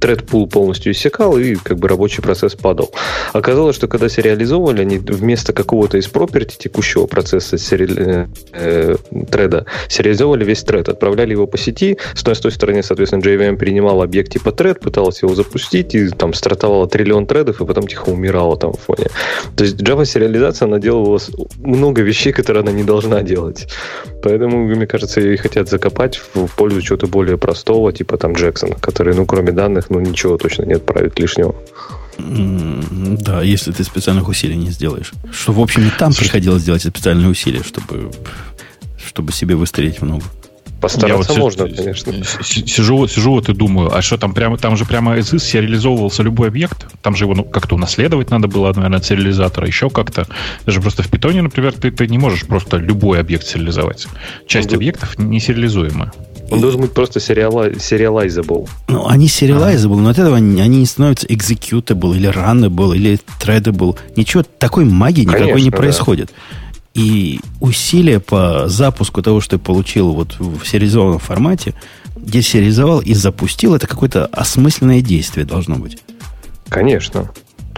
тред 0.00 0.26
пул 0.26 0.48
полностью 0.48 0.92
иссякал, 0.92 1.38
и 1.38 1.54
как 1.56 1.78
бы 1.78 1.88
рабочий 1.88 2.22
процесс 2.22 2.54
падал. 2.54 2.92
Оказалось, 3.32 3.75
что 3.76 3.88
когда 3.88 4.08
сериализовывали, 4.08 4.80
они 4.80 4.98
вместо 4.98 5.52
какого-то 5.52 5.98
из 5.98 6.08
property 6.08 6.56
текущего 6.58 7.06
процесса 7.06 7.58
сери... 7.58 7.86
э, 7.96 8.26
э, 8.52 8.96
треда 9.30 9.66
сериализовывали 9.88 10.44
весь 10.44 10.62
тред, 10.62 10.88
отправляли 10.88 11.32
его 11.32 11.46
по 11.46 11.58
сети. 11.58 11.98
С 12.14 12.22
той, 12.22 12.34
с 12.34 12.40
той 12.40 12.52
стороны, 12.52 12.82
соответственно, 12.82 13.20
JVM 13.20 13.56
принимал 13.56 14.02
объект 14.02 14.32
типа 14.32 14.52
тред, 14.52 14.80
пыталась 14.80 15.22
его 15.22 15.34
запустить, 15.34 15.94
и 15.94 16.08
там 16.08 16.32
стартовало 16.32 16.88
триллион 16.88 17.26
тредов, 17.26 17.60
и 17.60 17.66
потом 17.66 17.86
тихо 17.86 18.08
умирала 18.08 18.56
там 18.56 18.72
в 18.72 18.80
фоне. 18.80 19.08
То 19.56 19.64
есть 19.64 19.76
Java 19.76 20.06
сериализация, 20.06 20.66
она 20.66 20.78
делала 20.78 21.20
много 21.58 22.02
вещей, 22.02 22.32
которые 22.32 22.62
она 22.62 22.72
не 22.72 22.84
должна 22.84 23.22
делать. 23.22 23.68
Поэтому, 24.22 24.64
мне 24.64 24.86
кажется, 24.86 25.20
и 25.20 25.36
хотят 25.36 25.68
закопать 25.68 26.20
в 26.34 26.48
пользу 26.56 26.80
чего-то 26.80 27.06
более 27.06 27.36
простого, 27.36 27.92
типа 27.92 28.16
там 28.16 28.32
Джексон, 28.32 28.72
который, 28.80 29.14
ну, 29.14 29.26
кроме 29.26 29.52
данных, 29.52 29.90
ну, 29.90 30.00
ничего 30.00 30.38
точно 30.38 30.64
не 30.64 30.74
отправит 30.74 31.18
лишнего. 31.18 31.54
Да, 32.18 33.42
если 33.42 33.72
ты 33.72 33.84
специальных 33.84 34.28
усилий 34.28 34.56
не 34.56 34.70
сделаешь. 34.70 35.12
Что, 35.32 35.52
в 35.52 35.60
общем, 35.60 35.86
и 35.86 35.90
там 35.90 36.12
приходилось 36.12 36.64
делать 36.64 36.82
специальные 36.82 37.28
усилия, 37.28 37.62
чтобы, 37.62 38.10
чтобы 39.04 39.32
себе 39.32 39.54
выстрелить 39.54 40.00
в 40.00 40.04
ногу. 40.04 40.24
Постараться 40.80 41.32
вот 41.32 41.38
можно, 41.38 41.68
сижу, 41.68 41.82
конечно. 42.04 42.12
Сижу, 42.44 43.08
сижу 43.08 43.30
вот 43.32 43.48
и 43.48 43.54
думаю, 43.54 43.94
а 43.96 44.02
что 44.02 44.18
там 44.18 44.34
прямо, 44.34 44.58
там 44.58 44.76
же 44.76 44.84
прямо 44.84 45.16
из 45.16 45.30
сериализовывался 45.30 46.22
любой 46.22 46.48
объект, 46.48 46.86
там 47.00 47.16
же 47.16 47.24
его 47.24 47.34
ну, 47.34 47.44
как-то 47.44 47.76
унаследовать 47.76 48.30
надо 48.30 48.46
было, 48.46 48.72
наверное, 48.74 48.98
от 48.98 49.04
сериализатора, 49.04 49.66
еще 49.66 49.88
как-то. 49.88 50.26
Даже 50.66 50.82
просто 50.82 51.02
в 51.02 51.08
питоне, 51.08 51.40
например, 51.40 51.72
ты, 51.72 51.90
ты 51.90 52.06
не 52.06 52.18
можешь 52.18 52.46
просто 52.46 52.76
любой 52.76 53.20
объект 53.20 53.46
сериализовать. 53.46 54.06
Часть 54.46 54.70
ну, 54.70 54.76
объектов 54.76 55.18
не 55.18 55.40
Он 56.50 56.60
должен 56.60 56.80
быть 56.80 56.92
просто 56.92 57.18
serializable. 57.18 58.68
Ну, 58.88 59.06
они 59.06 59.26
serializable, 59.26 59.98
а. 59.98 60.00
но 60.00 60.08
от 60.10 60.18
этого 60.18 60.36
они, 60.36 60.60
они 60.60 60.78
не 60.78 60.86
становятся 60.86 61.26
executable 61.26 62.16
или 62.16 62.28
runnable 62.28 62.94
или 62.94 63.18
threadable. 63.40 63.96
Ничего 64.16 64.42
такой 64.42 64.84
магии 64.84 65.22
никакой 65.22 65.48
Конечно, 65.48 65.64
не 65.64 65.70
происходит. 65.70 66.28
Да. 66.28 67.02
И 67.02 67.40
усилия 67.60 68.20
по 68.20 68.68
запуску 68.68 69.22
того, 69.22 69.40
что 69.40 69.58
ты 69.58 69.62
получил 69.62 70.12
вот 70.12 70.36
в 70.38 70.64
сериализованном 70.64 71.18
формате, 71.18 71.74
десеризовал 72.16 73.00
и 73.00 73.12
запустил, 73.12 73.74
это 73.74 73.86
какое-то 73.86 74.26
осмысленное 74.26 75.02
действие 75.02 75.44
должно 75.44 75.76
быть. 75.76 75.98
Конечно. 76.68 77.30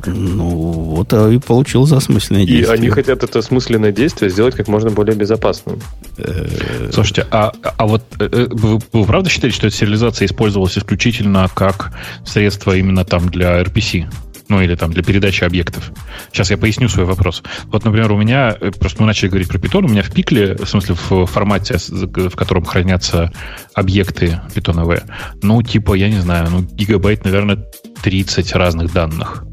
Ну, 0.06 0.48
вот 0.48 1.12
а 1.12 1.28
и 1.28 1.38
получил 1.38 1.86
за 1.86 1.98
осмысленное 1.98 2.44
действие. 2.44 2.76
И 2.76 2.78
они 2.78 2.88
хотят 2.90 3.22
это 3.22 3.38
осмысленное 3.38 3.92
действие 3.92 4.30
сделать 4.30 4.54
как 4.54 4.68
можно 4.68 4.90
более 4.90 5.16
безопасным. 5.16 5.80
Э, 6.16 6.90
Слушайте, 6.92 7.26
а, 7.30 7.52
а 7.62 7.86
вот 7.86 8.02
э, 8.18 8.28
э, 8.30 8.46
вы, 8.50 8.78
вы 8.92 9.04
правда 9.04 9.28
считаете, 9.30 9.56
что 9.56 9.66
эта 9.66 9.76
сериализация 9.76 10.26
использовалась 10.26 10.78
исключительно 10.78 11.48
как 11.52 11.92
средство 12.24 12.76
именно 12.76 13.04
там 13.04 13.28
для 13.28 13.60
RPC? 13.60 14.06
ну 14.48 14.62
или 14.62 14.74
там 14.74 14.92
для 14.92 15.02
передачи 15.02 15.44
объектов. 15.44 15.92
Сейчас 16.32 16.50
я 16.50 16.56
поясню 16.56 16.88
свой 16.88 17.04
вопрос. 17.04 17.42
Вот, 17.64 17.84
например, 17.84 18.10
у 18.12 18.16
меня, 18.16 18.56
просто 18.80 19.02
мы 19.02 19.06
начали 19.06 19.28
говорить 19.28 19.48
про 19.48 19.58
Python, 19.58 19.84
у 19.84 19.88
меня 19.88 20.02
в 20.02 20.10
пикле, 20.10 20.54
в 20.56 20.66
смысле 20.66 20.94
в 20.94 21.26
формате, 21.26 21.76
в 21.78 22.34
котором 22.34 22.64
хранятся 22.64 23.30
объекты 23.74 24.40
питоновые, 24.54 25.02
ну, 25.42 25.62
типа, 25.62 25.94
я 25.94 26.08
не 26.08 26.20
знаю, 26.20 26.48
ну, 26.50 26.62
гигабайт, 26.62 27.24
наверное, 27.24 27.66
30 28.02 28.54
разных 28.54 28.92
данных. 28.92 29.44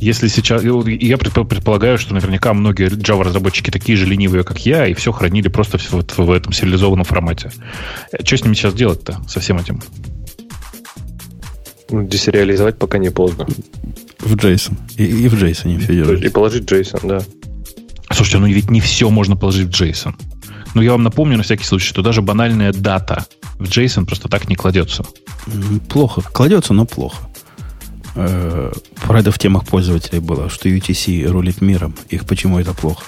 Если 0.00 0.28
сейчас... 0.28 0.62
Я 0.64 1.18
предполагаю, 1.18 1.98
что 1.98 2.14
наверняка 2.14 2.54
многие 2.54 2.88
Java-разработчики 2.88 3.70
такие 3.70 3.98
же 3.98 4.06
ленивые, 4.06 4.44
как 4.44 4.64
я, 4.64 4.86
и 4.86 4.94
все 4.94 5.12
хранили 5.12 5.48
просто 5.48 5.76
в, 5.76 5.92
в, 5.92 6.18
в 6.18 6.30
этом 6.30 6.54
сериализованном 6.54 7.04
формате. 7.04 7.52
Что 8.24 8.36
с 8.38 8.42
ними 8.42 8.54
сейчас 8.54 8.72
делать-то, 8.72 9.20
со 9.28 9.40
всем 9.40 9.58
этим? 9.58 9.82
Ну, 11.90 12.06
десериализовать 12.06 12.78
пока 12.78 12.96
не 12.96 13.10
поздно. 13.10 13.46
В 14.20 14.36
JSON. 14.36 14.74
И, 14.96 15.04
и 15.04 15.28
в 15.28 15.34
JSON 15.34 15.78
все 15.80 15.94
делают. 15.94 16.24
И 16.24 16.28
положить 16.30 16.64
JSON, 16.64 17.06
да. 17.06 17.20
Слушайте, 18.10 18.38
ну 18.38 18.46
ведь 18.46 18.70
не 18.70 18.80
все 18.80 19.10
можно 19.10 19.36
положить 19.36 19.68
в 19.68 19.82
JSON. 19.82 20.14
Но 20.74 20.82
я 20.82 20.92
вам 20.92 21.02
напомню 21.02 21.36
на 21.36 21.42
всякий 21.42 21.64
случай, 21.64 21.88
что 21.88 22.00
даже 22.00 22.22
банальная 22.22 22.72
дата 22.72 23.26
в 23.58 23.64
JSON 23.64 24.06
просто 24.06 24.28
так 24.28 24.48
не 24.48 24.56
кладется. 24.56 25.04
Плохо. 25.90 26.22
Кладется, 26.22 26.72
но 26.72 26.86
плохо. 26.86 27.26
Э, 28.28 28.72
это 29.08 29.32
в 29.32 29.38
темах 29.38 29.64
пользователей 29.64 30.20
было, 30.20 30.48
что 30.48 30.68
UTC 30.68 31.26
рулит 31.26 31.60
миром. 31.60 31.94
Их 32.08 32.26
почему 32.26 32.58
это 32.58 32.74
плохо? 32.74 33.04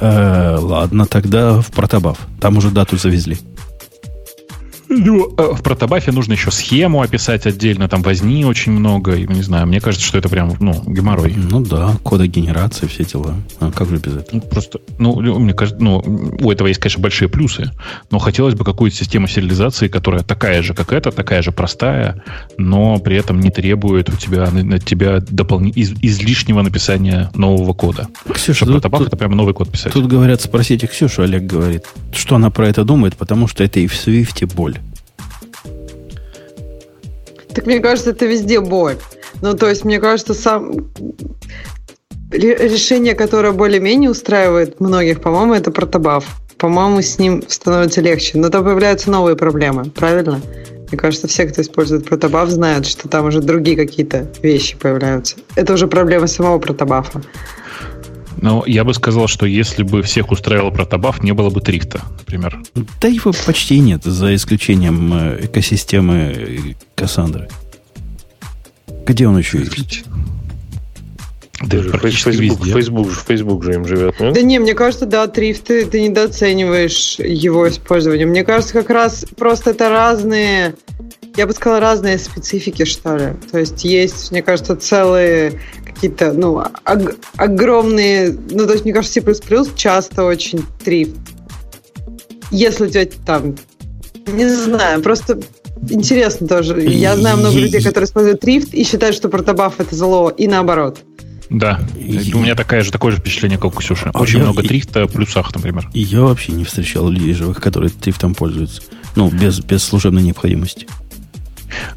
Э, 0.00 0.56
ладно, 0.58 1.06
тогда 1.06 1.60
в 1.60 1.70
протобаф. 1.70 2.18
Там 2.40 2.56
уже 2.56 2.70
дату 2.70 2.96
завезли. 2.96 3.38
Ну, 4.92 5.32
э, 5.38 5.52
в 5.54 5.62
протобафе 5.62 6.10
нужно 6.10 6.32
еще 6.32 6.50
схему 6.50 7.00
описать 7.00 7.46
отдельно, 7.46 7.88
там 7.88 8.02
возни 8.02 8.44
очень 8.44 8.72
много, 8.72 9.14
и, 9.14 9.24
не 9.24 9.42
знаю, 9.42 9.68
мне 9.68 9.80
кажется, 9.80 10.04
что 10.04 10.18
это 10.18 10.28
прям, 10.28 10.52
ну, 10.58 10.82
геморрой. 10.84 11.32
Ну 11.36 11.60
да, 11.60 11.96
кода 12.02 12.26
генерации, 12.26 12.88
все 12.88 13.04
дела. 13.04 13.36
А 13.60 13.70
как 13.70 13.88
же 13.88 13.98
без 13.98 14.16
этого? 14.16 14.26
Ну, 14.32 14.40
просто, 14.40 14.80
ну, 14.98 15.38
мне 15.38 15.54
кажется, 15.54 15.80
ну, 15.80 16.02
у 16.40 16.50
этого 16.50 16.66
есть, 16.66 16.80
конечно, 16.80 17.00
большие 17.00 17.28
плюсы, 17.28 17.70
но 18.10 18.18
хотелось 18.18 18.54
бы 18.54 18.64
какую-то 18.64 18.96
систему 18.96 19.28
сериализации, 19.28 19.86
которая 19.86 20.24
такая 20.24 20.60
же, 20.60 20.74
как 20.74 20.92
эта, 20.92 21.12
такая 21.12 21.42
же 21.42 21.52
простая, 21.52 22.24
но 22.58 22.98
при 22.98 23.14
этом 23.16 23.38
не 23.38 23.50
требует 23.50 24.08
у 24.08 24.16
тебя, 24.16 24.48
от 24.48 24.84
тебя 24.84 25.20
допол... 25.20 25.62
из, 25.62 25.92
излишнего 26.02 26.62
написания 26.62 27.30
нового 27.34 27.74
кода. 27.74 28.08
Ксюша, 28.34 28.64
тут, 28.66 28.74
протобаф 28.74 29.06
это 29.06 29.16
прям 29.16 29.36
новый 29.36 29.54
код 29.54 29.70
писать. 29.70 29.92
Тут 29.92 30.08
говорят, 30.08 30.40
спросите 30.40 30.88
Ксюшу, 30.88 31.22
Олег 31.22 31.44
говорит, 31.44 31.84
что 32.12 32.34
она 32.34 32.50
про 32.50 32.66
это 32.66 32.82
думает, 32.82 33.14
потому 33.14 33.46
что 33.46 33.62
это 33.62 33.78
и 33.78 33.86
в 33.86 33.94
Свифте 33.94 34.46
боль. 34.46 34.79
Так 37.60 37.66
мне 37.66 37.80
кажется, 37.80 38.12
это 38.12 38.24
везде 38.24 38.58
боль. 38.58 38.96
Ну, 39.42 39.52
то 39.52 39.68
есть, 39.68 39.84
мне 39.84 40.00
кажется, 40.00 40.32
сам 40.32 40.88
решение, 42.30 43.14
которое 43.14 43.52
более-менее 43.52 44.08
устраивает 44.08 44.80
многих, 44.80 45.20
по-моему, 45.20 45.52
это 45.52 45.70
протобаф. 45.70 46.24
По-моему, 46.56 47.02
с 47.02 47.18
ним 47.18 47.42
становится 47.46 48.00
легче. 48.00 48.38
Но 48.38 48.48
там 48.48 48.64
появляются 48.64 49.10
новые 49.10 49.36
проблемы, 49.36 49.84
правильно? 49.84 50.40
Мне 50.90 50.98
кажется, 50.98 51.28
все, 51.28 51.44
кто 51.44 51.60
использует 51.60 52.06
протобаф, 52.06 52.48
знают, 52.48 52.86
что 52.86 53.08
там 53.08 53.26
уже 53.26 53.42
другие 53.42 53.76
какие-то 53.76 54.26
вещи 54.40 54.78
появляются. 54.78 55.36
Это 55.54 55.74
уже 55.74 55.86
проблема 55.86 56.28
самого 56.28 56.58
протобафа. 56.60 57.20
Ну, 58.42 58.64
я 58.66 58.84
бы 58.84 58.94
сказал, 58.94 59.28
что 59.28 59.44
если 59.44 59.82
бы 59.82 60.02
всех 60.02 60.30
устраивал 60.30 60.70
протобаф, 60.70 61.22
не 61.22 61.32
было 61.32 61.50
бы 61.50 61.60
трифта, 61.60 62.00
например. 62.18 62.62
Да 63.00 63.08
его 63.08 63.32
почти 63.46 63.78
нет, 63.80 64.04
за 64.04 64.34
исключением 64.34 65.12
э, 65.12 65.44
экосистемы 65.44 66.76
Кассандры. 66.94 67.48
Где 69.04 69.28
он 69.28 69.36
еще 69.36 69.58
есть? 69.58 70.04
Да, 71.62 71.82
Facebook, 71.98 72.64
Facebook, 72.64 73.10
Facebook 73.26 73.64
же 73.64 73.74
им 73.74 73.84
живет, 73.84 74.18
нет? 74.18 74.32
Да 74.32 74.40
не, 74.40 74.58
мне 74.58 74.72
кажется, 74.72 75.04
да, 75.04 75.26
трифт, 75.26 75.64
ты, 75.64 75.84
ты 75.84 76.00
недооцениваешь 76.00 77.18
его 77.18 77.68
использование. 77.68 78.24
Мне 78.24 78.44
кажется, 78.44 78.72
как 78.72 78.88
раз 78.88 79.26
просто 79.36 79.70
это 79.70 79.90
разные, 79.90 80.74
я 81.36 81.46
бы 81.46 81.52
сказала, 81.52 81.80
разные 81.80 82.18
специфики, 82.18 82.86
что 82.86 83.14
ли. 83.16 83.32
То 83.50 83.58
есть 83.58 83.84
есть, 83.84 84.30
мне 84.30 84.40
кажется, 84.40 84.74
целые 84.74 85.60
какие-то, 86.00 86.32
ну, 86.32 86.62
ог- 86.84 87.16
огромные, 87.36 88.36
ну, 88.50 88.66
то 88.66 88.72
есть, 88.72 88.84
мне 88.84 88.94
кажется, 88.94 89.20
C++ 89.20 89.76
часто 89.76 90.24
очень 90.24 90.64
трифт. 90.82 91.14
Если 92.50 92.86
у 92.86 92.88
тебя 92.88 93.06
там, 93.26 93.54
не 94.26 94.48
знаю, 94.48 95.02
просто 95.02 95.38
интересно 95.88 96.48
тоже. 96.48 96.80
Я 96.82 97.16
знаю 97.16 97.36
много 97.36 97.58
людей, 97.58 97.82
которые 97.82 98.06
используют 98.06 98.40
трифт 98.40 98.72
и 98.72 98.84
считают, 98.84 99.14
что 99.14 99.28
протобаф 99.28 99.74
это 99.78 99.94
зло, 99.94 100.30
и 100.30 100.48
наоборот. 100.48 101.00
Да, 101.50 101.80
и... 101.98 102.32
у 102.32 102.38
меня 102.38 102.54
такая 102.54 102.82
же, 102.82 102.92
такое 102.92 103.12
же 103.12 103.18
впечатление, 103.18 103.58
как 103.58 103.74
у 103.76 103.78
Ксюши. 103.78 104.10
А 104.14 104.20
Очень 104.20 104.38
я... 104.38 104.44
много 104.44 104.62
трифта 104.62 105.06
в 105.06 105.12
плюсах, 105.12 105.54
например. 105.54 105.90
И 105.92 106.00
я 106.00 106.22
вообще 106.22 106.52
не 106.52 106.64
встречал 106.64 107.08
людей 107.08 107.34
живых, 107.34 107.60
которые 107.60 107.90
трифтом 107.90 108.34
пользуются. 108.34 108.82
Ну, 109.16 109.28
без, 109.28 109.60
без 109.60 109.82
служебной 109.82 110.22
необходимости. 110.22 110.86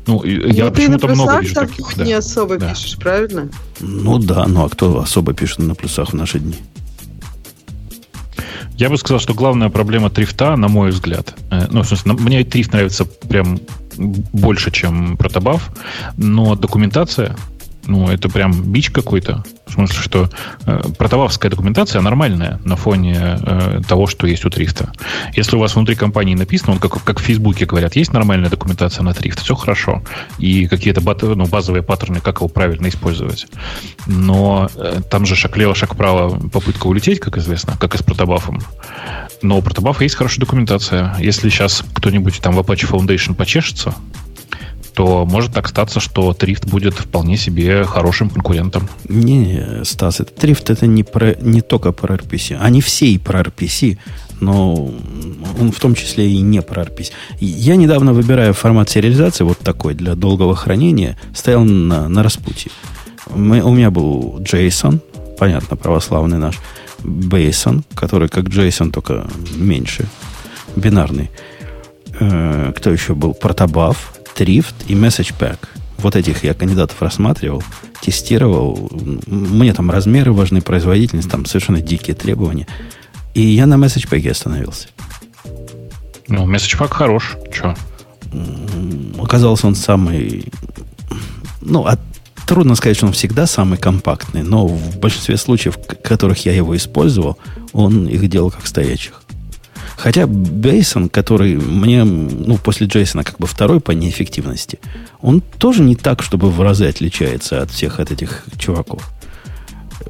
Ну, 0.08 0.24
я 0.24 0.66
ну, 0.66 0.72
почему-то 0.72 1.08
много 1.08 1.40
вижу 1.40 1.56
таких. 1.56 1.98
не 1.98 2.12
да. 2.12 2.18
особо 2.18 2.58
да. 2.58 2.70
пишешь, 2.70 2.98
правильно? 2.98 3.50
Ну 3.80 4.20
да, 4.20 4.46
ну 4.48 4.66
а 4.66 4.70
кто 4.70 5.00
особо 5.00 5.34
пишет 5.34 5.60
на 5.60 5.76
плюсах 5.76 6.10
в 6.10 6.14
наши 6.14 6.40
дни? 6.40 6.56
Я 8.76 8.90
бы 8.90 8.98
сказал, 8.98 9.20
что 9.20 9.34
главная 9.34 9.70
проблема 9.70 10.10
трифта, 10.10 10.56
на 10.56 10.68
мой 10.68 10.90
взгляд, 10.90 11.36
э, 11.52 11.68
ну, 11.70 11.84
в 11.84 11.88
смысле, 11.88 12.14
мне 12.14 12.44
трифт 12.44 12.74
нравится 12.74 13.06
прям 13.06 13.60
больше, 13.98 14.72
чем 14.72 15.16
протобаф, 15.16 15.70
но 16.18 16.56
документация 16.56 17.36
ну, 17.86 18.10
это 18.10 18.30
прям 18.30 18.52
бич 18.52 18.90
какой-то. 18.92 19.44
В 19.74 19.76
смысле, 19.76 20.02
что 20.04 20.30
э, 20.68 20.82
протовавская 21.00 21.50
документация 21.50 22.00
нормальная 22.00 22.60
на 22.64 22.76
фоне 22.76 23.40
э, 23.42 23.82
того, 23.88 24.06
что 24.06 24.28
есть 24.28 24.46
у 24.46 24.52
Трифта. 24.52 24.94
Если 25.36 25.56
у 25.56 25.60
вас 25.60 25.74
внутри 25.74 25.96
компании 25.96 26.36
написано, 26.36 26.74
он 26.74 26.80
как, 26.80 27.04
как 27.04 27.20
в 27.20 27.24
Фейсбуке 27.24 27.66
говорят, 27.66 27.96
есть 27.96 28.14
нормальная 28.14 28.52
документация 28.52 29.02
на 29.02 29.16
Трифт, 29.16 29.40
все 29.42 29.56
хорошо. 29.56 30.04
И 30.38 30.68
какие-то 30.68 31.02
ну, 31.02 31.48
базовые 31.48 31.82
паттерны, 31.82 32.20
как 32.20 32.38
его 32.38 32.50
правильно 32.50 32.88
использовать. 32.88 33.48
Но 34.06 34.70
э, 34.76 35.02
там 35.10 35.26
же 35.26 35.36
шаг 35.36 35.58
лево, 35.58 35.74
шаг 35.74 35.96
вправо, 35.96 36.38
попытка 36.50 36.86
улететь, 36.86 37.20
как 37.20 37.40
известно, 37.40 37.76
как 37.76 37.96
и 37.96 37.98
с 37.98 38.04
протобафом. 38.04 38.62
Но 39.42 39.58
у 39.58 39.64
протобафа 39.64 40.04
есть 40.04 40.14
хорошая 40.14 40.42
документация. 40.42 41.16
Если 41.18 41.50
сейчас 41.50 41.84
кто-нибудь 41.96 42.40
там 42.42 42.54
в 42.54 42.60
Apache 42.60 42.88
Foundation 42.88 43.34
почешется, 43.34 43.96
то 44.94 45.26
может 45.26 45.54
так 45.54 45.68
статься, 45.68 46.00
что 46.00 46.34
Трифт 46.34 46.66
будет 46.66 46.94
вполне 46.94 47.38
себе 47.38 47.84
хорошим 47.84 48.30
конкурентом. 48.30 48.88
Не, 49.10 49.84
Стас, 49.84 50.20
это 50.20 50.32
Трифт 50.34 50.70
это 50.70 50.86
не, 50.86 51.04
про, 51.04 51.36
не 51.42 51.62
только 51.62 51.92
про 51.92 52.16
RPC. 52.16 52.58
Они 52.60 52.82
все 52.82 53.08
и 53.08 53.18
про 53.18 53.42
RPC, 53.42 53.98
но 54.40 54.74
он 55.60 55.72
в 55.72 55.80
том 55.80 55.96
числе 55.96 56.30
и 56.30 56.42
не 56.42 56.62
про 56.62 56.84
RPC. 56.84 57.12
Я 57.40 57.76
недавно, 57.76 58.14
выбирая 58.14 58.54
формат 58.54 58.90
сериализации 58.90 59.44
вот 59.44 59.60
такой 59.60 59.96
для 59.96 60.16
долгого 60.16 60.56
хранения, 60.56 61.18
стоял 61.34 61.64
на, 61.64 62.08
на 62.08 62.22
распутье. 62.22 62.72
Мы, 63.34 63.62
у 63.62 63.74
меня 63.74 63.90
был 63.90 64.40
JSON, 64.40 65.00
понятно, 65.40 65.76
православный 65.76 66.38
наш, 66.38 66.60
Бейсон, 67.04 67.84
который 67.96 68.30
как 68.30 68.46
JSON, 68.46 68.92
только 68.92 69.26
меньше, 69.56 70.08
бинарный. 70.76 71.32
Э, 72.20 72.74
кто 72.76 72.92
еще 72.92 73.16
был? 73.16 73.34
Протобаф, 73.34 74.14
Thrift 74.36 74.74
и 74.88 74.94
Message 74.94 75.34
Pack. 75.38 75.60
Вот 75.98 76.16
этих 76.16 76.44
я 76.44 76.54
кандидатов 76.54 77.02
рассматривал, 77.02 77.64
тестировал. 78.02 78.92
Мне 79.28 79.74
там 79.74 79.90
размеры 79.90 80.34
важны, 80.34 80.62
производительность, 80.62 81.30
там 81.30 81.46
совершенно 81.46 81.82
дикие 81.82 82.16
требования. 82.16 82.68
И 83.34 83.42
я 83.42 83.66
на 83.66 83.76
Message 83.76 84.10
Pack 84.10 84.30
остановился. 84.30 84.90
Ну, 86.28 86.46
Message 86.46 86.78
Pack 86.78 86.90
хорош. 86.90 87.38
Че? 87.54 87.76
Оказался 89.20 89.68
он 89.68 89.76
самый... 89.76 90.46
Ну, 91.62 91.86
от, 91.86 92.00
трудно 92.46 92.76
сказать, 92.76 92.98
что 92.98 93.08
он 93.08 93.14
всегда 93.14 93.48
самый 93.48 93.78
компактный, 93.78 94.44
но 94.44 94.68
в 94.68 94.98
большинстве 94.98 95.38
случаев, 95.38 95.78
в 95.78 96.02
которых 96.02 96.46
я 96.46 96.54
его 96.54 96.76
использовал, 96.76 97.38
он 97.72 98.08
их 98.08 98.28
делал 98.30 98.52
как 98.52 98.68
стоячих. 98.68 99.23
Хотя 100.04 100.28
Бейсон, 100.28 101.08
который 101.08 101.56
мне, 101.56 102.04
ну, 102.04 102.58
после 102.58 102.88
Джейсона 102.88 103.24
как 103.24 103.38
бы 103.38 103.48
второй 103.48 103.80
по 103.80 103.92
неэффективности, 103.92 104.80
он 105.22 105.40
тоже 105.40 105.82
не 105.82 105.96
так, 105.96 106.22
чтобы 106.22 106.52
в 106.52 106.60
разы 106.60 106.88
отличается 106.88 107.62
от 107.62 107.72
всех 107.72 108.02
от 108.02 108.12
этих 108.12 108.44
чуваков. 108.58 109.10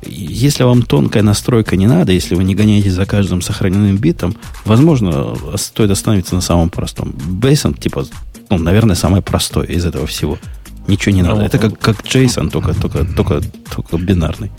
Если 0.02 0.64
вам 0.64 0.82
тонкая 0.82 1.22
настройка 1.22 1.76
не 1.76 1.86
надо, 1.86 2.12
если 2.12 2.34
вы 2.34 2.44
не 2.44 2.56
гоняете 2.56 2.90
за 2.90 3.06
каждым 3.06 3.44
сохраненным 3.44 3.98
битом, 3.98 4.36
возможно, 4.66 5.38
стоит 5.58 5.92
остановиться 5.92 6.34
на 6.34 6.42
самом 6.42 6.72
простом. 6.72 7.14
Бейсон, 7.28 7.76
типа, 7.76 8.08
ну, 8.50 8.58
наверное, 8.58 8.96
самый 8.96 9.22
простой 9.22 9.68
из 9.68 9.86
этого 9.86 10.08
всего. 10.08 10.40
Ничего 10.88 11.14
не 11.14 11.22
надо. 11.22 11.36
Ну, 11.36 11.42
Это 11.44 11.60
как, 11.60 11.78
как 11.78 12.04
Джейсон, 12.04 12.50
только, 12.50 12.74
только, 12.74 13.06
только, 13.06 13.42
только 13.70 13.98
бинарный. 13.98 14.50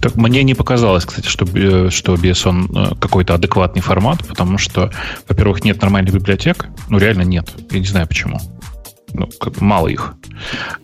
Так 0.00 0.16
мне 0.16 0.42
не 0.42 0.54
показалось, 0.54 1.04
кстати, 1.04 1.26
что, 1.26 1.46
э, 1.54 1.90
что 1.90 2.14
BSON 2.14 2.92
э, 2.92 2.94
какой-то 2.96 3.34
адекватный 3.34 3.82
формат, 3.82 4.26
потому 4.26 4.58
что, 4.58 4.90
во-первых, 5.28 5.64
нет 5.64 5.80
нормальных 5.82 6.14
библиотек. 6.14 6.66
Ну, 6.88 6.98
реально 6.98 7.22
нет. 7.22 7.50
Я 7.70 7.80
не 7.80 7.86
знаю 7.86 8.06
почему. 8.06 8.40
Ну, 9.12 9.28
как, 9.38 9.60
мало 9.60 9.88
их. 9.88 10.14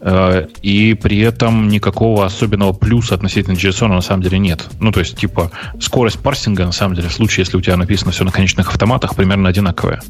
Э, 0.00 0.46
и 0.62 0.94
при 0.94 1.18
этом 1.18 1.68
никакого 1.68 2.24
особенного 2.24 2.72
плюса 2.72 3.14
относительно 3.14 3.54
JSON 3.54 3.88
на 3.88 4.00
самом 4.02 4.22
деле 4.22 4.38
нет. 4.38 4.68
Ну, 4.80 4.92
то 4.92 5.00
есть, 5.00 5.16
типа, 5.16 5.50
скорость 5.80 6.20
парсинга, 6.20 6.64
на 6.64 6.72
самом 6.72 6.94
деле, 6.94 7.08
в 7.08 7.12
случае, 7.12 7.44
если 7.44 7.56
у 7.56 7.60
тебя 7.60 7.76
написано 7.76 8.12
все 8.12 8.24
на 8.24 8.30
конечных 8.30 8.68
автоматах, 8.68 9.16
примерно 9.16 9.48
одинаковая. 9.48 10.02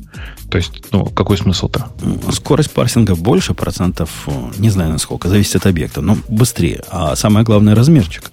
То 0.50 0.58
есть, 0.58 0.84
ну, 0.92 1.06
какой 1.06 1.38
смысл-то? 1.38 1.88
Скорость 2.32 2.72
парсинга 2.72 3.14
больше 3.14 3.54
процентов, 3.54 4.28
не 4.58 4.68
знаю 4.68 4.92
насколько, 4.92 5.28
зависит 5.28 5.56
от 5.56 5.66
объекта, 5.66 6.02
но 6.02 6.18
быстрее. 6.28 6.82
А 6.90 7.16
самое 7.16 7.44
главное, 7.44 7.74
размерчик. 7.74 8.30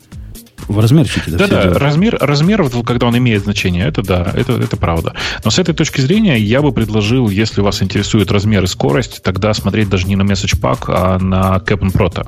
В 0.68 0.80
размерчике. 0.80 1.32
Да, 1.32 1.47
да, 1.47 1.70
да. 1.70 1.80
Размер, 1.80 2.18
размер, 2.20 2.70
когда 2.84 3.07
он 3.07 3.18
имеет 3.18 3.43
значение, 3.43 3.88
это 3.88 4.01
да, 4.01 4.32
это, 4.36 4.53
это 4.53 4.76
правда. 4.76 5.13
Но 5.45 5.51
с 5.51 5.59
этой 5.59 5.74
точки 5.74 6.01
зрения 6.01 6.38
я 6.38 6.61
бы 6.61 6.72
предложил, 6.74 7.30
если 7.30 7.61
вас 7.61 7.82
интересует 7.82 8.32
размер 8.32 8.63
и 8.63 8.68
скорость, 8.68 9.24
тогда 9.24 9.53
смотреть 9.53 9.89
даже 9.89 10.07
не 10.07 10.15
на 10.15 10.24
Message 10.24 10.59
Pack, 10.59 10.86
а 10.89 11.20
на 11.20 11.57
Captain 11.65 11.91
Proto. 11.91 12.28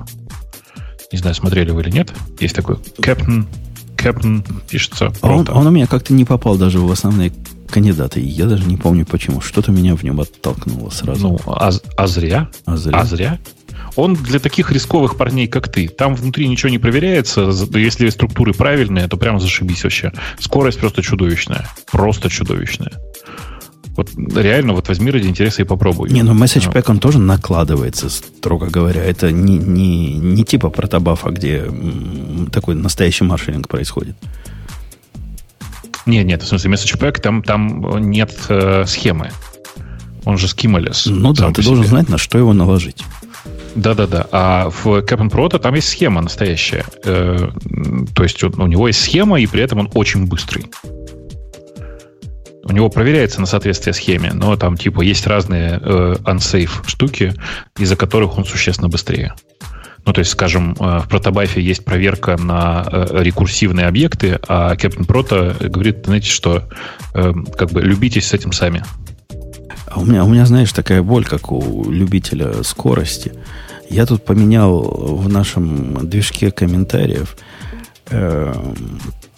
Не 1.12 1.18
знаю, 1.18 1.36
смотрели 1.36 1.72
вы 1.72 1.82
или 1.82 1.90
нет. 1.90 2.14
Есть 2.40 2.56
такой 2.56 2.76
Captain, 3.00 3.46
Captain 3.98 4.44
пишется 4.70 5.08
Proto. 5.08 5.52
Он, 5.52 5.58
он 5.58 5.68
у 5.68 5.72
меня 5.72 5.88
как-то 5.88 6.14
не 6.14 6.24
попал 6.24 6.56
даже 6.56 6.80
в 6.80 6.90
основные 6.92 7.34
кандидаты. 7.70 8.20
Я 8.20 8.46
даже 8.46 8.66
не 8.66 8.78
помню 8.78 9.06
почему. 9.06 9.42
Что-то 9.42 9.72
меня 9.72 9.96
в 9.96 10.04
нем 10.04 10.20
оттолкнуло 10.20 10.90
сразу. 10.90 11.22
Ну, 11.22 11.40
а, 11.46 11.72
а 11.98 12.08
зря? 12.08 12.50
А 12.66 12.78
зря? 12.78 12.98
А 13.00 13.06
зря? 13.06 13.40
Он 13.96 14.16
для 14.16 14.40
таких 14.40 14.72
рисковых 14.72 15.18
парней, 15.18 15.48
как 15.48 15.72
ты. 15.72 15.88
Там 15.88 16.16
внутри 16.16 16.48
ничего 16.48 16.70
не 16.70 16.78
проверяется. 16.78 17.52
Если 17.74 18.10
структуры 18.10 18.54
правильные, 18.54 19.08
то 19.08 19.18
прямо 19.18 19.40
зашибись 19.40 19.84
вообще. 19.84 20.12
Скорость 20.40 20.80
просто 20.80 21.02
чудовищная. 21.02 21.68
Просто 21.92 22.30
чудовищная. 22.30 22.94
Вот 24.00 24.12
реально, 24.34 24.74
вот 24.74 24.88
возьми 24.88 25.12
ради 25.12 25.28
интереса 25.28 25.62
и 25.62 25.66
попробуй. 25.66 26.10
Не, 26.10 26.24
ну 26.24 26.34
Message 26.34 26.72
Pack, 26.72 26.86
он 26.88 27.00
тоже 27.00 27.20
накладывается, 27.20 28.10
строго 28.10 28.68
говоря. 28.68 29.04
Это 29.04 29.32
не, 29.32 29.58
не, 29.58 30.14
не 30.14 30.46
типа 30.46 30.70
протобафа, 30.70 31.32
где 31.32 31.66
такой 32.52 32.76
настоящий 32.76 33.26
маршалинг 33.26 33.68
происходит. 33.68 34.16
Нет, 36.10 36.26
нет, 36.26 36.42
в 36.42 36.48
смысле, 36.48 36.72
Message 36.72 37.00
Pack, 37.00 37.22
там, 37.22 37.44
там 37.44 38.10
нет 38.10 38.34
э, 38.50 38.86
схемы. 38.88 39.30
Он 40.26 40.38
же 40.38 40.48
скималес. 40.48 41.06
Ну 41.06 41.34
да, 41.34 41.52
ты 41.52 41.64
должен 41.64 41.86
знать, 41.86 42.10
на 42.10 42.18
что 42.18 42.38
его 42.38 42.54
наложить. 42.54 43.04
Да-да-да. 43.76 44.28
А 44.32 44.70
в 44.70 44.88
Cap'n 44.88 45.30
Proto 45.30 45.60
там 45.60 45.76
есть 45.76 45.90
схема 45.90 46.22
настоящая. 46.22 46.84
Э, 47.04 47.50
то 48.16 48.24
есть 48.24 48.44
у 48.44 48.68
него 48.68 48.88
есть 48.88 49.02
схема, 49.02 49.40
и 49.40 49.46
при 49.46 49.62
этом 49.62 49.80
он 49.80 49.92
очень 49.94 50.26
быстрый. 50.26 50.66
У 52.64 52.72
него 52.72 52.90
проверяется 52.90 53.40
на 53.40 53.46
соответствие 53.46 53.94
схеме, 53.94 54.32
но 54.34 54.56
там 54.56 54.78
типа 54.78 55.02
есть 55.02 55.28
разные 55.28 55.80
э, 55.82 56.16
unsafe 56.24 56.88
штуки, 56.88 57.34
из-за 57.78 57.96
которых 57.96 58.38
он 58.38 58.46
существенно 58.46 58.90
быстрее. 58.90 59.34
Ну, 60.06 60.14
то 60.14 60.20
есть, 60.20 60.32
скажем, 60.32 60.76
э, 60.80 61.00
в 61.00 61.08
протобафе 61.08 61.62
есть 61.62 61.86
проверка 61.86 62.38
на 62.38 62.86
э, 62.92 63.24
рекурсивные 63.24 63.88
объекты, 63.88 64.40
а 64.48 64.76
Captain 64.76 65.06
Proto 65.06 65.68
говорит, 65.68 66.06
знаете, 66.06 66.30
что 66.30 66.64
э, 67.14 67.34
как 67.58 67.72
бы 67.72 67.82
любитесь 67.82 68.28
с 68.28 68.34
этим 68.34 68.52
сами. 68.52 68.84
А 69.88 70.00
у 70.00 70.06
меня, 70.06 70.24
у 70.24 70.30
меня, 70.30 70.46
знаешь, 70.46 70.72
такая 70.72 71.02
боль, 71.02 71.26
как 71.26 71.52
у 71.52 71.90
любителя 71.92 72.64
скорости. 72.64 73.34
Я 73.90 74.06
тут 74.06 74.24
поменял 74.24 74.82
в 74.82 75.28
нашем 75.30 76.08
движке 76.08 76.52
комментариев 76.52 77.36
э, 78.12 78.54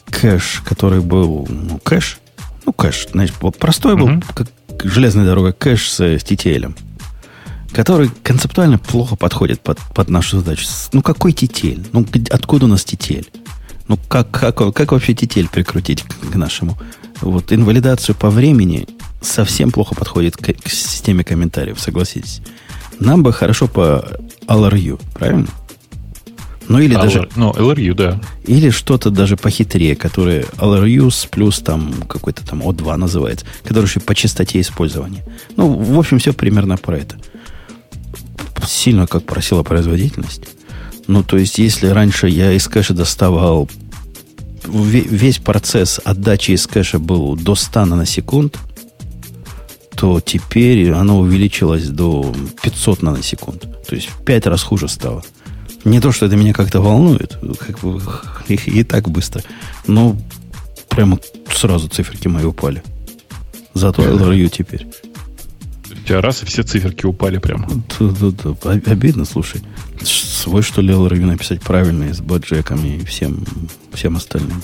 кэш, 0.09 0.61
который 0.65 0.99
был, 0.99 1.47
ну, 1.49 1.79
кэш, 1.79 2.19
ну, 2.65 2.73
кэш, 2.73 3.07
значит, 3.11 3.35
простой 3.57 3.95
был, 3.95 4.09
mm-hmm. 4.09 4.25
как 4.33 4.47
железная 4.83 5.25
дорога, 5.25 5.53
кэш 5.53 5.89
с, 5.89 5.99
с 6.01 6.23
TTL. 6.23 6.75
Который 7.73 8.09
концептуально 8.23 8.77
плохо 8.77 9.15
подходит 9.15 9.61
под, 9.61 9.79
под 9.95 10.09
нашу 10.09 10.39
задачу. 10.39 10.65
Ну, 10.93 11.01
какой 11.01 11.33
тетель? 11.33 11.85
Ну, 11.93 12.05
откуда 12.29 12.65
у 12.65 12.67
нас 12.67 12.83
тетель? 12.83 13.29
Ну, 13.87 13.97
как, 14.07 14.31
как, 14.31 14.73
как 14.73 14.91
вообще 14.91 15.13
тетель 15.13 15.47
прикрутить 15.47 16.03
к, 16.03 16.31
к 16.31 16.35
нашему? 16.35 16.77
Вот 17.21 17.51
инвалидацию 17.51 18.15
по 18.15 18.29
времени 18.29 18.87
совсем 19.21 19.71
плохо 19.71 19.95
подходит 19.95 20.37
к, 20.37 20.53
к 20.53 20.69
системе 20.69 21.23
комментариев, 21.23 21.79
согласитесь. 21.79 22.41
Нам 22.99 23.23
бы 23.23 23.33
хорошо 23.33 23.67
по 23.67 24.05
LRU, 24.47 24.99
правильно? 25.13 25.47
Ну, 26.67 26.79
или 26.79 26.95
LR, 26.95 27.01
даже... 27.01 27.29
Ну, 27.35 27.51
LRU, 27.51 27.93
да. 27.95 28.21
Или 28.45 28.69
что-то 28.69 29.09
даже 29.09 29.35
похитрее, 29.35 29.95
которое 29.95 30.43
LRU 30.57 31.11
плюс 31.29 31.59
там 31.59 31.93
какой-то 32.07 32.45
там 32.45 32.61
O2 32.61 32.95
называется, 32.95 33.45
который 33.63 33.85
еще 33.85 33.99
по 33.99 34.15
частоте 34.15 34.61
использования. 34.61 35.25
Ну, 35.57 35.73
в 35.73 35.99
общем, 35.99 36.19
все 36.19 36.33
примерно 36.33 36.77
про 36.77 36.97
это. 36.97 37.17
Сильно 38.65 39.07
как 39.07 39.23
просила 39.25 39.63
производительность. 39.63 40.43
Ну, 41.07 41.23
то 41.23 41.37
есть, 41.37 41.57
если 41.57 41.87
раньше 41.87 42.27
я 42.27 42.53
из 42.53 42.67
кэша 42.67 42.93
доставал 42.93 43.69
весь 44.65 45.39
процесс 45.39 45.99
отдачи 46.03 46.51
из 46.51 46.67
кэша 46.67 46.99
был 46.99 47.35
до 47.35 47.55
100 47.55 47.85
наносекунд, 47.85 48.57
то 49.95 50.19
теперь 50.19 50.91
оно 50.91 51.19
увеличилось 51.19 51.87
до 51.87 52.33
500 52.63 53.01
наносекунд. 53.01 53.61
То 53.87 53.95
есть 53.95 54.09
в 54.09 54.23
5 54.23 54.47
раз 54.47 54.63
хуже 54.63 54.87
стало. 54.87 55.23
Не 55.83 55.99
то, 55.99 56.11
что 56.11 56.27
это 56.27 56.35
меня 56.35 56.53
как-то 56.53 56.79
волнует, 56.81 57.37
как 57.59 57.79
бы, 57.79 58.01
и, 58.47 58.55
и 58.55 58.83
так 58.83 59.09
быстро. 59.09 59.43
Но 59.87 60.15
прямо 60.89 61.19
сразу 61.53 61.87
циферки 61.87 62.27
мои 62.27 62.45
упали. 62.45 62.83
Зато 63.73 64.03
LRU 64.03 64.49
теперь. 64.49 64.87
У 66.03 66.07
тебя 66.07 66.21
раз, 66.21 66.43
и 66.43 66.45
все 66.45 66.63
циферки 66.63 67.05
упали 67.05 67.37
прямо. 67.37 67.67
Да, 67.99 68.09
да, 68.19 68.55
да. 68.63 68.71
Обидно, 68.91 69.25
слушай. 69.25 69.61
Свой, 70.03 70.61
что 70.61 70.81
ли, 70.81 70.93
LRU 70.93 71.25
написать 71.25 71.61
правильно, 71.61 72.13
с 72.13 72.21
баджеками 72.21 72.97
и 72.97 73.05
всем, 73.05 73.43
всем 73.93 74.15
остальным. 74.15 74.63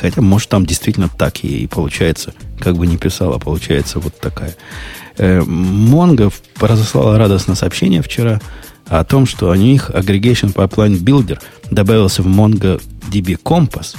Хотя, 0.00 0.22
может, 0.22 0.48
там 0.48 0.64
действительно 0.64 1.08
так 1.08 1.44
и 1.44 1.66
получается. 1.66 2.32
Как 2.58 2.76
бы 2.76 2.86
не 2.86 2.96
писала, 2.96 3.38
получается 3.38 3.98
вот 4.00 4.18
такая. 4.18 4.54
Монго 5.18 6.24
э, 6.24 6.30
разослала 6.66 7.18
радостное 7.18 7.56
сообщение 7.56 8.02
вчера– 8.02 8.40
о 8.90 9.04
том, 9.04 9.24
что 9.24 9.48
у 9.48 9.54
них 9.54 9.90
Aggregation 9.90 10.52
Pipeline 10.52 10.98
Builder 10.98 11.40
добавился 11.70 12.22
в 12.22 12.26
MongoDB 12.26 13.40
Compass. 13.42 13.96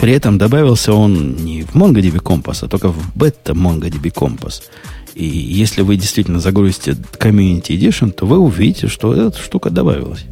При 0.00 0.12
этом 0.12 0.38
добавился 0.38 0.92
он 0.92 1.36
не 1.36 1.62
в 1.62 1.74
MongoDB 1.74 2.22
Compass, 2.22 2.64
а 2.64 2.68
только 2.68 2.88
в 2.88 3.16
бета 3.16 3.52
MongoDB 3.52 4.12
Compass. 4.12 4.62
И 5.14 5.24
если 5.24 5.80
вы 5.80 5.96
действительно 5.96 6.40
загрузите 6.40 6.92
Community 6.92 7.68
Edition, 7.68 8.10
то 8.12 8.26
вы 8.26 8.38
увидите, 8.38 8.88
что 8.88 9.14
эта 9.14 9.38
штука 9.38 9.70
добавилась. 9.70 10.24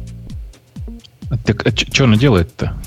Так 1.45 1.65
а 1.65 1.71
что 1.75 2.03
она 2.03 2.17
делает-то? 2.17 2.77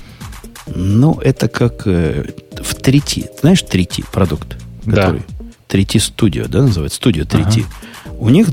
Ну, 0.73 1.19
это 1.19 1.49
как 1.49 1.85
э, 1.85 2.25
в 2.53 2.75
3T. 2.75 3.39
Знаешь 3.41 3.63
3T 3.63 4.05
продукт? 4.11 4.57
Который, 4.85 5.23
да. 5.67 5.77
3T 5.77 5.95
Studio, 5.97 6.47
да, 6.47 6.61
называется? 6.61 7.01
Studio 7.01 7.27
3T. 7.27 7.65
Ага. 8.05 8.15
У 8.17 8.29
них 8.29 8.47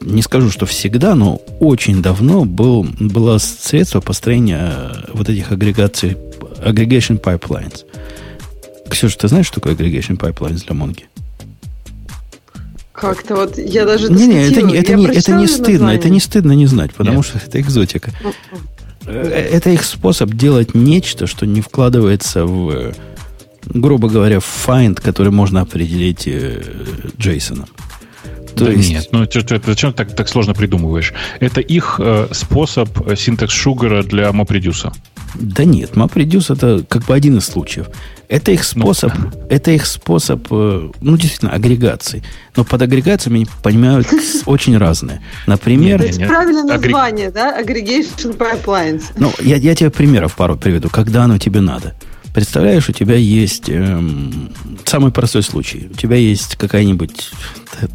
не 0.00 0.22
скажу, 0.22 0.50
что 0.50 0.66
всегда, 0.66 1.14
но 1.14 1.40
очень 1.60 2.02
давно 2.02 2.44
был, 2.44 2.86
было 2.98 3.38
средство 3.38 4.00
построения 4.00 4.72
э, 4.72 4.92
вот 5.12 5.28
этих 5.28 5.52
агрегаций, 5.52 6.16
aggregation 6.64 7.20
pipelines. 7.20 7.84
Ксюша, 8.88 9.18
ты 9.18 9.28
знаешь, 9.28 9.46
что 9.46 9.60
такое 9.60 9.74
aggregation 9.74 10.16
pipelines 10.16 10.64
для 10.64 10.74
Монги? 10.74 11.06
Как-то 12.92 13.34
вот 13.34 13.58
я 13.58 13.84
даже 13.84 14.10
не, 14.10 14.26
не, 14.26 14.48
это, 14.48 14.62
не, 14.62 14.76
это, 14.76 14.94
не, 14.94 15.06
это 15.06 15.32
не 15.32 15.46
стыдно, 15.48 15.72
название. 15.72 15.98
это 15.98 16.08
не 16.10 16.20
стыдно 16.20 16.52
не 16.52 16.66
знать, 16.66 16.94
потому 16.94 17.18
Нет. 17.18 17.26
что 17.26 17.38
это 17.38 17.60
экзотика. 17.60 18.12
Э, 19.06 19.48
это 19.52 19.70
их 19.70 19.84
способ 19.84 20.30
делать 20.30 20.74
нечто, 20.74 21.26
что 21.26 21.44
не 21.44 21.60
вкладывается 21.60 22.46
в, 22.46 22.94
грубо 23.66 24.08
говоря, 24.08 24.38
в 24.38 24.66
find, 24.66 25.00
который 25.00 25.32
можно 25.32 25.60
определить 25.60 26.28
Джейсоном. 27.18 27.66
То 28.54 28.66
да 28.66 28.70
есть... 28.70 28.90
нет, 28.90 29.08
ну 29.10 29.26
ты, 29.26 29.60
зачем 29.66 29.92
так, 29.92 30.14
так 30.14 30.28
сложно 30.28 30.54
придумываешь? 30.54 31.12
Это 31.40 31.60
их 31.60 31.96
э, 31.98 32.28
способ 32.30 32.88
синтекс 33.18 33.52
шугара 33.52 34.04
для 34.04 34.28
MapReduce. 34.28 34.92
Да 35.34 35.64
нет, 35.64 35.92
MapReduce 35.92 36.54
это 36.54 36.84
как 36.88 37.04
бы 37.04 37.14
один 37.14 37.38
из 37.38 37.44
случаев. 37.44 37.88
Это 38.28 38.52
их 38.52 38.64
способ, 38.64 39.12
ну, 39.16 39.30
это 39.50 39.70
их 39.70 39.86
способ, 39.86 40.46
э, 40.50 40.90
ну, 41.00 41.16
действительно, 41.16 41.52
агрегации. 41.52 42.22
Но 42.56 42.64
под 42.64 42.82
агрегацией 42.82 43.34
они 43.34 43.46
понимают 43.62 44.06
очень 44.46 44.78
разные. 44.78 45.22
Например... 45.46 45.98
То 45.98 46.06
есть 46.06 46.26
правильное 46.26 46.64
название, 46.64 47.30
да? 47.30 47.60
Aggregation 47.60 48.36
Pipelines. 48.36 49.04
Ну, 49.16 49.32
я, 49.40 49.56
я 49.56 49.74
тебе 49.74 49.90
примеров 49.90 50.36
пару 50.36 50.56
приведу, 50.56 50.88
когда 50.88 51.24
оно 51.24 51.38
тебе 51.38 51.60
надо. 51.60 51.94
Представляешь, 52.34 52.88
у 52.88 52.92
тебя 52.92 53.14
есть 53.14 53.68
эм, 53.68 54.50
самый 54.84 55.12
простой 55.12 55.44
случай. 55.44 55.88
У 55.88 55.94
тебя 55.94 56.16
есть 56.16 56.56
какая-нибудь 56.56 57.30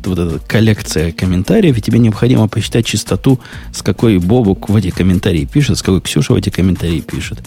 вот 0.05 0.17
эта 0.17 0.39
коллекция 0.39 1.11
комментариев, 1.11 1.77
и 1.77 1.81
тебе 1.81 1.99
необходимо 1.99 2.47
посчитать 2.47 2.85
частоту, 2.85 3.41
с 3.73 3.81
какой 3.81 4.17
Бобук 4.17 4.69
в 4.69 4.75
эти 4.77 4.91
комментарии 4.91 5.43
пишет, 5.43 5.77
с 5.77 5.81
какой 5.81 5.99
Ксюша 5.99 6.33
в 6.33 6.37
эти 6.37 6.49
комментарии 6.49 7.01
пишет. 7.01 7.39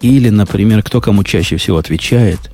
Или, 0.00 0.28
например, 0.28 0.82
кто 0.82 1.00
кому 1.00 1.22
чаще 1.22 1.56
всего 1.56 1.78
отвечает– 1.78 2.40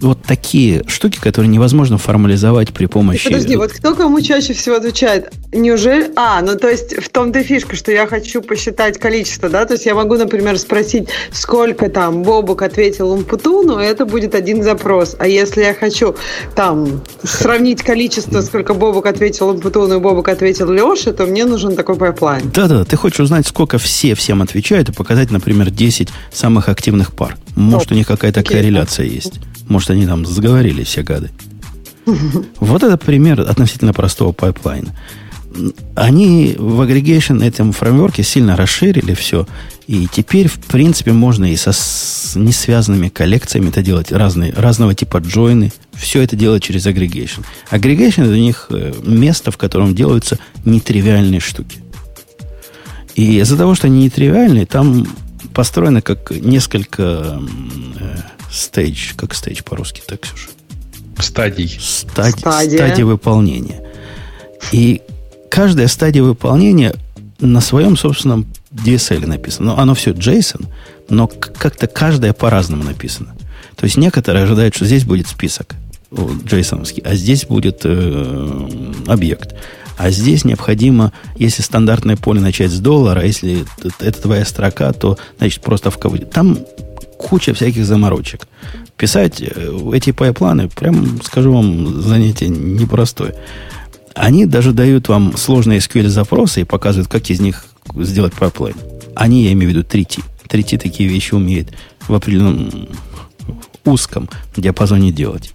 вот 0.00 0.22
такие 0.22 0.84
штуки, 0.88 1.18
которые 1.18 1.48
невозможно 1.48 1.98
формализовать 1.98 2.72
при 2.72 2.86
помощи... 2.86 3.24
Подожди, 3.24 3.56
вот 3.56 3.72
кто 3.72 3.94
кому 3.94 4.20
чаще 4.20 4.52
всего 4.52 4.76
отвечает? 4.76 5.32
Неужели... 5.52 6.10
А, 6.16 6.42
ну 6.42 6.56
то 6.56 6.68
есть 6.68 6.96
в 7.02 7.08
том-то 7.08 7.42
фишка, 7.42 7.76
что 7.76 7.92
я 7.92 8.06
хочу 8.06 8.42
посчитать 8.42 8.98
количество, 8.98 9.48
да? 9.48 9.64
То 9.64 9.74
есть 9.74 9.86
я 9.86 9.94
могу, 9.94 10.16
например, 10.16 10.58
спросить, 10.58 11.08
сколько 11.32 11.88
там 11.88 12.22
Бобук 12.22 12.62
ответил 12.62 13.10
Умпутуну, 13.10 13.78
это 13.78 14.04
будет 14.04 14.34
один 14.34 14.62
запрос. 14.62 15.16
А 15.18 15.26
если 15.26 15.62
я 15.62 15.74
хочу 15.74 16.14
там 16.54 17.02
сравнить 17.22 17.82
количество, 17.82 18.42
сколько 18.42 18.74
Бобук 18.74 19.06
ответил 19.06 19.48
Умпутуну 19.48 19.96
и 19.96 20.00
Бобук 20.00 20.28
ответил 20.28 20.70
Леше, 20.70 21.12
то 21.12 21.26
мне 21.26 21.46
нужен 21.46 21.74
такой 21.74 21.96
пайплайн. 21.96 22.50
Да-да, 22.52 22.84
ты 22.84 22.96
хочешь 22.96 23.20
узнать, 23.20 23.46
сколько 23.46 23.78
все 23.78 24.14
всем 24.14 24.42
отвечают 24.42 24.90
и 24.90 24.92
показать, 24.92 25.30
например, 25.30 25.70
10 25.70 26.08
самых 26.32 26.68
активных 26.68 27.14
пар. 27.14 27.36
Может, 27.54 27.92
у 27.92 27.94
них 27.94 28.06
какая-то 28.06 28.42
корреляция 28.42 29.06
есть. 29.06 29.40
Может, 29.68 29.90
они 29.90 30.06
там 30.06 30.24
заговорили 30.26 30.84
все 30.84 31.02
гады. 31.02 31.30
Вот 32.60 32.82
это 32.82 32.96
пример 32.96 33.40
относительно 33.40 33.92
простого 33.92 34.32
пайплайна. 34.32 34.94
Они 35.94 36.54
в 36.58 36.80
aggregation 36.80 37.40
этом 37.40 37.72
фреймворке 37.72 38.22
сильно 38.22 38.56
расширили 38.56 39.14
все. 39.14 39.46
И 39.86 40.06
теперь, 40.12 40.48
в 40.48 40.58
принципе, 40.58 41.12
можно 41.12 41.50
и 41.50 41.56
со 41.56 41.72
несвязанными 42.38 43.08
коллекциями 43.08 43.68
это 43.68 43.82
делать. 43.82 44.12
Разные, 44.12 44.52
разного 44.52 44.94
типа 44.94 45.18
джойны. 45.18 45.72
Все 45.94 46.20
это 46.20 46.36
делать 46.36 46.62
через 46.62 46.86
агрегейшн. 46.86 47.40
Агрегейшн 47.70 48.22
это 48.22 48.32
у 48.32 48.34
них 48.34 48.66
э, 48.70 48.92
место, 49.02 49.50
в 49.50 49.56
котором 49.56 49.94
делаются 49.94 50.38
нетривиальные 50.64 51.40
штуки. 51.40 51.78
И 53.14 53.38
из-за 53.38 53.56
того, 53.56 53.74
что 53.74 53.86
они 53.86 54.04
нетривиальные, 54.04 54.66
там 54.66 55.06
построено 55.54 56.02
как 56.02 56.30
несколько 56.30 57.40
э, 57.98 58.16
стейдж, 58.56 59.14
как 59.16 59.34
стейдж 59.34 59.62
по-русски, 59.62 60.02
так, 60.06 60.20
Ксюша? 60.20 60.48
Стадий. 61.18 61.78
Стадий, 61.80 62.40
стадия 62.40 63.04
выполнения. 63.04 63.82
И 64.72 65.02
каждая 65.50 65.88
стадия 65.88 66.22
выполнения 66.22 66.94
на 67.40 67.60
своем 67.60 67.96
собственном 67.96 68.46
DSL 68.72 69.26
написано. 69.26 69.74
Но 69.74 69.78
оно 69.78 69.94
все 69.94 70.12
JSON, 70.12 70.66
но 71.08 71.26
как-то 71.26 71.86
каждая 71.86 72.32
по-разному 72.32 72.84
написано. 72.84 73.34
То 73.76 73.84
есть 73.84 73.96
некоторые 73.96 74.44
ожидают, 74.44 74.74
что 74.74 74.84
здесь 74.84 75.04
будет 75.04 75.28
список 75.28 75.74
джейсоновский, 76.44 77.02
а 77.04 77.14
здесь 77.14 77.46
будет 77.46 77.80
э, 77.84 78.68
объект. 79.06 79.54
А 79.98 80.10
здесь 80.10 80.44
необходимо, 80.44 81.12
если 81.36 81.62
стандартное 81.62 82.16
поле 82.16 82.40
начать 82.40 82.70
с 82.70 82.78
доллара, 82.78 83.24
если 83.24 83.64
это 83.98 84.22
твоя 84.22 84.44
строка, 84.44 84.92
то, 84.92 85.18
значит, 85.38 85.62
просто 85.62 85.90
в 85.90 85.98
кавычках. 85.98 86.30
Там 86.30 86.58
куча 87.18 87.54
всяких 87.54 87.84
заморочек. 87.84 88.46
Писать 88.96 89.40
э, 89.40 89.90
эти 89.92 90.12
пайпланы, 90.12 90.68
прям 90.68 91.20
скажу 91.22 91.52
вам, 91.52 92.02
занятие 92.02 92.48
непростое. 92.48 93.34
Они 94.14 94.46
даже 94.46 94.72
дают 94.72 95.08
вам 95.08 95.36
сложные 95.36 95.80
SQL-запросы 95.80 96.62
и 96.62 96.64
показывают, 96.64 97.08
как 97.08 97.28
из 97.30 97.40
них 97.40 97.66
сделать 97.96 98.32
пайплайн. 98.32 98.76
Они, 99.14 99.44
я 99.44 99.52
имею 99.52 99.72
в 99.72 99.74
виду 99.76 99.86
3T. 99.86 100.22
3T 100.48 100.78
такие 100.78 101.08
вещи 101.08 101.34
умеет 101.34 101.72
в 102.08 102.14
определенном 102.14 102.88
узком 103.84 104.28
диапазоне 104.56 105.12
делать. 105.12 105.54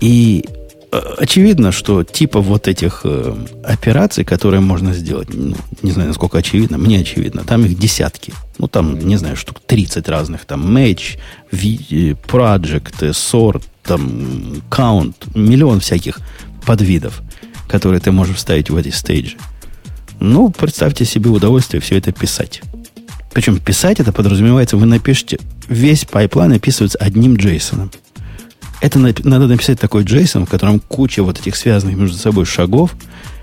И 0.00 0.44
очевидно, 1.18 1.72
что 1.72 2.04
типа 2.04 2.40
вот 2.40 2.68
этих 2.68 3.00
э, 3.04 3.34
операций, 3.64 4.24
которые 4.24 4.60
можно 4.60 4.92
сделать, 4.92 5.28
ну, 5.32 5.56
не 5.82 5.92
знаю, 5.92 6.08
насколько 6.08 6.38
очевидно, 6.38 6.78
мне 6.78 7.00
очевидно, 7.00 7.44
там 7.44 7.64
их 7.64 7.78
десятки. 7.78 8.32
Ну, 8.58 8.68
там, 8.68 8.98
не 8.98 9.16
знаю, 9.16 9.36
штук 9.36 9.60
30 9.66 10.08
разных. 10.08 10.44
Там 10.44 10.76
match, 10.76 11.18
project, 11.50 13.10
sort, 13.10 13.62
там 13.82 14.62
count, 14.70 15.14
миллион 15.34 15.80
всяких 15.80 16.18
подвидов, 16.66 17.22
которые 17.68 18.00
ты 18.00 18.12
можешь 18.12 18.36
вставить 18.36 18.70
в 18.70 18.76
эти 18.76 18.90
стейджи. 18.90 19.36
Ну, 20.20 20.50
представьте 20.50 21.04
себе 21.04 21.30
удовольствие 21.30 21.80
все 21.80 21.98
это 21.98 22.12
писать. 22.12 22.62
Причем 23.32 23.58
писать 23.58 23.98
это 23.98 24.12
подразумевается, 24.12 24.76
вы 24.76 24.86
напишите, 24.86 25.40
весь 25.68 26.04
пайплайн 26.04 26.52
описывается 26.52 26.98
одним 26.98 27.34
JSON. 27.34 27.92
Это 28.84 28.98
надо 28.98 29.46
написать 29.46 29.80
такой 29.80 30.04
JSON, 30.04 30.44
в 30.44 30.50
котором 30.50 30.78
куча 30.78 31.22
вот 31.22 31.40
этих 31.40 31.56
связанных 31.56 31.96
между 31.96 32.18
собой 32.18 32.44
шагов, 32.44 32.94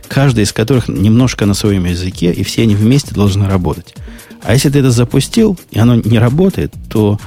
каждый 0.07 0.43
из 0.43 0.53
которых 0.53 0.88
немножко 0.88 1.47
на 1.47 1.55
своем 1.55 1.85
языке, 1.85 2.31
и 2.31 2.43
все 2.43 2.61
они 2.61 2.76
вместе 2.76 3.15
должны 3.15 3.47
работать. 3.47 3.95
А 4.43 4.53
если 4.53 4.69
ты 4.69 4.77
это 4.77 4.91
запустил, 4.91 5.59
и 5.72 5.80
оно 5.80 5.95
не 5.95 6.19
работает, 6.19 6.76
то 6.91 7.19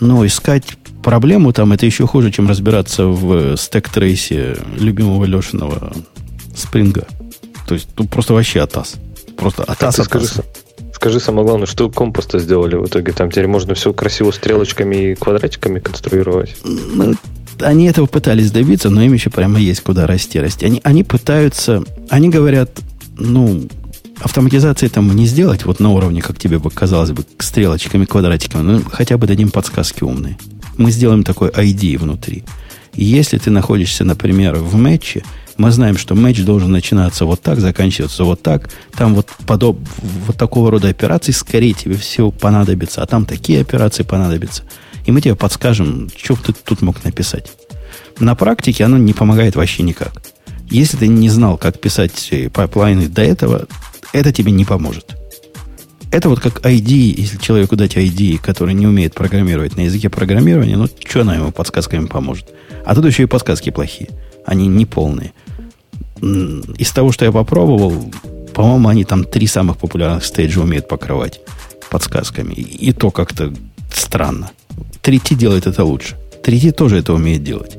ну, 0.00 0.26
искать 0.26 0.64
проблему 1.04 1.52
там 1.52 1.72
это 1.72 1.86
еще 1.86 2.04
хуже, 2.04 2.32
чем 2.32 2.48
разбираться 2.48 3.06
в 3.06 3.56
стек-трейсе 3.56 4.58
любимого 4.76 5.24
Лешиного 5.24 5.92
спринга. 6.56 7.06
То 7.68 7.74
есть 7.74 7.86
тут 7.94 8.10
просто 8.10 8.34
вообще 8.34 8.60
атас. 8.60 8.94
Просто 9.36 9.62
атас, 9.62 10.00
атас. 10.00 10.06
Скажи, 10.06 10.44
скажи 10.96 11.20
самое 11.20 11.46
главное, 11.46 11.66
что 11.66 11.90
компоста 11.90 12.38
сделали 12.38 12.74
в 12.74 12.86
итоге? 12.86 13.12
Там 13.12 13.30
теперь 13.30 13.46
можно 13.46 13.74
все 13.74 13.92
красиво 13.92 14.30
стрелочками 14.30 15.12
и 15.12 15.14
квадратиками 15.14 15.78
конструировать. 15.78 16.56
Они 17.60 17.86
этого 17.86 18.06
пытались 18.06 18.50
добиться, 18.50 18.90
но 18.90 19.02
им 19.02 19.12
еще 19.12 19.30
прямо 19.30 19.58
есть 19.58 19.82
куда 19.82 20.06
расти, 20.06 20.40
расти. 20.40 20.64
Они, 20.64 20.80
они 20.84 21.04
пытаются, 21.04 21.84
они 22.08 22.28
говорят, 22.30 22.70
ну, 23.18 23.68
автоматизации 24.20 24.88
там 24.88 25.14
не 25.14 25.26
сделать 25.26 25.64
вот 25.64 25.80
на 25.80 25.90
уровне, 25.90 26.22
как 26.22 26.38
тебе 26.38 26.58
бы 26.58 26.70
казалось 26.70 27.12
бы, 27.12 27.24
стрелочками, 27.38 28.04
квадратиками, 28.06 28.62
ну, 28.62 28.82
хотя 28.90 29.18
бы 29.18 29.26
дадим 29.26 29.50
подсказки 29.50 30.02
умные. 30.02 30.38
Мы 30.78 30.90
сделаем 30.90 31.24
такой 31.24 31.50
IDE 31.50 31.98
внутри. 31.98 32.44
Если 32.94 33.36
ты 33.36 33.50
находишься, 33.50 34.04
например, 34.04 34.56
в 34.56 34.74
матче, 34.74 35.22
мы 35.58 35.70
знаем, 35.70 35.96
что 35.96 36.14
матч 36.14 36.42
должен 36.42 36.70
начинаться 36.70 37.24
вот 37.24 37.40
так, 37.40 37.60
заканчиваться 37.60 38.24
вот 38.24 38.42
так. 38.42 38.70
Там 38.96 39.14
вот, 39.14 39.28
подоб, 39.46 39.78
вот 40.26 40.36
такого 40.36 40.70
рода 40.70 40.88
операций, 40.88 41.32
скорее 41.32 41.72
тебе 41.72 41.96
всего 41.96 42.30
понадобится, 42.30 43.02
а 43.02 43.06
там 43.06 43.24
такие 43.24 43.60
операции 43.60 44.02
понадобятся. 44.02 44.64
И 45.06 45.12
мы 45.12 45.20
тебе 45.20 45.34
подскажем, 45.34 46.10
что 46.16 46.36
ты 46.36 46.52
тут 46.52 46.82
мог 46.82 47.02
написать. 47.04 47.52
На 48.18 48.34
практике 48.34 48.84
оно 48.84 48.98
не 48.98 49.12
помогает 49.12 49.56
вообще 49.56 49.82
никак. 49.82 50.22
Если 50.68 50.96
ты 50.96 51.06
не 51.06 51.28
знал, 51.28 51.58
как 51.58 51.80
писать 51.80 52.30
пайплайны 52.52 53.08
до 53.08 53.22
этого, 53.22 53.66
это 54.12 54.32
тебе 54.32 54.52
не 54.52 54.64
поможет. 54.64 55.16
Это 56.10 56.28
вот 56.28 56.40
как 56.40 56.64
ID, 56.64 57.14
если 57.16 57.36
человеку 57.38 57.76
дать 57.76 57.96
ID, 57.96 58.38
который 58.38 58.74
не 58.74 58.86
умеет 58.86 59.14
программировать 59.14 59.76
на 59.76 59.82
языке 59.82 60.08
программирования, 60.08 60.76
ну, 60.76 60.88
что 61.04 61.22
она 61.22 61.34
ему 61.34 61.52
подсказками 61.52 62.06
поможет? 62.06 62.48
А 62.84 62.94
тут 62.94 63.04
еще 63.04 63.24
и 63.24 63.26
подсказки 63.26 63.70
плохие. 63.70 64.10
Они 64.44 64.66
не 64.66 64.86
полные. 64.86 65.32
Из 66.20 66.90
того, 66.92 67.12
что 67.12 67.24
я 67.24 67.32
попробовал, 67.32 68.10
по-моему, 68.54 68.88
они 68.88 69.04
там 69.04 69.24
три 69.24 69.46
самых 69.46 69.76
популярных 69.76 70.24
стейджа 70.24 70.60
умеют 70.60 70.88
покрывать 70.88 71.40
подсказками. 71.90 72.54
И 72.54 72.92
то 72.92 73.10
как-то 73.10 73.52
странно. 73.92 74.50
3T 75.02 75.34
делает 75.34 75.66
это 75.66 75.84
лучше. 75.84 76.16
3T 76.42 76.72
тоже 76.72 76.98
это 76.98 77.12
умеет 77.12 77.44
делать. 77.44 77.76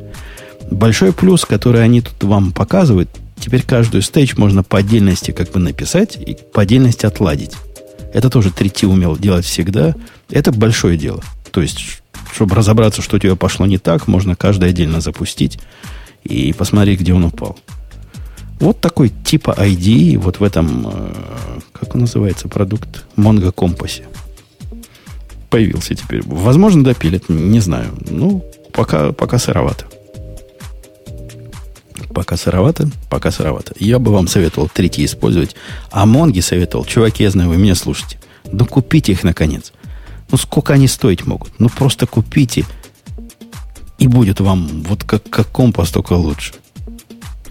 Большой 0.69 1.13
плюс, 1.13 1.45
который 1.45 1.83
они 1.83 2.01
тут 2.01 2.23
вам 2.23 2.51
показывают, 2.51 3.09
теперь 3.39 3.63
каждую 3.63 4.01
стейдж 4.01 4.33
можно 4.37 4.63
по 4.63 4.79
отдельности 4.79 5.31
как 5.31 5.51
бы 5.51 5.59
написать 5.59 6.17
и 6.17 6.37
по 6.53 6.61
отдельности 6.61 7.05
отладить. 7.05 7.53
Это 8.13 8.29
тоже 8.29 8.49
3T 8.49 8.85
умел 8.85 9.17
делать 9.17 9.45
всегда. 9.45 9.95
Это 10.29 10.51
большое 10.51 10.97
дело. 10.97 11.23
То 11.51 11.61
есть, 11.61 12.01
чтобы 12.33 12.55
разобраться, 12.55 13.01
что 13.01 13.17
у 13.17 13.19
тебя 13.19 13.35
пошло 13.35 13.65
не 13.65 13.77
так, 13.77 14.07
можно 14.07 14.35
каждый 14.35 14.69
отдельно 14.69 15.01
запустить 15.01 15.59
и 16.23 16.53
посмотреть, 16.53 16.99
где 16.99 17.13
он 17.13 17.23
упал. 17.23 17.57
Вот 18.59 18.81
такой 18.81 19.09
типа 19.09 19.55
ID 19.57 20.17
вот 20.17 20.39
в 20.39 20.43
этом, 20.43 20.87
э, 20.87 21.13
как 21.73 21.93
он 21.95 22.01
называется, 22.01 22.47
продукт 22.47 23.05
Mongo 23.15 23.51
Компасе. 23.51 24.07
Появился 25.49 25.95
теперь. 25.95 26.23
Возможно, 26.25 26.83
допилят, 26.83 27.29
не 27.29 27.59
знаю. 27.59 27.93
Ну, 28.09 28.43
пока, 28.73 29.11
пока 29.11 29.37
сыровато. 29.37 29.85
Пока 32.13 32.35
сыровато, 32.35 32.89
пока 33.09 33.29
сыровато. 33.31 33.73
Я 33.79 33.99
бы 33.99 34.11
вам 34.11 34.27
советовал 34.27 34.69
третий 34.73 35.05
использовать. 35.05 35.55
А 35.91 36.05
Монги 36.07 36.39
советовал. 36.39 36.83
Чуваки, 36.83 37.23
я 37.23 37.29
знаю, 37.29 37.49
вы 37.49 37.57
меня 37.57 37.75
слушаете. 37.75 38.19
Да 38.51 38.65
купите 38.65 39.11
их, 39.11 39.23
наконец. 39.23 39.71
Ну, 40.31 40.37
сколько 40.37 40.73
они 40.73 40.87
стоить 40.87 41.25
могут? 41.27 41.59
Ну, 41.59 41.69
просто 41.69 42.07
купите. 42.07 42.65
И 43.99 44.07
будет 44.07 44.39
вам 44.39 44.83
вот 44.83 45.03
как, 45.03 45.29
как 45.29 45.47
компас, 45.49 45.91
только 45.91 46.13
лучше. 46.13 46.53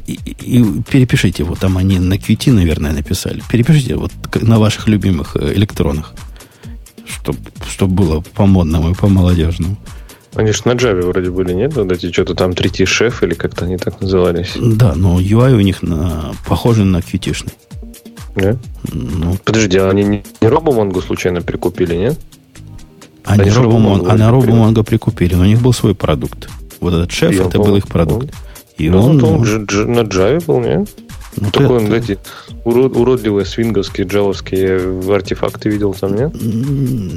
И, 0.06 0.18
и 0.40 0.82
перепишите, 0.82 1.44
вот 1.44 1.58
там 1.58 1.76
они 1.78 1.98
на 1.98 2.14
QT, 2.14 2.52
наверное, 2.52 2.92
написали. 2.92 3.42
Перепишите 3.50 3.96
вот 3.96 4.12
на 4.40 4.58
ваших 4.58 4.88
любимых 4.88 5.36
э, 5.36 5.54
электронах, 5.54 6.14
чтобы 7.04 7.38
чтоб 7.68 7.90
было 7.90 8.20
по-модному 8.20 8.90
и 8.90 8.94
по-молодежному. 8.94 9.76
Они 10.36 10.52
же 10.52 10.62
на 10.66 10.72
Java 10.72 11.06
вроде 11.06 11.30
были, 11.30 11.54
нет? 11.54 11.74
Вот 11.74 11.90
эти 11.90 12.12
что-то 12.12 12.34
там 12.34 12.50
3T 12.50 12.84
шеф 12.84 13.22
или 13.22 13.34
как-то 13.34 13.64
они 13.64 13.78
так 13.78 14.00
назывались. 14.02 14.52
Да, 14.54 14.94
но 14.94 15.18
UI 15.18 15.54
у 15.54 15.60
них 15.60 15.82
на, 15.82 16.34
похожий 16.46 16.84
на 16.84 16.98
qt 16.98 17.50
Да? 18.34 18.56
Ну, 18.92 19.36
Подожди, 19.44 19.78
а 19.78 19.88
они 19.88 20.04
не, 20.04 20.22
не 20.40 20.48
RoboMongo 20.48 21.02
случайно 21.02 21.40
прикупили, 21.40 21.96
нет? 21.96 22.20
Они, 23.24 23.42
они, 23.42 23.50
RoboMongo, 23.50 24.08
они 24.10 24.22
RoboMongo 24.22 24.84
прикупили, 24.84 25.34
но 25.34 25.42
у 25.42 25.46
них 25.46 25.62
был 25.62 25.72
свой 25.72 25.94
продукт. 25.94 26.50
Вот 26.80 26.92
этот 26.92 27.10
шеф, 27.10 27.32
Я 27.32 27.44
это 27.44 27.58
был, 27.58 27.66
был 27.66 27.76
их 27.76 27.88
продукт. 27.88 28.34
И 28.78 28.90
ну, 28.90 29.02
он, 29.02 29.24
он 29.24 29.40
на 29.40 30.00
Java 30.00 30.44
был, 30.44 30.60
нет? 30.60 30.88
Ну, 31.38 31.50
Такой 31.50 31.78
он, 31.78 31.92
эти 31.92 32.18
урод, 32.64 32.96
уродливые 32.96 33.44
свинговские 33.44 34.06
джавовские 34.06 35.14
артефакты 35.14 35.68
видел 35.68 35.92
там, 35.94 36.14
нет? 36.14 36.34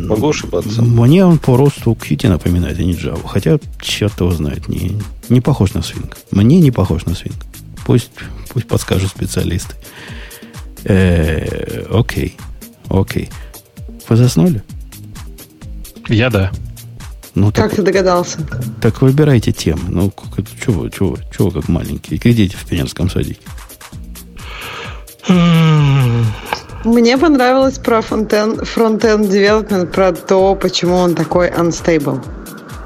Могу 0.07 0.29
ошибаться. 0.29 0.81
Мне 0.81 1.25
он 1.25 1.37
по 1.37 1.55
росту 1.55 1.93
Qt 1.93 2.27
напоминает, 2.27 2.79
а 2.79 2.83
не 2.83 2.93
Java. 2.93 3.25
Хотя, 3.25 3.59
черт 3.81 4.19
его 4.19 4.31
знает, 4.31 4.67
не, 4.67 4.97
не 5.29 5.41
похож 5.41 5.73
на 5.73 5.81
свинг. 5.81 6.17
Мне 6.31 6.59
не 6.59 6.71
похож 6.71 7.05
на 7.05 7.15
свинг. 7.15 7.37
Пусть, 7.85 8.11
пусть 8.49 8.67
подскажут 8.67 9.09
специалисты. 9.09 9.75
Э, 10.83 11.85
окей, 11.91 12.37
окей. 12.89 13.29
Вы 14.07 14.15
заснули? 14.15 14.63
Я 16.07 16.29
да. 16.29 16.51
Ну, 17.35 17.47
как 17.47 17.55
так, 17.69 17.75
ты 17.75 17.81
догадался? 17.83 18.39
Так 18.81 19.01
выбирайте 19.01 19.51
темы. 19.51 19.83
Ну, 19.87 20.13
чего, 20.65 20.89
чего, 20.89 21.17
чего 21.35 21.51
как 21.51 21.67
маленькие? 21.69 22.19
Идите 22.23 22.57
в 22.57 22.65
пионерском 22.65 23.09
садике. 23.09 23.41
Мне 26.85 27.17
понравилось 27.17 27.77
про 27.77 28.01
фронтенд, 28.01 28.65
фронтенд 28.67 29.29
development, 29.29 29.87
про 29.87 30.13
то, 30.13 30.55
почему 30.55 30.95
он 30.95 31.13
такой 31.13 31.49
unstable. 31.49 32.23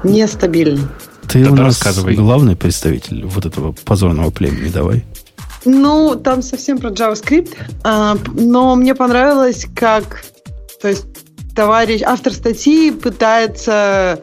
Нестабильный. 0.02 0.86
Ты 1.28 1.44
Тогда 1.44 1.50
у 1.50 1.54
нас 1.56 1.66
рассказывай. 1.76 2.14
главный 2.14 2.56
представитель 2.56 3.24
вот 3.24 3.46
этого 3.46 3.72
позорного 3.72 4.30
племени, 4.30 4.68
давай. 4.68 5.04
Ну, 5.64 6.14
там 6.16 6.42
совсем 6.42 6.78
про 6.78 6.90
JavaScript, 6.90 7.56
а, 7.84 8.18
но 8.34 8.76
мне 8.76 8.94
понравилось, 8.94 9.66
как, 9.74 10.24
то 10.82 10.88
есть, 10.88 11.06
товарищ, 11.54 12.02
автор 12.02 12.32
статьи 12.32 12.90
пытается 12.90 14.20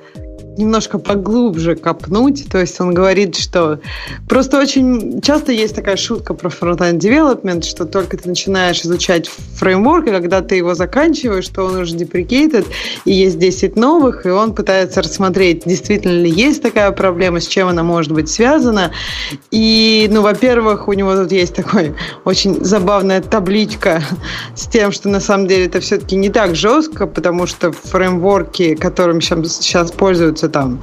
немножко 0.58 1.00
поглубже 1.00 1.76
копнуть. 1.76 2.50
То 2.50 2.60
есть 2.60 2.80
он 2.80 2.94
говорит, 2.94 3.38
что 3.38 3.80
просто 4.28 4.60
очень 4.60 5.22
часто 5.22 5.52
есть 5.52 5.76
такая 5.76 5.98
шутка 5.98 6.34
про 6.34 6.50
фронтенд 6.50 7.04
development, 7.04 7.64
что 7.64 7.86
только 7.86 8.18
ты 8.18 8.30
начинаешь 8.30 8.82
изучать 8.82 9.30
фреймворк, 9.56 10.08
и 10.08 10.12
когда 10.12 10.42
ты 10.42 10.56
его 10.56 10.76
заканчиваешь, 10.76 11.46
что 11.46 11.66
он 11.66 11.78
уже 11.78 11.96
deprecated, 11.96 12.66
и 13.06 13.14
есть 13.14 13.40
10 13.40 13.76
новых, 13.76 14.26
и 14.26 14.30
он 14.30 14.54
пытается 14.54 15.02
рассмотреть, 15.02 15.64
действительно 15.66 16.22
ли 16.22 16.30
есть 16.30 16.62
такая 16.62 16.92
проблема, 16.92 17.40
с 17.40 17.48
чем 17.48 17.68
она 17.68 17.84
может 17.84 18.12
быть 18.12 18.30
связана. 18.30 18.92
И, 19.52 20.08
ну, 20.12 20.22
во-первых, 20.22 20.88
у 20.88 20.94
него 20.94 21.16
тут 21.16 21.32
есть 21.32 21.56
такой 21.56 21.96
очень 22.26 22.64
забавная 22.64 23.22
табличка 23.22 24.02
с 24.56 24.68
тем, 24.68 24.92
что 24.92 25.10
на 25.10 25.20
самом 25.20 25.48
деле 25.48 25.66
это 25.66 25.80
все-таки 25.80 26.16
не 26.16 26.30
так 26.30 26.56
жестко, 26.56 27.08
потому 27.08 27.48
что 27.48 27.72
фреймворки, 27.72 28.76
которым 28.76 29.22
сейчас, 29.22 29.58
сейчас 29.58 29.92
пользуются 30.42 30.50
там 30.50 30.80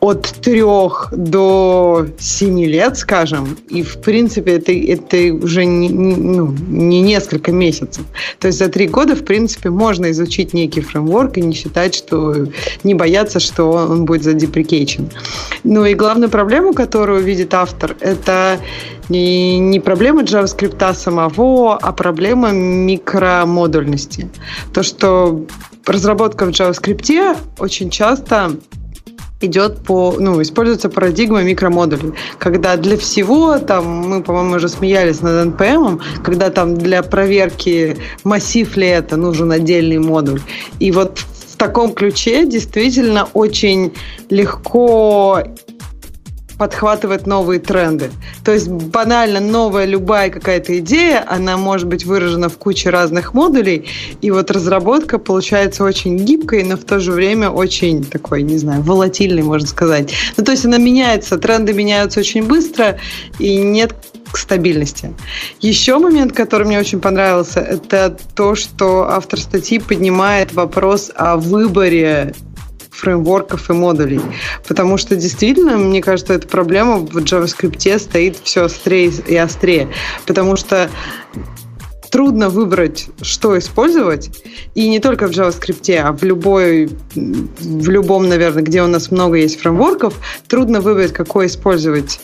от 0.00 0.22
трех 0.22 1.08
до 1.10 2.06
семи 2.20 2.68
лет, 2.68 2.96
скажем, 2.96 3.56
и 3.68 3.82
в 3.82 3.98
принципе 4.00 4.52
это, 4.52 4.72
это 4.72 5.34
уже 5.44 5.64
не, 5.64 5.88
ну, 5.88 6.54
не 6.68 7.00
несколько 7.00 7.50
месяцев. 7.50 8.04
То 8.38 8.46
есть 8.46 8.58
за 8.58 8.68
три 8.68 8.86
года, 8.86 9.16
в 9.16 9.24
принципе, 9.24 9.70
можно 9.70 10.08
изучить 10.12 10.54
некий 10.54 10.82
фреймворк 10.82 11.38
и 11.38 11.42
не 11.42 11.52
считать, 11.52 11.96
что 11.96 12.46
не 12.84 12.94
бояться, 12.94 13.40
что 13.40 13.70
он 13.70 14.04
будет 14.04 14.22
задеприкейчен. 14.22 15.10
Ну 15.64 15.84
и 15.84 15.94
главная 15.94 16.28
проблема, 16.28 16.74
которую 16.74 17.24
видит 17.24 17.54
автор, 17.54 17.96
это 18.00 18.60
не, 19.08 19.58
не 19.58 19.80
проблема 19.80 20.22
JavaScript 20.22 20.94
самого, 20.94 21.76
а 21.76 21.92
проблема 21.92 22.52
микромодульности. 22.52 24.28
То, 24.72 24.84
что 24.84 25.44
разработка 25.86 26.46
в 26.46 26.50
JavaScript 26.50 27.36
очень 27.58 27.90
часто 27.90 28.52
идет 29.40 29.78
по, 29.78 30.16
ну, 30.18 30.40
используется 30.42 30.88
парадигма 30.88 31.42
микромодулей, 31.42 32.12
когда 32.38 32.76
для 32.76 32.96
всего, 32.96 33.58
там, 33.58 33.86
мы, 33.86 34.22
по-моему, 34.22 34.56
уже 34.56 34.68
смеялись 34.68 35.20
над 35.20 35.54
NPM, 35.54 36.00
когда 36.22 36.50
там 36.50 36.76
для 36.76 37.02
проверки 37.02 37.96
массив 38.24 38.76
ли 38.76 38.88
это 38.88 39.16
нужен 39.16 39.52
отдельный 39.52 39.98
модуль. 39.98 40.40
И 40.80 40.90
вот 40.90 41.18
в 41.18 41.56
таком 41.56 41.92
ключе 41.92 42.46
действительно 42.46 43.28
очень 43.32 43.92
легко 44.30 45.42
подхватывает 46.58 47.26
новые 47.26 47.60
тренды. 47.60 48.10
То 48.44 48.52
есть 48.52 48.68
банально 48.68 49.40
новая 49.40 49.84
любая 49.84 50.30
какая-то 50.30 50.78
идея, 50.80 51.24
она 51.28 51.56
может 51.56 51.86
быть 51.86 52.04
выражена 52.04 52.48
в 52.48 52.58
куче 52.58 52.90
разных 52.90 53.32
модулей, 53.34 53.86
и 54.20 54.30
вот 54.30 54.50
разработка 54.50 55.18
получается 55.18 55.84
очень 55.84 56.16
гибкой, 56.16 56.64
но 56.64 56.76
в 56.76 56.84
то 56.84 56.98
же 56.98 57.12
время 57.12 57.50
очень 57.50 58.04
такой, 58.04 58.42
не 58.42 58.58
знаю, 58.58 58.82
волатильной, 58.82 59.42
можно 59.42 59.68
сказать. 59.68 60.12
Ну, 60.36 60.44
то 60.44 60.52
есть 60.52 60.64
она 60.64 60.78
меняется, 60.78 61.38
тренды 61.38 61.72
меняются 61.72 62.20
очень 62.20 62.46
быстро, 62.46 62.98
и 63.38 63.58
нет 63.58 63.94
стабильности. 64.34 65.14
Еще 65.60 65.98
момент, 65.98 66.32
который 66.32 66.66
мне 66.66 66.78
очень 66.78 67.00
понравился, 67.00 67.60
это 67.60 68.16
то, 68.34 68.54
что 68.54 69.08
автор 69.08 69.40
статьи 69.40 69.78
поднимает 69.78 70.52
вопрос 70.52 71.10
о 71.14 71.36
выборе 71.36 72.34
фреймворков 72.98 73.70
и 73.70 73.72
модулей. 73.72 74.20
Потому 74.66 74.98
что 74.98 75.16
действительно, 75.16 75.76
мне 75.76 76.02
кажется, 76.02 76.34
эта 76.34 76.48
проблема 76.48 76.98
в 76.98 77.16
JavaScript 77.16 77.98
стоит 77.98 78.36
все 78.42 78.64
острее 78.64 79.10
и 79.26 79.36
острее. 79.36 79.88
Потому 80.26 80.56
что 80.56 80.90
трудно 82.10 82.48
выбрать, 82.48 83.08
что 83.22 83.58
использовать. 83.58 84.30
И 84.74 84.88
не 84.88 85.00
только 85.00 85.28
в 85.28 85.30
JavaScript, 85.30 85.94
а 85.96 86.12
в 86.12 86.22
любой, 86.22 86.90
в 87.14 87.88
любом, 87.88 88.28
наверное, 88.28 88.62
где 88.62 88.82
у 88.82 88.86
нас 88.86 89.10
много 89.10 89.36
есть 89.36 89.60
фреймворков, 89.60 90.14
трудно 90.46 90.80
выбрать, 90.80 91.12
какой 91.12 91.46
использовать. 91.46 92.20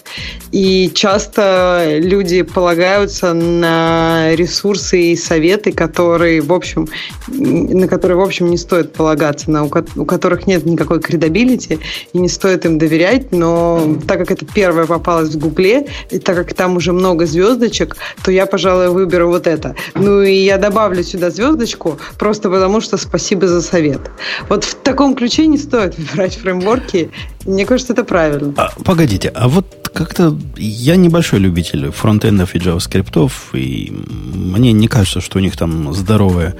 И 0.52 0.90
часто 0.94 1.98
люди 1.98 2.42
полагаются 2.42 3.34
на 3.34 4.34
ресурсы 4.34 5.12
и 5.12 5.16
советы, 5.16 5.72
которые, 5.72 6.40
в 6.40 6.52
общем, 6.52 6.88
на 7.28 7.88
которые, 7.88 8.16
в 8.16 8.22
общем, 8.22 8.50
не 8.50 8.56
стоит 8.56 8.92
полагаться, 8.92 9.50
на, 9.50 9.64
у 9.64 9.68
которых 9.68 10.46
нет 10.46 10.64
никакой 10.64 11.00
credibility, 11.00 11.78
и 12.12 12.18
не 12.18 12.28
стоит 12.28 12.64
им 12.64 12.78
доверять, 12.78 13.32
но 13.32 13.96
так 14.06 14.18
как 14.18 14.30
это 14.30 14.46
первое 14.46 14.86
попалось 14.86 15.30
в 15.30 15.38
Гугле, 15.38 15.86
и 16.10 16.18
так 16.18 16.36
как 16.36 16.54
там 16.54 16.76
уже 16.76 16.92
много 16.92 17.26
звездочек, 17.26 17.96
то 18.24 18.30
я, 18.30 18.46
пожалуй, 18.46 18.88
выберу 18.88 19.28
вот 19.28 19.46
это. 19.46 19.73
Ну 19.94 20.22
и 20.22 20.34
я 20.34 20.58
добавлю 20.58 21.02
сюда 21.02 21.30
звездочку, 21.30 21.98
просто 22.18 22.50
потому 22.50 22.80
что 22.80 22.96
спасибо 22.96 23.46
за 23.46 23.62
совет. 23.62 24.10
Вот 24.48 24.64
в 24.64 24.74
таком 24.76 25.14
ключе 25.14 25.46
не 25.46 25.58
стоит 25.58 25.96
выбирать 25.98 26.36
фреймворки. 26.36 27.10
Мне 27.44 27.66
кажется, 27.66 27.92
это 27.92 28.04
правильно. 28.04 28.54
А, 28.56 28.70
погодите, 28.84 29.28
а 29.34 29.48
вот 29.48 29.90
как-то 29.92 30.36
я 30.56 30.96
небольшой 30.96 31.38
любитель 31.38 31.90
фронтендов 31.90 32.54
и 32.54 32.58
JavaScript, 32.58 33.30
и 33.52 33.92
мне 33.92 34.72
не 34.72 34.88
кажется, 34.88 35.20
что 35.20 35.38
у 35.38 35.40
них 35.40 35.56
там 35.56 35.94
здоровая 35.94 36.56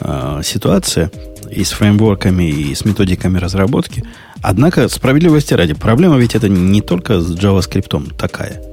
э, 0.00 0.40
ситуация 0.42 1.10
и 1.50 1.64
с 1.64 1.70
фреймворками, 1.72 2.44
и 2.44 2.74
с 2.74 2.84
методиками 2.84 3.38
разработки. 3.38 4.04
Однако, 4.42 4.88
справедливости 4.88 5.54
ради, 5.54 5.74
проблема 5.74 6.16
ведь 6.18 6.34
это 6.34 6.48
не 6.48 6.80
только 6.80 7.20
с 7.20 7.30
JavaScript 7.32 8.16
такая– 8.16 8.60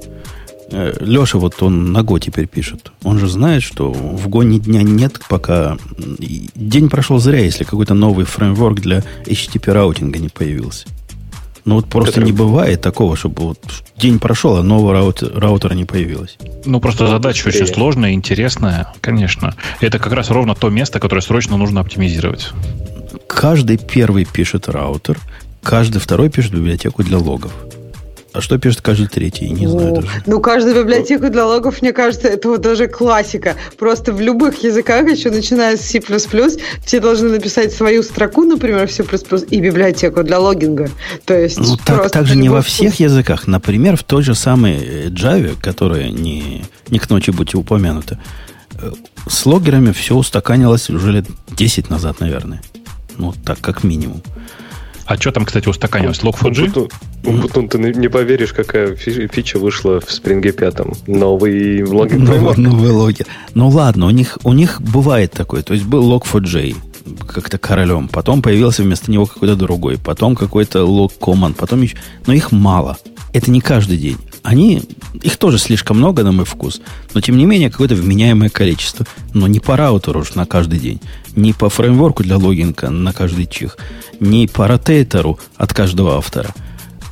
Леша, 0.71 1.37
вот 1.37 1.61
он 1.63 1.91
на 1.91 2.03
Го 2.03 2.19
теперь 2.19 2.47
пишет. 2.47 2.91
Он 3.03 3.17
же 3.17 3.27
знает, 3.27 3.63
что 3.63 3.91
в 3.91 4.27
Го 4.27 4.43
ни 4.43 4.59
дня 4.59 4.83
нет, 4.83 5.19
пока 5.29 5.77
день 5.97 6.89
прошел 6.89 7.19
зря, 7.19 7.39
если 7.39 7.63
какой-то 7.63 7.93
новый 7.93 8.25
фреймворк 8.25 8.79
для 8.79 9.03
HTTP 9.25 9.71
routing'а 9.71 10.19
не 10.19 10.29
появился. 10.29 10.87
Ну 11.65 11.75
вот 11.75 11.87
просто 11.87 12.19
Это... 12.19 12.23
не 12.23 12.31
бывает 12.31 12.81
такого, 12.81 13.15
чтобы 13.15 13.43
вот 13.43 13.59
день 13.97 14.19
прошел, 14.19 14.57
а 14.57 14.63
нового 14.63 14.93
раутер, 14.93 15.31
раутера 15.37 15.73
не 15.73 15.85
появилось. 15.85 16.37
Ну 16.65 16.79
просто 16.79 17.03
ну, 17.03 17.09
задача 17.11 17.45
быстрее. 17.45 17.63
очень 17.63 17.73
сложная, 17.73 18.11
интересная, 18.13 18.87
конечно. 19.01 19.55
Это 19.81 19.99
как 19.99 20.13
раз 20.13 20.29
ровно 20.29 20.55
то 20.55 20.69
место, 20.69 20.99
которое 20.99 21.21
срочно 21.21 21.57
нужно 21.57 21.81
оптимизировать. 21.81 22.49
Каждый 23.27 23.77
первый 23.77 24.25
пишет 24.25 24.67
раутер, 24.67 25.19
каждый 25.61 25.99
второй 25.99 26.29
пишет 26.29 26.53
библиотеку 26.53 27.03
для 27.03 27.17
логов. 27.17 27.53
А 28.31 28.41
что 28.41 28.59
пишет 28.59 28.81
каждый 28.81 29.07
третий? 29.07 29.49
Не 29.49 29.67
знаю 29.67 29.95
даже. 29.95 30.07
Ну, 30.27 30.39
каждую 30.39 30.75
библиотеку 30.75 31.29
для 31.29 31.45
логов, 31.45 31.81
мне 31.81 31.93
кажется, 31.93 32.27
это 32.27 32.49
вот 32.49 32.61
даже 32.61 32.87
классика. 32.87 33.55
Просто 33.77 34.13
в 34.13 34.21
любых 34.21 34.63
языках, 34.63 35.07
еще 35.09 35.31
начиная 35.31 35.77
с 35.77 35.81
C++, 35.81 35.99
все 35.99 36.99
должны 36.99 37.29
написать 37.29 37.73
свою 37.73 38.03
строку, 38.03 38.43
например, 38.43 38.87
в 38.87 38.91
C++, 38.91 39.03
и 39.49 39.59
библиотеку 39.59 40.23
для 40.23 40.39
логинга. 40.39 40.89
То 41.25 41.33
есть 41.33 41.57
ну, 41.57 41.75
так, 41.83 42.11
так 42.11 42.27
же 42.27 42.35
не 42.35 42.49
во 42.49 42.61
всех 42.61 42.99
языках. 42.99 43.47
Например, 43.47 43.97
в 43.97 44.03
той 44.03 44.21
же 44.21 44.35
самой 44.35 44.77
э, 44.77 45.07
Java, 45.07 45.55
которая 45.59 46.09
не, 46.09 46.63
не 46.89 46.99
к 46.99 47.09
ночи 47.09 47.31
будьте 47.31 47.57
упомянута, 47.57 48.19
э, 48.75 48.91
с 49.27 49.45
логерами 49.47 49.91
все 49.91 50.15
устаканилось 50.15 50.89
уже 50.91 51.11
лет 51.11 51.25
10 51.51 51.89
назад, 51.89 52.19
наверное. 52.19 52.61
Ну, 53.17 53.33
так, 53.43 53.59
как 53.59 53.83
минимум. 53.83 54.21
А 55.09 55.17
что 55.17 55.31
там, 55.31 55.43
кстати, 55.43 55.67
устаканилось? 55.67 56.19
Log4j? 56.19 56.91
Умпутун, 57.25 57.67
ты 57.67 57.79
не 57.79 58.07
поверишь, 58.09 58.53
какая 58.53 58.95
фича 58.95 59.57
вышла 59.57 59.99
в 59.99 60.03
Spring 60.03 60.39
5. 60.51 61.07
Новый 61.07 61.83
логин. 61.83 62.23
Новый, 62.23 62.55
новый 62.57 62.91
логин. 62.91 63.25
Ну 63.55 63.69
ладно, 63.69 64.05
у 64.05 64.11
них, 64.11 64.37
у 64.43 64.53
них 64.53 64.79
бывает 64.79 65.31
такое. 65.31 65.63
То 65.63 65.73
есть 65.73 65.85
был 65.85 66.13
Log4j 66.13 66.75
как-то 67.27 67.57
королем. 67.57 68.07
Потом 68.07 68.43
появился 68.43 68.83
вместо 68.83 69.09
него 69.09 69.25
какой-то 69.25 69.55
другой. 69.55 69.97
Потом 69.97 70.35
какой-то 70.35 70.79
log 70.79 71.13
command. 71.19 71.55
Потом 71.55 71.81
еще... 71.81 71.97
Но 72.27 72.33
их 72.33 72.51
мало. 72.51 72.95
Это 73.33 73.49
не 73.49 73.61
каждый 73.61 73.97
день. 73.97 74.17
Они, 74.43 74.83
их 75.21 75.37
тоже 75.37 75.57
слишком 75.57 75.97
много 75.97 76.23
на 76.23 76.31
мой 76.31 76.45
вкус, 76.45 76.81
но 77.13 77.21
тем 77.21 77.37
не 77.37 77.45
менее 77.45 77.69
какое-то 77.69 77.95
вменяемое 77.95 78.49
количество. 78.49 79.05
Но 79.33 79.47
не 79.47 79.59
по 79.59 79.75
раутеру 79.75 80.21
уж 80.21 80.35
на 80.35 80.45
каждый 80.45 80.79
день, 80.79 81.01
не 81.35 81.53
по 81.53 81.69
фреймворку 81.69 82.23
для 82.23 82.37
логинга 82.37 82.89
на 82.89 83.13
каждый 83.13 83.45
чих, 83.45 83.77
не 84.19 84.47
по 84.47 84.67
ротейтору 84.67 85.39
от 85.55 85.73
каждого 85.73 86.17
автора. 86.17 86.49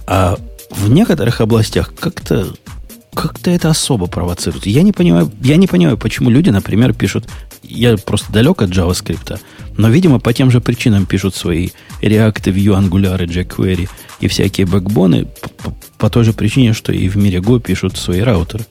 А 0.05 0.37
в 0.69 0.89
некоторых 0.89 1.41
областях 1.41 1.93
как-то 1.99 2.53
как-то 3.13 3.49
это 3.49 3.71
особо 3.71 4.05
провоцирует. 4.05 4.67
Я 4.67 4.83
не 4.83 4.91
понимаю, 4.91 5.31
я 5.41 5.57
не 5.57 5.65
понимаю, 5.65 5.97
почему 5.97 6.29
люди, 6.29 6.51
например, 6.51 6.93
пишут, 6.93 7.27
я 7.63 7.97
просто 7.97 8.31
далек 8.31 8.61
от 8.61 8.69
JavaScript, 8.69 9.39
но, 9.75 9.89
видимо, 9.89 10.19
по 10.19 10.33
тем 10.33 10.51
же 10.51 10.61
причинам 10.61 11.07
пишут 11.07 11.33
свои 11.33 11.69
React, 12.01 12.53
Vue, 12.53 12.79
Angular, 12.79 13.25
jQuery 13.25 13.89
и 14.19 14.27
всякие 14.27 14.67
бэкбоны, 14.67 15.25
по, 15.63 15.73
по 15.97 16.09
той 16.11 16.25
же 16.25 16.33
причине, 16.33 16.73
что 16.73 16.91
и 16.91 17.09
в 17.09 17.17
мире 17.17 17.39
Go 17.39 17.59
пишут 17.59 17.97
свои 17.97 18.21
раутеры. 18.21 18.65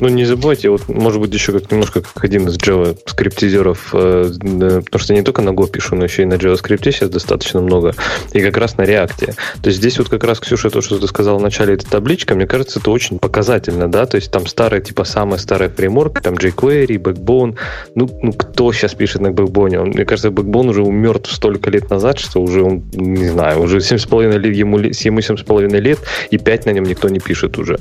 Ну, 0.00 0.08
не 0.08 0.24
забывайте, 0.24 0.70
вот, 0.70 0.88
может 0.88 1.20
быть, 1.20 1.32
еще 1.32 1.52
как 1.52 1.70
немножко 1.70 2.00
как 2.00 2.24
один 2.24 2.48
из 2.48 2.56
Java 2.56 2.96
скриптизеров, 3.06 3.90
э, 3.92 4.32
потому 4.40 4.98
что 4.98 5.14
не 5.14 5.22
только 5.22 5.42
на 5.42 5.50
Go 5.50 5.68
пишу, 5.70 5.96
но 5.96 6.04
еще 6.04 6.22
и 6.22 6.26
на 6.26 6.34
JavaScript 6.34 6.82
сейчас 6.90 7.10
достаточно 7.10 7.60
много, 7.60 7.94
и 8.32 8.40
как 8.40 8.56
раз 8.56 8.76
на 8.76 8.82
React. 8.82 9.34
То 9.62 9.68
есть 9.68 9.78
здесь 9.78 9.98
вот 9.98 10.08
как 10.08 10.24
раз, 10.24 10.40
Ксюша, 10.40 10.70
то, 10.70 10.80
что 10.80 10.98
ты 10.98 11.06
сказал 11.06 11.38
в 11.38 11.42
начале, 11.42 11.74
эта 11.74 11.88
табличка, 11.88 12.34
мне 12.34 12.46
кажется, 12.46 12.80
это 12.80 12.90
очень 12.90 13.18
показательно, 13.18 13.88
да, 13.88 14.06
то 14.06 14.16
есть 14.16 14.30
там 14.30 14.46
старые, 14.46 14.82
типа, 14.82 15.04
самые 15.04 15.38
старые 15.38 15.70
фреймворки, 15.70 16.20
там 16.20 16.34
jQuery, 16.34 16.98
Backbone, 16.98 17.56
ну, 17.94 18.10
ну 18.22 18.32
кто 18.32 18.72
сейчас 18.72 18.94
пишет 18.94 19.20
на 19.20 19.28
Backbone? 19.28 19.76
Он, 19.76 19.88
мне 19.90 20.04
кажется, 20.04 20.28
Backbone 20.28 20.70
уже 20.70 20.82
умертв 20.82 21.32
столько 21.32 21.70
лет 21.70 21.90
назад, 21.90 22.18
что 22.18 22.40
уже 22.40 22.62
он, 22.62 22.82
не 22.92 23.28
знаю, 23.28 23.60
уже 23.62 23.78
7,5 23.78 24.38
лет, 24.38 24.56
ему, 24.56 24.78
ему 24.78 25.18
7,5 25.20 25.80
лет, 25.80 25.98
и 26.30 26.38
5 26.38 26.66
на 26.66 26.70
нем 26.70 26.84
никто 26.84 27.08
не 27.08 27.20
пишет 27.20 27.58
уже. 27.58 27.78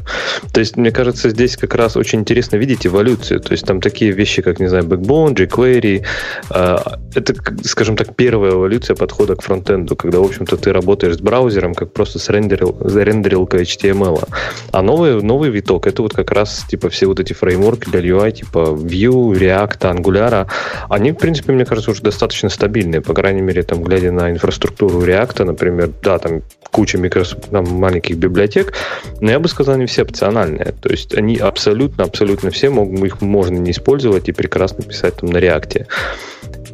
То 0.53 0.59
есть, 0.59 0.77
мне 0.77 0.91
кажется, 0.91 1.29
здесь 1.29 1.57
как 1.57 1.75
раз 1.75 1.95
очень 2.03 2.19
интересно 2.19 2.57
видеть 2.57 2.85
эволюцию. 2.85 3.39
То 3.39 3.53
есть 3.53 3.65
там 3.65 3.79
такие 3.79 4.11
вещи, 4.11 4.41
как, 4.41 4.59
не 4.59 4.67
знаю, 4.67 4.83
Backbone, 4.83 5.35
jQuery. 5.35 6.05
Э, 6.49 6.77
это, 7.15 7.33
скажем 7.63 7.95
так, 7.95 8.15
первая 8.15 8.51
эволюция 8.51 8.95
подхода 8.95 9.35
к 9.35 9.41
фронтенду, 9.41 9.95
когда, 9.95 10.19
в 10.19 10.23
общем-то, 10.23 10.57
ты 10.57 10.73
работаешь 10.73 11.15
с 11.15 11.21
браузером, 11.21 11.73
как 11.73 11.93
просто 11.93 12.19
с 12.19 12.29
рендерил, 12.29 12.75
зарендерилка 12.81 13.61
HTML. 13.61 14.27
А 14.71 14.81
новый, 14.81 15.21
новый 15.21 15.49
виток, 15.49 15.87
это 15.87 16.01
вот 16.01 16.13
как 16.13 16.31
раз, 16.31 16.65
типа, 16.69 16.89
все 16.89 17.05
вот 17.05 17.19
эти 17.19 17.33
фреймворки 17.33 17.89
для 17.89 18.01
UI, 18.01 18.31
типа 18.31 18.77
Vue, 18.77 19.31
React, 19.33 19.79
Angular, 19.79 20.47
они, 20.89 21.11
в 21.11 21.17
принципе, 21.17 21.53
мне 21.53 21.65
кажется, 21.65 21.91
уже 21.91 22.01
достаточно 22.01 22.49
стабильные. 22.49 23.01
По 23.01 23.13
крайней 23.13 23.41
мере, 23.41 23.63
там, 23.63 23.81
глядя 23.83 24.11
на 24.11 24.29
инфраструктуру 24.31 25.01
React, 25.01 25.43
например, 25.45 25.91
да, 26.01 26.19
там 26.19 26.41
куча 26.73 26.97
микро, 26.97 27.23
там, 27.51 27.65
маленьких 27.65 28.17
библиотек, 28.17 28.73
но 29.21 29.31
я 29.31 29.39
бы 29.39 29.47
сказал, 29.47 29.75
они 29.75 29.85
все 29.85 30.03
опциональные. 30.03 30.73
То 30.81 30.89
есть 30.89 31.13
они 31.13 31.37
абсолютно, 31.37 31.92
абсолютно 31.97 32.51
все, 32.51 32.69
могут, 32.69 33.03
их 33.03 33.21
можно 33.21 33.57
не 33.57 33.71
использовать 33.71 34.29
и 34.29 34.31
прекрасно 34.31 34.83
писать 34.83 35.17
там 35.17 35.29
на 35.29 35.37
реакте. 35.37 35.87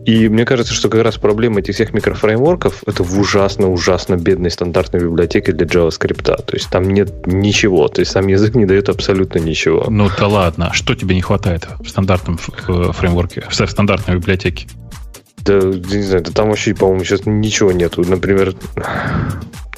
И 0.06 0.28
мне 0.28 0.46
кажется, 0.46 0.74
что 0.74 0.90
как 0.90 1.04
раз 1.04 1.18
проблема 1.18 1.60
этих 1.60 1.76
всех 1.76 1.94
микрофреймворков 1.94 2.84
это 2.88 3.04
в 3.04 3.20
ужасно-ужасно 3.20 4.16
бедной 4.16 4.50
стандартной 4.50 5.02
библиотеке 5.02 5.52
для 5.52 5.68
JavaScript. 5.68 6.24
То 6.24 6.54
есть 6.54 6.70
там 6.70 6.90
нет 6.90 7.28
ничего. 7.28 7.88
То 7.90 8.00
есть 8.00 8.12
сам 8.12 8.28
язык 8.28 8.56
не 8.56 8.66
дает 8.66 8.90
абсолютно 8.90 9.40
ничего. 9.40 9.86
Ну 9.90 10.10
да 10.18 10.28
ладно. 10.28 10.72
Что 10.74 10.96
тебе 10.96 11.16
не 11.16 11.22
хватает 11.22 11.68
в 11.80 11.88
стандартном 11.88 12.38
фреймворке, 12.38 13.44
в 13.50 13.54
стандартной 13.54 14.16
библиотеке? 14.16 14.68
Да, 15.40 15.60
не 15.60 16.02
знаю, 16.02 16.24
да 16.24 16.32
там 16.32 16.50
вообще, 16.50 16.74
по-моему, 16.74 17.04
сейчас 17.04 17.26
ничего 17.26 17.72
нету. 17.72 18.04
Например, 18.04 18.54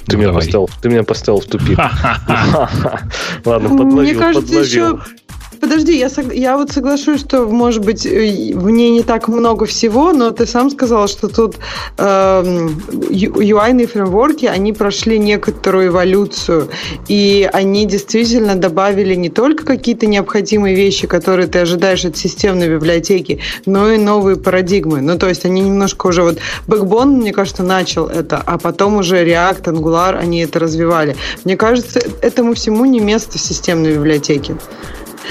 Ты, 0.06 0.18
ну, 0.18 0.24
меня 0.24 0.34
поставил, 0.34 0.70
ты 0.82 0.90
меня 0.90 1.04
поставил 1.04 1.42
в 1.42 1.46
тупик. 1.46 1.78
Ладно, 3.46 3.70
подловил, 3.78 4.20
подловил 4.34 5.00
подожди, 5.62 5.98
я, 5.98 6.10
я 6.34 6.58
вот 6.58 6.72
соглашусь, 6.72 7.22
что, 7.22 7.46
может 7.46 7.86
быть, 7.86 8.06
э, 8.06 8.54
в 8.56 8.70
ней 8.70 8.92
не 8.92 9.04
так 9.04 9.28
много 9.28 9.66
всего, 9.66 10.12
но 10.12 10.32
ты 10.32 10.46
сам 10.46 10.70
сказал, 10.70 11.08
что 11.08 11.28
тут 11.28 11.58
э, 11.98 12.04
UI-ные 12.04 13.88
фреймворки, 13.88 14.48
они 14.48 14.74
прошли 14.74 15.20
некоторую 15.20 15.88
эволюцию, 15.88 16.70
и 17.08 17.50
они 17.54 17.86
действительно 17.86 18.56
добавили 18.56 19.16
не 19.16 19.30
только 19.30 19.66
какие-то 19.66 20.08
необходимые 20.08 20.76
вещи, 20.76 21.08
которые 21.08 21.48
ты 21.48 21.60
ожидаешь 21.60 22.04
от 22.06 22.18
системной 22.18 22.70
библиотеки, 22.70 23.40
но 23.66 23.92
и 23.92 23.98
новые 23.98 24.38
парадигмы. 24.38 25.02
Ну, 25.02 25.18
то 25.18 25.30
есть 25.30 25.46
они 25.46 25.62
немножко 25.62 26.08
уже 26.08 26.24
вот 26.24 26.40
Backbone, 26.68 27.18
мне 27.18 27.32
кажется, 27.32 27.64
начал 27.64 28.08
это, 28.08 28.42
а 28.46 28.58
потом 28.58 28.98
уже 28.98 29.24
React, 29.24 29.64
Angular, 29.66 30.18
они 30.18 30.42
это 30.42 30.60
развивали. 30.60 31.16
Мне 31.44 31.56
кажется, 31.56 32.02
этому 32.22 32.56
всему 32.56 32.86
не 32.86 33.00
место 33.00 33.38
в 33.38 33.42
системной 33.42 33.94
библиотеке. 33.94 34.56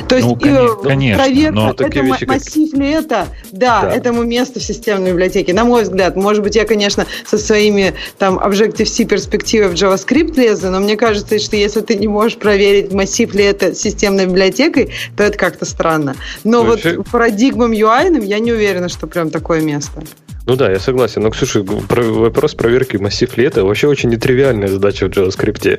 То 0.08 0.16
есть 0.16 0.28
ну, 0.28 0.36
конечно, 0.36 0.76
конечно, 0.76 1.22
проверка, 1.22 1.84
это 1.84 2.00
вещи, 2.00 2.24
массив 2.24 2.70
как... 2.70 2.80
ли 2.80 2.90
это? 2.90 3.26
Да, 3.52 3.82
да, 3.82 3.92
этому 3.92 4.22
место 4.22 4.60
в 4.60 4.62
системной 4.62 5.12
библиотеке. 5.12 5.52
На 5.52 5.64
мой 5.64 5.82
взгляд, 5.82 6.16
может 6.16 6.42
быть, 6.42 6.56
я, 6.56 6.64
конечно, 6.64 7.06
со 7.26 7.38
своими 7.38 7.94
там 8.18 8.38
Objective-C 8.38 9.04
перспективой 9.04 9.68
в 9.68 9.74
JavaScript 9.74 10.34
лезу, 10.36 10.70
но 10.70 10.80
мне 10.80 10.96
кажется, 10.96 11.38
что 11.38 11.56
если 11.56 11.80
ты 11.80 11.96
не 11.96 12.08
можешь 12.08 12.38
проверить, 12.38 12.92
массив 12.92 13.32
ли 13.34 13.44
это 13.44 13.74
системной 13.74 14.26
библиотекой, 14.26 14.92
то 15.16 15.24
это 15.24 15.36
как-то 15.36 15.64
странно. 15.64 16.14
Но 16.44 16.62
то 16.62 16.66
вот 16.68 16.84
есть... 16.84 17.10
парадигмам 17.10 17.72
UI 17.72 18.24
я 18.24 18.38
не 18.38 18.52
уверена, 18.52 18.88
что 18.88 19.06
прям 19.06 19.30
такое 19.30 19.60
место. 19.60 20.02
Ну 20.50 20.56
да, 20.56 20.68
я 20.68 20.80
согласен. 20.80 21.22
Но, 21.22 21.30
Ксюша, 21.30 21.62
вопрос 21.62 22.54
проверки 22.54 22.96
массив 22.96 23.36
ли 23.36 23.44
это 23.44 23.64
вообще 23.64 23.86
очень 23.86 24.08
нетривиальная 24.08 24.66
задача 24.66 25.06
в 25.06 25.10
JavaScript. 25.10 25.78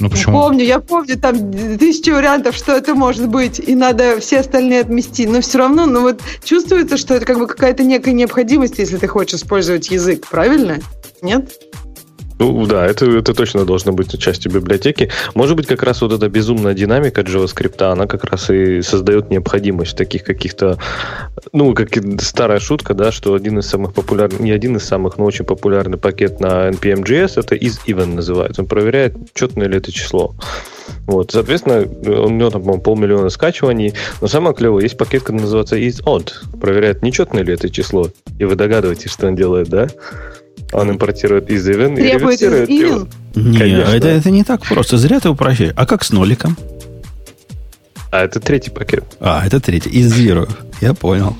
Ну 0.00 0.10
почему? 0.10 0.32
Помню, 0.32 0.64
я 0.64 0.80
помню, 0.80 1.16
там 1.16 1.52
тысячи 1.78 2.10
вариантов, 2.10 2.56
что 2.56 2.72
это 2.72 2.96
может 2.96 3.28
быть, 3.28 3.60
и 3.60 3.76
надо 3.76 4.18
все 4.18 4.40
остальные 4.40 4.80
отмести. 4.80 5.28
Но 5.28 5.40
все 5.42 5.58
равно, 5.58 5.86
ну 5.86 6.00
вот 6.00 6.20
чувствуется, 6.42 6.96
что 6.96 7.14
это 7.14 7.24
как 7.24 7.38
бы 7.38 7.46
какая-то 7.46 7.84
некая 7.84 8.14
необходимость, 8.14 8.80
если 8.80 8.96
ты 8.96 9.06
хочешь 9.06 9.38
использовать 9.38 9.88
язык, 9.92 10.26
правильно? 10.28 10.80
Нет? 11.22 11.52
Ну 12.38 12.66
да, 12.66 12.86
это, 12.86 13.06
это 13.06 13.32
точно 13.32 13.64
должно 13.64 13.92
быть 13.92 14.18
частью 14.18 14.52
библиотеки. 14.52 15.10
Может 15.34 15.56
быть, 15.56 15.66
как 15.66 15.82
раз 15.82 16.02
вот 16.02 16.12
эта 16.12 16.28
безумная 16.28 16.74
динамика 16.74 17.20
JavaScript, 17.20 17.82
она 17.82 18.06
как 18.06 18.24
раз 18.24 18.50
и 18.50 18.82
создает 18.82 19.30
необходимость 19.30 19.96
таких 19.96 20.24
каких-то, 20.24 20.78
ну, 21.52 21.74
как 21.74 21.90
старая 22.20 22.58
шутка, 22.58 22.94
да, 22.94 23.12
что 23.12 23.34
один 23.34 23.58
из 23.58 23.66
самых 23.66 23.94
популярных, 23.94 24.40
не 24.40 24.50
один 24.50 24.76
из 24.76 24.84
самых, 24.84 25.16
но 25.16 25.24
очень 25.24 25.44
популярный 25.44 25.96
пакет 25.96 26.40
на 26.40 26.70
NPM.js, 26.70 27.34
это 27.36 27.54
isEven 27.54 28.14
называется. 28.14 28.62
Он 28.62 28.68
проверяет, 28.68 29.14
четное 29.34 29.68
ли 29.68 29.76
это 29.76 29.92
число. 29.92 30.34
Вот, 31.06 31.30
соответственно, 31.32 31.82
у 31.82 32.30
него 32.30 32.50
там, 32.50 32.62
по-моему, 32.62 32.82
полмиллиона 32.82 33.28
скачиваний. 33.28 33.94
Но 34.20 34.26
самое 34.26 34.54
клевое, 34.54 34.84
есть 34.84 34.96
пакет, 34.96 35.22
который 35.22 35.42
называется 35.42 35.76
isOdd. 35.76 36.32
Проверяет, 36.60 37.02
нечетное 37.02 37.42
ли 37.42 37.52
это 37.52 37.70
число. 37.70 38.08
И 38.38 38.44
вы 38.44 38.56
догадываетесь, 38.56 39.12
что 39.12 39.28
он 39.28 39.36
делает, 39.36 39.68
да? 39.68 39.86
Он 40.72 40.90
импортирует 40.90 41.50
из 41.50 41.68
Even 41.68 41.98
и 41.98 42.02
реверсирует 42.02 42.68
его. 42.68 43.06
Нет, 43.34 43.88
это, 43.88 44.08
это 44.08 44.30
не 44.30 44.44
так 44.44 44.62
просто. 44.62 44.96
Зря 44.96 45.20
ты 45.20 45.28
упрощаешь. 45.28 45.72
А 45.76 45.86
как 45.86 46.04
с 46.04 46.12
ноликом? 46.12 46.56
А 48.10 48.22
это 48.22 48.38
третий 48.38 48.70
пакет. 48.70 49.04
А, 49.18 49.44
это 49.44 49.60
третий. 49.60 49.90
Из 49.90 50.12
Zero. 50.16 50.48
Я 50.84 50.92
понял. 50.92 51.34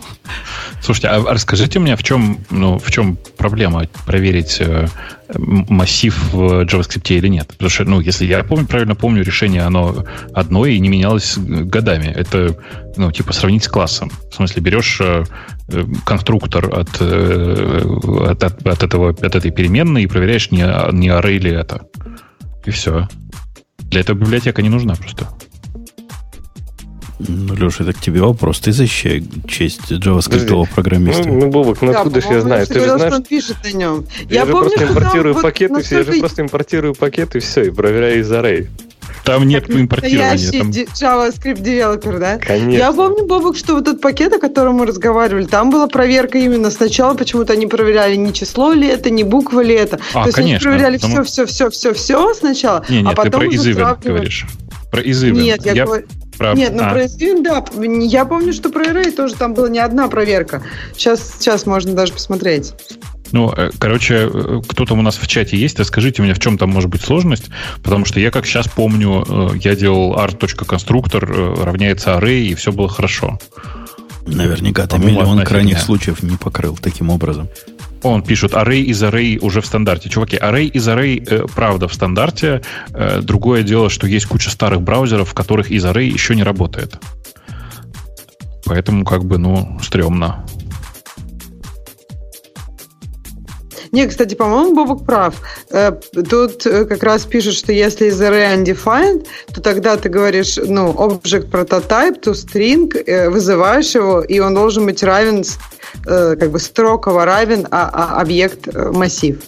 Слушайте, 0.80 1.08
а 1.08 1.22
расскажите 1.22 1.78
мне, 1.78 1.96
в 1.96 2.02
чем, 2.02 2.38
ну, 2.48 2.78
в 2.78 2.90
чем 2.90 3.18
проблема 3.36 3.86
проверить 4.06 4.56
э, 4.58 4.86
массив 5.34 6.32
в 6.32 6.64
JavaScript 6.64 7.14
или 7.14 7.28
нет? 7.28 7.48
Потому 7.48 7.68
что, 7.68 7.84
ну, 7.84 8.00
если 8.00 8.24
я 8.24 8.42
помню, 8.42 8.66
правильно 8.66 8.94
помню, 8.94 9.22
решение 9.22 9.60
оно 9.60 10.06
одно 10.32 10.64
и 10.64 10.78
не 10.78 10.88
менялось 10.88 11.36
годами. 11.36 12.06
Это, 12.06 12.56
ну, 12.96 13.12
типа 13.12 13.34
сравнить 13.34 13.64
с 13.64 13.68
классом. 13.68 14.10
В 14.30 14.34
смысле, 14.34 14.62
берешь 14.62 14.98
э, 15.02 15.24
э 15.68 15.84
конструктор 16.06 16.64
от, 16.74 16.96
э, 17.00 17.82
от, 18.30 18.42
от, 18.42 18.66
от, 18.66 18.82
этого, 18.82 19.10
от 19.10 19.36
этой 19.36 19.50
переменной 19.50 20.04
и 20.04 20.06
проверяешь, 20.06 20.50
не, 20.52 20.62
не 20.92 21.08
array 21.08 21.36
ли 21.36 21.50
это. 21.50 21.82
И 22.64 22.70
все. 22.70 23.08
Для 23.90 24.00
этого 24.00 24.16
библиотека 24.16 24.62
не 24.62 24.70
нужна 24.70 24.94
просто. 24.94 25.28
Ну, 27.18 27.54
Леша, 27.54 27.84
это 27.84 27.92
к 27.92 28.00
тебе 28.00 28.20
вопрос. 28.20 28.60
Ты 28.60 28.72
защищай 28.72 29.24
честь 29.46 29.92
JavaScript 29.92 30.68
программиста. 30.74 31.28
Ну, 31.28 31.40
ну 31.40 31.50
Бобок, 31.50 31.80
ну 31.80 31.92
откуда 31.92 32.20
да, 32.20 32.26
же 32.26 32.34
я 32.34 32.40
знаю? 32.40 32.66
Ты 32.66 32.74
же 32.74 32.84
знаешь, 32.84 33.02
что 33.02 33.16
он 33.16 33.22
пишет 33.22 33.56
на 33.64 33.72
нем. 33.72 34.04
Я, 34.28 34.40
я 34.40 34.46
же 34.46 34.52
помню, 34.52 34.70
просто 34.70 34.92
импортирую 34.92 35.34
пакеты, 35.36 35.74
вот 35.74 35.84
я 35.84 36.02
же 36.02 36.12
просто 36.14 36.42
импортирую 36.42 36.94
пакеты, 36.94 37.38
и 37.38 37.40
все, 37.40 37.64
и 37.64 37.70
проверяю 37.70 38.20
из 38.20 38.32
array. 38.32 38.68
Там 39.24 39.44
нет 39.48 39.66
как 39.66 39.76
импортирования. 39.76 40.52
Там... 40.52 40.70
JavaScript 40.70 41.60
девелопер, 41.60 42.18
да? 42.18 42.38
Конечно. 42.38 42.70
Я 42.70 42.92
помню, 42.92 43.24
Бобок, 43.26 43.56
что 43.56 43.74
вот 43.74 43.88
этот 43.88 44.00
пакет, 44.00 44.34
о 44.34 44.38
котором 44.38 44.74
мы 44.74 44.86
разговаривали, 44.86 45.46
там 45.46 45.70
была 45.70 45.86
проверка 45.86 46.38
именно 46.38 46.70
сначала, 46.70 47.14
почему-то 47.14 47.54
они 47.54 47.66
проверяли 47.66 48.16
не 48.16 48.34
число 48.34 48.72
ли 48.72 48.86
это, 48.86 49.10
не 49.10 49.24
буква 49.24 49.60
ли 49.60 49.74
это. 49.74 49.98
А, 50.12 50.22
То 50.22 50.26
есть 50.26 50.36
конечно, 50.36 50.70
они 50.70 50.76
проверяли 50.76 50.96
потому... 50.98 51.24
все, 51.24 51.46
все, 51.46 51.70
все, 51.70 51.70
все, 51.70 51.94
все 51.94 52.34
сначала, 52.34 52.84
не, 52.88 53.02
нет, 53.02 53.12
а 53.12 53.16
потом 53.16 53.40
ты 53.42 53.48
про 53.48 53.56
изывен 53.56 53.96
говоришь. 54.02 54.46
Про 54.94 55.02
изывен. 55.10 55.42
Нет, 55.42 55.66
я, 55.66 55.72
я... 55.72 55.84
говорю... 55.86 56.06
Про... 56.38 56.54
Нет, 56.54 56.72
ну 56.72 56.84
а. 56.84 56.90
про 56.90 57.04
SVN, 57.04 57.42
да. 57.42 57.64
Я 58.04 58.24
помню, 58.24 58.52
что 58.52 58.70
про 58.70 58.84
Array 58.84 59.10
тоже 59.10 59.34
там 59.34 59.52
была 59.52 59.68
не 59.68 59.80
одна 59.80 60.06
проверка. 60.06 60.62
Сейчас, 60.96 61.34
сейчас 61.38 61.66
можно 61.66 61.94
даже 61.94 62.12
посмотреть. 62.12 62.74
Ну, 63.32 63.52
э, 63.56 63.70
короче, 63.76 64.30
э, 64.32 64.60
кто 64.68 64.84
там 64.84 65.00
у 65.00 65.02
нас 65.02 65.16
в 65.16 65.26
чате 65.26 65.56
есть, 65.56 65.80
расскажите 65.80 66.22
мне, 66.22 66.32
в 66.32 66.38
чем 66.38 66.58
там 66.58 66.70
может 66.70 66.90
быть 66.90 67.02
сложность, 67.02 67.46
потому 67.82 68.04
что 68.04 68.20
я 68.20 68.30
как 68.30 68.46
сейчас 68.46 68.68
помню, 68.68 69.24
э, 69.28 69.58
я 69.60 69.74
делал 69.74 70.14
art.конструктор 70.16 71.26
равняется 71.26 72.10
array, 72.10 72.42
и 72.42 72.54
все 72.54 72.70
было 72.70 72.88
хорошо. 72.88 73.40
Наверняка 74.24 74.86
ты 74.86 74.98
миллион 74.98 75.44
крайних 75.44 75.80
случаев 75.80 76.22
не 76.22 76.36
покрыл 76.36 76.76
таким 76.80 77.10
образом. 77.10 77.48
Он 78.04 78.22
пишет, 78.22 78.52
array 78.52 78.82
из 78.82 79.02
array 79.02 79.38
уже 79.40 79.62
в 79.62 79.66
стандарте. 79.66 80.10
Чуваки, 80.10 80.36
array 80.36 80.66
из 80.66 80.86
array, 80.86 81.26
э, 81.26 81.46
правда, 81.54 81.88
в 81.88 81.94
стандарте. 81.94 82.60
Э, 82.92 83.20
другое 83.22 83.62
дело, 83.62 83.88
что 83.88 84.06
есть 84.06 84.26
куча 84.26 84.50
старых 84.50 84.82
браузеров, 84.82 85.30
в 85.30 85.34
которых 85.34 85.70
из 85.70 85.84
array 85.86 86.04
еще 86.04 86.36
не 86.36 86.42
работает. 86.42 86.98
Поэтому, 88.66 89.04
как 89.04 89.24
бы, 89.24 89.38
ну, 89.38 89.78
стрёмно. 89.82 90.44
Не, 93.94 94.08
кстати, 94.08 94.34
по-моему, 94.34 94.74
Бобок 94.74 95.06
прав. 95.06 95.34
Э, 95.70 95.92
тут 96.28 96.66
э, 96.66 96.84
как 96.84 97.04
раз 97.04 97.24
пишут, 97.26 97.54
что 97.54 97.72
если 97.72 98.06
из 98.06 98.20
array 98.20 98.56
undefined, 98.56 99.24
то 99.54 99.60
тогда 99.60 99.96
ты 99.96 100.08
говоришь, 100.08 100.56
ну, 100.56 100.90
object 100.90 101.48
prototype 101.48 102.20
to 102.20 102.32
string, 102.32 102.92
э, 103.06 103.30
вызываешь 103.30 103.94
его, 103.94 104.20
и 104.22 104.40
он 104.40 104.54
должен 104.54 104.84
быть 104.84 105.04
равен, 105.04 105.44
как 106.04 106.50
бы 106.50 106.58
строково 106.58 107.24
равен, 107.24 107.68
а, 107.70 107.88
а 107.92 108.20
объект 108.20 108.66
массив. 108.74 109.38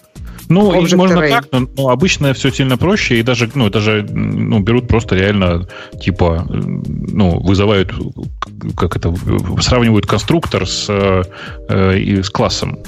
Ну, 0.49 0.81
можно 0.97 1.19
array. 1.19 1.31
так, 1.31 1.49
но, 1.51 1.69
но 1.77 1.89
обычно 1.89 2.33
все 2.33 2.53
сильно 2.53 2.77
проще, 2.79 3.19
и 3.19 3.23
даже, 3.23 3.51
ну, 3.55 3.69
даже 3.69 4.07
ну, 4.09 4.61
берут 4.61 4.87
просто 4.87 5.17
реально, 5.17 5.67
типа, 6.01 6.47
ну, 6.49 7.41
вызывают, 7.41 7.93
как 8.77 8.97
это, 8.97 9.13
сравнивают 9.61 10.07
конструктор 10.07 10.69
с, 10.69 10.87
э, 10.89 12.23
с 12.23 12.31
классом. 12.31 12.79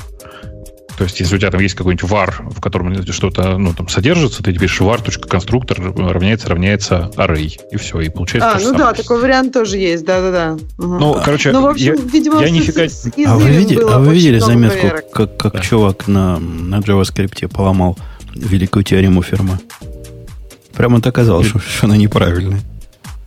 То 0.98 1.04
есть, 1.04 1.20
если 1.20 1.36
у 1.36 1.38
тебя 1.38 1.52
там 1.52 1.60
есть 1.60 1.76
какой-нибудь 1.76 2.10
var, 2.10 2.52
в 2.52 2.60
котором 2.60 3.04
что-то 3.04 3.56
ну, 3.56 3.72
там 3.72 3.88
содержится, 3.88 4.42
ты 4.42 4.52
пишешь 4.52 4.80
var.конструктор 4.80 5.80
равняется, 5.80 6.48
равняется 6.48 7.12
array. 7.14 7.56
И 7.70 7.76
все, 7.76 8.00
и 8.00 8.08
получается 8.08 8.56
А, 8.56 8.60
ну 8.60 8.76
да, 8.76 8.92
такой 8.92 9.20
вариант 9.20 9.52
тоже 9.52 9.78
есть, 9.78 10.04
да-да-да. 10.04 10.54
Угу. 10.76 10.98
Ну, 10.98 11.16
короче, 11.24 11.52
ну, 11.52 11.62
в 11.62 11.66
общем, 11.66 11.94
я, 11.94 12.02
видимо, 12.02 12.42
я 12.42 12.50
нифига... 12.50 12.88
С, 12.88 13.08
а 13.26 13.36
вы 13.36 13.48
видели, 13.50 13.80
а 13.80 14.00
вы 14.00 14.12
видели 14.12 14.40
заметку, 14.40 14.80
проверок. 14.80 15.10
как, 15.12 15.36
как 15.36 15.52
да. 15.52 15.60
чувак 15.60 16.08
на, 16.08 16.40
на 16.40 16.80
JavaScript 16.80 17.46
поломал 17.46 17.96
великую 18.34 18.82
теорему 18.82 19.22
Ферма? 19.22 19.60
Прямо 20.74 21.00
так 21.00 21.14
оказалось, 21.14 21.46
что, 21.46 21.60
что 21.60 21.86
она 21.86 21.96
неправильная. 21.96 22.60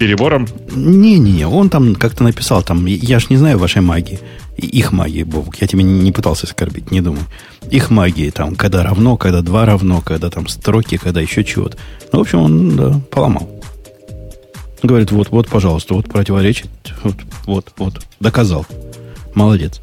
Перебором? 0.02 0.48
Не-не, 0.76 1.46
он 1.46 1.70
там 1.70 1.94
как-то 1.94 2.24
написал, 2.24 2.64
там, 2.64 2.88
я 2.88 3.20
ж 3.20 3.30
не 3.30 3.38
знаю 3.38 3.60
вашей 3.60 3.84
магии 3.84 4.20
их 4.58 4.92
магии, 4.92 5.22
Бобук. 5.22 5.58
Я 5.62 5.68
тебя 5.68 5.84
не 5.84 6.12
пытался 6.12 6.48
оскорбить, 6.48 6.90
не 6.90 7.02
думаю. 7.02 7.26
Их 7.70 7.92
магии, 7.92 8.32
там, 8.32 8.56
когда 8.56 8.84
равно, 8.84 9.16
когда 9.16 9.42
два 9.42 9.66
равно, 9.66 10.02
когда 10.02 10.32
там 10.32 10.48
строки, 10.48 10.98
когда 10.98 11.22
еще 11.22 11.44
чего-то. 11.44 11.78
Ну, 12.12 12.20
в 12.20 12.22
общем, 12.22 12.40
он 12.40 12.76
да, 12.76 13.02
поломал. 13.12 13.50
Говорит, 14.82 15.12
вот, 15.12 15.30
вот, 15.30 15.48
пожалуйста, 15.48 15.94
вот 15.94 16.10
противоречит, 16.10 16.70
вот, 17.04 17.16
вот, 17.46 17.72
вот, 17.78 18.02
доказал. 18.20 18.66
Молодец. 19.36 19.82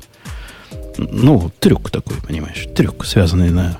Ну, 0.97 1.53
трюк 1.61 1.91
такой, 1.91 2.17
понимаешь, 2.27 2.67
трюк, 2.75 3.05
связанный 3.05 3.51
на 3.51 3.79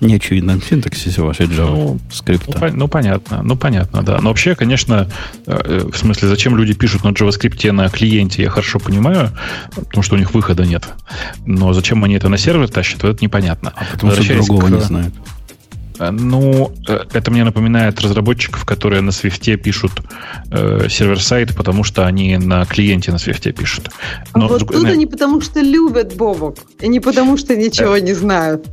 неочевидном 0.00 0.62
синтаксисе 0.62 1.22
вашей 1.22 1.46
Java 1.46 1.74
ну, 1.74 1.98
скрипта. 2.10 2.68
Ну, 2.70 2.76
ну, 2.76 2.88
понятно, 2.88 3.42
ну, 3.42 3.56
понятно, 3.56 4.02
да. 4.02 4.20
Но 4.20 4.28
вообще, 4.28 4.54
конечно, 4.54 5.08
э, 5.46 5.88
в 5.92 5.96
смысле, 5.96 6.28
зачем 6.28 6.56
люди 6.56 6.72
пишут 6.72 7.04
на 7.04 7.08
JavaScript 7.08 7.70
на 7.72 7.88
клиенте, 7.88 8.42
я 8.42 8.50
хорошо 8.50 8.78
понимаю, 8.78 9.30
потому 9.74 10.02
что 10.02 10.16
у 10.16 10.18
них 10.18 10.34
выхода 10.34 10.64
нет. 10.64 10.88
Но 11.46 11.72
зачем 11.72 12.02
они 12.04 12.14
это 12.14 12.28
на 12.28 12.38
сервер 12.38 12.68
тащат, 12.68 13.04
это 13.04 13.22
непонятно. 13.22 13.72
А 13.76 13.84
потому 13.92 14.12
что 14.12 14.34
другого 14.34 14.66
к... 14.66 14.70
не 14.70 14.80
знают. 14.80 15.14
Э, 16.00 16.10
ну, 16.10 16.72
э, 16.88 17.04
это 17.12 17.30
мне 17.30 17.44
напоминает 17.44 18.00
разработчиков, 18.00 18.64
которые 18.64 19.02
на 19.02 19.12
Свифте 19.12 19.56
пишут 19.56 19.92
э, 20.50 20.88
сервер-сайт, 20.88 21.54
потому 21.54 21.84
что 21.84 22.06
они 22.06 22.36
на 22.38 22.64
клиенте 22.64 23.12
на 23.12 23.18
Свифте 23.18 23.52
пишут. 23.52 23.90
А 24.32 24.38
Но, 24.38 24.46
а 24.46 24.48
вот 24.48 24.66
тут 24.66 24.84
они 24.84 25.06
потому 25.06 25.40
что 25.40 25.60
любят 25.60 26.14
Бобок, 26.16 26.56
и 26.80 26.88
не 26.88 27.00
потому 27.00 27.36
что 27.36 27.54
ничего 27.54 27.98
не 27.98 28.14
знают. 28.14 28.66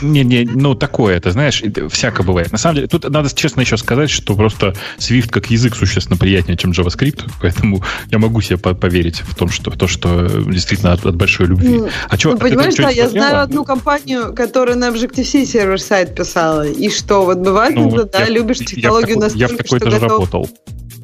Не-не, 0.00 0.48
ну 0.52 0.74
такое, 0.74 1.16
это 1.16 1.30
знаешь, 1.30 1.62
всяко 1.90 2.22
бывает. 2.22 2.50
На 2.52 2.58
самом 2.58 2.76
деле, 2.76 2.88
тут 2.88 3.08
надо 3.08 3.28
честно 3.34 3.60
еще 3.60 3.76
сказать, 3.76 4.10
что 4.10 4.34
просто 4.34 4.74
Swift 4.98 5.28
как 5.28 5.50
язык 5.50 5.76
существенно 5.76 6.16
приятнее, 6.16 6.56
чем 6.56 6.70
JavaScript, 6.70 7.28
поэтому 7.40 7.82
я 8.10 8.18
могу 8.18 8.40
себе 8.40 8.56
поверить 8.56 9.20
в 9.20 9.34
том, 9.34 9.50
что 9.50 9.70
в 9.70 9.76
то, 9.76 9.86
что 9.86 10.26
действительно 10.50 10.92
от, 10.92 11.04
от 11.04 11.16
большой 11.16 11.46
любви. 11.46 11.78
Ну, 11.78 11.88
а 12.08 12.16
что, 12.16 12.30
ну, 12.30 12.38
понимаешь, 12.38 12.74
да, 12.74 12.88
я 12.88 13.08
знаю 13.08 13.42
одну 13.42 13.64
компанию, 13.64 14.32
которая 14.34 14.76
на 14.76 14.88
Objective-C 14.88 15.44
сервер-сайт 15.44 16.14
писала, 16.14 16.69
и 16.72 16.90
что, 16.90 17.24
вот 17.24 17.38
бывает, 17.38 17.74
ну, 17.74 18.04
да, 18.04 18.20
я, 18.20 18.28
любишь 18.28 18.58
технологию 18.58 19.16
я 19.16 19.20
настолько, 19.20 19.40
Я 19.40 19.48
в 19.48 19.56
такой 19.56 19.80
тоже 19.80 19.98
готов... 19.98 20.10
работал. 20.10 20.48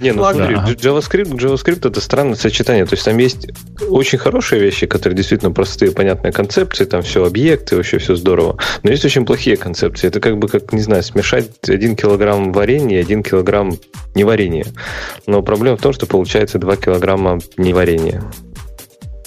Не, 0.01 0.13
ну 0.13 0.23
смотри, 0.31 0.55
ага. 0.55 0.73
JavaScript, 0.73 1.33
JavaScript 1.39 1.89
это 1.89 2.01
странное 2.01 2.35
сочетание. 2.35 2.85
То 2.85 2.95
есть 2.95 3.05
там 3.05 3.17
есть 3.17 3.49
очень 3.89 4.19
хорошие 4.19 4.61
вещи, 4.61 4.87
которые 4.87 5.17
действительно 5.17 5.53
простые, 5.53 5.91
понятные 5.91 6.33
концепции, 6.33 6.85
там 6.85 7.01
все 7.01 7.25
объекты, 7.25 7.77
вообще 7.77 7.97
все 7.99 8.15
здорово. 8.15 8.59
Но 8.83 8.91
есть 8.91 9.05
очень 9.07 9.25
плохие 9.25 9.57
концепции. 9.57 10.09
Это 10.09 10.21
как 10.21 10.39
бы, 10.39 10.49
как, 10.49 10.73
не 10.73 10.83
знаю, 10.83 11.03
смешать 11.03 11.49
один 11.67 11.97
килограмм 11.97 12.53
варенья 12.53 12.99
и 12.99 13.01
один 13.01 13.23
килограмм 13.23 13.79
неварения. 14.15 14.67
Но 15.27 15.43
проблема 15.43 15.79
в 15.79 15.81
том, 15.81 15.95
что 15.95 16.07
получается 16.07 16.59
2 16.59 16.77
килограмма 16.77 17.39
неварения. 17.57 18.23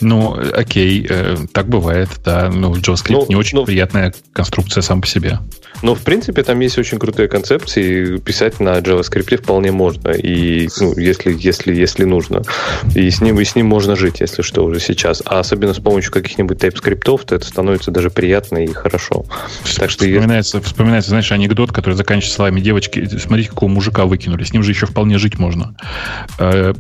Ну, 0.02 0.38
окей, 0.54 1.06
э, 1.10 1.36
так 1.52 1.68
бывает, 1.68 2.10
да. 2.24 2.50
Ну, 2.54 2.76
JavaScript 2.76 3.12
ну, 3.12 3.26
не 3.28 3.36
очень 3.36 3.58
ну, 3.58 3.66
приятная 3.66 4.14
конструкция 4.34 4.82
сам 4.82 5.02
по 5.02 5.08
себе. 5.08 5.40
Но, 5.82 5.96
в 5.96 6.02
принципе, 6.02 6.44
там 6.44 6.60
есть 6.60 6.78
очень 6.78 7.00
крутые 7.00 7.28
концепции, 7.28 8.18
писать 8.18 8.60
на 8.60 8.78
JavaScript 8.80 9.38
вполне 9.38 9.72
можно, 9.72 10.10
и, 10.10 10.70
ну, 10.80 10.98
если, 10.98 11.36
если, 11.38 11.74
если 11.74 12.04
нужно. 12.04 12.42
И 12.96 13.10
с, 13.10 13.22
ним, 13.22 13.40
и 13.40 13.44
с 13.44 13.56
ним 13.56 13.68
можно 13.68 13.96
жить, 13.96 14.20
если 14.20 14.42
что, 14.42 14.64
уже 14.64 14.80
сейчас. 14.80 15.22
А 15.26 15.40
особенно 15.40 15.74
с 15.74 15.80
помощью 15.80 16.12
каких-нибудь 16.12 16.58
TypeScript, 16.58 17.02
то 17.02 17.36
это 17.36 17.46
становится 17.46 17.92
даже 17.92 18.10
приятно 18.10 18.64
и 18.64 18.68
хорошо. 18.68 19.26
Так 19.78 19.90
что 19.90 20.06
вспоминается, 20.06 20.58
если... 20.58 20.68
вспоминается, 20.68 21.10
знаешь, 21.10 21.32
анекдот, 21.32 21.72
который 21.72 21.96
заканчивается 21.96 22.36
словами 22.36 22.60
девочки, 22.60 23.08
смотрите, 23.18 23.50
какого 23.50 23.70
мужика 23.70 24.06
выкинули, 24.06 24.44
с 24.44 24.54
ним 24.54 24.64
же 24.64 24.72
еще 24.72 24.86
вполне 24.86 25.18
жить 25.18 25.40
можно. 25.40 25.76
Э, 26.40 26.74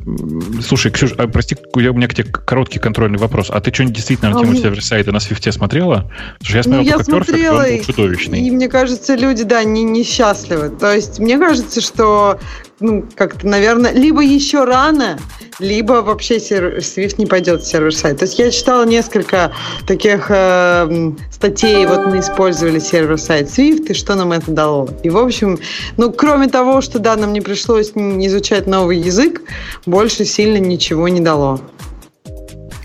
слушай, 0.65 0.91
Ксюш, 0.91 1.13
а, 1.17 1.27
прости, 1.27 1.55
у 1.73 1.79
меня 1.79 2.07
к 2.07 2.13
тебе 2.13 2.29
короткий 2.31 2.79
контрольный 2.79 3.17
вопрос. 3.17 3.47
А 3.49 3.59
ты 3.61 3.73
что-нибудь 3.73 3.95
действительно 3.95 4.31
на 4.31 4.39
тему 4.39 4.53
а 4.53 4.55
сервер-сайта 4.55 5.11
на 5.11 5.19
Свифте 5.19 5.51
смотрела? 5.51 6.11
Потому 6.39 6.43
что 6.43 6.57
я 6.57 6.63
смотрел 6.63 6.83
ну, 6.83 6.89
я 6.89 7.03
смотрела, 7.03 7.61
Perfect, 7.61 7.71
он 7.71 7.77
был 7.77 7.85
чудовищный. 7.85 8.41
И 8.41 8.51
мне 8.51 8.67
кажется, 8.67 8.88
люди, 9.15 9.43
да, 9.43 9.63
не 9.63 9.83
несчастливы. 9.83 10.69
То 10.69 10.93
есть 10.93 11.19
мне 11.19 11.37
кажется, 11.37 11.81
что 11.81 12.39
ну, 12.79 13.05
как-то, 13.15 13.47
наверное, 13.47 13.91
либо 13.91 14.21
еще 14.21 14.63
рано, 14.63 15.19
либо 15.59 16.01
вообще 16.01 16.37
Swift 16.37 17.15
не 17.17 17.25
пойдет 17.25 17.61
в 17.61 17.67
сервер-сайт. 17.67 18.19
То 18.19 18.25
есть 18.25 18.39
я 18.39 18.51
читала 18.51 18.85
несколько 18.85 19.51
таких 19.85 20.27
э, 20.29 21.11
статей, 21.31 21.85
вот 21.85 22.07
мы 22.07 22.19
использовали 22.19 22.79
сервер-сайт 22.79 23.47
Swift, 23.47 23.87
и 23.89 23.93
что 23.93 24.15
нам 24.15 24.31
это 24.31 24.51
дало. 24.51 24.89
И, 25.03 25.09
в 25.09 25.17
общем, 25.17 25.59
ну, 25.97 26.11
кроме 26.11 26.47
того, 26.47 26.81
что, 26.81 26.99
да, 26.99 27.15
нам 27.15 27.33
не 27.33 27.41
пришлось 27.41 27.91
изучать 27.91 28.67
новый 28.67 28.97
язык, 28.97 29.41
больше 29.85 30.23
сильно 30.25 30.57
ничего 30.57 31.09
не 31.09 31.19
дало. 31.19 31.59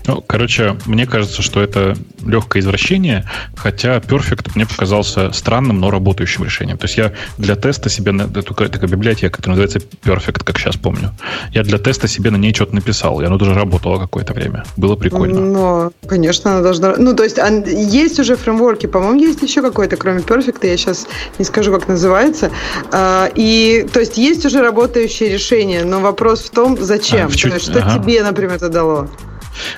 Ну, 0.07 0.21
короче, 0.25 0.77
мне 0.85 1.05
кажется, 1.05 1.41
что 1.41 1.61
это 1.61 1.95
легкое 2.25 2.61
извращение, 2.61 3.29
хотя 3.55 3.97
Perfect 3.97 4.51
мне 4.55 4.65
показался 4.65 5.31
странным, 5.31 5.79
но 5.79 5.89
работающим 5.89 6.43
решением. 6.43 6.77
То 6.77 6.85
есть 6.85 6.97
я 6.97 7.13
для 7.37 7.55
теста 7.55 7.89
себе, 7.89 8.13
такая, 8.41 8.69
такая 8.69 8.89
библиотека, 8.89 9.37
которая 9.37 9.59
называется 9.59 9.87
Perfect, 10.03 10.43
как 10.43 10.59
сейчас 10.59 10.75
помню, 10.75 11.11
я 11.51 11.63
для 11.63 11.77
теста 11.77 12.07
себе 12.07 12.31
на 12.31 12.37
ней 12.37 12.53
что-то 12.53 12.75
написал, 12.75 13.21
и 13.21 13.25
оно 13.25 13.37
даже 13.37 13.53
работало 13.53 13.99
какое-то 13.99 14.33
время. 14.33 14.63
Было 14.77 14.95
прикольно. 14.95 15.39
Ну, 15.39 15.91
конечно, 16.07 16.51
она 16.51 16.61
должна... 16.61 16.95
Ну, 16.97 17.15
то 17.15 17.23
есть 17.23 17.37
есть 17.37 18.19
уже 18.19 18.35
фреймворки, 18.35 18.87
по-моему, 18.87 19.19
есть 19.19 19.41
еще 19.41 19.61
какой-то, 19.61 19.97
кроме 19.97 20.19
Perfect, 20.21 20.67
я 20.67 20.77
сейчас 20.77 21.07
не 21.39 21.45
скажу, 21.45 21.71
как 21.73 21.87
называется. 21.87 22.51
А, 22.91 23.29
и, 23.35 23.87
то 23.91 23.99
есть 23.99 24.17
есть 24.17 24.45
уже 24.45 24.61
работающие 24.61 25.29
решения, 25.29 25.83
но 25.83 25.99
вопрос 25.99 26.41
в 26.41 26.49
том, 26.51 26.77
зачем? 26.79 27.27
А, 27.27 27.29
в 27.29 27.35
чуть... 27.35 27.53
есть, 27.53 27.65
что 27.65 27.79
ага. 27.79 27.99
тебе, 27.99 28.23
например, 28.23 28.55
это 28.55 28.69
дало? 28.69 29.09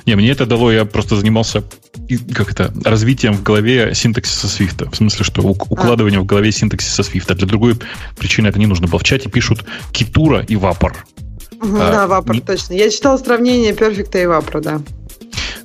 Не, 0.06 0.16
мне 0.16 0.32
это 0.32 0.46
дало, 0.46 0.72
я 0.72 0.86
просто 0.86 1.16
занимался 1.16 1.64
как 2.34 2.52
это, 2.52 2.74
развитием 2.86 3.34
в 3.34 3.44
голове 3.44 3.94
синтаксиса 3.94 4.48
Свифта. 4.48 4.90
В 4.90 4.96
смысле, 4.96 5.26
что 5.26 5.42
укладывание 5.42 6.20
в 6.20 6.26
голове 6.26 6.52
синтаксиса 6.52 7.04
Свифта. 7.04 7.36
Для 7.36 7.48
другой 7.48 7.76
причины 8.18 8.48
это 8.48 8.60
не 8.60 8.66
нужно 8.66 8.88
было. 8.88 9.00
В 9.00 9.04
чате 9.04 9.30
пишут 9.30 9.66
китура 9.92 10.42
и 10.42 10.56
вапор. 10.56 11.06
А, 11.60 11.92
да, 11.92 12.08
вапор, 12.08 12.36
не... 12.36 12.42
точно. 12.42 12.74
Я 12.74 12.90
читал 12.90 13.20
сравнение 13.20 13.74
перфекта 13.74 14.20
и 14.20 14.26
вапора, 14.26 14.62
да. 14.62 14.82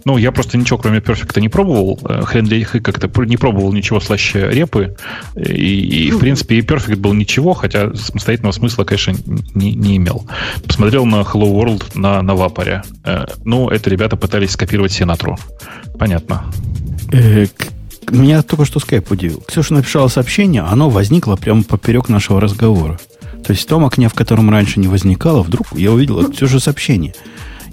Ну, 0.04 0.16
я 0.16 0.32
просто 0.32 0.58
ничего, 0.58 0.78
кроме 0.78 1.00
перфекта, 1.00 1.40
не 1.40 1.48
пробовал. 1.48 1.98
Э, 2.04 2.22
хрен 2.22 2.44
для 2.44 2.58
их 2.58 2.72
как-то 2.72 3.08
не 3.24 3.36
пробовал 3.36 3.72
ничего 3.72 4.00
слаще 4.00 4.48
репы. 4.50 4.96
И, 5.36 6.06
и 6.06 6.10
в 6.10 6.18
принципе, 6.18 6.56
и 6.56 6.62
перфект 6.62 6.98
был 6.98 7.14
ничего, 7.14 7.54
хотя 7.54 7.94
самостоятельного 7.94 8.52
смысла, 8.52 8.84
конечно, 8.84 9.14
не, 9.54 9.74
не 9.74 9.96
имел. 9.96 10.26
Посмотрел 10.66 11.06
на 11.06 11.22
Hello 11.22 11.52
World 11.52 11.84
на, 11.94 12.22
на 12.22 12.34
Вапоре. 12.34 12.82
Э, 13.04 13.26
ну, 13.44 13.68
это 13.68 13.90
ребята 13.90 14.16
пытались 14.16 14.52
скопировать 14.52 14.92
Сенатру. 14.92 15.38
Понятно. 15.98 16.44
Э, 17.12 17.46
меня 18.10 18.42
только 18.42 18.64
что 18.64 18.80
скайп 18.80 19.10
удивил. 19.10 19.42
Ксюша 19.46 19.74
написала 19.74 20.08
сообщение, 20.08 20.62
оно 20.62 20.90
возникло 20.90 21.36
прямо 21.36 21.62
поперек 21.62 22.08
нашего 22.08 22.40
разговора. 22.40 22.98
То 23.44 23.52
есть 23.52 23.64
в 23.64 23.66
том 23.66 23.84
окне, 23.84 24.08
в 24.08 24.14
котором 24.14 24.50
раньше 24.50 24.80
не 24.80 24.88
возникало, 24.88 25.42
вдруг 25.42 25.68
я 25.72 25.92
увидел 25.92 26.30
Ксюша 26.30 26.60
сообщение. 26.60 27.14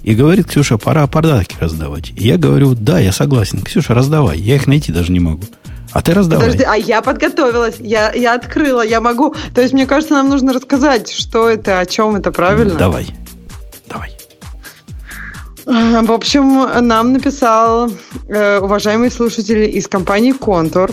И 0.02 0.14
говорит, 0.14 0.46
Ксюша, 0.46 0.78
пора 0.78 1.06
подарки 1.06 1.56
раздавать. 1.60 2.10
И 2.16 2.26
я 2.26 2.36
говорю, 2.36 2.74
да, 2.74 2.98
я 2.98 3.12
согласен. 3.12 3.62
Ксюша, 3.62 3.94
раздавай. 3.94 4.38
Я 4.38 4.56
их 4.56 4.66
найти 4.66 4.92
даже 4.92 5.12
не 5.12 5.20
могу. 5.20 5.44
А 5.92 6.02
ты 6.02 6.14
раздавай. 6.14 6.46
Подожди, 6.46 6.64
а 6.64 6.76
я 6.76 7.02
подготовилась, 7.02 7.76
я, 7.80 8.12
я 8.12 8.34
открыла, 8.34 8.82
я 8.82 9.00
могу. 9.00 9.34
То 9.54 9.60
есть, 9.60 9.72
мне 9.72 9.86
кажется, 9.86 10.14
нам 10.14 10.28
нужно 10.28 10.52
рассказать, 10.52 11.10
что 11.10 11.48
это, 11.48 11.80
о 11.80 11.86
чем 11.86 12.14
это, 12.14 12.30
правильно? 12.30 12.76
Давай. 12.76 13.08
В 15.66 16.12
общем, 16.12 16.86
нам 16.86 17.12
написал 17.12 17.90
э, 18.28 18.58
уважаемый 18.60 19.10
слушатель 19.10 19.76
из 19.76 19.86
компании 19.88 20.32
Контур, 20.32 20.90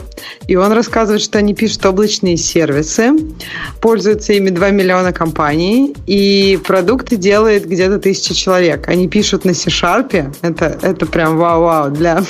и 0.47 0.55
он 0.55 0.71
рассказывает, 0.73 1.21
что 1.21 1.37
они 1.39 1.53
пишут 1.53 1.85
облачные 1.85 2.37
сервисы, 2.37 3.11
пользуются 3.79 4.33
ими 4.33 4.49
2 4.49 4.69
миллиона 4.71 5.13
компаний, 5.13 5.95
и 6.05 6.59
продукты 6.65 7.15
делает 7.15 7.65
где-то 7.65 7.99
тысяча 7.99 8.33
человек. 8.33 8.89
Они 8.89 9.07
пишут 9.07 9.45
на 9.45 9.53
C-Sharp, 9.53 10.35
это, 10.41 10.77
это 10.81 11.05
прям 11.05 11.37
вау-вау. 11.37 11.91
Для... 11.91 12.21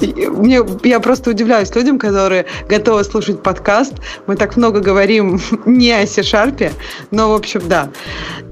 Мне, 0.00 0.60
я 0.82 1.00
просто 1.00 1.30
удивляюсь 1.30 1.74
людям, 1.74 1.98
которые 1.98 2.46
готовы 2.68 3.04
слушать 3.04 3.42
подкаст. 3.42 3.94
Мы 4.26 4.36
так 4.36 4.56
много 4.56 4.80
говорим 4.80 5.40
не 5.64 5.92
о 5.92 6.06
C-Sharp, 6.06 6.72
но, 7.10 7.30
в 7.30 7.34
общем, 7.34 7.62
да. 7.68 7.90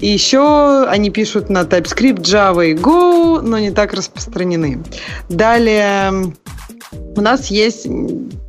И 0.00 0.06
еще 0.06 0.84
они 0.88 1.10
пишут 1.10 1.50
на 1.50 1.62
TypeScript, 1.62 2.20
Java 2.20 2.70
и 2.70 2.74
Go, 2.74 3.15
но 3.42 3.58
не 3.58 3.70
так 3.70 3.92
распространены. 3.92 4.82
Далее 5.28 6.32
у 7.16 7.20
нас 7.20 7.48
есть 7.48 7.86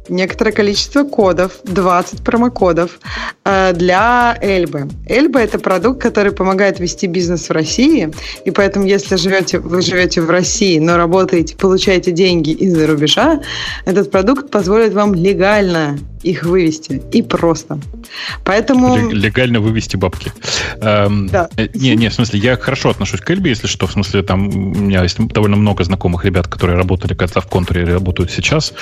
некоторое 0.09 0.51
количество 0.51 1.03
кодов, 1.03 1.59
20 1.63 2.23
промокодов 2.23 2.99
э, 3.45 3.73
для 3.73 4.38
Эльбы. 4.41 4.88
Эльба– 5.07 5.39
это 5.41 5.59
продукт, 5.59 6.01
который 6.01 6.31
помогает 6.31 6.79
вести 6.79 7.07
бизнес 7.07 7.49
в 7.49 7.51
России, 7.51 8.11
и 8.45 8.51
поэтому, 8.51 8.85
если 8.85 9.15
живете, 9.15 9.59
вы 9.59 9.81
живете 9.81 10.21
в 10.21 10.29
России, 10.29 10.79
но 10.79 10.97
работаете, 10.97 11.55
получаете 11.55 12.11
деньги 12.11 12.51
из-за 12.51 12.88
рубежа, 12.88 13.41
этот 13.85 14.11
продукт 14.11 14.49
позволит 14.51 14.93
вам 14.93 15.13
легально 15.13 15.97
их 16.23 16.43
вывести. 16.43 17.01
И 17.11 17.21
просто. 17.21 17.79
Поэтому... 18.43 19.09
Легально 19.11 19.59
вывести 19.59 19.95
бабки. 19.95 20.31
Эм, 20.81 21.27
да. 21.27 21.49
Э, 21.57 21.67
не, 21.73 21.95
не, 21.95 22.09
в 22.09 22.13
смысле, 22.13 22.39
я 22.39 22.57
хорошо 22.57 22.89
отношусь 22.89 23.21
к 23.21 23.29
Эльбе, 23.29 23.51
если 23.51 23.67
что. 23.67 23.88
В 23.88 23.91
смысле, 23.91 24.23
там 24.23 24.47
у 24.47 24.79
меня 24.79 25.03
есть 25.03 25.17
довольно 25.27 25.57
много 25.57 25.84
знакомых 25.84 26.25
ребят, 26.25 26.47
которые 26.47 26.77
работали 26.77 27.13
когда-то 27.13 27.41
в 27.41 27.47
контуре 27.47 27.84
и 27.84 27.85
работают 27.85 28.31
сейчас. 28.31 28.73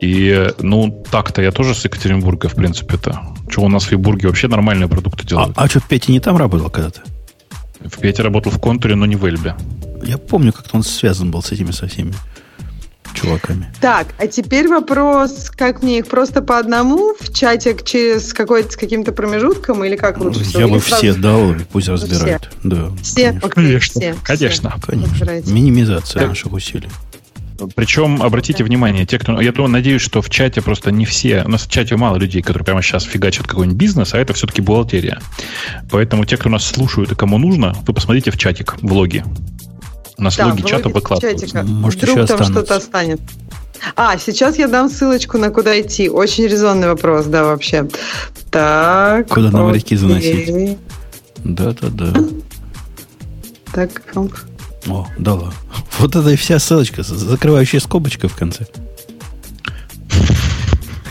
И, 0.00 0.48
ну, 0.60 0.73
так-то 1.10 1.42
я 1.42 1.52
тоже 1.52 1.74
с 1.74 1.84
Екатеринбурга, 1.84 2.48
в 2.48 2.54
принципе-то. 2.54 3.20
Что 3.48 3.62
у 3.62 3.68
нас 3.68 3.84
в 3.84 3.92
Ебурге 3.92 4.28
вообще 4.28 4.48
нормальные 4.48 4.88
продукты 4.88 5.26
делают. 5.26 5.56
А, 5.56 5.64
а 5.64 5.68
что, 5.68 5.80
Петя 5.80 6.12
не 6.12 6.20
там 6.20 6.36
работал 6.36 6.70
когда-то? 6.70 7.02
В 7.80 7.98
Пете 7.98 8.22
работал 8.22 8.50
в 8.50 8.58
контуре, 8.58 8.94
но 8.94 9.06
не 9.06 9.16
в 9.16 9.26
Эльбе. 9.26 9.54
Я 10.02 10.18
помню, 10.18 10.52
как-то 10.52 10.76
он 10.76 10.82
связан 10.82 11.30
был 11.30 11.42
с 11.42 11.52
этими 11.52 11.70
со 11.70 11.86
всеми 11.86 12.14
чуваками. 13.14 13.72
Так, 13.80 14.08
а 14.18 14.26
теперь 14.26 14.68
вопрос, 14.68 15.50
как 15.50 15.82
мне 15.82 15.98
их 15.98 16.06
просто 16.06 16.42
по 16.42 16.58
одному 16.58 17.14
в 17.18 17.32
чате 17.32 17.76
через 17.84 18.32
какой-то 18.32 18.72
с 18.72 18.76
каким-то 18.76 19.12
промежутком 19.12 19.84
или 19.84 19.96
как 19.96 20.18
лучше 20.18 20.42
всего? 20.42 20.60
Я 20.60 20.68
бы 20.68 20.80
все 20.80 21.12
сразу... 21.12 21.20
дал, 21.20 21.54
пусть 21.70 21.88
разбирают. 21.88 22.50
Все? 22.50 22.68
Да, 22.68 22.90
все? 23.02 23.40
Конечно. 23.40 23.46
Окей, 23.46 23.50
конечно. 23.50 24.00
Все, 24.00 24.16
конечно. 24.24 24.74
конечно. 25.24 25.52
Минимизация 25.52 26.26
наших 26.26 26.52
усилий. 26.52 26.88
Причем, 27.74 28.22
обратите 28.22 28.64
внимание, 28.64 29.06
те, 29.06 29.18
кто... 29.18 29.40
Я 29.40 29.52
думаю, 29.52 29.70
надеюсь, 29.70 30.02
что 30.02 30.22
в 30.22 30.30
чате 30.30 30.60
просто 30.60 30.90
не 30.90 31.04
все... 31.04 31.44
У 31.44 31.48
нас 31.48 31.62
в 31.62 31.70
чате 31.70 31.96
мало 31.96 32.16
людей, 32.16 32.42
которые 32.42 32.64
прямо 32.64 32.82
сейчас 32.82 33.04
фигачат 33.04 33.46
какой-нибудь 33.46 33.78
бизнес, 33.78 34.14
а 34.14 34.18
это 34.18 34.32
все-таки 34.32 34.60
бухгалтерия. 34.60 35.20
Поэтому 35.90 36.24
те, 36.24 36.36
кто 36.36 36.48
нас 36.48 36.64
слушают 36.64 37.12
и 37.12 37.14
кому 37.14 37.38
нужно, 37.38 37.74
вы 37.86 37.94
посмотрите 37.94 38.30
в 38.30 38.38
чатик, 38.38 38.76
в 38.82 38.92
логи. 38.92 39.24
У 40.16 40.22
нас 40.22 40.36
да, 40.36 40.46
логи 40.46 40.62
чата 40.62 40.88
выкладываются. 40.88 41.62
Может, 41.62 42.02
Вдруг 42.02 42.16
еще 42.18 42.26
там 42.26 42.44
что-то 42.44 42.76
останется. 42.76 43.24
А, 43.96 44.16
сейчас 44.18 44.58
я 44.58 44.68
дам 44.68 44.88
ссылочку 44.88 45.38
на 45.38 45.50
куда 45.50 45.80
идти. 45.80 46.08
Очень 46.08 46.46
резонный 46.46 46.88
вопрос, 46.88 47.26
да, 47.26 47.44
вообще. 47.44 47.88
Так. 48.50 49.28
Куда 49.28 49.50
на 49.50 49.62
моряки 49.62 49.96
заносить? 49.96 50.78
Да-да-да. 51.44 52.14
Так. 53.72 54.02
О, 54.86 55.06
да 55.18 55.34
ладно. 55.34 55.54
Вот 55.98 56.14
это 56.14 56.28
и 56.28 56.36
вся 56.36 56.58
ссылочка, 56.58 57.02
закрывающая 57.02 57.80
скобочка 57.80 58.28
в 58.28 58.34
конце. 58.34 58.66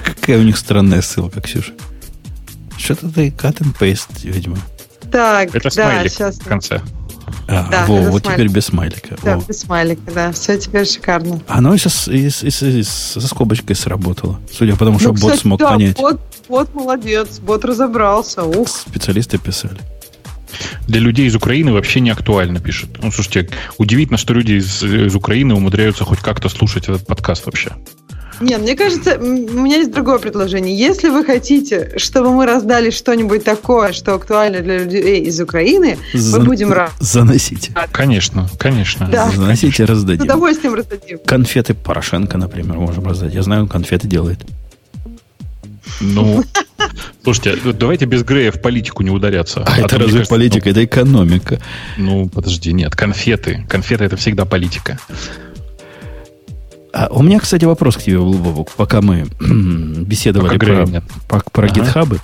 Какая 0.03 0.39
у 0.39 0.43
них 0.43 0.57
странная 0.57 1.01
ссылка, 1.01 1.41
Ксюша. 1.41 1.73
Что-то 2.77 3.09
ты 3.09 3.29
cut 3.29 3.59
and 3.59 3.75
paste, 3.77 4.07
видимо. 4.23 4.57
Так, 5.11 5.55
это 5.55 5.63
да, 5.63 5.69
смайлик 5.69 6.11
сейчас. 6.11 6.35
в 6.37 6.45
конце. 6.45 6.81
А, 7.47 7.67
да, 7.69 7.85
во, 7.85 7.95
вот 8.03 8.21
смайлик. 8.21 8.23
теперь 8.23 8.47
без 8.47 8.65
смайлика. 8.65 9.17
Да, 9.23 9.37
во. 9.37 9.43
без 9.43 9.59
смайлика, 9.59 10.11
да. 10.11 10.31
Все 10.31 10.57
теперь 10.57 10.85
шикарно. 10.85 11.41
Оно 11.47 11.73
и 11.73 11.77
со, 11.77 12.11
и, 12.11 12.27
и, 12.27 12.27
и, 12.27 12.79
и 12.79 12.83
со 12.83 13.21
скобочкой 13.21 13.75
сработало. 13.75 14.39
Судя 14.51 14.75
по 14.75 14.85
тому, 14.85 14.99
что 14.99 15.13
ну, 15.13 15.19
бот 15.19 15.37
смог 15.37 15.59
да, 15.59 15.71
понять. 15.71 15.97
Бот, 15.97 16.19
бот 16.47 16.73
молодец, 16.73 17.39
бот 17.39 17.65
разобрался. 17.65 18.43
Ух. 18.43 18.67
Специалисты 18.67 19.37
писали. 19.37 19.79
Для 20.87 20.99
людей 20.99 21.27
из 21.27 21.35
Украины 21.35 21.71
вообще 21.71 21.99
не 21.99 22.09
актуально, 22.09 22.59
пишет. 22.59 22.89
Ну, 23.01 23.11
слушайте, 23.11 23.49
удивительно, 23.77 24.17
что 24.17 24.33
люди 24.33 24.53
из, 24.53 24.83
из 24.83 25.15
Украины 25.15 25.55
умудряются 25.55 26.03
хоть 26.03 26.19
как-то 26.19 26.49
слушать 26.49 26.83
этот 26.83 27.05
подкаст 27.05 27.45
вообще. 27.45 27.71
Нет, 28.39 28.61
мне 28.61 28.75
кажется, 28.75 29.17
у 29.19 29.23
меня 29.23 29.77
есть 29.77 29.91
другое 29.91 30.17
предложение. 30.17 30.77
Если 30.77 31.09
вы 31.09 31.23
хотите, 31.23 31.93
чтобы 31.97 32.31
мы 32.31 32.45
раздали 32.45 32.89
что-нибудь 32.89 33.43
такое, 33.43 33.93
что 33.93 34.15
актуально 34.15 34.59
для 34.59 34.79
людей 34.79 35.21
из 35.21 35.39
Украины, 35.39 35.97
За... 36.13 36.39
мы 36.39 36.45
будем 36.45 36.71
рады. 36.73 36.91
Заносите. 36.99 37.73
Конечно, 37.91 38.49
конечно. 38.57 39.07
Да. 39.11 39.29
Заносите, 39.29 39.85
раздадим. 39.85 40.21
С 40.21 40.25
удовольствием 40.25 40.73
раздадим. 40.73 41.19
Конфеты 41.25 41.73
Порошенко, 41.73 42.37
например, 42.37 42.77
можем 42.77 43.05
раздать. 43.05 43.33
Я 43.33 43.43
знаю, 43.43 43.63
он 43.63 43.67
конфеты 43.67 44.07
делает. 44.07 44.39
Ну, 46.01 46.43
слушайте, 47.23 47.57
давайте 47.73 48.05
без 48.05 48.23
Грея 48.23 48.51
в 48.51 48.61
политику 48.61 49.03
не 49.03 49.09
ударяться. 49.09 49.61
А, 49.61 49.73
а 49.75 49.79
это 49.79 49.97
разве 49.97 50.13
кажется, 50.13 50.29
политика, 50.29 50.65
ну, 50.65 50.71
это 50.71 50.85
экономика. 50.85 51.61
Ну, 51.97 52.29
подожди, 52.29 52.73
нет, 52.73 52.95
конфеты. 52.95 53.65
Конфеты 53.69 54.05
это 54.05 54.17
всегда 54.17 54.45
политика. 54.45 54.99
А 56.93 57.07
у 57.09 57.23
меня, 57.23 57.39
кстати, 57.39 57.65
вопрос 57.65 57.97
к 57.97 58.03
тебе, 58.03 58.19
Бобок, 58.19 58.71
пока 58.71 59.01
мы 59.01 59.25
беседовали 59.39 60.57
про, 60.57 60.87
про, 61.27 61.41
про 61.51 61.67
ага. 61.67 61.75
гитхабы. 61.75 62.19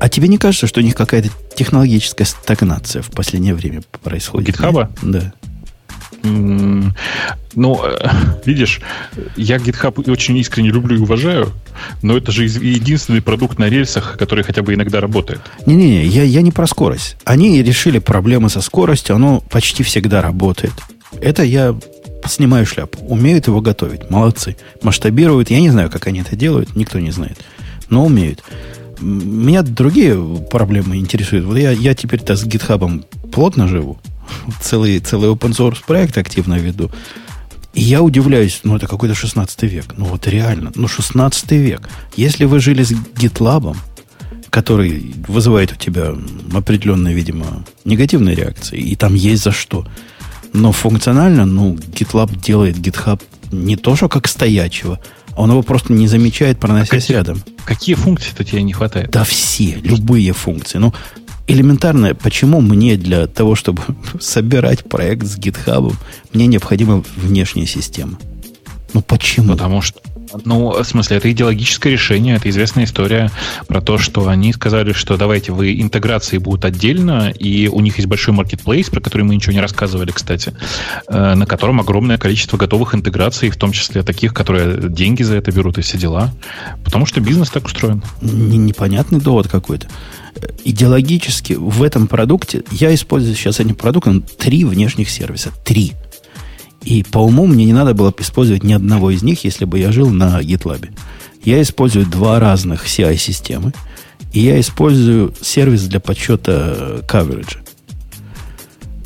А 0.00 0.08
тебе 0.08 0.28
не 0.28 0.38
кажется, 0.38 0.66
что 0.66 0.80
у 0.80 0.82
них 0.82 0.94
какая-то 0.94 1.28
технологическая 1.54 2.24
стагнация 2.24 3.02
в 3.02 3.10
последнее 3.10 3.54
время 3.54 3.82
происходит? 4.02 4.48
Гитхаба? 4.48 4.90
Да. 5.02 5.32
Ну, 6.22 7.84
э, 7.84 8.08
видишь, 8.44 8.80
я 9.36 9.56
GitHub 9.56 10.10
очень 10.10 10.36
искренне 10.38 10.70
люблю 10.70 10.96
и 10.96 11.00
уважаю, 11.00 11.52
но 12.02 12.16
это 12.16 12.32
же 12.32 12.44
единственный 12.44 13.20
продукт 13.20 13.58
на 13.58 13.68
рельсах, 13.68 14.16
который 14.18 14.44
хотя 14.44 14.62
бы 14.62 14.74
иногда 14.74 15.00
работает. 15.00 15.40
Не-не-не, 15.66 16.06
я, 16.06 16.22
я 16.22 16.42
не 16.42 16.52
про 16.52 16.66
скорость. 16.66 17.16
Они 17.24 17.62
решили 17.62 17.98
проблемы 17.98 18.48
со 18.50 18.60
скоростью, 18.60 19.16
оно 19.16 19.40
почти 19.40 19.82
всегда 19.82 20.22
работает. 20.22 20.72
Это 21.20 21.42
я 21.42 21.76
снимаю 22.26 22.66
шляпу. 22.66 22.98
Умеют 23.04 23.48
его 23.48 23.60
готовить. 23.60 24.10
Молодцы. 24.10 24.56
Масштабируют. 24.82 25.50
Я 25.50 25.60
не 25.60 25.70
знаю, 25.70 25.90
как 25.90 26.06
они 26.06 26.20
это 26.20 26.36
делают. 26.36 26.76
Никто 26.76 26.98
не 26.98 27.10
знает. 27.10 27.38
Но 27.90 28.04
умеют. 28.04 28.42
Меня 29.00 29.62
другие 29.62 30.16
проблемы 30.50 30.96
интересуют. 30.96 31.44
Вот 31.44 31.58
я, 31.58 31.72
я 31.72 31.94
теперь-то 31.94 32.36
с 32.36 32.44
гитхабом 32.44 33.04
плотно 33.32 33.66
живу. 33.66 33.98
Целый, 34.60 34.98
целый 35.00 35.30
open 35.30 35.52
source 35.52 35.78
проект 35.86 36.18
активно 36.18 36.54
веду. 36.54 36.90
И 37.74 37.80
я 37.82 38.02
удивляюсь, 38.02 38.60
ну 38.64 38.76
это 38.76 38.86
какой-то 38.86 39.14
16 39.14 39.62
век. 39.62 39.94
Ну 39.96 40.04
вот 40.04 40.26
реально, 40.26 40.72
ну 40.74 40.88
16 40.88 41.52
век. 41.52 41.88
Если 42.16 42.44
вы 42.44 42.60
жили 42.60 42.82
с 42.82 42.92
GitLab, 42.92 43.76
который 44.50 45.14
вызывает 45.26 45.72
у 45.72 45.76
тебя 45.76 46.14
определенные, 46.52 47.14
видимо, 47.14 47.64
негативные 47.84 48.34
реакции, 48.34 48.78
и 48.78 48.96
там 48.96 49.14
есть 49.14 49.44
за 49.44 49.52
что– 49.52 49.86
но 50.52 50.72
функционально, 50.72 51.46
ну, 51.46 51.74
GitLab 51.74 52.38
делает 52.38 52.76
GitHub 52.76 53.20
не 53.50 53.76
то, 53.76 53.96
что 53.96 54.08
как 54.08 54.28
стоячего, 54.28 55.00
а 55.34 55.42
он 55.42 55.50
его 55.50 55.62
просто 55.62 55.92
не 55.92 56.06
замечает, 56.06 56.60
проносясь 56.60 57.10
а 57.10 57.14
рядом. 57.14 57.42
Какие 57.64 57.94
функции-то 57.94 58.44
тебе 58.44 58.62
не 58.62 58.72
хватает? 58.72 59.10
Да 59.10 59.24
все, 59.24 59.76
любые 59.82 60.32
функции. 60.32 60.78
Ну, 60.78 60.92
элементарно, 61.46 62.14
почему 62.14 62.60
мне 62.60 62.96
для 62.96 63.26
того, 63.26 63.54
чтобы 63.54 63.82
собирать 64.20 64.84
проект 64.84 65.26
с 65.26 65.38
GitHub, 65.38 65.94
мне 66.32 66.46
необходима 66.46 67.04
внешняя 67.16 67.66
система? 67.66 68.18
Ну 68.94 69.02
почему? 69.02 69.52
Потому 69.52 69.82
что 69.82 70.00
ну, 70.44 70.82
в 70.82 70.84
смысле, 70.84 71.18
это 71.18 71.30
идеологическое 71.30 71.92
решение, 71.92 72.36
это 72.36 72.48
известная 72.48 72.84
история 72.84 73.30
про 73.68 73.80
то, 73.80 73.98
что 73.98 74.28
они 74.28 74.52
сказали, 74.52 74.92
что 74.92 75.16
давайте 75.16 75.52
вы 75.52 75.80
интеграции 75.80 76.38
будут 76.38 76.64
отдельно, 76.64 77.30
и 77.30 77.68
у 77.68 77.80
них 77.80 77.96
есть 77.96 78.08
большой 78.08 78.34
маркетплейс, 78.34 78.88
про 78.90 79.00
который 79.00 79.22
мы 79.22 79.34
ничего 79.34 79.52
не 79.52 79.60
рассказывали, 79.60 80.10
кстати, 80.10 80.54
э, 81.08 81.34
на 81.34 81.46
котором 81.46 81.80
огромное 81.80 82.18
количество 82.18 82.56
готовых 82.56 82.94
интеграций, 82.94 83.50
в 83.50 83.56
том 83.56 83.72
числе 83.72 84.02
таких, 84.02 84.32
которые 84.34 84.88
деньги 84.88 85.22
за 85.22 85.36
это 85.36 85.52
берут 85.52 85.78
и 85.78 85.82
все 85.82 85.98
дела. 85.98 86.32
Потому 86.84 87.06
что 87.06 87.20
бизнес 87.20 87.50
так 87.50 87.66
устроен. 87.66 88.02
Непонятный 88.20 89.20
довод 89.20 89.48
какой-то 89.48 89.86
идеологически 90.64 91.54
в 91.54 91.82
этом 91.82 92.06
продукте, 92.06 92.62
я 92.70 92.94
использую 92.94 93.34
сейчас 93.34 93.60
этим 93.60 93.74
продуктом 93.74 94.22
три 94.22 94.64
внешних 94.64 95.10
сервиса. 95.10 95.50
Три. 95.64 95.92
И 96.82 97.04
по 97.04 97.18
уму 97.18 97.46
мне 97.46 97.64
не 97.64 97.72
надо 97.72 97.94
было 97.94 98.12
использовать 98.18 98.64
ни 98.64 98.72
одного 98.72 99.10
из 99.10 99.22
них, 99.22 99.44
если 99.44 99.64
бы 99.64 99.78
я 99.78 99.92
жил 99.92 100.10
на 100.10 100.40
GitLab. 100.40 100.90
Я 101.44 101.62
использую 101.62 102.06
два 102.06 102.38
разных 102.40 102.86
CI-системы, 102.86 103.72
и 104.32 104.40
я 104.40 104.58
использую 104.60 105.34
сервис 105.40 105.82
для 105.82 106.00
подсчета 106.00 107.00
coverage. 107.08 107.58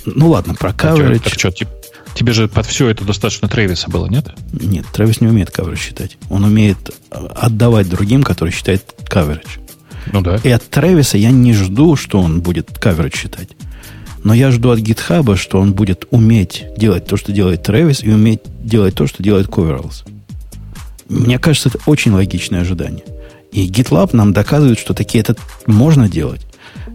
Ну 0.07 0.31
ладно, 0.31 0.55
про 0.55 0.71
coverage... 0.71 1.25
Так 1.25 1.39
что, 1.39 1.51
типа, 1.51 1.73
тебе 2.15 2.33
же 2.33 2.49
под 2.49 2.67
все 2.67 2.89
это 2.89 3.05
достаточно 3.05 3.49
Трэвиса 3.49 3.91
было, 3.91 4.07
нет? 4.07 4.29
Нет, 4.53 4.87
Трэвис 4.93 5.21
не 5.21 5.27
умеет 5.27 5.51
coverage 5.51 5.79
считать. 5.79 6.17
Он 6.31 6.45
умеет 6.45 6.91
э, 7.11 7.27
отдавать 7.35 7.89
другим, 7.89 8.23
которые 8.23 8.55
считают 8.55 8.85
coverage. 9.11 9.66
Ну 10.13 10.21
да. 10.21 10.41
И 10.43 10.51
от 10.51 10.69
Трэвиса 10.69 11.19
я 11.19 11.31
не 11.31 11.53
жду, 11.53 11.97
что 11.97 12.21
он 12.21 12.41
будет 12.41 12.71
coverage 12.71 13.17
считать. 13.17 13.49
Но 14.25 14.35
я 14.35 14.51
жду 14.51 14.71
от 14.71 14.81
GitHub, 14.81 15.37
что 15.37 15.61
он 15.61 15.73
будет 15.73 16.07
уметь 16.11 16.65
делать 16.77 17.07
то, 17.07 17.17
что 17.17 17.33
делает 17.33 17.69
Travis, 17.69 18.05
и 18.05 18.11
уметь 18.11 18.41
делать 18.61 18.95
то, 18.95 19.07
что 19.07 19.23
делает 19.23 19.47
Coveralls. 19.47 20.05
Мне 21.09 21.39
кажется, 21.39 21.69
это 21.69 21.79
очень 21.87 22.13
логичное 22.13 22.63
ожидание. 22.63 23.05
И 23.53 23.69
GitLab 23.69 24.11
нам 24.15 24.33
доказывает, 24.33 24.79
что 24.79 24.95
такие 24.95 25.23
это 25.23 25.37
можно 25.67 26.09
делать. 26.09 26.47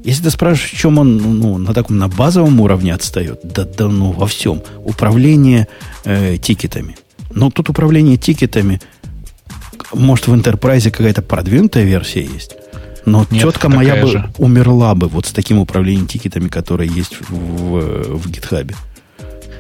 Если 0.04 0.24
ты 0.24 0.30
спрашиваешь, 0.32 0.72
в 0.72 0.78
чем 0.78 0.98
он 0.98 1.40
ну, 1.40 1.58
на 1.58 1.74
таком 1.74 1.98
на 1.98 2.08
базовом 2.08 2.60
уровне 2.60 2.94
отстает, 2.94 3.40
да, 3.44 3.66
да 3.66 3.88
ну 3.88 4.12
во 4.12 4.28
всем. 4.28 4.62
Управление 4.84 5.68
э, 6.04 6.38
тикетами. 6.38 6.98
Но 7.34 7.50
тут 7.50 7.70
управление 7.70 8.18
тикетами, 8.18 8.82
может, 9.94 10.28
в 10.28 10.34
Enterprise 10.34 10.90
какая-то 10.90 11.22
продвинутая 11.22 11.84
версия 11.84 12.24
есть. 12.24 12.56
Но 13.06 13.26
Нет, 13.32 13.44
тетка 13.44 13.70
моя 13.70 13.96
бы 14.02 14.08
же. 14.08 14.32
умерла 14.38 14.94
бы 14.96 15.08
вот 15.08 15.26
с 15.26 15.32
таким 15.32 15.58
управлением 15.58 16.08
тикетами, 16.08 16.48
которое 16.48 16.88
есть 16.88 17.18
в, 17.30 18.18
в, 18.18 18.28
GitHub. 18.28 18.76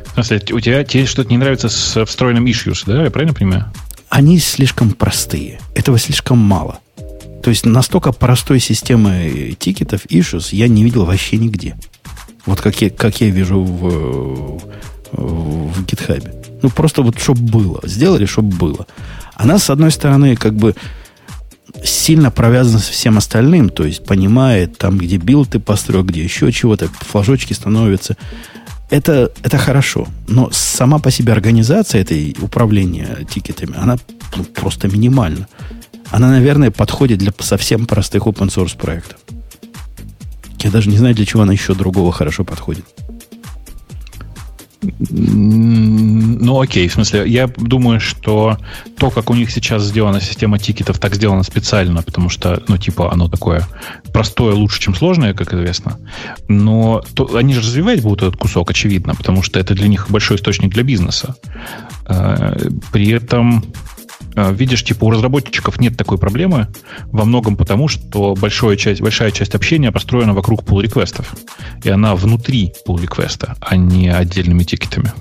В 0.05 0.13
смысле, 0.13 0.41
у 0.51 0.59
тебя 0.59 0.83
тебе 0.83 1.05
что-то 1.05 1.29
не 1.29 1.37
нравится 1.37 1.69
с 1.69 2.05
встроенным 2.05 2.45
issues, 2.45 2.83
да? 2.85 3.03
Я 3.03 3.11
правильно 3.11 3.33
понимаю? 3.33 3.71
Они 4.09 4.39
слишком 4.39 4.91
простые. 4.91 5.59
Этого 5.73 5.97
слишком 5.97 6.37
мало. 6.37 6.79
То 7.41 7.49
есть 7.49 7.65
настолько 7.65 8.11
простой 8.11 8.59
системы 8.59 9.55
тикетов, 9.57 10.05
issues 10.05 10.49
я 10.51 10.67
не 10.67 10.83
видел 10.83 11.05
вообще 11.05 11.37
нигде. 11.37 11.75
Вот 12.45 12.61
как 12.61 12.81
я, 12.81 12.89
как 12.89 13.21
я 13.21 13.29
вижу 13.29 13.61
в, 13.61 14.59
в, 15.11 15.71
в 15.71 15.83
GitHub. 15.85 16.59
Ну, 16.61 16.69
просто 16.69 17.01
вот 17.01 17.19
чтобы 17.19 17.41
было. 17.41 17.79
Сделали, 17.83 18.25
чтобы 18.25 18.55
было. 18.55 18.85
Она, 19.35 19.57
с 19.57 19.69
одной 19.69 19.91
стороны, 19.91 20.35
как 20.35 20.53
бы 20.53 20.75
сильно 21.83 22.31
провязан 22.31 22.79
со 22.79 22.91
всем 22.91 23.17
остальным, 23.17 23.69
то 23.69 23.85
есть 23.85 24.03
понимает 24.05 24.77
там, 24.77 24.97
где 24.97 25.17
build 25.17 25.51
ты 25.51 25.59
построил, 25.59 26.03
где 26.03 26.23
еще 26.23 26.51
чего-то, 26.51 26.89
флажочки 26.99 27.53
становятся. 27.53 28.17
Это, 28.89 29.31
это 29.41 29.57
хорошо, 29.57 30.07
но 30.27 30.49
сама 30.51 30.99
по 30.99 31.11
себе 31.11 31.31
организация 31.31 32.01
этой 32.01 32.35
управления 32.41 33.19
тикетами, 33.29 33.75
она 33.77 33.97
ну, 34.35 34.43
просто 34.43 34.89
минимальна. 34.89 35.47
Она, 36.09 36.29
наверное, 36.29 36.71
подходит 36.71 37.19
для 37.19 37.31
совсем 37.39 37.85
простых 37.85 38.23
open 38.23 38.49
source 38.49 38.77
проектов. 38.77 39.17
Я 40.59 40.71
даже 40.71 40.89
не 40.89 40.97
знаю, 40.97 41.15
для 41.15 41.25
чего 41.25 41.43
она 41.43 41.53
еще 41.53 41.73
другого 41.73 42.11
хорошо 42.11 42.43
подходит. 42.43 42.85
Ну, 44.81 46.59
окей, 46.59 46.87
в 46.87 46.93
смысле, 46.93 47.27
я 47.27 47.47
думаю, 47.47 47.99
что 47.99 48.57
то, 48.97 49.11
как 49.11 49.29
у 49.29 49.35
них 49.35 49.51
сейчас 49.51 49.83
сделана 49.83 50.19
система 50.19 50.57
тикетов, 50.57 50.97
так 50.97 51.13
сделано 51.13 51.43
специально, 51.43 52.01
потому 52.01 52.29
что, 52.29 52.63
ну, 52.67 52.77
типа, 52.77 53.11
оно 53.11 53.27
такое 53.27 53.67
простое 54.11 54.55
лучше, 54.55 54.79
чем 54.79 54.95
сложное, 54.95 55.33
как 55.33 55.53
известно. 55.53 55.99
Но 56.47 57.03
то, 57.13 57.35
они 57.35 57.53
же 57.53 57.61
развивать 57.61 58.01
будут 58.01 58.23
этот 58.23 58.37
кусок, 58.37 58.71
очевидно, 58.71 59.13
потому 59.13 59.43
что 59.43 59.59
это 59.59 59.75
для 59.75 59.87
них 59.87 60.09
большой 60.09 60.37
источник 60.37 60.73
для 60.73 60.83
бизнеса. 60.83 61.35
А, 62.05 62.57
при 62.91 63.09
этом 63.09 63.63
видишь, 64.35 64.83
типа 64.83 65.05
у 65.05 65.11
разработчиков 65.11 65.79
нет 65.79 65.97
такой 65.97 66.17
проблемы 66.17 66.67
во 67.05 67.25
многом 67.25 67.55
потому, 67.55 67.87
что 67.87 68.35
большая 68.35 68.77
часть, 68.77 69.01
большая 69.01 69.31
часть 69.31 69.55
общения 69.55 69.91
построена 69.91 70.33
вокруг 70.33 70.63
pull 70.63 70.81
реквестов 70.81 71.35
И 71.83 71.89
она 71.89 72.15
внутри 72.15 72.73
pull 72.87 73.01
реквеста 73.01 73.55
а 73.59 73.75
не 73.75 74.09
отдельными 74.09 74.63
тикетами. 74.63 75.11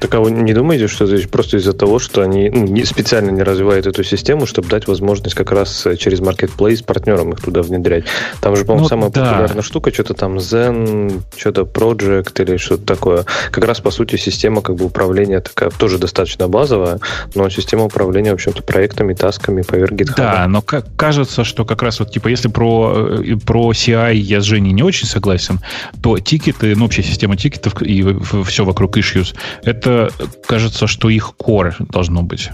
Так 0.00 0.14
а 0.14 0.20
вы 0.20 0.30
не 0.30 0.52
думаете, 0.52 0.86
что 0.86 1.04
это 1.04 1.28
просто 1.28 1.56
из-за 1.56 1.72
того, 1.72 1.98
что 1.98 2.22
они 2.22 2.50
ну, 2.50 2.66
не, 2.66 2.84
специально 2.84 3.30
не 3.30 3.42
развивают 3.42 3.86
эту 3.86 4.04
систему, 4.04 4.46
чтобы 4.46 4.68
дать 4.68 4.86
возможность 4.86 5.34
как 5.34 5.50
раз 5.50 5.86
э, 5.86 5.96
через 5.96 6.20
Marketplace 6.20 6.84
партнерам 6.84 7.32
их 7.32 7.40
туда 7.40 7.62
внедрять? 7.62 8.04
Там 8.40 8.54
же, 8.54 8.64
по-моему, 8.64 8.84
ну, 8.84 8.88
самая 8.88 9.10
да. 9.10 9.24
популярная 9.24 9.62
штука, 9.62 9.92
что-то 9.92 10.14
там 10.14 10.38
Zen, 10.38 11.22
что-то 11.36 11.62
Project 11.62 12.42
или 12.42 12.56
что-то 12.56 12.84
такое. 12.84 13.24
Как 13.50 13.64
раз, 13.64 13.80
по 13.80 13.90
сути, 13.90 14.16
система 14.16 14.62
как 14.62 14.76
бы 14.76 14.84
управления 14.84 15.40
такая, 15.40 15.70
тоже 15.70 15.98
достаточно 15.98 16.48
базовая, 16.48 17.00
но 17.34 17.48
система 17.48 17.84
управления, 17.84 18.30
в 18.30 18.34
общем-то, 18.34 18.62
проектами, 18.62 19.14
тасками 19.14 19.62
поверх 19.62 19.92
GitHub. 19.92 20.16
Да, 20.16 20.46
но 20.48 20.62
как, 20.62 20.86
кажется, 20.96 21.44
что 21.44 21.64
как 21.64 21.82
раз 21.82 21.98
вот, 21.98 22.12
типа, 22.12 22.28
если 22.28 22.48
про, 22.48 23.20
э, 23.20 23.36
про 23.44 23.72
CI 23.72 24.14
я 24.14 24.40
с 24.40 24.44
Женей 24.44 24.72
не 24.72 24.82
очень 24.82 25.06
согласен, 25.06 25.60
то 26.02 26.18
тикеты, 26.18 26.76
ну, 26.76 26.84
общая 26.84 27.02
система 27.02 27.36
тикетов 27.36 27.82
и 27.82 28.16
все 28.44 28.64
вокруг 28.64 28.96
issues, 28.96 29.34
это 29.64 29.87
это 29.88 30.12
кажется, 30.46 30.86
что 30.86 31.08
их 31.08 31.34
core 31.38 31.74
должно 31.90 32.22
быть. 32.22 32.50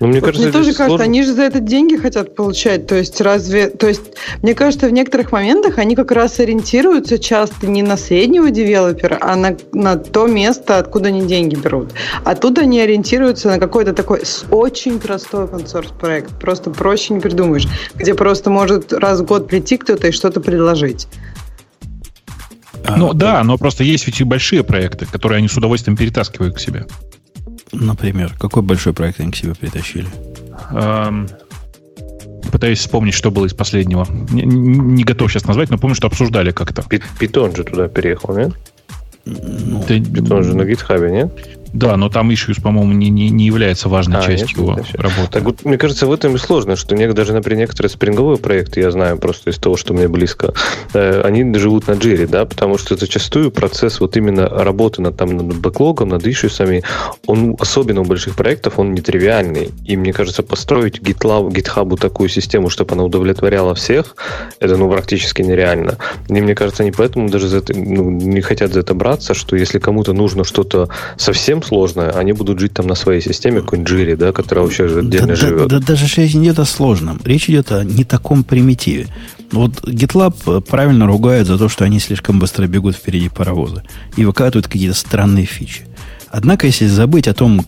Ну, 0.00 0.06
мне 0.06 0.20
кажется, 0.20 0.42
мне 0.42 0.52
тоже 0.52 0.72
сложно. 0.72 0.84
кажется, 0.84 1.04
они 1.04 1.22
же 1.22 1.32
за 1.32 1.42
это 1.42 1.60
деньги 1.60 1.96
хотят 1.96 2.34
получать. 2.34 2.86
То 2.86 2.96
есть, 2.96 3.20
разве. 3.20 3.68
То 3.68 3.88
есть, 3.88 4.02
мне 4.42 4.54
кажется, 4.54 4.86
в 4.86 4.92
некоторых 4.92 5.32
моментах 5.32 5.78
они 5.78 5.96
как 5.96 6.12
раз 6.12 6.38
ориентируются 6.40 7.18
часто 7.18 7.66
не 7.66 7.82
на 7.82 7.96
среднего 7.96 8.50
девелопера, 8.50 9.18
а 9.20 9.36
на, 9.36 9.56
на 9.72 9.96
то 9.96 10.26
место, 10.26 10.78
откуда 10.78 11.08
они 11.08 11.22
деньги 11.22 11.54
берут. 11.54 11.90
Оттуда 12.24 12.62
они 12.62 12.80
ориентируются 12.80 13.48
на 13.48 13.58
какой-то 13.58 13.92
такой 13.92 14.22
очень 14.50 14.98
простой 14.98 15.44
open 15.44 15.98
проект. 15.98 16.30
Просто 16.38 16.70
проще 16.70 17.14
не 17.14 17.20
придумаешь. 17.20 17.66
Где 17.94 18.14
просто 18.14 18.50
может 18.50 18.92
раз 18.92 19.20
в 19.20 19.24
год 19.24 19.48
прийти 19.48 19.76
кто-то 19.78 20.08
и 20.08 20.12
что-то 20.12 20.40
предложить. 20.40 21.08
А, 22.84 22.96
ну 22.96 23.12
да, 23.12 23.42
но 23.44 23.58
просто 23.58 23.84
есть 23.84 24.06
ведь 24.06 24.20
и 24.20 24.24
большие 24.24 24.64
проекты, 24.64 25.06
которые 25.06 25.38
они 25.38 25.48
с 25.48 25.56
удовольствием 25.56 25.96
перетаскивают 25.96 26.56
к 26.56 26.58
себе. 26.58 26.86
Например, 27.72 28.34
какой 28.38 28.62
большой 28.62 28.92
проект 28.92 29.20
они 29.20 29.32
к 29.32 29.36
себе 29.36 29.54
притащили? 29.54 30.06
Эм, 30.72 31.28
пытаюсь 32.50 32.80
вспомнить, 32.80 33.14
что 33.14 33.30
было 33.30 33.46
из 33.46 33.54
последнего. 33.54 34.06
Не, 34.30 34.42
не 34.42 35.04
готов 35.04 35.32
сейчас 35.32 35.46
назвать, 35.46 35.70
но 35.70 35.78
помню, 35.78 35.94
что 35.94 36.06
обсуждали 36.06 36.50
как-то. 36.50 36.82
Питон 37.18 37.54
же 37.56 37.64
туда 37.64 37.88
переехал, 37.88 38.36
нет? 38.36 38.52
Ну, 39.24 39.82
Питон 39.84 40.44
же 40.44 40.54
на 40.56 40.64
гитхабе, 40.64 41.10
нет? 41.10 41.61
Да, 41.72 41.96
но 41.96 42.08
там 42.08 42.30
issues, 42.30 42.60
по-моему, 42.60 42.92
не, 42.92 43.08
не, 43.08 43.30
не 43.30 43.46
является 43.46 43.88
важной 43.88 44.18
а, 44.18 44.22
частью 44.22 44.58
его 44.58 44.76
работы. 44.94 45.30
Так 45.30 45.42
вот, 45.42 45.64
мне 45.64 45.78
кажется, 45.78 46.06
в 46.06 46.12
этом 46.12 46.34
и 46.34 46.38
сложно, 46.38 46.76
что 46.76 46.94
даже, 47.12 47.32
например, 47.32 47.60
некоторые 47.60 47.90
спринговые 47.90 48.36
проекты, 48.38 48.80
я 48.80 48.90
знаю 48.90 49.18
просто 49.18 49.50
из 49.50 49.58
того, 49.58 49.76
что 49.76 49.94
мне 49.94 50.08
близко, 50.08 50.52
э, 50.92 51.22
они 51.22 51.54
живут 51.58 51.86
на 51.88 51.92
джире, 51.92 52.26
да, 52.26 52.44
потому 52.44 52.78
что 52.78 52.96
зачастую 52.96 53.50
процесс 53.50 54.00
вот 54.00 54.16
именно 54.16 54.48
работы 54.48 55.00
над, 55.00 55.16
там, 55.16 55.36
над 55.36 55.56
бэклогом, 55.56 56.10
над 56.10 56.26
ишьюсами, 56.26 56.82
он, 57.26 57.56
особенно 57.58 58.02
у 58.02 58.04
больших 58.04 58.36
проектов, 58.36 58.78
он 58.78 58.92
нетривиальный. 58.92 59.70
И 59.86 59.96
мне 59.96 60.12
кажется, 60.12 60.42
построить 60.42 60.98
GitLab, 60.98 61.50
GitHub 61.50 61.98
такую 61.98 62.28
систему, 62.28 62.68
чтобы 62.68 62.94
она 62.94 63.04
удовлетворяла 63.04 63.74
всех, 63.74 64.16
это, 64.60 64.76
ну, 64.76 64.90
практически 64.90 65.42
нереально. 65.42 65.96
И 66.28 66.40
мне 66.40 66.54
кажется, 66.54 66.82
они 66.82 66.92
поэтому 66.92 67.28
даже 67.30 67.48
за 67.48 67.58
это, 67.58 67.72
ну, 67.74 68.10
не 68.10 68.40
хотят 68.42 68.72
за 68.72 68.80
это 68.80 68.94
браться, 68.94 69.34
что 69.34 69.56
если 69.56 69.78
кому-то 69.78 70.12
нужно 70.12 70.44
что-то 70.44 70.88
совсем 71.16 71.61
сложное, 71.64 72.10
они 72.10 72.32
будут 72.32 72.58
жить 72.58 72.74
там 72.74 72.86
на 72.86 72.94
своей 72.94 73.20
системе, 73.20 73.60
какой-нибудь 73.60 74.18
да, 74.18 74.32
которая 74.32 74.64
вообще 74.64 74.86
отдельно 74.86 75.28
да, 75.28 75.34
живет. 75.36 75.68
Да, 75.68 75.78
да, 75.78 75.86
даже 75.86 76.06
речь 76.20 76.34
не 76.34 76.46
идет 76.46 76.58
о 76.58 76.64
сложном. 76.64 77.20
Речь 77.24 77.48
идет 77.48 77.72
о 77.72 77.84
не 77.84 78.04
таком 78.04 78.44
примитиве. 78.44 79.08
Вот 79.50 79.82
GitLab 79.82 80.62
правильно 80.62 81.06
ругают 81.06 81.46
за 81.46 81.58
то, 81.58 81.68
что 81.68 81.84
они 81.84 81.98
слишком 82.00 82.38
быстро 82.38 82.66
бегут 82.66 82.96
впереди 82.96 83.28
паровоза 83.28 83.82
и 84.16 84.24
выкатывают 84.24 84.66
какие-то 84.66 84.94
странные 84.94 85.44
фичи. 85.44 85.82
Однако, 86.30 86.66
если 86.66 86.86
забыть 86.86 87.28
о 87.28 87.34
том, 87.34 87.64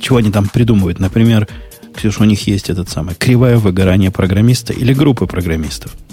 чего 0.00 0.18
они 0.18 0.30
там 0.30 0.48
придумывают, 0.48 0.98
например, 0.98 1.46
Ксюша, 1.94 2.22
у 2.22 2.26
них 2.26 2.46
есть 2.46 2.70
этот 2.70 2.88
самый 2.88 3.14
кривое 3.14 3.58
выгорание 3.58 4.10
программиста 4.10 4.72
или 4.72 4.94
группы 4.94 5.26
программистов– 5.26 5.94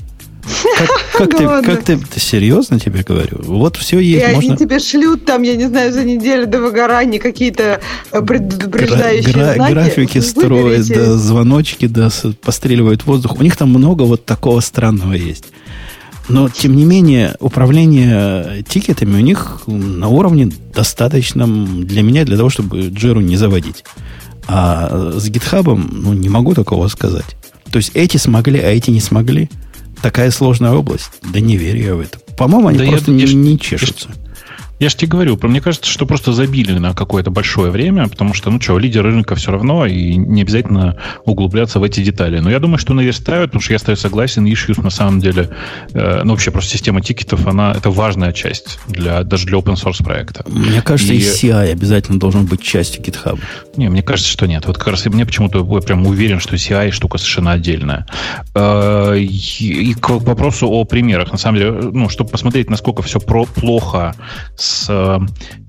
как, 0.77 0.89
как, 1.29 1.37
ты, 1.37 1.47
как 1.47 1.83
ты, 1.83 1.97
ты 1.97 2.19
серьезно 2.19 2.79
тебе 2.79 3.03
говорю? 3.03 3.39
Вот 3.43 3.77
все 3.77 3.99
есть. 3.99 4.23
И 4.23 4.33
можно... 4.35 4.49
они 4.49 4.57
тебе 4.57 4.79
шлют 4.79 5.25
там, 5.25 5.41
я 5.41 5.55
не 5.55 5.67
знаю, 5.67 5.91
за 5.91 6.03
неделю 6.03 6.47
до 6.47 6.61
выгорания 6.61 7.19
какие-то 7.19 7.81
э, 8.11 8.21
предупреждающие 8.21 9.33
гра- 9.33 9.53
знаки. 9.55 9.71
Графики 9.71 10.17
строят, 10.19 10.87
да, 10.87 11.13
звоночки, 11.13 11.87
да, 11.87 12.09
постреливают 12.41 13.05
воздух. 13.05 13.39
У 13.39 13.43
них 13.43 13.55
там 13.55 13.69
много 13.69 14.03
вот 14.03 14.25
такого 14.25 14.59
странного 14.59 15.13
есть. 15.13 15.45
Но, 16.27 16.49
тем 16.49 16.75
не 16.75 16.85
менее, 16.85 17.35
управление 17.39 18.63
тикетами 18.67 19.17
у 19.17 19.23
них 19.23 19.61
на 19.67 20.07
уровне 20.07 20.51
достаточном 20.73 21.85
для 21.85 22.01
меня, 22.01 22.25
для 22.25 22.35
того, 22.35 22.49
чтобы 22.49 22.89
джиру 22.89 23.19
не 23.19 23.37
заводить. 23.37 23.83
А 24.47 25.13
с 25.15 25.27
гитхабом, 25.29 25.87
ну, 25.91 26.13
не 26.13 26.29
могу 26.29 26.53
такого 26.53 26.87
сказать. 26.87 27.35
То 27.71 27.77
есть 27.77 27.91
эти 27.93 28.17
смогли, 28.17 28.59
а 28.59 28.69
эти 28.69 28.91
не 28.91 29.01
смогли– 29.01 29.49
такая 30.05 30.29
сложная 30.29 30.71
область. 30.73 31.09
Да 31.33 31.39
не 31.39 31.57
верю 31.57 31.83
я 31.83 31.95
в 31.95 31.99
это. 31.99 32.19
По-моему, 32.37 32.67
они 32.67 32.77
да 32.77 32.85
просто 32.85 33.11
я, 33.11 33.25
не, 33.25 33.33
не 33.33 33.59
чешутся. 33.59 34.09
Я, 34.79 34.89
же 34.89 34.95
тебе 34.95 35.09
говорю, 35.09 35.39
мне 35.41 35.61
кажется, 35.61 35.89
что 35.89 36.05
просто 36.05 36.33
забили 36.33 36.73
на 36.77 36.93
какое-то 36.93 37.31
большое 37.31 37.71
время, 37.71 38.07
потому 38.09 38.33
что, 38.33 38.51
ну 38.51 38.59
что, 38.59 38.77
лидер 38.77 39.03
рынка 39.03 39.35
все 39.35 39.51
равно, 39.51 39.85
и 39.85 40.15
не 40.15 40.41
обязательно 40.41 40.97
углубляться 41.23 41.79
в 41.79 41.83
эти 41.83 42.01
детали. 42.03 42.39
Но 42.39 42.49
я 42.49 42.59
думаю, 42.59 42.77
что 42.77 42.93
наверстают, 42.93 43.51
потому 43.51 43.61
что 43.61 43.73
я 43.73 43.79
стою 43.79 43.95
согласен, 43.95 44.45
Issues 44.45 44.81
на 44.81 44.89
самом 44.89 45.21
деле, 45.21 45.49
э, 45.93 46.21
ну 46.23 46.31
вообще 46.31 46.51
просто 46.51 46.71
система 46.71 47.01
тикетов, 47.01 47.47
она 47.47 47.71
это 47.71 47.89
важная 47.89 48.33
часть 48.33 48.79
для, 48.87 49.23
даже 49.23 49.45
для 49.45 49.57
open 49.57 49.75
source 49.75 50.03
проекта. 50.03 50.43
Мне 50.47 50.81
кажется, 50.81 51.13
и, 51.13 51.17
и 51.17 51.21
CI 51.21 51.71
обязательно 51.71 52.19
должен 52.19 52.45
быть 52.45 52.61
частью 52.61 53.01
GitHub. 53.01 53.39
Не, 53.77 53.89
мне 53.89 54.01
кажется, 54.01 54.29
что 54.29 54.45
нет. 54.45 54.65
Вот 54.65 54.77
как 54.77 54.87
раз 54.87 55.05
мне 55.05 55.25
почему-то 55.25 55.59
я 55.59 55.81
прям 55.81 56.05
уверен, 56.05 56.39
что 56.39 56.55
CI 56.55 56.91
штука 56.91 57.17
совершенно 57.17 57.53
отдельная. 57.53 58.05
Э, 58.53 59.17
и 59.17 59.93
к 59.93 60.09
вопросу 60.09 60.67
о 60.69 60.83
примерах. 60.83 61.31
На 61.31 61.37
самом 61.37 61.59
деле, 61.59 61.71
ну, 61.71 62.09
чтобы 62.09 62.29
посмотреть, 62.29 62.69
насколько 62.69 63.01
все 63.01 63.19
про 63.19 63.45
плохо 63.45 64.15
с 64.57 64.64
э, 64.87 65.19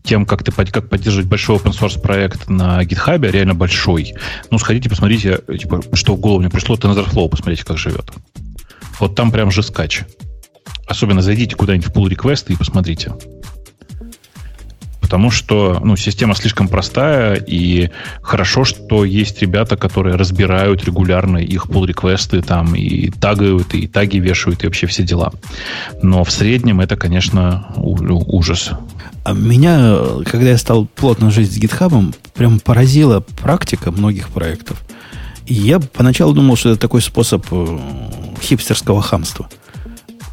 тем, 0.05 0.27
как, 0.27 0.43
ты, 0.43 0.53
как 0.53 0.89
поддерживать 0.89 1.29
большой 1.29 1.57
open 1.57 1.73
source 1.73 2.01
проект 2.01 2.49
на 2.49 2.83
GitHub, 2.83 3.31
реально 3.31 3.55
большой, 3.55 4.15
ну, 4.51 4.59
сходите, 4.59 4.89
посмотрите, 4.89 5.41
типа, 5.59 5.83
что 5.93 6.15
в 6.15 6.21
голову 6.21 6.41
мне 6.41 6.51
пришло, 6.51 6.77
TensorFlow, 6.77 7.29
посмотрите, 7.29 7.65
как 7.65 7.79
живет. 7.79 8.11
Вот 8.99 9.15
там 9.15 9.31
прям 9.31 9.51
же 9.51 9.63
скач. 9.63 10.05
Особенно 10.87 11.21
зайдите 11.21 11.57
куда-нибудь 11.57 11.89
в 11.89 11.93
pull 11.93 12.09
реквесты 12.09 12.53
и 12.53 12.57
посмотрите 12.57 13.13
потому 15.07 15.31
что 15.31 15.79
ну, 15.85 15.95
система 15.95 16.35
слишком 16.35 16.67
простая, 16.67 17.37
и 17.37 17.91
хорошо, 18.23 18.65
что 18.65 19.05
есть 19.05 19.41
ребята, 19.41 19.77
которые 19.77 20.17
разбирают 20.17 20.85
регулярно 20.85 21.39
их 21.39 21.67
pull 21.67 21.87
реквесты 21.87 22.43
там 22.43 22.75
и 22.75 23.11
тагают, 23.11 23.73
и 23.73 23.87
таги 23.87 24.19
вешают, 24.19 24.65
и 24.65 24.67
вообще 24.67 24.89
все 24.89 25.05
дела. 25.05 25.33
Но 26.03 26.25
в 26.25 26.33
среднем 26.33 26.81
это, 26.81 26.97
конечно, 26.97 27.69
ужас. 27.77 28.71
А 29.23 29.33
меня, 29.33 29.97
когда 30.25 30.49
я 30.49 30.59
стал 30.59 30.87
плотно 30.87 31.31
жить 31.31 31.53
с 31.53 31.57
гитхабом, 31.57 32.13
прям 32.35 32.59
поразила 32.59 33.21
практика 33.21 33.93
многих 33.93 34.31
проектов. 34.31 34.83
И 35.47 35.55
я 35.55 35.79
поначалу 35.79 36.33
думал, 36.33 36.57
что 36.57 36.71
это 36.71 36.81
такой 36.81 37.01
способ 37.01 37.47
э, 37.53 37.79
хипстерского 38.43 39.03
хамства– 39.03 39.49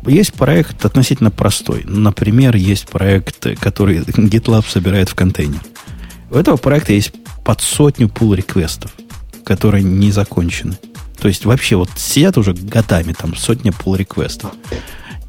есть 0.07 0.33
проект 0.33 0.85
относительно 0.85 1.31
простой. 1.31 1.83
Например, 1.85 2.55
есть 2.55 2.87
проект, 2.87 3.47
который 3.59 3.99
GitLab 3.99 4.65
собирает 4.67 5.09
в 5.09 5.15
контейнер. 5.15 5.61
У 6.31 6.35
этого 6.35 6.57
проекта 6.57 6.93
есть 6.93 7.13
под 7.43 7.61
сотню 7.61 8.09
пул 8.09 8.33
реквестов, 8.33 8.93
которые 9.45 9.83
не 9.83 10.11
закончены. 10.11 10.77
То 11.19 11.27
есть 11.27 11.45
вообще 11.45 11.75
вот 11.75 11.89
сидят 11.95 12.37
уже 12.37 12.53
годами 12.53 13.13
там 13.13 13.35
сотня 13.35 13.71
пул 13.71 13.95
реквестов. 13.95 14.51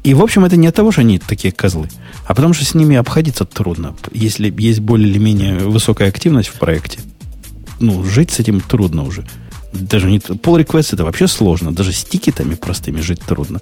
И, 0.03 0.13
в 0.13 0.21
общем, 0.21 0.45
это 0.45 0.55
не 0.55 0.67
от 0.67 0.75
того, 0.75 0.91
что 0.91 1.01
они 1.01 1.17
такие 1.17 1.51
козлы, 1.51 1.89
а 2.25 2.35
потому 2.35 2.53
что 2.53 2.63
с 2.63 2.75
ними 2.75 2.95
обходиться 2.95 3.43
трудно. 3.43 3.95
Если 4.11 4.53
есть 4.61 4.79
более 4.79 5.09
или 5.09 5.17
менее 5.17 5.57
высокая 5.57 6.09
активность 6.09 6.49
в 6.49 6.59
проекте, 6.59 6.99
ну, 7.79 8.03
жить 8.03 8.31
с 8.31 8.39
этим 8.39 8.61
трудно 8.61 9.03
уже. 9.03 9.25
Даже 9.73 10.09
не... 10.09 10.19
Pull 10.19 10.63
request 10.63 10.89
это 10.93 11.03
вообще 11.05 11.27
сложно. 11.27 11.73
Даже 11.73 11.91
с 11.91 12.03
тикетами 12.03 12.55
простыми 12.55 13.01
жить 13.01 13.21
трудно. 13.21 13.61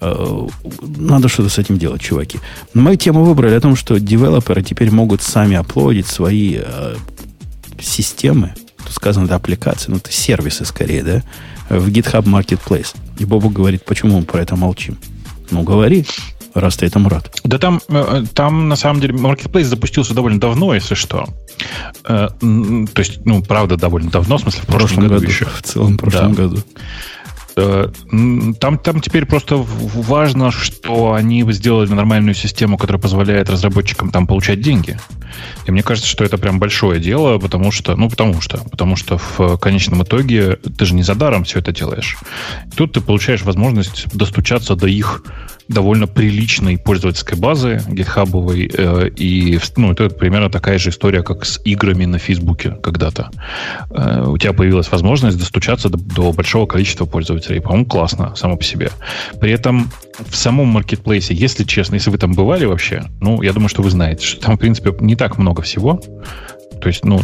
Э, 0.00 0.46
надо 0.80 1.28
что-то 1.28 1.48
с 1.48 1.58
этим 1.58 1.78
делать, 1.78 2.00
чуваки. 2.00 2.38
Но 2.74 2.82
мою 2.82 2.96
тему 2.96 3.24
выбрали 3.24 3.54
о 3.54 3.60
том, 3.60 3.76
что 3.76 3.98
девелоперы 3.98 4.62
теперь 4.62 4.90
могут 4.90 5.22
сами 5.22 5.56
оплодить 5.56 6.06
свои 6.06 6.58
э, 6.60 6.96
системы, 7.80 8.54
тут 8.84 8.92
сказано, 8.92 9.26
это 9.26 9.36
аппликации, 9.36 9.90
ну, 9.90 9.96
это 9.96 10.12
сервисы 10.12 10.64
скорее, 10.64 11.02
да, 11.02 11.22
в 11.68 11.88
GitHub 11.88 12.24
Marketplace. 12.24 12.94
И 13.18 13.24
Бобу 13.24 13.50
говорит, 13.50 13.84
почему 13.84 14.20
мы 14.20 14.24
про 14.24 14.42
это 14.42 14.56
молчим. 14.56 14.98
Ну, 15.50 15.62
говори, 15.62 16.06
раз 16.54 16.76
ты 16.76 16.86
этому 16.86 17.08
рад. 17.08 17.34
Да 17.44 17.58
там, 17.58 17.80
э, 17.88 18.24
там 18.34 18.68
на 18.68 18.76
самом 18.76 19.00
деле, 19.00 19.14
Marketplace 19.14 19.64
запустился 19.64 20.14
довольно 20.14 20.40
давно, 20.40 20.74
если 20.74 20.94
что. 20.94 21.26
Э, 22.04 22.28
то 22.38 22.98
есть, 23.00 23.24
ну, 23.24 23.42
правда, 23.42 23.76
довольно 23.76 24.10
давно, 24.10 24.38
в 24.38 24.42
смысле, 24.42 24.62
в 24.62 24.66
прошлом, 24.66 24.86
в 24.86 24.90
прошлом 24.90 25.08
году, 25.08 25.20
году 25.20 25.26
еще. 25.26 25.44
В 25.46 25.62
целом, 25.62 25.94
в 25.94 25.98
прошлом 25.98 26.34
да. 26.34 26.42
году. 26.42 26.62
Э, 27.58 27.90
там, 28.60 28.78
там 28.78 29.00
теперь 29.00 29.26
просто 29.26 29.56
важно, 29.56 30.50
что 30.50 31.14
они 31.14 31.44
сделали 31.52 31.88
нормальную 31.88 32.34
систему, 32.34 32.78
которая 32.78 33.00
позволяет 33.00 33.50
разработчикам 33.50 34.10
там 34.10 34.26
получать 34.26 34.60
деньги. 34.60 34.98
И 35.66 35.70
мне 35.70 35.82
кажется, 35.82 36.08
что 36.08 36.24
это 36.24 36.38
прям 36.38 36.58
большое 36.58 37.00
дело, 37.00 37.38
потому 37.38 37.70
что, 37.70 37.96
ну, 37.96 38.08
потому 38.08 38.40
что, 38.40 38.58
потому 38.70 38.96
что 38.96 39.18
в 39.18 39.56
конечном 39.58 40.02
итоге 40.02 40.56
ты 40.56 40.84
же 40.84 40.94
не 40.94 41.02
за 41.02 41.14
даром 41.14 41.44
все 41.44 41.58
это 41.60 41.72
делаешь. 41.72 42.16
Тут 42.76 42.92
ты 42.92 43.00
получаешь 43.00 43.42
возможность 43.42 44.06
достучаться 44.14 44.74
до 44.74 44.86
их 44.86 45.22
довольно 45.68 46.06
приличной 46.06 46.78
пользовательской 46.78 47.38
базы 47.38 47.82
гитхабовой. 47.88 48.70
Э, 48.72 49.10
и 49.14 49.58
ну, 49.76 49.92
это 49.92 50.08
примерно 50.08 50.50
такая 50.50 50.78
же 50.78 50.90
история, 50.90 51.22
как 51.22 51.44
с 51.44 51.60
играми 51.64 52.06
на 52.06 52.18
Фейсбуке 52.18 52.70
когда-то. 52.82 53.30
Э, 53.90 54.24
у 54.26 54.38
тебя 54.38 54.52
появилась 54.54 54.90
возможность 54.90 55.38
достучаться 55.38 55.90
до, 55.90 55.98
до 55.98 56.32
большого 56.32 56.66
количества 56.66 57.04
пользователей. 57.04 57.60
По-моему, 57.60 57.86
классно 57.86 58.34
само 58.34 58.56
по 58.56 58.64
себе. 58.64 58.90
При 59.40 59.52
этом 59.52 59.90
в 60.26 60.34
самом 60.34 60.68
маркетплейсе, 60.68 61.34
если 61.34 61.64
честно, 61.64 61.94
если 61.94 62.10
вы 62.10 62.18
там 62.18 62.32
бывали 62.32 62.64
вообще, 62.64 63.04
ну, 63.20 63.42
я 63.42 63.52
думаю, 63.52 63.68
что 63.68 63.82
вы 63.82 63.90
знаете, 63.90 64.24
что 64.24 64.40
там, 64.40 64.56
в 64.56 64.58
принципе, 64.58 64.94
не 65.00 65.16
так 65.18 65.38
много 65.38 65.62
всего. 65.62 66.00
То 66.80 66.86
есть, 66.88 67.04
ну, 67.04 67.20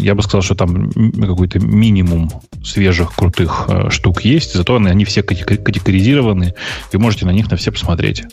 я 0.00 0.14
бы 0.14 0.22
сказал, 0.22 0.42
что 0.42 0.54
там 0.54 0.90
какой-то 0.90 1.60
минимум 1.60 2.30
свежих, 2.64 3.14
крутых 3.14 3.66
э, 3.68 3.90
штук 3.90 4.22
есть, 4.22 4.54
зато 4.54 4.76
они, 4.76 4.88
они 4.88 5.04
все 5.04 5.22
категоризированы, 5.22 6.54
вы 6.92 6.98
можете 6.98 7.24
на 7.24 7.30
них 7.30 7.50
на 7.50 7.56
все 7.56 7.70
посмотреть. 7.70 8.24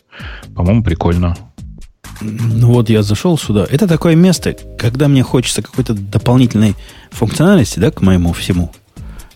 По-моему, 0.55 0.83
прикольно. 0.83 1.37
Ну 2.21 2.73
вот 2.73 2.89
я 2.89 3.03
зашел 3.03 3.37
сюда. 3.37 3.67
Это 3.69 3.87
такое 3.87 4.15
место, 4.15 4.55
когда 4.79 5.07
мне 5.07 5.21
хочется 5.21 5.61
какой-то 5.61 5.93
дополнительной 5.93 6.75
функциональности, 7.11 7.79
да, 7.79 7.91
к 7.91 8.01
моему 8.01 8.33
всему 8.33 8.71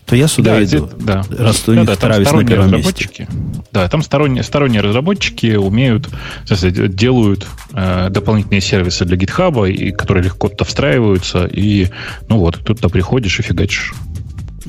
то 0.06 0.16
я 0.16 0.28
сюда 0.28 0.56
да, 0.56 0.64
иду. 0.64 0.90
Да. 0.98 1.22
Раз 1.30 1.68
у 1.68 1.74
да, 1.74 1.84
да, 1.84 1.96
Травис 1.96 2.30
на 2.32 2.44
первом 2.44 2.72
разработчики, 2.72 3.22
месте. 3.22 3.36
Да, 3.72 3.88
там 3.88 4.02
сторонние, 4.02 4.42
сторонние 4.42 4.80
разработчики 4.80 5.54
умеют, 5.54 6.08
делают 6.48 7.46
э, 7.72 8.08
дополнительные 8.10 8.60
сервисы 8.60 9.04
для 9.04 9.16
GitHub, 9.16 9.70
и, 9.70 9.92
которые 9.92 10.24
легко 10.24 10.48
туда 10.48 10.64
встраиваются, 10.64 11.46
и 11.46 11.88
ну 12.28 12.38
вот, 12.38 12.60
тут 12.64 12.80
ты 12.80 12.88
приходишь 12.88 13.38
и 13.38 13.42
фигачишь. 13.42 13.94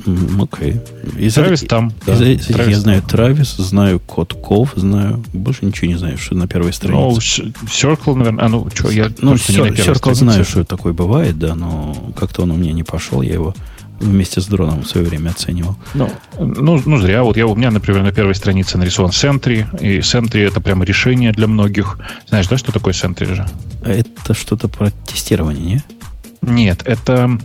Окей. 0.06 0.80
Okay. 1.16 1.30
Травис 1.30 1.60
там. 1.62 1.92
Да, 2.06 2.14
из, 2.14 2.46
Травис 2.46 2.76
я 2.76 2.80
знаю 2.80 3.02
Травис, 3.02 3.56
знаю 3.56 4.00
Котков, 4.00 4.72
знаю. 4.76 5.24
Больше 5.32 5.64
ничего 5.64 5.88
не 5.88 5.96
знаю, 5.96 6.18
что 6.18 6.34
на 6.34 6.46
первой 6.46 6.72
странице. 6.72 7.42
Ну, 7.42 7.52
Circle, 7.66 8.14
наверное. 8.14 8.44
А 8.44 8.48
ну, 8.48 8.68
что, 8.74 8.90
я 8.90 9.10
ну, 9.18 9.34
Circle 9.34 10.14
знаю, 10.14 10.44
что 10.44 10.64
такое 10.64 10.92
бывает, 10.92 11.38
да, 11.38 11.54
но 11.54 12.12
как-то 12.16 12.42
он 12.42 12.50
у 12.50 12.56
меня 12.56 12.72
не 12.72 12.82
пошел, 12.82 13.22
я 13.22 13.34
его 13.34 13.54
вместе 14.08 14.40
с 14.40 14.46
дроном 14.46 14.82
в 14.82 14.86
свое 14.86 15.06
время 15.06 15.30
оценивал. 15.30 15.76
Ну, 15.94 16.10
ну, 16.38 16.80
ну 16.84 16.98
зря. 16.98 17.22
Вот 17.22 17.36
я, 17.36 17.46
у 17.46 17.54
меня, 17.54 17.70
например, 17.70 18.02
на 18.02 18.12
первой 18.12 18.34
странице 18.34 18.78
нарисован 18.78 19.10
Sentry, 19.10 19.66
и 19.80 19.98
Sentry 19.98 20.46
это 20.46 20.60
прямо 20.60 20.84
решение 20.84 21.32
для 21.32 21.46
многих. 21.46 21.98
Знаешь, 22.28 22.48
да, 22.48 22.58
что 22.58 22.72
такое 22.72 22.92
Sentry 22.92 23.34
же? 23.34 23.46
Это 23.84 24.34
что-то 24.34 24.68
про 24.68 24.90
тестирование, 25.06 25.64
не? 25.64 25.82
Нет, 26.42 26.82
это 26.84 27.38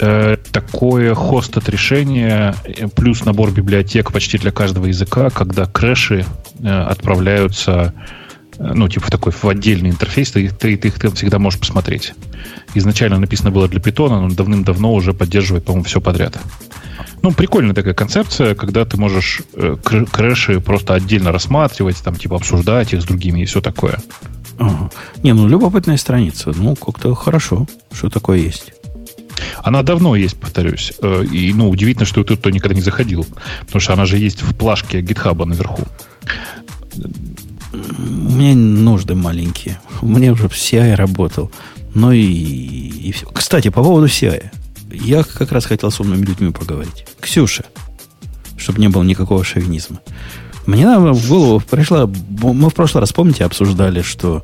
э, 0.00 0.36
такое 0.50 1.14
хостед 1.14 1.68
решение 1.68 2.54
плюс 2.96 3.24
набор 3.24 3.52
библиотек 3.52 4.12
почти 4.12 4.38
для 4.38 4.50
каждого 4.50 4.86
языка, 4.86 5.30
когда 5.30 5.66
крэши 5.66 6.26
э, 6.60 6.68
отправляются 6.68 7.94
Э, 7.96 8.23
ну, 8.58 8.88
типа 8.88 9.06
в 9.06 9.10
такой 9.10 9.32
в 9.32 9.44
отдельный 9.44 9.90
интерфейс, 9.90 10.30
ты, 10.30 10.48
ты, 10.48 10.76
ты 10.76 10.88
их 10.88 10.98
там 10.98 11.12
всегда 11.12 11.38
можешь 11.38 11.60
посмотреть. 11.60 12.14
Изначально 12.74 13.18
написано 13.18 13.50
было 13.50 13.68
для 13.68 13.80
питона, 13.80 14.20
но 14.20 14.34
давным-давно 14.34 14.92
уже 14.92 15.12
поддерживает, 15.12 15.64
по-моему, 15.64 15.84
все 15.84 16.00
подряд. 16.00 16.38
Ну, 17.22 17.32
прикольная 17.32 17.74
такая 17.74 17.94
концепция, 17.94 18.54
когда 18.54 18.84
ты 18.84 18.98
можешь 18.98 19.40
э, 19.54 19.76
крэши 19.82 20.60
просто 20.60 20.94
отдельно 20.94 21.32
рассматривать, 21.32 21.96
там, 22.02 22.16
типа, 22.16 22.36
обсуждать 22.36 22.92
их 22.92 23.00
с 23.00 23.04
другими 23.04 23.40
и 23.40 23.44
все 23.46 23.60
такое. 23.60 23.98
Ага. 24.58 24.90
Не, 25.22 25.32
ну, 25.32 25.48
любопытная 25.48 25.96
страница. 25.96 26.52
Ну, 26.54 26.76
как-то 26.76 27.14
хорошо, 27.14 27.66
что 27.92 28.10
такое 28.10 28.38
есть. 28.38 28.74
Она 29.62 29.82
давно 29.82 30.16
есть, 30.16 30.38
повторюсь. 30.38 30.92
Э, 31.00 31.24
и, 31.24 31.52
ну, 31.54 31.70
удивительно, 31.70 32.04
что 32.04 32.24
тут 32.24 32.40
кто 32.40 32.50
никогда 32.50 32.74
не 32.74 32.82
заходил. 32.82 33.26
Потому 33.60 33.80
что 33.80 33.94
она 33.94 34.04
же 34.04 34.18
есть 34.18 34.42
в 34.42 34.54
плашке 34.54 35.00
гитхаба 35.00 35.46
наверху. 35.46 35.82
У 37.74 38.32
меня 38.32 38.54
нужды 38.54 39.14
маленькие. 39.14 39.80
У 40.02 40.06
меня 40.06 40.32
уже 40.32 40.46
CI 40.46 40.94
работал. 40.94 41.50
Ну 41.94 42.12
и, 42.12 42.22
и 42.22 43.12
все. 43.12 43.26
Кстати, 43.26 43.68
по 43.68 43.82
поводу 43.82 44.06
CI. 44.06 44.50
Я 44.90 45.24
как 45.24 45.52
раз 45.52 45.66
хотел 45.66 45.90
с 45.90 46.00
умными 46.00 46.24
людьми 46.24 46.50
поговорить. 46.50 47.06
Ксюша, 47.20 47.64
чтобы 48.56 48.80
не 48.80 48.88
было 48.88 49.02
никакого 49.02 49.42
шовинизма. 49.44 50.00
Мне 50.66 50.86
в 50.98 51.28
голову 51.28 51.60
пришла... 51.60 52.06
Мы 52.06 52.70
в 52.70 52.74
прошлый 52.74 53.00
раз, 53.00 53.12
помните, 53.12 53.44
обсуждали, 53.44 54.02
что 54.02 54.42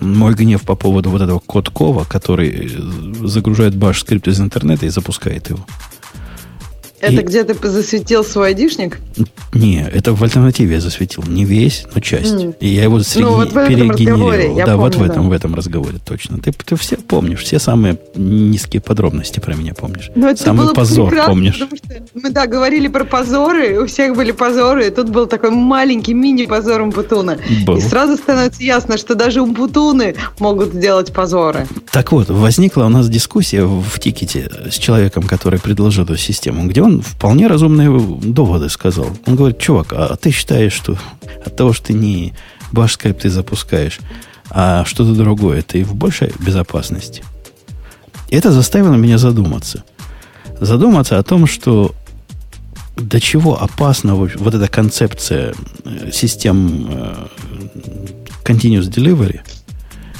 мой 0.00 0.34
гнев 0.34 0.62
по 0.62 0.74
поводу 0.74 1.10
вот 1.10 1.22
этого 1.22 1.38
Коткова, 1.38 2.04
который 2.04 2.70
загружает 3.22 3.76
баш 3.76 4.00
скрипт 4.00 4.28
из 4.28 4.40
интернета 4.40 4.86
и 4.86 4.90
запускает 4.90 5.50
его. 5.50 5.64
Это 7.00 7.20
и... 7.20 7.24
где 7.24 7.44
ты 7.44 7.54
засветил 7.68 8.24
свой 8.24 8.48
айдишник? 8.48 8.98
Не, 9.52 9.86
это 9.92 10.14
в 10.14 10.22
альтернативе 10.22 10.74
я 10.74 10.80
засветил. 10.80 11.22
Не 11.26 11.44
весь, 11.44 11.86
но 11.94 12.00
часть. 12.00 12.34
Mm. 12.34 12.56
И 12.60 12.68
я 12.68 12.84
его 12.84 13.00
среди... 13.00 13.24
ну, 13.24 13.34
вот 13.34 13.52
перегенерировал. 13.52 14.56
Да, 14.56 14.64
помню, 14.64 14.76
вот 14.78 14.94
в 14.96 15.02
этом, 15.02 15.22
да. 15.24 15.28
в 15.28 15.32
этом 15.32 15.54
разговоре 15.54 15.98
точно. 16.04 16.38
Ты, 16.38 16.52
ты 16.52 16.76
все 16.76 16.96
помнишь, 16.96 17.42
все 17.42 17.58
самые 17.58 17.98
низкие 18.16 18.80
подробности 18.80 19.38
про 19.40 19.54
меня 19.54 19.74
помнишь. 19.74 20.10
Но 20.14 20.30
ну, 20.30 20.36
Самый 20.36 20.74
позор 20.74 21.14
помнишь. 21.26 21.62
Мы, 22.14 22.30
да, 22.30 22.46
говорили 22.46 22.88
про 22.88 23.04
позоры, 23.04 23.80
у 23.80 23.86
всех 23.86 24.16
были 24.16 24.32
позоры, 24.32 24.88
и 24.88 24.90
тут 24.90 25.10
был 25.10 25.26
такой 25.26 25.50
маленький 25.50 26.14
мини-позор 26.14 26.80
Умпутуна. 26.80 27.38
Был. 27.64 27.76
И 27.76 27.80
сразу 27.80 28.16
становится 28.16 28.62
ясно, 28.62 28.98
что 28.98 29.14
даже 29.14 29.40
Умпутуны 29.40 30.16
могут 30.40 30.74
сделать 30.74 31.12
позоры. 31.12 31.66
Так 31.92 32.12
вот, 32.12 32.28
возникла 32.28 32.84
у 32.84 32.88
нас 32.88 33.08
дискуссия 33.08 33.64
в 33.64 33.98
тикете 34.00 34.50
с 34.70 34.78
человеком, 34.78 35.24
который 35.24 35.60
предложил 35.60 36.04
эту 36.04 36.16
систему, 36.16 36.66
где 36.66 36.82
он 36.82 36.93
вполне 37.02 37.46
разумные 37.46 37.90
доводы 38.22 38.68
сказал. 38.68 39.08
Он 39.26 39.36
говорит, 39.36 39.58
чувак, 39.58 39.92
а 39.92 40.16
ты 40.16 40.30
считаешь, 40.30 40.72
что 40.72 40.96
от 41.44 41.56
того, 41.56 41.72
что 41.72 41.88
ты 41.88 41.92
не 41.92 42.34
баш 42.72 42.94
скайп 42.94 43.20
ты 43.20 43.30
запускаешь, 43.30 44.00
а 44.50 44.84
что-то 44.84 45.14
другое, 45.14 45.62
ты 45.62 45.84
в 45.84 45.94
большей 45.94 46.32
безопасности. 46.40 47.22
Это 48.30 48.52
заставило 48.52 48.94
меня 48.94 49.18
задуматься. 49.18 49.84
Задуматься 50.60 51.18
о 51.18 51.22
том, 51.22 51.46
что 51.46 51.94
до 52.96 53.20
чего 53.20 53.60
опасна 53.60 54.14
вот 54.14 54.54
эта 54.54 54.68
концепция 54.68 55.54
э, 55.84 56.10
систем 56.12 56.86
э, 56.88 57.26
continuous 58.44 58.88
delivery, 58.88 59.40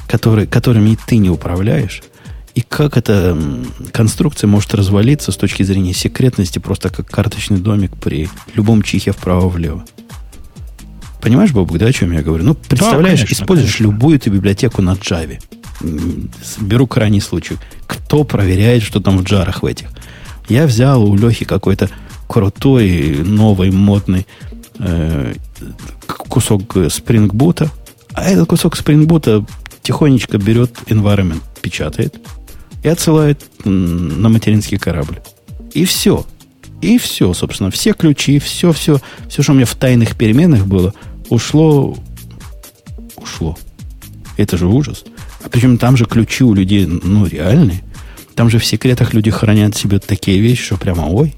который, 0.09 0.47
которыми 0.47 0.99
ты 1.07 1.19
не 1.19 1.31
управляешь, 1.31 2.03
и 2.55 2.61
как 2.61 2.97
эта 2.97 3.37
конструкция 3.93 4.47
может 4.47 4.75
развалиться 4.75 5.33
с 5.33 5.37
точки 5.37 5.63
зрения 5.65 5.93
секретности, 5.93 6.61
просто 6.61 6.89
как 6.89 7.11
карточный 7.11 7.59
домик 7.59 7.97
при 7.97 8.29
любом 8.55 8.83
чихе 8.83 9.13
вправо-влево. 9.13 9.85
Понимаешь, 11.21 11.53
Бобук, 11.53 11.79
да, 11.79 11.87
о 11.87 11.93
чем 11.93 12.13
я 12.13 12.23
говорю? 12.23 12.45
Ну, 12.45 12.55
представляешь, 12.55 13.21
да, 13.21 13.27
конечно, 13.27 13.43
используешь 13.43 13.77
конечно. 13.77 13.93
любую 13.93 14.17
эту 14.17 14.31
библиотеку 14.31 14.83
на 14.83 14.93
Java. 14.93 15.41
Беру 16.61 16.87
крайний 16.87 17.21
случай. 17.21 17.57
Кто 17.87 18.25
проверяет, 18.25 18.83
что 18.83 19.01
там 19.01 19.19
в 19.19 19.25
джарах 19.25 19.63
в 19.63 19.67
этих? 19.67 19.89
Я 20.49 20.67
взял 20.67 21.03
у 21.03 21.17
Лехи 21.17 21.45
какой-то 21.45 21.89
крутой, 22.29 23.17
новый, 23.25 23.71
модный 23.71 24.27
э, 24.79 25.35
кусок 26.07 26.77
спрингбута, 26.91 27.71
а 28.13 28.25
этот 28.25 28.49
кусок 28.49 28.77
спрингбута 28.77 29.45
тихонечко 29.83 30.39
берет 30.39 30.73
environment, 30.87 31.41
печатает, 31.61 32.17
и 32.85 32.89
отсылает 32.89 33.43
на 33.65 34.29
материнский 34.29 34.79
корабль. 34.79 35.19
И 35.73 35.85
все. 35.87 36.25
И 36.83 36.99
все, 36.99 37.33
собственно. 37.33 37.71
Все 37.71 37.95
ключи, 37.95 38.39
все, 38.39 38.73
все, 38.73 39.01
все, 39.29 39.43
что 39.43 39.53
у 39.53 39.55
меня 39.55 39.65
в 39.65 39.75
тайных 39.75 40.17
переменных 40.17 40.67
было, 40.67 40.93
ушло, 41.31 41.97
ушло. 43.17 43.57
Это 44.37 44.59
же 44.59 44.67
ужас. 44.67 45.05
А 45.43 45.49
причем 45.49 45.79
там 45.79 45.97
же 45.97 46.05
ключи 46.05 46.45
у 46.45 46.53
людей, 46.53 46.87
ну, 46.87 47.27
реальные. 47.27 47.83
Там 48.35 48.51
же 48.51 48.59
в 48.59 48.65
секретах 48.65 49.15
люди 49.15 49.31
хранят 49.31 49.75
себе 49.75 49.99
такие 49.99 50.41
вещи, 50.41 50.65
что 50.65 50.77
прямо 50.77 51.07
ой. 51.07 51.35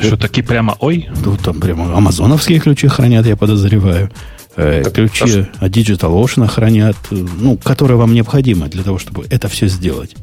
Что, 0.00 0.16
такие 0.16 0.46
прямо 0.46 0.76
ой? 0.78 1.08
Ну, 1.24 1.36
там 1.36 1.60
прямо 1.60 1.96
амазоновские 1.96 2.60
ключи 2.60 2.86
хранят, 2.86 3.26
я 3.26 3.36
подозреваю. 3.36 4.10
Э, 4.56 4.82
так, 4.84 4.94
ключи 4.94 5.46
а 5.58 5.64
от 5.64 5.72
DigitalOcean 5.72 6.46
хранят, 6.46 6.96
ну, 7.10 7.56
которые 7.56 7.96
вам 7.96 8.12
необходимы 8.12 8.68
для 8.68 8.82
того, 8.82 8.98
чтобы 8.98 9.26
это 9.30 9.48
все 9.48 9.66
сделать. 9.66 10.14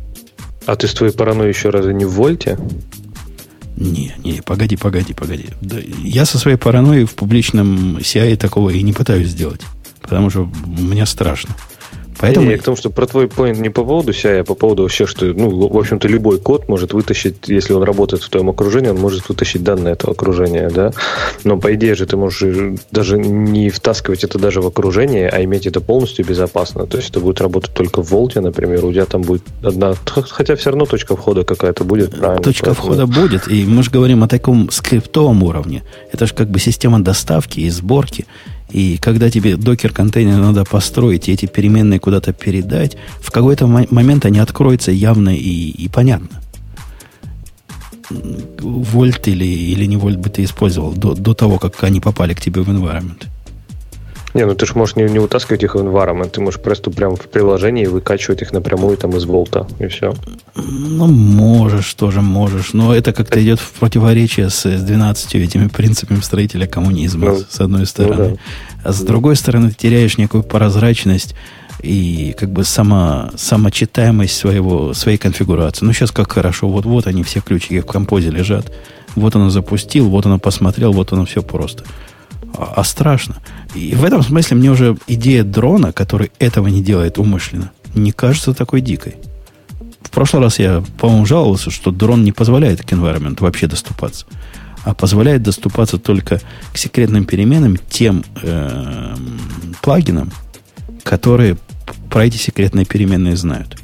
А 0.66 0.76
ты 0.76 0.88
с 0.88 0.94
твоей 0.94 1.14
паранойей 1.14 1.50
еще 1.50 1.70
разве 1.70 1.94
не 1.94 2.06
в 2.06 2.12
вольте? 2.12 2.60
Не, 3.76 4.14
не, 4.24 4.42
погоди, 4.42 4.76
погоди, 4.76 5.14
погоди. 5.14 5.48
Да, 5.62 5.78
я 6.04 6.26
со 6.26 6.38
своей 6.38 6.58
паранойей 6.58 7.06
в 7.06 7.16
публичном 7.16 7.98
CI 7.98 8.36
такого 8.36 8.70
и 8.70 8.82
не 8.84 8.94
пытаюсь 8.94 9.30
сделать. 9.30 9.62
Потому 10.02 10.30
что 10.30 10.50
мне 10.66 11.06
страшно. 11.06 11.56
Поэтому... 12.20 12.46
Не, 12.46 12.52
я 12.54 12.58
к 12.58 12.64
тому, 12.64 12.76
что 12.76 12.90
про 12.90 13.08
твой 13.08 13.28
поинт 13.28 13.60
не 13.60 13.70
по 13.70 13.84
поводу 13.84 14.12
CI, 14.12 14.42
а 14.42 14.44
по 14.44 14.54
поводу 14.54 14.84
вообще, 14.84 15.06
что, 15.06 15.26
ну, 15.26 15.68
в 15.68 15.78
общем-то, 15.78 16.08
любой 16.08 16.40
код 16.40 16.68
может 16.68 16.94
вытащить, 16.94 17.48
если 17.48 17.74
он 17.74 17.84
работает 17.84 18.24
в 18.24 18.30
твоем 18.30 18.50
окружении, 18.50 18.90
он 18.90 18.98
может 18.98 19.30
вытащить 19.30 19.64
данные 19.64 19.94
этого 19.94 20.14
окружения, 20.14 20.70
да. 20.70 20.92
Но, 21.46 21.58
по 21.58 21.74
идее 21.74 21.96
же, 21.96 22.06
ты 22.06 22.18
можешь 22.18 22.78
даже 22.92 23.18
не 23.18 23.70
втаскивать 23.70 24.24
это 24.24 24.38
даже 24.38 24.62
в 24.62 24.68
окружение, 24.68 25.30
а 25.30 25.42
иметь 25.44 25.66
это 25.66 25.80
полностью 25.80 26.26
безопасно. 26.26 26.86
То 26.86 26.98
есть 26.98 27.10
это 27.10 27.22
будет 27.22 27.40
работать 27.40 27.74
только 27.74 28.04
в 28.04 28.12
Волте, 28.12 28.42
например, 28.42 28.84
у 28.84 28.92
тебя 28.92 29.06
там 29.06 29.22
будет 29.22 29.44
одна, 29.64 29.94
хотя 30.06 30.56
все 30.56 30.72
равно 30.72 30.86
точка 30.86 31.16
входа 31.16 31.46
какая-то 31.46 31.86
будет, 31.86 32.18
правильно? 32.18 32.44
Точка 32.44 32.66
поэтому... 32.66 32.88
входа 32.88 33.08
будет, 33.08 33.48
и 33.48 33.66
мы 33.66 33.82
же 33.84 33.92
говорим 33.92 34.24
о 34.24 34.28
таком 34.28 34.70
скриптовом 34.72 35.44
уровне. 35.44 35.84
Это 36.12 36.26
же 36.26 36.34
как 36.34 36.50
бы 36.50 36.60
система 36.60 37.02
доставки 37.02 37.62
и 37.62 37.70
сборки. 37.70 38.26
И 38.72 38.98
когда 38.98 39.30
тебе 39.30 39.58
докер-контейнер 39.58 40.38
надо 40.38 40.64
построить 40.64 41.28
и 41.28 41.32
эти 41.32 41.46
переменные 41.46 42.00
куда-то 42.00 42.34
передать, 42.34 42.98
в 43.20 43.32
какой-то 43.32 43.68
момент 43.68 44.26
они 44.26 44.40
откроются 44.40 44.92
явно 44.92 45.36
и, 45.36 45.70
и 45.70 45.88
понятно. 45.88 46.42
Вольт 48.60 49.28
или, 49.28 49.46
или 49.46 49.86
не 49.86 49.98
вольт 49.98 50.18
бы 50.20 50.30
ты 50.30 50.44
использовал 50.44 50.94
до, 50.94 51.14
до 51.14 51.34
того, 51.34 51.60
как 51.60 51.84
они 51.84 52.00
попали 52.00 52.34
к 52.34 52.42
тебе 52.42 52.62
в 52.62 52.70
environment. 52.70 53.28
Не, 54.34 54.46
ну 54.46 54.54
ты 54.54 54.66
же 54.66 54.74
можешь 54.76 54.96
не, 54.96 55.04
не 55.04 55.20
вытаскивать 55.20 55.64
их 55.64 55.76
в 55.76 55.80
environment, 55.80 56.30
ты 56.30 56.42
можешь 56.42 56.60
просто 56.60 56.92
прямо 56.92 57.16
в 57.16 57.28
приложении 57.28 57.86
выкачивать 57.86 58.42
их 58.42 58.52
напрямую 58.52 58.96
там 58.98 59.12
из 59.12 59.26
волта, 59.26 59.68
и 59.80 59.88
все. 59.88 60.14
Ну, 60.56 61.08
можешь, 61.08 61.94
тоже 61.96 62.22
можешь, 62.22 62.74
но 62.74 62.94
это 62.94 63.12
как-то 63.12 63.42
идет 63.44 63.60
в 63.60 63.72
противоречие 63.74 64.50
с, 64.50 64.66
с 64.66 64.82
12 64.84 65.36
этими 65.36 65.68
принципами 65.68 66.20
строителя 66.20 66.68
коммунизма, 66.68 67.30
ну, 67.30 67.40
с 67.50 67.60
одной 67.60 67.86
стороны. 67.86 68.30
Ну, 68.30 68.36
да. 68.36 68.90
А 68.90 68.94
с 68.94 69.02
другой 69.02 69.36
стороны, 69.36 69.70
ты 69.70 69.76
теряешь 69.76 70.18
некую 70.18 70.44
прозрачность 70.44 71.36
и 71.82 72.36
как 72.38 72.52
бы 72.52 72.64
сама, 72.64 73.32
самочитаемость 73.36 74.38
своего, 74.38 74.94
своей 74.94 75.18
конфигурации. 75.18 75.86
Ну, 75.86 75.94
сейчас 75.94 76.12
как 76.12 76.32
хорошо, 76.32 76.70
вот-вот 76.70 77.08
они 77.08 77.24
все 77.24 77.42
ключики 77.42 77.80
в 77.80 77.86
композе 77.86 78.30
лежат. 78.30 78.72
Вот 79.16 79.36
он 79.36 79.50
запустил, 79.50 80.10
вот 80.10 80.26
он 80.26 80.40
посмотрел, 80.40 80.94
вот 80.94 81.12
оно 81.14 81.26
все 81.26 81.42
просто. 81.42 81.84
А, 82.58 82.74
а 82.78 82.84
страшно. 82.84 83.38
И 83.76 83.94
в 83.96 84.04
этом 84.04 84.24
смысле 84.24 84.58
мне 84.58 84.72
уже 84.72 84.98
идея 85.08 85.44
дрона, 85.44 85.92
который 85.94 86.32
этого 86.40 86.68
не 86.68 86.82
делает 86.82 87.18
умышленно, 87.18 87.72
не 87.96 88.12
кажется 88.12 88.54
такой 88.54 88.82
дикой. 88.82 89.16
В 90.02 90.10
прошлый 90.12 90.42
раз 90.44 90.60
я, 90.60 90.84
по-моему, 90.98 91.26
жаловался, 91.26 91.72
что 91.72 91.92
дрон 91.92 92.24
не 92.24 92.32
позволяет 92.32 92.82
к 92.82 92.92
environment 92.92 93.38
вообще 93.42 93.68
доступаться, 93.68 94.26
а 94.84 94.94
позволяет 94.94 95.44
доступаться 95.44 95.98
только 95.98 96.42
к 96.74 96.78
секретным 96.78 97.26
переменам 97.26 97.78
тем 97.90 98.24
э, 98.42 99.16
плагинам, 99.82 100.32
которые 101.04 101.58
про 102.10 102.26
эти 102.26 102.38
секретные 102.38 102.86
переменные 102.86 103.36
знают. 103.36 103.78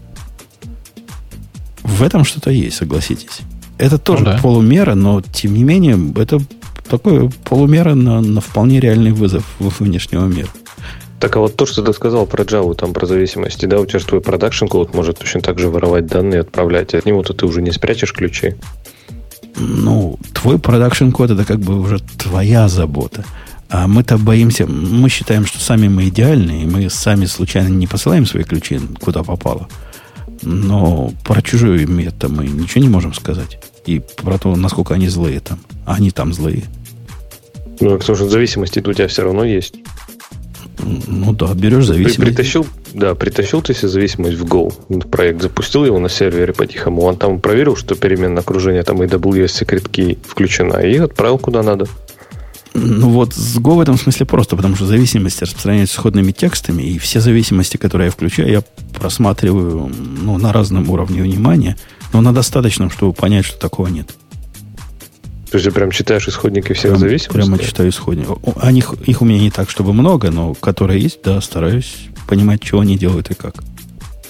В 1.84 2.02
этом 2.02 2.24
что-то 2.24 2.50
есть, 2.50 2.78
согласитесь. 2.78 3.42
Это 3.78 3.98
тоже 3.98 4.24
ну, 4.24 4.32
да. 4.32 4.40
полумера, 4.40 4.96
но 4.96 5.22
тем 5.22 5.54
не 5.54 5.64
менее, 5.64 6.00
это 6.16 6.42
такой 6.90 7.30
полумера 7.44 7.96
на, 7.96 8.22
на 8.22 8.42
вполне 8.42 8.80
реальный 8.80 9.12
вызов 9.12 9.44
внешнего 9.60 10.26
мира. 10.26 10.50
Так, 11.20 11.38
а 11.38 11.40
вот 11.40 11.56
то, 11.56 11.66
что 11.66 11.82
ты 11.82 11.94
сказал 11.94 12.26
про 12.26 12.44
Java, 12.44 12.76
там 12.76 12.94
про 12.94 13.06
зависимости, 13.06 13.66
да, 13.66 13.80
у 13.80 13.86
тебя 13.86 14.00
же 14.00 14.06
твой 14.06 14.22
production 14.22 14.66
код 14.68 14.94
может 14.94 15.18
точно 15.18 15.42
так 15.42 15.60
же 15.60 15.70
воровать 15.70 16.08
данные 16.08 16.38
и 16.38 16.42
отправлять. 16.42 16.94
От 16.94 17.06
него-то 17.06 17.34
ты 17.34 17.46
уже 17.46 17.62
не 17.62 17.72
спрячешь 17.72 18.14
ключи. 18.14 18.56
Ну, 19.58 20.20
твой 20.34 20.60
production 20.60 21.12
код 21.12 21.32
это 21.32 21.46
как 21.46 21.60
бы 21.60 21.80
уже 21.80 22.00
твоя 22.18 22.68
забота. 22.68 23.24
А 23.70 23.88
мы-то 23.88 24.18
боимся, 24.18 24.68
мы 24.68 25.10
считаем, 25.10 25.46
что 25.46 25.60
сами 25.60 25.88
мы 25.88 26.10
идеальные, 26.10 26.64
и 26.64 26.66
мы 26.68 26.90
сами 26.90 27.26
случайно 27.26 27.70
не 27.70 27.88
посылаем 27.88 28.26
свои 28.26 28.44
ключи 28.44 28.80
куда 29.00 29.24
попало. 29.24 29.68
Но 30.42 31.12
про 31.24 31.42
чужой 31.42 31.86
мир 31.86 32.14
мы 32.28 32.46
ничего 32.46 32.84
не 32.84 32.90
можем 32.90 33.14
сказать. 33.14 33.58
И 33.86 34.02
про 34.18 34.38
то, 34.38 34.56
насколько 34.56 34.94
они 34.94 35.08
злые 35.08 35.40
там. 35.40 35.60
А 35.86 35.96
они 35.96 36.12
там 36.12 36.34
злые. 36.34 36.64
Ну, 37.80 38.00
что 38.00 38.16
зависимости 38.16 38.80
у 38.80 38.94
тебя 38.94 39.08
все 39.08 39.24
равно 39.24 39.44
есть. 39.44 39.76
Ну 41.08 41.34
да, 41.34 41.54
берешь 41.54 41.86
зависимость. 41.86 42.20
Притащил, 42.20 42.68
да, 42.94 43.16
притащил 43.16 43.62
ты 43.62 43.74
себе 43.74 43.88
зависимость 43.88 44.38
в 44.38 44.46
Go. 44.46 44.72
Проект 45.10 45.42
запустил 45.42 45.86
его 45.86 46.00
на 46.00 46.10
сервере 46.10 46.54
по-тихому. 46.54 47.04
Он 47.04 47.18
там 47.18 47.40
проверил, 47.40 47.76
что 47.76 47.96
переменное 47.96 48.42
окружение 48.42 48.84
там 48.84 49.02
AWS 49.02 49.64
Secret 49.64 49.90
Key 49.90 50.18
включена, 50.28 50.78
и 50.78 50.98
отправил 50.98 51.38
куда 51.38 51.64
надо. 51.64 51.88
Ну 52.74 53.10
вот 53.10 53.34
с 53.34 53.58
Go 53.58 53.76
в 53.76 53.80
этом 53.80 53.98
смысле 53.98 54.26
просто, 54.26 54.58
потому 54.58 54.76
что 54.76 54.86
зависимости 54.86 55.44
распространяются 55.44 55.96
сходными 55.96 56.32
текстами, 56.32 56.84
и 56.84 57.00
все 57.00 57.22
зависимости, 57.22 57.78
которые 57.78 58.08
я 58.08 58.12
включаю, 58.12 58.50
я 58.50 58.62
просматриваю 58.94 59.90
ну, 60.22 60.38
на 60.38 60.52
разном 60.52 60.90
уровне 60.90 61.22
внимания, 61.22 61.78
но 62.14 62.22
на 62.22 62.34
достаточном, 62.34 62.90
чтобы 62.90 63.14
понять, 63.14 63.46
что 63.46 63.58
такого 63.60 63.88
нет. 63.88 64.08
То 65.52 65.58
есть 65.58 65.66
ты 65.66 65.72
прям 65.72 65.92
читаешь 65.92 66.28
исходники 66.28 66.74
всех 66.74 66.92
прям, 66.92 67.00
зависимостей? 67.00 67.34
Прямо 67.34 67.60
читаю 67.60 67.90
исходники. 67.90 68.30
Они, 68.60 68.84
их 69.06 69.22
у 69.22 69.26
меня 69.26 69.40
не 69.40 69.52
так, 69.52 69.70
чтобы 69.70 69.94
много, 69.94 70.32
но 70.32 70.54
которые 70.54 71.02
есть, 71.02 71.20
да, 71.24 71.40
стараюсь 71.40 72.08
понимать, 72.28 72.64
что 72.64 72.80
они 72.80 72.98
делают 72.98 73.32
и 73.32 73.36
как. 73.36 73.56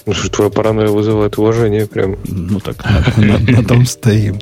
Ну 0.04 0.12
что, 0.12 0.28
твоя 0.28 0.50
паранойя 0.50 0.88
вызывает 0.88 1.36
уважение 1.38 1.86
прям. 1.86 2.16
Ну 2.24 2.60
так, 2.60 2.76
на 3.16 3.64
том 3.64 3.86
стоим. 3.86 4.38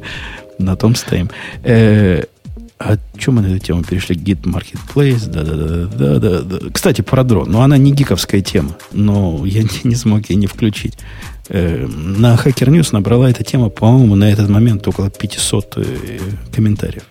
На 0.59 0.77
том 0.77 0.95
стоим. 0.95 1.31
Э, 1.63 2.25
а 2.79 2.97
чем 3.17 3.37
мы 3.37 3.43
на 3.43 3.47
эту 3.47 3.59
тему 3.59 3.85
перешли? 3.85 4.17
Git 4.17 4.43
Marketplace, 4.43 5.29
да-да-да. 5.29 6.19
да, 6.19 6.41
да. 6.41 6.71
Кстати, 6.73 7.03
про 7.03 7.23
дрон. 7.23 7.51
Ну, 7.51 7.61
она 7.61 7.79
не 7.79 7.93
гиковская 7.93 8.41
тема, 8.41 8.77
но 8.93 9.45
я 9.47 9.63
не, 9.63 9.69
не 9.85 9.95
смог 9.95 10.29
ее 10.29 10.37
не 10.37 10.47
включить. 10.47 10.99
Э, 11.49 11.87
на 11.87 12.35
Hacker 12.35 12.69
News 12.69 12.89
набрала 12.93 13.31
эта 13.31 13.45
тема, 13.45 13.69
по-моему, 13.69 14.17
на 14.17 14.31
этот 14.31 14.49
момент 14.49 14.87
около 14.89 15.11
500 15.11 15.75
э, 15.77 16.19
комментариев. 16.53 17.05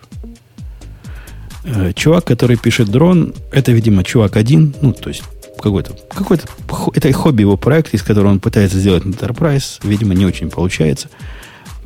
Э, 1.64 1.92
чувак, 1.94 2.24
который 2.24 2.56
пишет 2.56 2.90
дрон, 2.90 3.32
это, 3.50 3.72
видимо, 3.72 4.04
чувак 4.04 4.36
один, 4.36 4.74
ну, 4.82 4.92
то 4.92 5.08
есть 5.08 5.22
какой-то, 5.56 5.96
какой-то, 6.10 6.46
это 6.94 7.12
хобби 7.12 7.40
его 7.40 7.56
проект, 7.56 7.94
из 7.94 8.02
которого 8.02 8.32
он 8.32 8.40
пытается 8.40 8.78
сделать 8.78 9.04
Enterprise, 9.04 9.80
видимо, 9.82 10.12
не 10.12 10.26
очень 10.26 10.50
получается. 10.50 11.08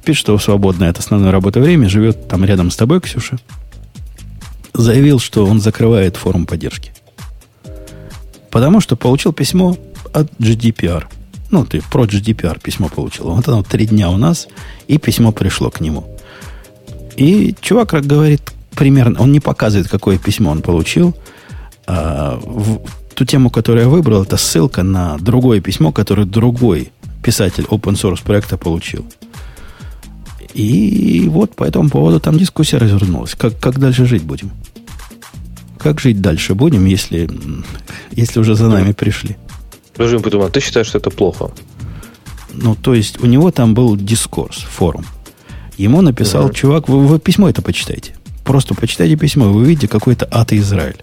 Пишет, 0.05 0.23
что 0.23 0.37
в 0.37 0.43
свободное 0.43 0.91
от 0.91 0.99
основной 0.99 1.31
работы 1.31 1.61
время 1.61 1.89
живет 1.89 2.29
там 2.29 2.45
рядом 2.45 2.71
с 2.71 2.77
тобой, 2.77 3.01
Ксюша, 3.01 3.39
заявил, 4.83 5.19
что 5.19 5.45
он 5.45 5.61
закрывает 5.61 6.17
форум 6.17 6.47
поддержки. 6.47 6.93
Потому 8.51 8.81
что 8.81 8.97
получил 8.97 9.33
письмо 9.33 9.77
от 10.13 10.33
GDPR. 10.39 11.05
Ну, 11.51 11.65
ты 11.65 11.83
про 11.91 12.05
GDPR 12.05 12.61
письмо 12.61 12.89
получил. 12.89 13.31
Вот 13.31 13.49
оно 13.49 13.63
три 13.63 13.87
дня 13.87 14.11
у 14.11 14.17
нас, 14.17 14.49
и 14.87 14.99
письмо 14.99 15.33
пришло 15.33 15.71
к 15.71 15.81
нему. 15.81 16.07
И 17.17 17.55
чувак 17.61 18.07
говорит 18.07 18.53
примерно, 18.75 19.21
он 19.21 19.33
не 19.33 19.41
показывает, 19.41 19.89
какое 19.89 20.19
письмо 20.19 20.51
он 20.51 20.63
получил. 20.63 21.17
А 21.87 22.39
в 22.43 22.81
ту 23.15 23.25
тему, 23.25 23.51
которую 23.51 23.85
я 23.85 23.89
выбрал, 23.89 24.23
это 24.23 24.37
ссылка 24.37 24.83
на 24.83 25.19
другое 25.19 25.61
письмо, 25.61 25.91
которое 25.91 26.25
другой 26.25 26.93
писатель 27.23 27.65
open 27.65 27.95
source 27.95 28.23
проекта 28.23 28.57
получил. 28.57 29.05
И 30.55 31.27
вот 31.29 31.55
по 31.55 31.65
этому 31.65 31.91
поводу 31.91 32.21
там 32.21 32.39
дискуссия 32.39 32.79
развернулась. 32.79 33.35
Как, 33.35 33.59
как 33.59 33.79
дальше 33.79 34.07
жить 34.07 34.23
будем? 34.23 34.51
Как 35.79 36.01
жить 36.01 36.21
дальше 36.21 36.55
будем, 36.55 36.85
если, 36.87 37.31
если 38.11 38.41
уже 38.41 38.55
за 38.55 38.69
нами 38.69 38.93
пришли? 38.93 39.37
Подумай, 39.95 40.47
а 40.47 40.51
ты 40.51 40.61
считаешь, 40.61 40.89
что 40.89 40.99
это 40.99 41.11
плохо? 41.11 41.51
Ну, 42.53 42.75
то 42.75 42.95
есть, 42.95 43.23
у 43.23 43.27
него 43.27 43.51
там 43.51 43.75
был 43.75 43.97
дискурс, 43.97 44.59
форум. 44.59 45.05
Ему 45.77 46.01
написал 46.03 46.47
угу. 46.47 46.53
чувак, 46.53 46.89
вы, 46.89 47.07
вы 47.07 47.21
письмо 47.21 47.49
это 47.49 47.63
почитайте. 47.63 48.15
Просто 48.45 48.75
почитайте 48.75 49.17
письмо, 49.17 49.47
вы 49.47 49.61
увидите 49.61 49.89
какой-то 49.89 50.27
ад 50.31 50.53
Израиль. 50.53 50.97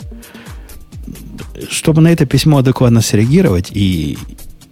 Чтобы 1.70 2.02
на 2.02 2.10
это 2.10 2.26
письмо 2.26 2.58
адекватно 2.58 3.02
среагировать, 3.02 3.72
и, 3.72 4.18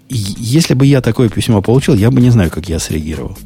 и 0.09 0.15
если 0.15 0.73
бы 0.73 0.85
я 0.85 1.01
такое 1.01 1.29
письмо 1.29 1.61
получил, 1.61 1.95
я 1.95 2.11
бы 2.11 2.19
не 2.19 2.29
знаю, 2.29 2.51
как 2.51 2.67
я 2.67 2.79
среагировал. 2.79 3.37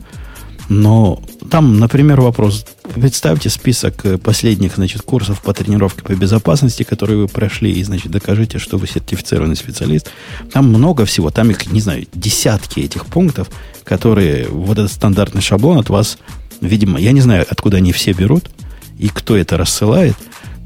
Но 0.69 1.21
там, 1.49 1.79
например, 1.79 2.19
вопрос. 2.19 2.65
Представьте 2.93 3.49
список 3.49 4.05
э, 4.05 4.17
последних 4.17 4.75
значит, 4.75 5.01
курсов 5.01 5.41
по 5.41 5.53
тренировке 5.53 6.01
по 6.01 6.13
безопасности, 6.13 6.83
которые 6.83 7.19
вы 7.19 7.27
прошли, 7.27 7.71
и, 7.71 7.83
значит, 7.83 8.11
докажите, 8.11 8.59
что 8.59 8.77
вы 8.77 8.87
сертифицированный 8.87 9.55
специалист. 9.55 10.11
Там 10.51 10.67
много 10.67 11.05
всего. 11.05 11.29
Там 11.31 11.51
их, 11.51 11.71
не 11.71 11.79
знаю, 11.79 12.05
десятки 12.13 12.81
этих 12.81 13.05
пунктов, 13.05 13.49
которые 13.83 14.47
вот 14.49 14.77
этот 14.77 14.91
стандартный 14.91 15.41
шаблон 15.41 15.77
от 15.77 15.89
вас, 15.89 16.17
видимо, 16.59 16.99
я 16.99 17.13
не 17.13 17.21
знаю, 17.21 17.45
откуда 17.49 17.77
они 17.77 17.93
все 17.93 18.11
берут, 18.11 18.49
и 18.97 19.07
кто 19.07 19.37
это 19.37 19.57
рассылает. 19.57 20.15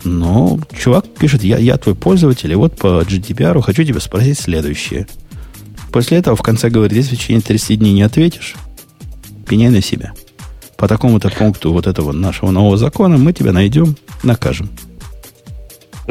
Но 0.04 0.60
чувак 0.76 1.06
пишет, 1.14 1.44
я, 1.44 1.60
я 1.60 1.78
твой 1.78 1.94
пользователь, 1.94 2.52
и 2.52 2.56
вот 2.56 2.76
по 2.76 3.04
GDPR 3.04 3.62
хочу 3.62 3.84
тебя 3.84 4.00
спросить 4.00 4.40
следующее. 4.40 5.08
После 5.92 6.18
этого 6.18 6.36
в 6.36 6.42
конце 6.42 6.70
говорит, 6.70 6.98
если 6.98 7.16
в 7.16 7.20
течение 7.20 7.42
30 7.42 7.78
дней 7.78 7.94
не 7.94 8.02
ответишь, 8.02 8.56
пеняй 9.52 9.70
на 9.70 9.82
себя. 9.82 10.14
По 10.78 10.88
такому-то 10.88 11.30
пункту 11.30 11.74
вот 11.74 11.86
этого 11.86 12.14
нашего 12.14 12.52
нового 12.52 12.78
закона 12.78 13.18
мы 13.18 13.34
тебя 13.34 13.52
найдем, 13.52 13.98
накажем. 14.24 14.70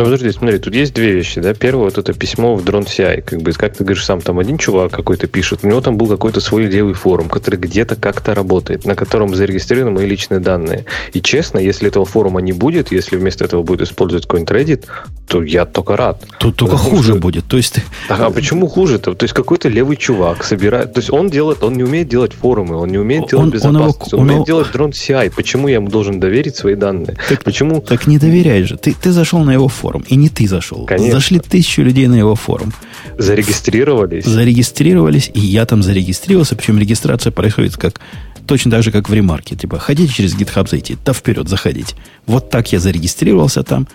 Ну, 0.00 0.06
подожди, 0.06 0.32
смотри, 0.32 0.58
тут 0.58 0.74
есть 0.74 0.94
две 0.94 1.12
вещи, 1.12 1.42
да. 1.42 1.52
Первое, 1.52 1.84
вот 1.84 1.98
это 1.98 2.14
письмо 2.14 2.56
в 2.56 2.64
Drone 2.64 2.86
CI, 2.86 3.20
как 3.20 3.42
бы, 3.42 3.52
как 3.52 3.76
ты 3.76 3.84
говоришь, 3.84 4.02
сам 4.02 4.22
там 4.22 4.38
один 4.38 4.56
чувак 4.56 4.92
какой-то 4.92 5.26
пишет, 5.26 5.60
у 5.62 5.68
него 5.68 5.82
там 5.82 5.98
был 5.98 6.06
какой-то 6.06 6.40
свой 6.40 6.64
левый 6.64 6.94
форум, 6.94 7.28
который 7.28 7.56
где-то 7.56 7.96
как-то 7.96 8.34
работает, 8.34 8.86
на 8.86 8.94
котором 8.94 9.34
зарегистрированы 9.34 9.90
мои 9.90 10.06
личные 10.06 10.40
данные. 10.40 10.86
И 11.12 11.20
честно, 11.20 11.58
если 11.58 11.88
этого 11.88 12.06
форума 12.06 12.40
не 12.40 12.52
будет, 12.52 12.92
если 12.92 13.18
вместо 13.18 13.44
этого 13.44 13.62
будет 13.62 13.82
использовать 13.82 14.24
какой-нибудь 14.24 14.54
Reddit, 14.56 14.86
то 15.30 15.42
я 15.44 15.64
только 15.64 15.96
рад. 15.96 16.24
Тут 16.40 16.56
только 16.56 16.76
хуже 16.76 17.12
что... 17.12 17.20
будет. 17.20 17.44
То 17.44 17.56
есть 17.56 17.74
ты... 17.74 17.82
а, 18.08 18.26
а 18.26 18.30
почему 18.30 18.66
хуже-то? 18.66 19.14
То 19.14 19.24
есть 19.24 19.32
какой-то 19.32 19.68
левый 19.68 19.96
чувак 19.96 20.42
собирает... 20.42 20.94
То 20.94 21.00
есть 21.00 21.10
он 21.10 21.28
делает, 21.30 21.62
он 21.62 21.74
не 21.74 21.84
умеет 21.84 22.08
делать 22.08 22.32
форумы, 22.32 22.76
он 22.76 22.88
не 22.88 22.98
умеет 22.98 23.28
делать 23.28 23.44
он, 23.44 23.50
безопасность, 23.50 24.14
он, 24.14 24.20
он, 24.20 24.24
он 24.24 24.30
умеет 24.30 24.40
он... 24.40 24.46
делать 24.46 24.68
Drone 24.74 24.90
CI. 24.90 25.32
Почему 25.36 25.68
я 25.68 25.74
ему 25.74 25.88
должен 25.88 26.18
доверить 26.18 26.56
свои 26.56 26.74
данные? 26.74 27.16
Так, 27.28 27.44
почему? 27.44 27.80
Так 27.80 28.08
не 28.08 28.18
доверяй 28.18 28.64
же. 28.64 28.76
Ты, 28.76 28.92
ты 28.92 29.12
зашел 29.12 29.40
на 29.44 29.52
его 29.52 29.68
форум, 29.68 29.89
и 30.08 30.16
не 30.16 30.28
ты 30.28 30.46
зашел. 30.46 30.86
Конечно. 30.86 31.12
Зашли 31.12 31.38
тысячу 31.40 31.82
людей 31.82 32.06
на 32.06 32.14
его 32.14 32.34
форум. 32.34 32.72
Зарегистрировались. 33.18 34.24
Зарегистрировались, 34.24 35.30
и 35.34 35.40
я 35.40 35.66
там 35.66 35.82
зарегистрировался, 35.82 36.56
причем 36.56 36.78
регистрация 36.78 37.30
происходит 37.32 37.76
как 37.76 38.00
точно 38.46 38.70
так 38.70 38.82
же, 38.82 38.90
как 38.92 39.08
в 39.08 39.14
ремарке. 39.14 39.56
Типа, 39.56 39.78
хотите 39.78 40.12
через 40.12 40.34
GitHub 40.34 40.68
зайти? 40.68 40.96
Да 41.04 41.12
вперед, 41.12 41.48
заходите. 41.48 41.94
Вот 42.26 42.50
так 42.50 42.72
я 42.72 42.80
зарегистрировался 42.80 43.62
там 43.62 43.88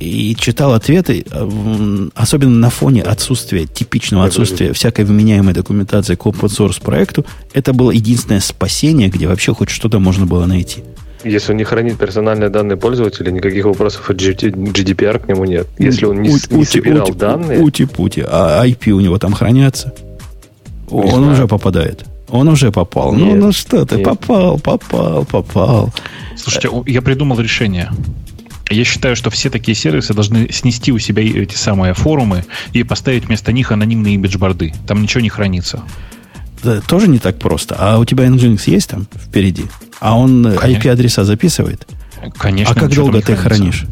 и 0.00 0.34
читал 0.34 0.72
ответы, 0.72 1.26
особенно 2.14 2.56
на 2.56 2.70
фоне 2.70 3.02
отсутствия, 3.02 3.66
типичного 3.66 4.24
отсутствия 4.24 4.72
всякой 4.72 5.04
вменяемой 5.04 5.52
документации 5.52 6.14
к 6.14 6.20
open 6.20 6.48
source 6.48 6.82
проекту, 6.82 7.26
это 7.52 7.74
было 7.74 7.90
единственное 7.90 8.40
спасение, 8.40 9.08
где 9.08 9.28
вообще 9.28 9.54
хоть 9.54 9.68
что-то 9.68 9.98
можно 9.98 10.24
было 10.24 10.46
найти. 10.46 10.82
Если 11.24 11.52
он 11.52 11.58
не 11.58 11.64
хранит 11.64 11.98
персональные 11.98 12.48
данные 12.48 12.76
пользователя, 12.76 13.30
никаких 13.30 13.66
вопросов 13.66 14.08
от 14.08 14.16
GDPR 14.16 15.18
к 15.18 15.28
нему 15.28 15.44
нет. 15.44 15.66
Если 15.78 16.06
он 16.06 16.22
не, 16.22 16.30
ути, 16.30 16.54
не 16.54 16.64
собирал 16.64 17.08
ути, 17.08 17.12
данные... 17.12 17.60
Ути-пути, 17.60 18.24
а 18.26 18.64
IP 18.66 18.90
у 18.90 19.00
него 19.00 19.18
там 19.18 19.34
хранятся, 19.34 19.94
не 20.90 20.98
он 20.98 21.08
знаю. 21.08 21.32
уже 21.32 21.46
попадает. 21.46 22.04
Он 22.28 22.48
уже 22.48 22.70
попал. 22.70 23.12
Ну, 23.12 23.26
нет, 23.26 23.36
ну, 23.36 23.46
ну 23.46 23.52
что 23.52 23.84
ты, 23.84 23.96
нет. 23.96 24.04
попал, 24.04 24.58
попал, 24.58 25.24
попал. 25.24 25.92
Слушайте, 26.36 26.70
я 26.86 27.02
придумал 27.02 27.40
решение. 27.40 27.90
Я 28.70 28.84
считаю, 28.84 29.16
что 29.16 29.30
все 29.30 29.50
такие 29.50 29.74
сервисы 29.74 30.14
должны 30.14 30.50
снести 30.52 30.92
у 30.92 30.98
себя 30.98 31.24
эти 31.24 31.56
самые 31.56 31.92
форумы 31.92 32.44
и 32.72 32.84
поставить 32.84 33.26
вместо 33.26 33.50
них 33.52 33.72
анонимные 33.72 34.14
имиджборды. 34.14 34.72
Там 34.86 35.02
ничего 35.02 35.20
не 35.20 35.28
хранится. 35.28 35.82
Да, 36.62 36.80
тоже 36.80 37.08
не 37.08 37.18
так 37.18 37.38
просто. 37.38 37.76
А 37.78 37.98
у 37.98 38.04
тебя 38.04 38.26
Nginx 38.26 38.62
есть 38.66 38.90
там 38.90 39.06
впереди? 39.14 39.64
А 40.00 40.18
он 40.18 40.46
IP-адреса 40.46 41.24
записывает? 41.24 41.86
Конечно. 42.38 42.74
А 42.76 42.78
как 42.78 42.94
долго 42.94 43.20
ты 43.20 43.34
хранишь? 43.36 43.86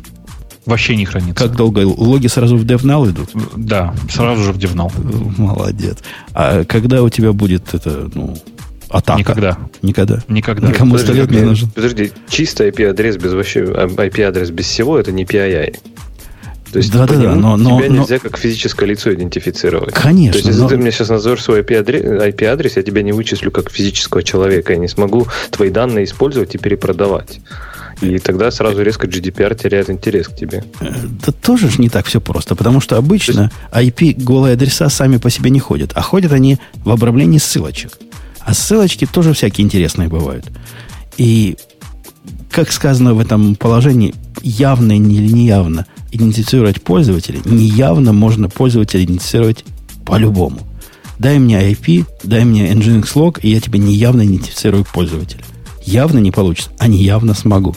Вообще 0.67 0.97
не 0.97 1.07
хранится. 1.07 1.45
Как 1.45 1.57
долго? 1.57 1.81
Логи 1.81 2.27
сразу 2.27 2.59
в 2.59 2.65
DevNull 2.65 3.11
идут? 3.11 3.31
Да, 3.57 3.95
сразу 4.11 4.43
же 4.43 4.53
в 4.53 4.59
DevNull. 4.59 4.93
Молодец. 5.39 5.99
А 6.35 6.65
когда 6.65 7.03
у 7.03 7.09
тебя 7.09 7.33
будет 7.33 7.73
это, 7.73 8.11
ну, 8.15 8.37
Атака. 8.91 9.19
Никогда. 9.19 9.59
Никогда. 9.83 10.23
Никогда. 10.29 10.69
Никому 10.69 10.97
лет 10.97 11.31
не 11.31 11.41
нужен. 11.41 11.71
Подожди, 11.71 12.13
чистый 12.29 12.71
IP-адрес 12.71 13.17
без 13.17 13.33
вообще 13.33 13.61
IP-адрес 13.61 14.51
без 14.51 14.67
всего 14.67 14.99
это 14.99 15.13
не 15.13 15.25
PII. 15.25 15.79
То 16.73 16.79
есть 16.79 16.93
да, 16.93 17.07
да, 17.07 17.17
да, 17.17 17.35
но, 17.35 17.57
но, 17.57 17.79
тебя 17.81 17.91
но, 17.91 18.03
нельзя 18.03 18.19
как 18.19 18.37
физическое 18.37 18.87
лицо 18.87 19.13
идентифицировать. 19.13 19.95
Конечно. 19.95 20.33
То 20.33 20.39
есть, 20.39 20.49
если 20.49 20.61
но... 20.63 20.69
ты 20.69 20.77
мне 20.77 20.91
сейчас 20.91 21.09
назовешь 21.09 21.43
свой 21.43 21.61
IP-адрес, 21.63 22.77
я 22.77 22.83
тебя 22.83 23.03
не 23.03 23.13
вычислю 23.13 23.51
как 23.51 23.71
физического 23.71 24.23
человека. 24.23 24.75
Я 24.75 24.79
не 24.79 24.89
смогу 24.89 25.27
твои 25.51 25.71
данные 25.71 26.05
использовать 26.05 26.55
и 26.55 26.59
перепродавать. 26.59 27.41
И 28.01 28.19
тогда 28.19 28.51
сразу 28.51 28.83
резко 28.83 29.07
GDPR 29.07 29.57
теряет 29.57 29.91
интерес 29.91 30.29
к 30.29 30.37
тебе. 30.37 30.65
Э, 30.81 30.95
да 31.27 31.33
тоже 31.33 31.69
же 31.69 31.81
не 31.81 31.89
так 31.89 32.07
все 32.07 32.21
просто, 32.21 32.55
потому 32.55 32.81
что 32.81 32.97
обычно 32.97 33.51
IP 33.73 34.23
голые 34.23 34.55
адреса 34.55 34.89
сами 34.89 35.17
по 35.17 35.31
себе 35.31 35.51
не 35.51 35.59
ходят, 35.59 35.93
а 35.95 36.03
ходят 36.03 36.33
они 36.33 36.59
в 36.85 36.91
обрамлении 36.91 37.39
ссылочек. 37.39 37.99
А 38.41 38.55
ссылочки 38.55 39.07
тоже 39.07 39.33
всякие 39.33 39.65
интересные 39.65 40.09
бывают. 40.09 40.47
И, 41.17 41.57
как 42.53 42.71
сказано 42.71 43.15
в 43.15 43.21
этом 43.21 43.57
положении, 43.57 44.15
явно 44.43 44.93
или 44.93 45.33
неявно 45.33 45.87
идентифицировать 46.11 46.83
пользователя, 46.83 47.41
неявно 47.45 48.13
можно 48.13 48.49
пользователя 48.49 49.05
идентифицировать 49.05 49.65
по-любому. 50.05 50.61
Дай 51.19 51.39
мне 51.39 51.71
IP, 51.71 52.07
дай 52.23 52.45
мне 52.45 52.71
Nginx 52.73 53.13
log, 53.15 53.41
и 53.43 53.51
я 53.51 53.61
тебе 53.61 53.79
неявно 53.79 54.25
идентифицирую 54.25 54.85
пользователя. 54.85 55.43
Явно 55.85 56.19
не 56.19 56.31
получится, 56.31 56.71
а 56.79 56.87
неявно 56.87 57.35
смогу. 57.35 57.75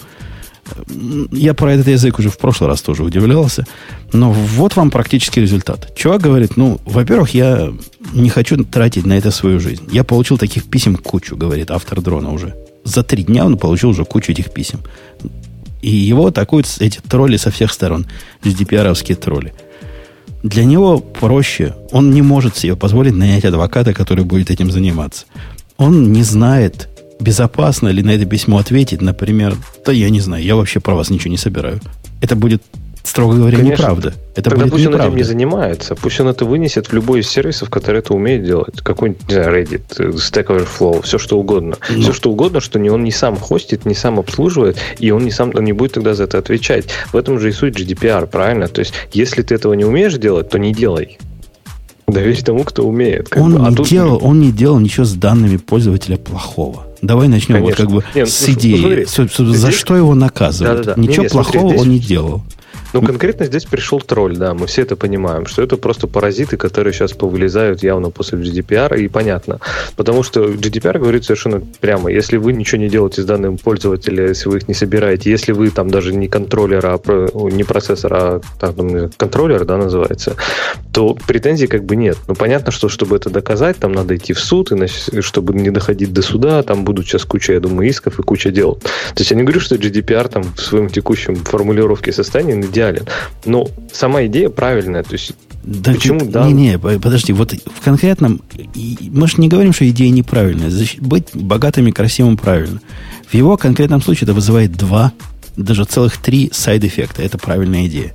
Я 1.31 1.53
про 1.53 1.73
этот 1.73 1.87
язык 1.87 2.19
уже 2.19 2.29
в 2.29 2.37
прошлый 2.37 2.69
раз 2.69 2.81
тоже 2.81 3.03
удивлялся. 3.03 3.65
Но 4.13 4.31
вот 4.31 4.75
вам 4.75 4.91
практический 4.91 5.41
результат. 5.41 5.93
Чувак 5.95 6.21
говорит, 6.21 6.55
ну, 6.55 6.79
во-первых, 6.85 7.33
я 7.33 7.73
не 8.13 8.29
хочу 8.29 8.63
тратить 8.63 9.05
на 9.05 9.13
это 9.17 9.31
свою 9.31 9.59
жизнь. 9.59 9.87
Я 9.91 10.03
получил 10.03 10.37
таких 10.37 10.65
писем 10.65 10.95
кучу, 10.95 11.35
говорит 11.35 11.71
автор 11.71 12.01
дрона 12.01 12.31
уже. 12.31 12.55
За 12.83 13.03
три 13.03 13.23
дня 13.23 13.45
он 13.45 13.57
получил 13.57 13.89
уже 13.89 14.05
кучу 14.05 14.31
этих 14.31 14.51
писем. 14.51 14.79
И 15.81 15.89
его 15.89 16.27
атакуют 16.27 16.67
эти 16.79 16.99
тролли 16.99 17.37
со 17.37 17.51
всех 17.51 17.71
сторон. 17.71 18.05
GDPR-овские 18.43 19.15
тролли. 19.15 19.53
Для 20.43 20.63
него 20.63 20.99
проще. 20.99 21.75
Он 21.91 22.11
не 22.11 22.21
может 22.21 22.57
себе 22.57 22.75
позволить 22.75 23.13
нанять 23.13 23.45
адвоката, 23.45 23.93
который 23.93 24.23
будет 24.23 24.49
этим 24.49 24.71
заниматься. 24.71 25.25
Он 25.77 26.11
не 26.11 26.23
знает, 26.23 26.89
безопасно 27.19 27.89
ли 27.89 28.03
на 28.03 28.11
это 28.11 28.25
письмо 28.25 28.57
ответить, 28.57 29.01
например, 29.01 29.55
да 29.85 29.91
я 29.91 30.09
не 30.09 30.19
знаю, 30.19 30.43
я 30.43 30.55
вообще 30.55 30.79
про 30.79 30.95
вас 30.95 31.09
ничего 31.09 31.31
не 31.31 31.37
собираю. 31.37 31.79
Это 32.21 32.35
будет 32.35 32.61
строго 33.03 33.35
говоря, 33.35 33.57
Конечно. 33.57 33.83
неправда. 33.83 34.13
Это 34.35 34.49
Тогда 34.49 34.65
будет 34.65 34.71
пусть 34.71 34.83
неправда. 34.83 35.03
он 35.03 35.09
этим 35.09 35.17
не 35.17 35.23
занимается. 35.23 35.95
Пусть 35.95 36.19
он 36.19 36.27
это 36.27 36.45
вынесет 36.45 36.87
в 36.87 36.93
любой 36.93 37.19
из 37.19 37.29
сервисов, 37.29 37.69
который 37.69 37.99
это 37.99 38.13
умеет 38.13 38.43
делать. 38.43 38.81
Какой-нибудь, 38.81 39.27
не 39.27 39.33
знаю, 39.33 39.63
Reddit, 39.63 40.13
Stack 40.15 40.47
Overflow, 40.47 41.01
все 41.03 41.17
что 41.17 41.39
угодно. 41.39 41.77
Но. 41.89 41.95
Ну. 41.95 42.01
Все 42.01 42.13
что 42.13 42.31
угодно, 42.31 42.61
что 42.61 42.79
не 42.79 42.89
он 42.89 43.03
не 43.03 43.11
сам 43.11 43.35
хостит, 43.35 43.85
не 43.85 43.95
сам 43.95 44.19
обслуживает, 44.19 44.77
и 44.99 45.11
он 45.11 45.23
не 45.23 45.31
сам 45.31 45.51
он 45.53 45.63
не 45.63 45.73
будет 45.73 45.93
тогда 45.93 46.13
за 46.13 46.23
это 46.23 46.37
отвечать. 46.37 46.85
В 47.11 47.17
этом 47.17 47.39
же 47.39 47.49
и 47.49 47.51
суть 47.51 47.79
GDPR, 47.79 48.27
правильно? 48.27 48.67
То 48.67 48.79
есть, 48.79 48.93
если 49.11 49.41
ты 49.41 49.55
этого 49.55 49.73
не 49.73 49.85
умеешь 49.85 50.13
делать, 50.13 50.49
то 50.49 50.59
не 50.59 50.73
делай. 50.73 51.17
Доверь 52.07 52.41
тому, 52.43 52.63
кто 52.63 52.83
умеет. 52.83 53.29
Он, 53.35 53.57
бы. 53.57 53.65
А 53.65 53.69
не 53.69 53.75
тут... 53.75 53.87
делал, 53.87 54.19
он 54.21 54.39
не 54.39 54.51
делал 54.51 54.79
ничего 54.79 55.05
с 55.05 55.13
данными 55.13 55.57
пользователя 55.57 56.17
плохого. 56.17 56.85
Давай 57.01 57.27
начнем 57.27 57.55
Конечно. 57.55 57.85
вот 57.85 58.03
как 58.03 58.13
бы 58.13 58.19
Нет, 58.19 58.29
с 58.29 58.47
ну, 58.47 58.53
идеи. 58.53 59.05
Смотри, 59.05 59.35
за 59.45 59.53
здесь... 59.55 59.73
что 59.73 59.95
его 59.95 60.13
наказывают? 60.13 60.79
Да, 60.79 60.83
да, 60.83 60.95
да. 60.95 61.01
Ничего 61.01 61.23
не, 61.23 61.29
плохого 61.29 61.51
смотри, 61.53 61.69
здесь... 61.69 61.81
он 61.81 61.89
не 61.89 61.99
делал. 61.99 62.43
Ну, 62.93 63.01
конкретно 63.01 63.45
здесь 63.45 63.65
пришел 63.65 64.01
тролль, 64.01 64.35
да, 64.35 64.53
мы 64.53 64.67
все 64.67 64.81
это 64.81 64.95
понимаем, 64.95 65.45
что 65.45 65.61
это 65.61 65.77
просто 65.77 66.07
паразиты, 66.07 66.57
которые 66.57 66.93
сейчас 66.93 67.13
повылезают 67.13 67.83
явно 67.83 68.09
после 68.09 68.39
GDPR, 68.39 68.99
и 68.99 69.07
понятно. 69.07 69.59
Потому 69.95 70.23
что 70.23 70.45
GDPR 70.45 70.99
говорит 70.99 71.23
совершенно 71.23 71.61
прямо, 71.79 72.11
если 72.11 72.37
вы 72.37 72.53
ничего 72.53 72.81
не 72.81 72.89
делаете 72.89 73.21
с 73.21 73.25
данным 73.25 73.57
пользователя, 73.57 74.27
если 74.27 74.49
вы 74.49 74.57
их 74.57 74.67
не 74.67 74.73
собираете, 74.73 75.31
если 75.31 75.53
вы 75.53 75.69
там 75.69 75.89
даже 75.89 76.13
не 76.13 76.27
контроллер, 76.27 76.85
а 76.85 76.99
не 77.33 77.63
процессор, 77.63 78.13
а 78.13 78.41
там, 78.59 79.09
контроллер, 79.17 79.63
да, 79.63 79.77
называется, 79.77 80.35
то 80.91 81.17
претензий 81.27 81.67
как 81.67 81.85
бы 81.85 81.95
нет. 81.95 82.17
Но 82.27 82.35
понятно, 82.35 82.71
что 82.71 82.89
чтобы 82.89 83.15
это 83.15 83.29
доказать, 83.29 83.77
там 83.77 83.93
надо 83.93 84.17
идти 84.17 84.33
в 84.33 84.39
суд, 84.39 84.71
и 84.71 85.21
чтобы 85.21 85.53
не 85.53 85.69
доходить 85.69 86.11
до 86.11 86.21
суда, 86.21 86.61
там 86.63 86.83
будут 86.83 87.05
сейчас 87.05 87.23
куча, 87.23 87.53
я 87.53 87.59
думаю, 87.61 87.87
исков 87.87 88.19
и 88.19 88.23
куча 88.23 88.51
дел. 88.51 88.75
То 88.75 89.19
есть 89.19 89.31
я 89.31 89.37
не 89.37 89.43
говорю, 89.43 89.61
что 89.61 89.75
GDPR 89.75 90.27
там 90.27 90.43
в 90.43 90.59
своем 90.59 90.89
текущем 90.89 91.35
формулировке 91.35 92.11
состоянии 92.11 92.55
идеален. 92.81 93.05
Но 93.45 93.67
сама 93.91 94.25
идея 94.25 94.49
правильная. 94.49 95.03
То 95.03 95.13
есть 95.13 95.33
да, 95.63 95.93
Почему 95.93 96.21
ты, 96.21 96.25
да? 96.25 96.47
Не, 96.47 96.53
не, 96.53 96.79
подожди, 96.79 97.33
вот 97.33 97.53
в 97.53 97.83
конкретном, 97.83 98.41
мы 98.75 99.27
же 99.27 99.35
не 99.37 99.47
говорим, 99.47 99.73
что 99.73 99.87
идея 99.89 100.09
неправильная. 100.09 100.71
Быть 100.99 101.27
богатым 101.33 101.87
и 101.87 101.91
красивым 101.91 102.37
правильно. 102.37 102.81
В 103.27 103.33
его 103.33 103.57
конкретном 103.57 104.01
случае 104.01 104.25
это 104.25 104.33
вызывает 104.33 104.71
два, 104.71 105.13
даже 105.55 105.85
целых 105.85 106.17
три 106.17 106.49
сайд-эффекта. 106.51 107.21
Это 107.21 107.37
правильная 107.37 107.85
идея. 107.85 108.13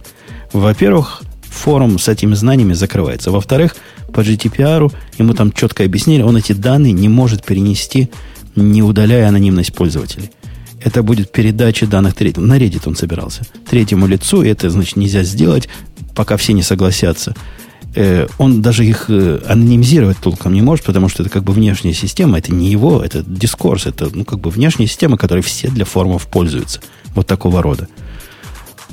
Во-первых, 0.52 1.22
форум 1.42 1.98
с 1.98 2.08
этими 2.08 2.34
знаниями 2.34 2.72
закрывается. 2.72 3.30
Во-вторых, 3.30 3.76
по 4.12 4.20
GDPR 4.20 4.92
ему 5.18 5.34
там 5.34 5.52
четко 5.52 5.84
объяснили, 5.84 6.22
он 6.22 6.36
эти 6.36 6.52
данные 6.52 6.92
не 6.92 7.08
может 7.08 7.44
перенести, 7.44 8.10
не 8.56 8.82
удаляя 8.82 9.28
анонимность 9.28 9.72
пользователей 9.72 10.30
это 10.86 11.02
будет 11.02 11.32
передача 11.32 11.84
данных 11.84 12.14
третьему. 12.14 12.46
На 12.46 12.58
Reddit 12.58 12.82
он 12.86 12.94
собирался. 12.94 13.42
Третьему 13.68 14.06
лицу, 14.06 14.42
и 14.42 14.48
это, 14.48 14.70
значит, 14.70 14.94
нельзя 14.94 15.24
сделать, 15.24 15.68
пока 16.14 16.36
все 16.36 16.52
не 16.52 16.62
согласятся. 16.62 17.34
Э, 17.96 18.28
он 18.38 18.62
даже 18.62 18.84
их 18.84 19.06
э, 19.08 19.40
анонимизировать 19.48 20.18
толком 20.18 20.52
не 20.52 20.62
может, 20.62 20.84
потому 20.84 21.08
что 21.08 21.24
это 21.24 21.30
как 21.30 21.42
бы 21.42 21.52
внешняя 21.52 21.92
система, 21.92 22.38
это 22.38 22.54
не 22.54 22.70
его, 22.70 23.02
это 23.02 23.24
дискурс, 23.26 23.86
это 23.86 24.10
ну, 24.14 24.24
как 24.24 24.38
бы 24.38 24.48
внешняя 24.48 24.86
система, 24.86 25.18
которой 25.18 25.42
все 25.42 25.68
для 25.68 25.84
форумов 25.84 26.28
пользуются. 26.28 26.80
Вот 27.16 27.26
такого 27.26 27.62
рода. 27.62 27.88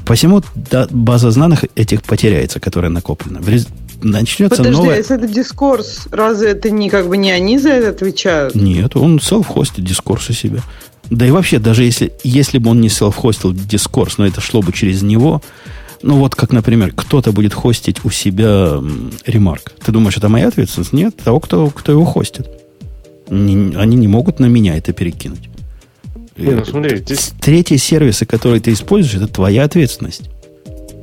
Посему 0.04 0.42
да, 0.56 0.88
база 0.90 1.30
знаний 1.30 1.58
этих 1.76 2.02
потеряется, 2.02 2.60
которая 2.60 2.90
накоплена. 2.90 3.40
Начнется 4.02 4.58
Подожди, 4.58 4.82
новая... 4.82 4.96
а 4.96 4.98
если 4.98 5.16
это 5.16 5.28
дискурс, 5.28 6.08
разве 6.10 6.50
это 6.50 6.72
не 6.72 6.90
как 6.90 7.08
бы 7.08 7.18
не 7.18 7.32
они 7.32 7.60
за 7.60 7.70
это 7.70 7.90
отвечают? 7.90 8.56
Нет, 8.56 8.96
он 8.96 9.20
селф-хостит 9.20 9.86
дискурс 9.86 10.32
у 10.32 10.34
себя. 10.34 10.62
Да 11.10 11.28
и 11.28 11.32
вообще, 11.32 11.60
даже 11.60 11.84
если, 11.84 12.14
если 12.24 12.58
бы 12.58 12.72
он 12.72 12.82
не 12.82 12.90
селф-хостил 12.90 13.54
дискурс, 13.54 14.18
но 14.18 14.26
это 14.26 14.42
шло 14.42 14.62
бы 14.62 14.72
через 14.72 15.02
него, 15.02 15.42
ну 16.02 16.18
вот 16.18 16.36
как, 16.36 16.52
например, 16.52 16.92
кто-то 16.96 17.32
будет 17.32 17.54
хостить 17.54 18.04
у 18.04 18.10
себя 18.10 18.82
ремарк. 19.26 19.74
Ты 19.84 19.92
думаешь, 19.92 20.18
это 20.18 20.30
моя 20.30 20.48
ответственность? 20.48 20.94
Нет, 20.94 21.16
того, 21.18 21.40
кто, 21.40 21.70
кто 21.70 21.92
его 21.92 22.06
хостит. 22.06 22.48
Не, 23.30 23.76
они 23.76 23.96
не 23.96 24.08
могут 24.08 24.40
на 24.40 24.46
меня 24.46 24.78
это 24.78 24.92
перекинуть. 24.92 25.50
Ну, 26.36 26.66
смотри, 26.66 26.98
здесь... 26.98 27.32
Третьи 27.40 27.78
сервисы, 27.78 28.26
которые 28.26 28.60
ты 28.60 28.74
используешь, 28.74 29.16
это 29.16 29.28
твоя 29.32 29.64
ответственность. 29.64 30.30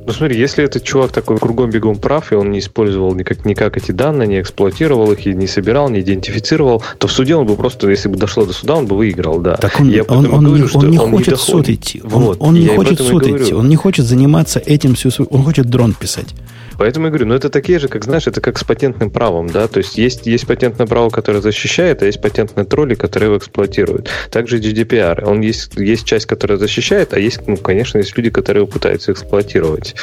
Ну 0.05 0.13
смотри, 0.13 0.37
если 0.37 0.63
этот 0.63 0.83
чувак 0.83 1.11
такой 1.11 1.37
кругом-бегом 1.37 1.97
прав, 1.97 2.31
и 2.31 2.35
он 2.35 2.51
не 2.51 2.59
использовал 2.59 3.13
никак, 3.13 3.45
никак 3.45 3.77
эти 3.77 3.91
данные, 3.91 4.27
не 4.27 4.41
эксплуатировал 4.41 5.11
их, 5.11 5.27
и 5.27 5.33
не 5.33 5.47
собирал, 5.47 5.89
не 5.89 6.01
идентифицировал, 6.01 6.83
то 6.97 7.07
в 7.07 7.11
суде 7.11 7.35
он 7.35 7.45
бы 7.45 7.55
просто, 7.55 7.89
если 7.89 8.09
бы 8.09 8.17
дошло 8.17 8.45
до 8.45 8.53
суда, 8.53 8.75
он 8.75 8.87
бы 8.87 8.97
выиграл, 8.97 9.39
да. 9.39 9.57
Так 9.57 9.79
он, 9.79 9.89
я 9.89 10.03
он, 10.03 10.33
он, 10.33 10.45
говорю, 10.45 10.67
он, 10.73 10.89
не 10.89 10.97
он 10.97 11.11
хочет 11.11 11.37
в 11.37 11.41
суд 11.41 11.69
идти. 11.69 12.01
Вот, 12.03 12.37
он, 12.39 12.49
он 12.49 12.53
не 12.55 12.67
хочет 12.67 12.99
суд 12.99 13.27
идти. 13.27 13.53
Он 13.53 13.69
не 13.69 13.75
хочет 13.75 14.05
заниматься 14.05 14.59
этим 14.59 14.95
всю 14.95 15.11
свою... 15.11 15.29
Он 15.29 15.43
хочет 15.43 15.67
дрон 15.67 15.93
писать. 15.93 16.33
Поэтому 16.77 17.07
я 17.07 17.11
говорю, 17.11 17.27
ну 17.27 17.35
это 17.35 17.49
такие 17.49 17.79
же, 17.79 17.87
как 17.87 18.03
знаешь, 18.03 18.27
это 18.27 18.41
как 18.41 18.57
с 18.57 18.63
патентным 18.63 19.09
правом, 19.09 19.47
да, 19.47 19.67
то 19.67 19.77
есть 19.79 19.97
есть, 19.97 20.25
есть 20.25 20.47
патентное 20.47 20.87
право, 20.87 21.09
которое 21.09 21.41
защищает, 21.41 22.01
а 22.01 22.05
есть 22.05 22.21
патентные 22.21 22.65
тролли, 22.65 22.95
которые 22.95 23.27
его 23.27 23.37
эксплуатируют. 23.37 24.09
Также 24.29 24.59
GDPR, 24.59 25.23
он 25.25 25.41
есть, 25.41 25.75
есть 25.75 26.05
часть, 26.05 26.25
которая 26.25 26.57
защищает, 26.57 27.13
а 27.13 27.19
есть, 27.19 27.47
ну, 27.47 27.57
конечно, 27.57 27.97
есть 27.97 28.15
люди, 28.17 28.29
которые 28.29 28.63
его 28.63 28.71
пытаются 28.71 29.11
эксплуатировать. 29.11 29.95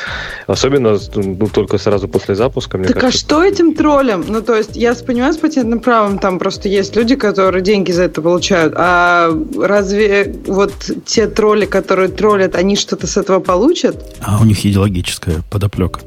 Особенно, 0.47 0.99
ну, 1.15 1.49
только 1.49 1.79
сразу 1.79 2.09
после 2.09 2.35
запуска, 2.35 2.79
мне 2.79 2.89
так 2.89 2.97
а 2.97 3.01
кажется. 3.01 3.27
Так 3.27 3.39
а 3.39 3.41
что 3.41 3.45
этим 3.45 3.75
троллям? 3.75 4.25
Ну, 4.29 4.43
то 4.43 4.57
есть, 4.57 4.77
я 4.77 4.95
понимаю, 4.95 5.33
с 5.33 5.39
патентным 5.39 5.81
правом 5.81 6.19
там 6.19 6.39
просто 6.39 6.69
есть 6.69 6.97
люди, 6.97 7.17
которые 7.17 7.63
деньги 7.63 7.93
за 7.93 8.05
это 8.05 8.23
получают, 8.23 8.75
а 8.77 9.31
разве 9.61 10.35
вот 10.47 10.73
те 11.07 11.27
тролли, 11.27 11.67
которые 11.67 12.09
троллят, 12.09 12.55
они 12.55 12.77
что-то 12.77 13.07
с 13.07 13.17
этого 13.17 13.41
получат? 13.41 14.17
А 14.21 14.41
у 14.41 14.45
них 14.45 14.65
идеологическая 14.65 15.43
подоплека. 15.51 16.01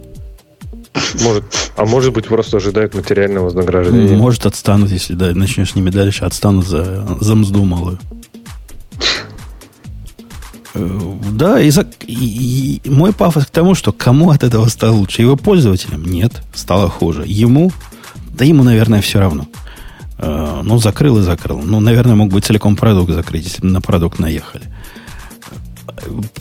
Может, 1.21 1.43
а 1.75 1.85
может 1.85 2.13
быть, 2.13 2.27
просто 2.27 2.57
ожидают 2.57 2.93
материального 2.93 3.45
вознаграждения. 3.45 4.15
Может, 4.15 4.45
отстанут, 4.45 4.91
если 4.91 5.13
да, 5.13 5.33
начнешь 5.33 5.71
с 5.71 5.75
ними 5.75 5.89
дальше, 5.89 6.25
отстанут 6.25 6.67
за, 6.67 7.17
за 7.19 7.35
мзду 7.35 7.63
малую. 7.63 7.99
Э, 10.73 11.13
да, 11.31 11.59
и, 11.59 11.69
за, 11.69 11.87
и, 12.05 12.81
и 12.83 12.89
мой 12.89 13.13
пафос 13.13 13.45
к 13.45 13.49
тому, 13.49 13.75
что 13.75 13.91
кому 13.91 14.31
от 14.31 14.43
этого 14.43 14.67
стало 14.67 14.93
лучше? 14.93 15.21
Его 15.21 15.35
пользователям? 15.35 16.03
Нет, 16.05 16.41
стало 16.53 16.89
хуже. 16.89 17.23
Ему? 17.25 17.71
Да 18.37 18.45
ему, 18.45 18.63
наверное, 18.63 19.01
все 19.01 19.19
равно. 19.19 19.47
Э, 20.17 20.61
ну, 20.63 20.77
закрыл 20.77 21.19
и 21.19 21.21
закрыл. 21.21 21.61
Ну, 21.61 21.79
наверное, 21.79 22.15
мог 22.15 22.29
бы 22.29 22.41
целиком 22.41 22.75
продукт 22.75 23.11
закрыть, 23.11 23.45
если 23.45 23.61
бы 23.61 23.67
на 23.67 23.81
продукт 23.81 24.19
наехали 24.19 24.65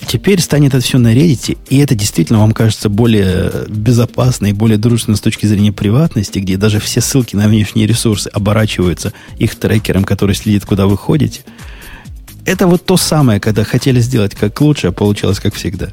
теперь 0.07 0.41
станет 0.41 0.75
это 0.75 0.85
все 0.85 0.99
на 0.99 1.15
Reddit, 1.15 1.59
и 1.69 1.79
это 1.79 1.95
действительно 1.95 2.41
вам 2.41 2.53
кажется 2.53 2.89
более 2.89 3.67
безопасно 3.69 4.47
и 4.47 4.53
более 4.53 4.79
дружественно 4.79 5.17
с 5.17 5.21
точки 5.21 5.47
зрения 5.47 5.73
приватности, 5.73 6.39
где 6.39 6.57
даже 6.57 6.81
все 6.81 7.01
ссылки 7.01 7.37
на 7.37 7.49
внешние 7.49 7.87
ресурсы 7.87 8.29
оборачиваются 8.29 9.13
их 9.39 9.55
трекером, 9.55 10.05
который 10.05 10.35
следит, 10.35 10.65
куда 10.65 10.87
вы 10.87 10.97
ходите. 10.97 11.43
Это 12.45 12.67
вот 12.67 12.85
то 12.85 12.97
самое, 12.97 13.41
когда 13.41 13.65
хотели 13.65 14.01
сделать 14.01 14.35
как 14.35 14.61
лучше, 14.61 14.89
а 14.89 14.93
получилось 14.93 15.41
как 15.41 15.55
всегда. 15.55 15.93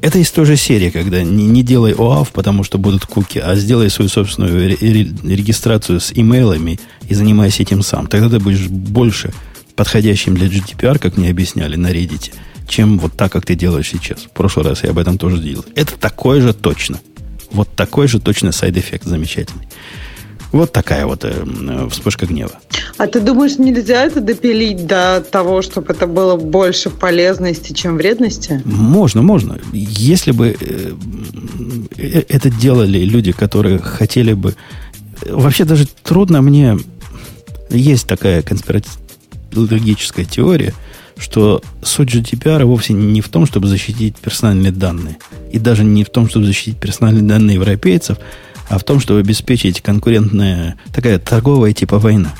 Это 0.00 0.18
из 0.18 0.30
той 0.30 0.44
же 0.44 0.56
серии, 0.56 0.90
когда 0.90 1.22
не, 1.22 1.46
не 1.46 1.62
делай 1.62 1.94
ОАВ, 1.94 2.30
потому 2.30 2.62
что 2.62 2.76
будут 2.76 3.06
куки, 3.06 3.38
а 3.38 3.56
сделай 3.56 3.88
свою 3.88 4.10
собственную 4.10 4.68
регистрацию 4.68 5.98
с 5.98 6.12
имейлами 6.14 6.78
и 7.08 7.14
занимайся 7.14 7.62
этим 7.62 7.82
сам. 7.82 8.06
Тогда 8.06 8.28
ты 8.28 8.38
будешь 8.38 8.68
больше 8.68 9.32
подходящим 9.76 10.34
для 10.34 10.46
GDPR, 10.46 10.98
как 10.98 11.16
мне 11.16 11.30
объясняли 11.30 11.76
на 11.76 11.90
Reddit, 11.92 12.32
чем 12.68 12.98
вот 12.98 13.14
так, 13.14 13.32
как 13.32 13.44
ты 13.44 13.54
делаешь 13.54 13.88
сейчас. 13.88 14.20
В 14.20 14.30
прошлый 14.30 14.66
раз 14.66 14.82
я 14.84 14.90
об 14.90 14.98
этом 14.98 15.18
тоже 15.18 15.38
делал. 15.38 15.64
Это 15.74 15.98
такое 15.98 16.40
же 16.40 16.52
точно. 16.52 17.00
Вот 17.50 17.68
такой 17.74 18.08
же 18.08 18.20
точно 18.20 18.52
сайд-эффект 18.52 19.04
замечательный. 19.04 19.68
Вот 20.54 20.70
такая 20.70 21.04
вот 21.04 21.24
э, 21.24 21.88
вспышка 21.90 22.26
гнева. 22.26 22.52
А 22.96 23.08
ты 23.08 23.20
думаешь, 23.20 23.58
нельзя 23.58 24.04
это 24.04 24.20
допилить 24.20 24.86
до 24.86 25.20
того, 25.28 25.62
чтобы 25.62 25.92
это 25.92 26.06
было 26.06 26.36
больше 26.36 26.90
полезности, 26.90 27.72
чем 27.72 27.96
вредности? 27.96 28.62
Можно, 28.64 29.22
можно. 29.22 29.58
Если 29.72 30.30
бы 30.30 30.56
э, 30.60 30.92
э, 31.96 32.22
это 32.28 32.50
делали 32.50 32.98
люди, 32.98 33.32
которые 33.32 33.78
хотели 33.80 34.32
бы... 34.32 34.54
Вообще 35.28 35.64
даже 35.64 35.88
трудно 36.04 36.40
мне... 36.40 36.78
Есть 37.70 38.06
такая 38.06 38.42
конспиративная 38.42 39.03
логическая 39.56 40.24
теория, 40.24 40.74
что 41.16 41.62
суть 41.82 42.14
GDPR 42.14 42.64
вовсе 42.64 42.92
не 42.92 43.20
в 43.20 43.28
том, 43.28 43.46
чтобы 43.46 43.68
защитить 43.68 44.16
персональные 44.16 44.72
данные, 44.72 45.16
и 45.52 45.58
даже 45.58 45.84
не 45.84 46.04
в 46.04 46.10
том, 46.10 46.28
чтобы 46.28 46.46
защитить 46.46 46.78
персональные 46.78 47.24
данные 47.24 47.54
европейцев, 47.54 48.18
а 48.68 48.78
в 48.78 48.84
том, 48.84 49.00
чтобы 49.00 49.20
обеспечить 49.20 49.80
конкурентная, 49.80 50.76
такая 50.92 51.18
торговая 51.18 51.72
типа 51.72 51.98
война. 51.98 52.34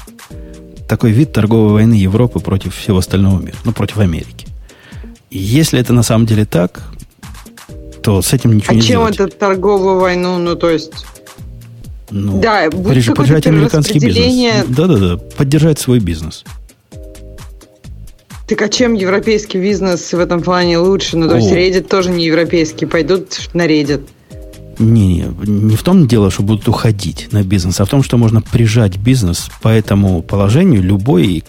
Такой 0.88 1.12
вид 1.12 1.32
торговой 1.32 1.72
войны 1.72 1.94
Европы 1.94 2.40
против 2.40 2.74
всего 2.74 2.98
остального 2.98 3.40
мира, 3.40 3.56
ну, 3.64 3.72
против 3.72 3.98
Америки. 3.98 4.46
И 5.30 5.38
если 5.38 5.80
это 5.80 5.92
на 5.92 6.02
самом 6.02 6.26
деле 6.26 6.44
так, 6.44 6.82
то 8.02 8.20
с 8.20 8.32
этим 8.32 8.52
ничего 8.54 8.72
а 8.72 8.74
не 8.74 8.82
сделать. 8.82 9.14
А 9.14 9.16
чем 9.16 9.26
это 9.26 9.36
торговую 9.36 9.98
войну, 9.98 10.38
ну, 10.38 10.56
то 10.56 10.70
есть... 10.70 11.06
Ну, 12.10 12.40
да, 12.40 12.70
будет 12.70 13.14
поддержать 13.14 13.46
американский 13.46 13.98
бизнес. 13.98 14.66
Да-да-да, 14.68 15.16
поддержать 15.36 15.78
свой 15.78 16.00
бизнес. 16.00 16.44
Так 18.46 18.60
а 18.60 18.68
чем 18.68 18.92
европейский 18.92 19.58
бизнес 19.58 20.12
в 20.12 20.18
этом 20.18 20.42
плане 20.42 20.78
лучше? 20.78 21.16
Ну, 21.16 21.28
то 21.28 21.36
О. 21.36 21.38
есть 21.38 21.50
Reddit 21.50 21.88
тоже 21.88 22.10
не 22.10 22.26
европейский, 22.26 22.86
пойдут 22.86 23.48
на 23.54 23.66
Reddit. 23.66 24.06
Не, 24.78 25.06
не, 25.08 25.26
не 25.46 25.76
в 25.76 25.82
том 25.82 26.06
дело, 26.06 26.30
что 26.30 26.42
будут 26.42 26.68
уходить 26.68 27.28
на 27.32 27.42
бизнес, 27.42 27.80
а 27.80 27.84
в 27.84 27.88
том, 27.88 28.02
что 28.02 28.18
можно 28.18 28.42
прижать 28.42 28.98
бизнес 28.98 29.48
по 29.62 29.68
этому 29.68 30.20
положению 30.22 30.82
любой 30.82 31.44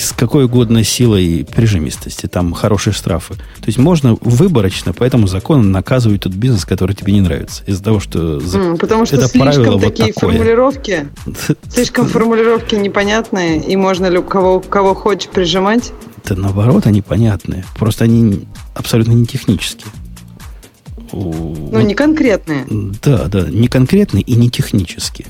с 0.00 0.12
какой 0.12 0.44
угодно 0.44 0.84
силой 0.84 1.46
прижимистости. 1.54 2.26
Там 2.26 2.52
хорошие 2.52 2.92
штрафы. 2.92 3.34
То 3.34 3.66
есть 3.66 3.78
можно 3.78 4.16
выборочно 4.20 4.92
по 4.92 5.04
этому 5.04 5.26
закону 5.26 5.62
наказывать 5.62 6.22
тот 6.22 6.32
бизнес, 6.32 6.64
который 6.64 6.94
тебе 6.94 7.12
не 7.12 7.20
нравится. 7.20 7.62
Из-за 7.66 7.82
того, 7.82 8.00
что 8.00 8.38
mm, 8.38 8.78
Потому 8.78 9.06
что 9.06 9.16
это 9.16 9.28
слишком 9.28 9.80
такие 9.80 10.12
вот 10.14 10.20
формулировки, 10.20 11.08
слишком 11.68 12.06
формулировки 12.06 12.74
непонятные, 12.74 13.58
и 13.58 13.76
можно 13.76 14.06
ли 14.06 14.22
кого, 14.22 14.60
кого 14.60 14.94
хочешь 14.94 15.28
прижимать. 15.28 15.92
Да 16.24 16.34
наоборот, 16.36 16.86
они 16.86 17.02
понятные. 17.02 17.64
Просто 17.78 18.04
они 18.04 18.46
абсолютно 18.74 19.12
не 19.12 19.26
технические. 19.26 19.86
Ну, 21.12 21.30
вот, 21.70 21.82
не 21.82 21.94
конкретные. 21.94 22.66
Да, 23.02 23.24
да, 23.26 23.46
не 23.48 23.68
конкретные 23.68 24.22
и 24.22 24.34
не 24.36 24.50
технические. 24.50 25.26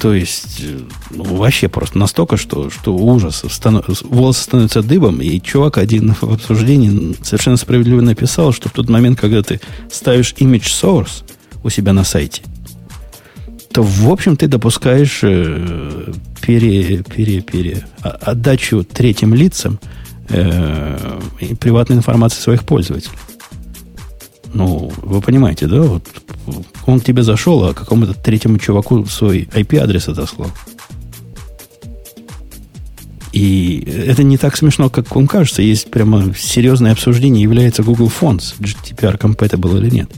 То 0.00 0.14
есть, 0.14 0.62
ну, 1.10 1.22
вообще 1.22 1.68
просто 1.68 1.96
настолько, 1.98 2.36
что, 2.36 2.70
что 2.70 2.94
ужас. 2.94 3.44
Стану, 3.48 3.84
волосы 4.02 4.42
становятся 4.42 4.82
дыбом, 4.82 5.20
и 5.20 5.40
чувак 5.40 5.78
один 5.78 6.14
в 6.20 6.24
обсуждении 6.24 7.16
совершенно 7.22 7.56
справедливо 7.56 8.00
написал, 8.00 8.52
что 8.52 8.68
в 8.68 8.72
тот 8.72 8.88
момент, 8.88 9.20
когда 9.20 9.42
ты 9.42 9.60
ставишь 9.90 10.34
image 10.38 10.64
source 10.64 11.22
у 11.62 11.70
себя 11.70 11.92
на 11.92 12.04
сайте, 12.04 12.42
то, 13.72 13.82
в 13.82 14.10
общем, 14.10 14.36
ты 14.36 14.48
допускаешь 14.48 15.20
э, 15.22 16.12
пере, 16.44 17.02
пере, 17.04 17.40
пере, 17.40 17.86
а, 18.02 18.10
отдачу 18.10 18.84
третьим 18.84 19.34
лицам– 19.34 19.78
э, 20.28 21.20
приватной 21.60 21.98
информации 21.98 22.40
своих 22.40 22.64
пользователей. 22.64 23.16
Ну, 24.54 24.92
вы 24.96 25.20
понимаете, 25.20 25.66
да? 25.66 25.82
Вот 25.82 26.04
он 26.88 27.00
к 27.00 27.04
тебе 27.04 27.22
зашел, 27.22 27.64
а 27.64 27.74
какому-то 27.74 28.14
третьему 28.14 28.58
чуваку 28.58 29.04
свой 29.06 29.48
IP-адрес 29.52 30.08
отослал. 30.08 30.50
И 33.32 33.82
это 34.06 34.22
не 34.22 34.36
так 34.36 34.56
смешно, 34.56 34.90
как 34.90 35.14
вам 35.14 35.26
кажется. 35.26 35.62
Есть 35.62 35.90
прямо 35.90 36.34
серьезное 36.36 36.92
обсуждение, 36.92 37.42
является 37.42 37.82
Google 37.82 38.08
Fonts 38.08 38.54
GDPR 38.60 39.18
compatible 39.18 39.78
или 39.78 39.90
нет. 39.90 40.10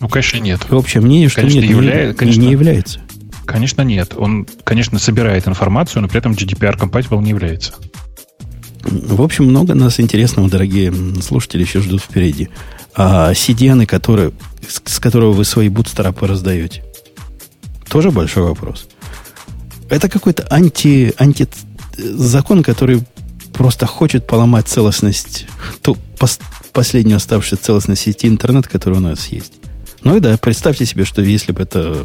Ну, 0.00 0.08
конечно, 0.08 0.38
нет. 0.38 0.60
И 0.70 0.74
общее 0.74 1.02
мнение, 1.02 1.28
что 1.28 1.40
конечно, 1.40 1.60
нет, 1.60 1.70
явля... 1.70 2.06
не, 2.08 2.14
конечно, 2.14 2.40
не 2.42 2.50
является. 2.50 3.00
Конечно, 3.46 3.82
нет. 3.82 4.12
Он, 4.16 4.46
конечно, 4.64 4.98
собирает 4.98 5.48
информацию, 5.48 6.02
но 6.02 6.08
при 6.08 6.18
этом 6.18 6.32
GDPR 6.32 6.78
compatible 6.78 7.22
не 7.22 7.30
является. 7.30 7.72
В 8.86 9.22
общем, 9.22 9.46
много 9.46 9.74
нас 9.74 9.98
интересного, 10.00 10.48
дорогие 10.48 10.92
слушатели, 11.20 11.62
еще 11.62 11.80
ждут 11.80 12.02
впереди. 12.02 12.48
А 12.94 13.32
CDN, 13.32 13.84
которые, 13.86 14.32
с 14.66 14.98
которого 15.00 15.32
вы 15.32 15.44
свои 15.44 15.68
бутстрапы 15.68 16.26
раздаете, 16.26 16.84
тоже 17.88 18.10
большой 18.10 18.44
вопрос. 18.44 18.86
Это 19.88 20.08
какой-то 20.08 20.46
анти, 20.50 21.12
анти 21.18 21.48
закон, 21.96 22.62
который 22.62 23.02
просто 23.52 23.86
хочет 23.86 24.26
поломать 24.26 24.68
целостность, 24.68 25.46
ту 25.82 25.96
пос, 26.18 26.38
последнюю 26.72 27.16
оставшуюся 27.16 27.62
целостность 27.62 28.02
сети 28.02 28.28
интернет, 28.28 28.68
которая 28.68 29.00
у 29.00 29.02
нас 29.02 29.28
есть. 29.28 29.52
Ну 30.02 30.16
и 30.16 30.20
да, 30.20 30.36
представьте 30.36 30.86
себе, 30.86 31.04
что 31.04 31.22
если 31.22 31.52
бы 31.52 31.62
это 31.62 32.04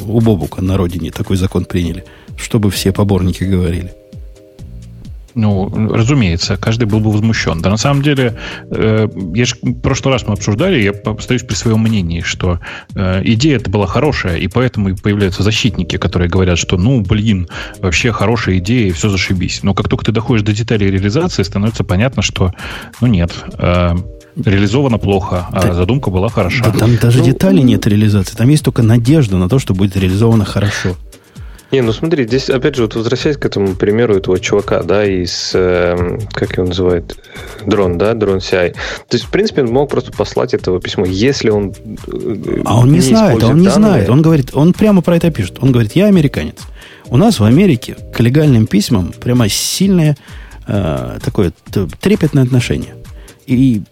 у 0.00 0.20
Бобука 0.20 0.62
на 0.62 0.76
родине 0.76 1.10
такой 1.10 1.36
закон 1.36 1.64
приняли, 1.64 2.04
чтобы 2.36 2.70
все 2.70 2.92
поборники 2.92 3.44
говорили. 3.44 3.94
Ну, 5.40 5.70
разумеется, 5.90 6.58
каждый 6.58 6.84
был 6.84 7.00
бы 7.00 7.10
возмущен. 7.10 7.62
Да 7.62 7.70
на 7.70 7.78
самом 7.78 8.02
деле, 8.02 8.36
э, 8.70 9.08
я 9.34 9.44
же 9.46 9.56
в 9.62 9.80
прошлый 9.80 10.12
раз 10.12 10.26
мы 10.26 10.34
обсуждали, 10.34 10.82
я 10.82 10.92
повторюсь 10.92 11.42
при 11.44 11.54
своем 11.54 11.80
мнении, 11.80 12.20
что 12.20 12.60
э, 12.94 13.22
идея 13.24 13.56
это 13.56 13.70
была 13.70 13.86
хорошая, 13.86 14.36
и 14.36 14.48
поэтому 14.48 14.90
и 14.90 14.94
появляются 14.94 15.42
защитники, 15.42 15.96
которые 15.96 16.28
говорят, 16.28 16.58
что, 16.58 16.76
ну, 16.76 17.00
блин, 17.00 17.48
вообще 17.78 18.12
хорошая 18.12 18.58
идея, 18.58 18.88
и 18.88 18.92
все 18.92 19.08
зашибись. 19.08 19.62
Но 19.62 19.72
как 19.72 19.88
только 19.88 20.04
ты 20.04 20.12
доходишь 20.12 20.44
до 20.44 20.52
деталей 20.52 20.90
реализации, 20.90 21.42
становится 21.42 21.84
понятно, 21.84 22.20
что, 22.20 22.52
ну, 23.00 23.06
нет, 23.06 23.32
э, 23.56 23.94
реализовано 24.36 24.98
плохо, 24.98 25.46
а 25.52 25.62
да, 25.62 25.74
задумка 25.74 26.10
была 26.10 26.28
хороша. 26.28 26.64
Да, 26.64 26.72
там 26.72 26.96
даже 26.96 27.20
ну, 27.20 27.24
деталей 27.24 27.62
нет 27.62 27.86
реализации, 27.86 28.36
там 28.36 28.48
есть 28.48 28.64
только 28.64 28.82
надежда 28.82 29.38
на 29.38 29.48
то, 29.48 29.58
что 29.58 29.72
будет 29.72 29.96
реализовано 29.96 30.44
хорошо. 30.44 30.96
Не, 31.72 31.82
ну 31.82 31.92
смотри, 31.92 32.26
здесь, 32.26 32.50
опять 32.50 32.74
же, 32.74 32.82
вот 32.82 32.96
возвращаясь 32.96 33.36
к 33.36 33.44
этому 33.44 33.76
примеру 33.76 34.16
этого 34.16 34.40
чувака, 34.40 34.82
да, 34.82 35.04
из, 35.06 35.52
э, 35.54 36.18
как 36.32 36.56
его 36.56 36.66
называют, 36.66 37.16
дрон, 37.64 37.96
да, 37.96 38.14
дрон 38.14 38.38
CI. 38.38 38.72
То 38.72 39.16
есть, 39.16 39.26
в 39.26 39.30
принципе, 39.30 39.62
он 39.62 39.68
мог 39.68 39.88
просто 39.88 40.10
послать 40.10 40.52
этого 40.52 40.80
письмо, 40.80 41.06
если 41.06 41.50
он 41.50 41.72
э, 41.72 42.62
А 42.64 42.80
он 42.80 42.88
не, 42.88 42.94
не 42.94 43.00
знает, 43.00 43.42
он 43.44 43.58
не 43.58 43.66
данные. 43.66 43.70
знает. 43.72 44.08
Он 44.10 44.20
говорит, 44.20 44.50
он 44.52 44.72
прямо 44.72 45.00
про 45.00 45.16
это 45.16 45.30
пишет. 45.30 45.58
Он 45.60 45.70
говорит, 45.70 45.92
я 45.92 46.06
американец. 46.06 46.56
У 47.06 47.16
нас 47.16 47.38
в 47.38 47.44
Америке 47.44 47.96
к 48.12 48.20
легальным 48.20 48.66
письмам 48.66 49.12
прямо 49.20 49.48
сильное 49.48 50.16
э, 50.66 51.18
такое 51.24 51.52
трепетное 52.00 52.42
отношение. 52.42 52.94
И 53.46 53.82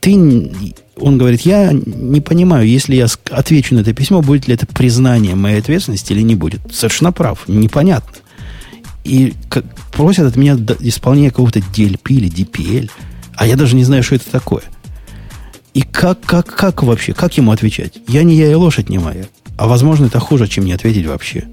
ты 0.00 0.50
он 0.96 1.18
говорит, 1.18 1.42
я 1.42 1.72
не 1.72 2.20
понимаю, 2.20 2.68
если 2.68 2.94
я 2.94 3.06
отвечу 3.30 3.74
на 3.74 3.80
это 3.80 3.92
письмо, 3.92 4.22
будет 4.22 4.46
ли 4.46 4.54
это 4.54 4.66
признание 4.66 5.34
моей 5.34 5.58
ответственности 5.58 6.12
или 6.12 6.22
не 6.22 6.34
будет. 6.34 6.60
Совершенно 6.72 7.12
прав, 7.12 7.48
непонятно. 7.48 8.12
И 9.02 9.34
как, 9.50 9.64
просят 9.92 10.26
от 10.26 10.36
меня 10.36 10.56
исполнение 10.80 11.30
какого-то 11.30 11.58
DLP 11.58 12.00
или 12.08 12.30
DPL, 12.30 12.90
а 13.34 13.46
я 13.46 13.56
даже 13.56 13.76
не 13.76 13.84
знаю, 13.84 14.02
что 14.02 14.14
это 14.14 14.30
такое. 14.30 14.62
И 15.74 15.82
как, 15.82 16.20
как, 16.20 16.46
как 16.46 16.82
вообще, 16.84 17.12
как 17.12 17.36
ему 17.36 17.50
отвечать? 17.50 17.98
Я 18.06 18.22
не 18.22 18.36
я 18.36 18.50
и 18.50 18.54
лошадь 18.54 18.88
не 18.88 18.98
моя. 18.98 19.26
А 19.56 19.66
возможно, 19.66 20.06
это 20.06 20.20
хуже, 20.20 20.46
чем 20.46 20.64
не 20.64 20.72
ответить 20.72 21.06
вообще. 21.06 21.44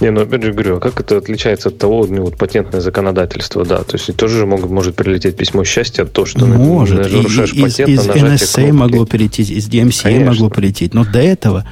Не, 0.00 0.10
ну 0.10 0.20
опять 0.20 0.42
же 0.42 0.52
говорю, 0.52 0.76
а 0.76 0.80
как 0.80 1.00
это 1.00 1.16
отличается 1.16 1.70
от 1.70 1.78
того, 1.78 2.06
ну, 2.08 2.22
вот 2.22 2.36
патентное 2.36 2.80
законодательство, 2.80 3.64
да, 3.64 3.78
то 3.78 3.96
есть 3.96 4.14
тоже 4.16 4.46
могут, 4.46 4.70
может 4.70 4.94
прилететь 4.94 5.36
письмо 5.36 5.64
счастья 5.64 6.04
от 6.04 6.12
того, 6.12 6.26
что 6.26 6.46
может. 6.46 7.10
нарушаешь 7.10 7.52
и, 7.52 7.62
патент 7.62 7.88
из, 7.88 8.06
из 8.06 8.08
NSA 8.08 8.72
могло 8.72 9.06
перейти, 9.06 9.42
из 9.42 9.68
DMCA 9.68 10.02
Конечно. 10.02 10.26
могло 10.26 10.50
перейти, 10.50 10.88
но 10.92 11.04
до 11.04 11.18
этого 11.18 11.66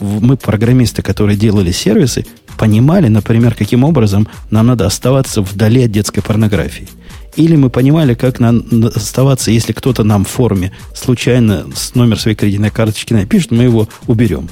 мы, 0.00 0.36
программисты, 0.36 1.02
которые 1.02 1.36
делали 1.36 1.72
сервисы, 1.72 2.26
понимали, 2.56 3.08
например, 3.08 3.54
каким 3.54 3.84
образом 3.84 4.28
нам 4.50 4.68
надо 4.68 4.86
оставаться 4.86 5.42
вдали 5.42 5.84
от 5.84 5.90
детской 5.90 6.20
порнографии. 6.20 6.88
Или 7.36 7.56
мы 7.56 7.70
понимали, 7.70 8.14
как 8.14 8.38
нам 8.38 8.64
оставаться, 8.94 9.50
если 9.50 9.72
кто-то 9.72 10.04
нам 10.04 10.24
в 10.24 10.28
форме 10.28 10.72
случайно 10.94 11.66
с 11.74 11.94
номер 11.96 12.18
своей 12.20 12.36
кредитной 12.36 12.70
карточки 12.70 13.12
напишет, 13.12 13.50
мы 13.50 13.64
его 13.64 13.88
уберем. 14.06 14.48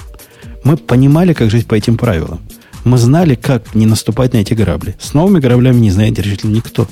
Мы 0.65 0.77
понимали, 0.77 1.33
как 1.33 1.51
жить 1.51 1.67
по 1.67 1.75
этим 1.75 1.97
правилам. 1.97 2.41
Мы 2.85 2.99
знали, 2.99 3.35
как 3.35 3.75
не 3.75 3.87
наступать 3.87 4.33
на 4.33 4.39
эти 4.39 4.55
грабли. 4.55 4.95
С 4.99 5.15
новыми 5.15 5.41
граблями 5.41 5.77
не 5.77 5.91
знает 5.91 6.19
решительно 6.19 6.55
никто. 6.55 6.87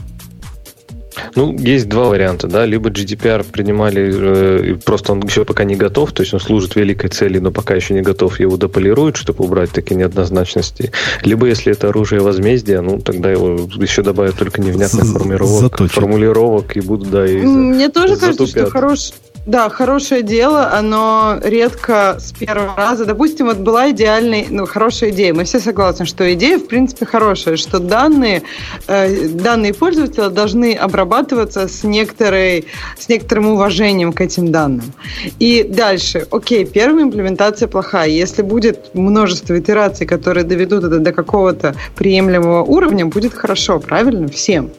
Ну, 1.34 1.56
есть 1.58 1.88
два 1.88 2.08
варианта, 2.08 2.46
да. 2.46 2.64
Либо 2.64 2.90
GDPR 2.90 3.44
принимали, 3.50 4.72
э, 4.72 4.76
просто 4.84 5.12
он 5.12 5.20
еще 5.20 5.44
пока 5.44 5.64
не 5.64 5.76
готов, 5.76 6.12
то 6.12 6.22
есть 6.22 6.32
он 6.32 6.40
служит 6.40 6.76
великой 6.76 7.10
цели, 7.10 7.38
но 7.38 7.50
пока 7.50 7.74
еще 7.74 7.94
не 7.94 8.00
готов, 8.00 8.40
его 8.40 8.56
дополируют, 8.56 9.16
чтобы 9.16 9.44
убрать 9.44 9.70
такие 9.70 9.96
неоднозначности. 9.96 10.92
Либо, 11.22 11.46
если 11.46 11.72
это 11.72 11.88
оружие 11.88 12.20
возмездия, 12.20 12.80
ну, 12.80 13.00
тогда 13.00 13.30
его 13.30 13.68
еще 13.76 14.02
добавят 14.02 14.36
только 14.36 14.60
невнятных 14.60 15.04
формулировок, 15.04 15.90
формулировок 15.90 16.76
и 16.76 16.80
будут, 16.80 17.10
да, 17.10 17.26
и 17.26 17.36
Мне 17.36 17.88
тоже 17.88 18.16
кажется, 18.16 18.46
что 18.46 18.70
хороший 18.70 19.14
да, 19.46 19.68
хорошее 19.70 20.22
дело, 20.22 20.70
оно 20.72 21.38
редко 21.42 22.18
с 22.20 22.32
первого 22.32 22.76
раза. 22.76 23.06
Допустим, 23.06 23.46
вот 23.46 23.56
была 23.56 23.90
идеальная, 23.90 24.44
ну, 24.50 24.66
хорошая 24.66 25.10
идея. 25.10 25.32
Мы 25.32 25.44
все 25.44 25.60
согласны, 25.60 26.04
что 26.04 26.32
идея, 26.34 26.58
в 26.58 26.66
принципе, 26.66 27.06
хорошая, 27.06 27.56
что 27.56 27.78
данные, 27.78 28.42
э, 28.86 29.28
данные 29.28 29.72
пользователя 29.72 30.28
должны 30.28 30.74
обрабатываться 30.74 31.68
с, 31.68 31.84
некоторой, 31.84 32.66
с 32.98 33.08
некоторым 33.08 33.48
уважением 33.48 34.12
к 34.12 34.20
этим 34.20 34.52
данным. 34.52 34.92
И 35.38 35.62
дальше, 35.64 36.26
окей, 36.30 36.66
первая 36.66 37.04
имплементация 37.04 37.66
плохая. 37.66 38.10
Если 38.10 38.42
будет 38.42 38.94
множество 38.94 39.58
итераций, 39.58 40.06
которые 40.06 40.44
доведут 40.44 40.84
это 40.84 40.98
до 40.98 41.12
какого-то 41.12 41.74
приемлемого 41.96 42.62
уровня, 42.62 43.06
будет 43.06 43.34
хорошо, 43.34 43.80
правильно? 43.80 44.28
Всем. 44.28 44.70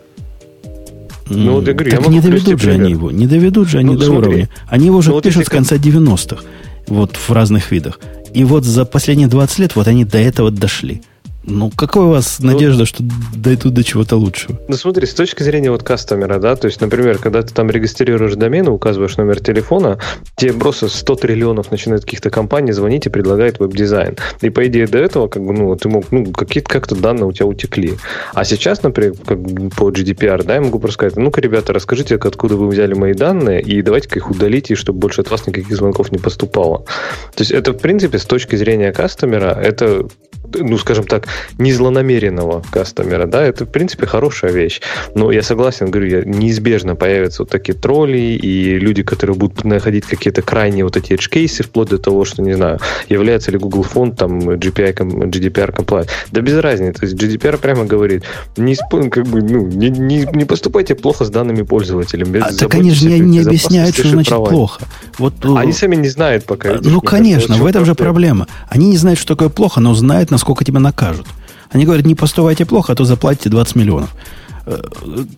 Ну, 1.36 1.62
говорю, 1.62 1.92
так 1.92 2.08
не 2.08 2.20
доведут 2.20 2.62
же 2.62 2.72
они 2.72 2.92
его. 2.92 3.12
Не 3.12 3.28
доведут 3.28 3.70
же 3.70 3.80
они 3.80 3.94
ну, 3.94 3.98
до 3.98 4.06
смотри. 4.06 4.28
уровня. 4.28 4.50
Они 4.68 4.86
его 4.88 4.98
уже 4.98 5.12
ну, 5.12 5.22
пишут 5.22 5.46
с 5.46 5.50
конца 5.50 5.76
90-х. 5.78 6.44
Вот 6.88 7.16
в 7.16 7.32
разных 7.32 7.72
видах. 7.72 8.00
И 8.34 8.44
вот 8.44 8.64
за 8.64 8.86
последние 8.86 9.28
20 9.28 9.60
лет 9.60 9.76
вот 9.76 9.88
они 9.88 10.06
до 10.06 10.18
этого 10.18 10.52
дошли. 10.52 11.02
Ну, 11.44 11.72
какая 11.76 12.04
у 12.04 12.10
вас 12.10 12.38
ну, 12.40 12.52
надежда, 12.52 12.86
что 12.86 13.04
дойдут 13.36 13.74
до 13.74 13.84
чего-то 13.84 14.16
лучшего? 14.16 14.60
Ну, 14.68 14.76
смотри, 14.76 15.08
с 15.08 15.14
точки 15.14 15.42
зрения 15.42 15.72
вот 15.72 15.82
кастомера, 15.82 16.38
да, 16.38 16.56
то 16.56 16.68
есть, 16.68 16.82
например, 16.82 17.18
когда 17.18 17.42
ты 17.42 17.52
там 17.52 17.70
регистрируешь 17.72 18.36
домен, 18.36 18.68
указываешь 18.68 19.18
номер 19.18 19.40
телефона, 19.40 19.98
тебе 20.36 20.54
просто 20.54 20.88
100 20.88 21.16
триллионов 21.16 21.72
начинают 21.72 22.06
каких-то 22.06 22.30
компаний 22.30 22.74
звонить 22.74 23.08
и 23.08 23.10
предлагают 23.10 23.60
веб-дизайн. 23.60 24.18
И, 24.42 24.50
по 24.52 24.68
идее, 24.68 24.86
до 24.86 25.00
этого, 25.00 25.28
как 25.28 25.44
бы, 25.44 25.54
ну, 25.54 25.76
ты 25.76 25.90
мог, 25.90 26.12
ну, 26.12 26.32
какие-то 26.32 26.70
как-то 26.70 26.96
данные 26.96 27.26
у 27.26 27.32
тебя 27.32 27.48
утекли. 27.48 27.96
А 28.34 28.46
сейчас, 28.46 28.84
например, 28.84 29.16
как 29.26 29.40
по 29.76 29.90
GDPR, 29.90 30.44
да, 30.44 30.56
я 30.56 30.62
могу 30.62 30.78
просто 30.80 30.94
сказать, 30.94 31.16
ну-ка, 31.16 31.42
ребята, 31.42 31.74
расскажите, 31.74 32.16
откуда 32.16 32.56
вы 32.56 32.68
взяли 32.68 32.94
мои 32.94 33.14
данные, 33.14 33.62
и 33.62 33.82
давайте-ка 33.82 34.20
их 34.20 34.30
удалите, 34.30 34.76
чтобы 34.76 35.00
больше 35.00 35.22
от 35.22 35.32
вас 35.32 35.48
никаких 35.48 35.76
звонков 35.76 36.12
не 36.12 36.20
поступало. 36.20 36.86
То 37.36 37.42
есть, 37.42 37.52
это, 37.52 37.74
в 37.74 37.80
принципе, 37.80 38.20
с 38.20 38.26
точки 38.26 38.56
зрения 38.56 38.92
кастомера, 38.92 39.60
это 39.60 40.06
ну, 40.60 40.78
скажем 40.78 41.06
так, 41.06 41.28
не 41.58 41.74
злонамеренного 41.74 42.64
кастомера, 42.72 43.26
да, 43.26 43.44
это, 43.44 43.66
в 43.66 43.70
принципе, 43.70 44.06
хорошая 44.06 44.52
вещь. 44.52 44.82
Но 45.16 45.32
я 45.32 45.42
согласен, 45.42 45.90
говорю, 45.90 46.24
неизбежно 46.26 46.96
появятся 46.96 47.44
вот 47.44 47.50
такие 47.50 47.78
тролли 47.78 48.18
и 48.18 48.80
люди, 48.80 49.04
которые 49.04 49.36
будут 49.36 49.64
находить 49.64 50.06
какие-то 50.06 50.42
крайние 50.42 50.84
вот 50.84 50.98
эти 50.98 51.14
edge-кейсы, 51.14 51.64
вплоть 51.64 51.90
до 51.90 51.98
того, 51.98 52.26
что, 52.26 52.42
не 52.42 52.54
знаю, 52.54 52.80
является 53.10 53.52
ли 53.52 53.58
Google 53.58 53.84
фонд 53.84 54.18
там 54.18 54.40
GPI, 54.40 54.96
GDPR 54.96 55.76
compliant. 55.76 56.10
Да 56.32 56.42
без 56.42 56.58
разницы. 56.58 57.00
То 57.00 57.06
есть 57.06 57.18
GDPR 57.18 57.58
прямо 57.58 57.86
говорит, 57.86 58.24
не, 58.58 58.76
как 58.76 59.28
бы, 59.28 59.42
ну, 59.42 59.68
не, 59.68 59.90
не, 59.90 60.28
не 60.34 60.46
поступайте 60.46 60.96
плохо 60.96 61.26
с 61.26 61.30
данными 61.30 61.64
пользователями. 61.64 62.40
А, 62.40 62.54
так 62.54 62.76
они 62.76 62.92
же 62.92 63.08
не, 63.08 63.20
не 63.20 63.40
объясняют, 63.40 63.96
что 63.96 64.08
значит 64.08 64.30
права. 64.30 64.46
плохо. 64.46 64.82
Вот, 65.18 65.34
они 65.44 65.74
сами 65.74 65.96
не 65.96 66.10
знают 66.10 66.46
пока. 66.46 66.78
Ну, 66.82 67.02
конечно, 67.02 67.56
в 67.56 67.66
этом 67.66 67.86
же 67.86 67.96
проблема. 67.96 68.48
Они 68.70 68.90
не 68.90 68.98
знают, 68.98 69.20
что 69.20 69.36
такое 69.36 69.50
плохо, 69.50 69.80
но 69.80 69.94
знают, 69.94 70.32
насколько 70.32 70.64
тебя 70.64 70.80
накажут. 70.80 71.21
Они 71.72 71.86
говорят, 71.86 72.06
не 72.06 72.16
поступайте 72.16 72.66
плохо, 72.66 72.94
а 72.94 72.96
то 72.96 73.06
заплатите 73.06 73.50
20 73.50 73.76
миллионов. 73.76 74.10
Э, 74.66 74.80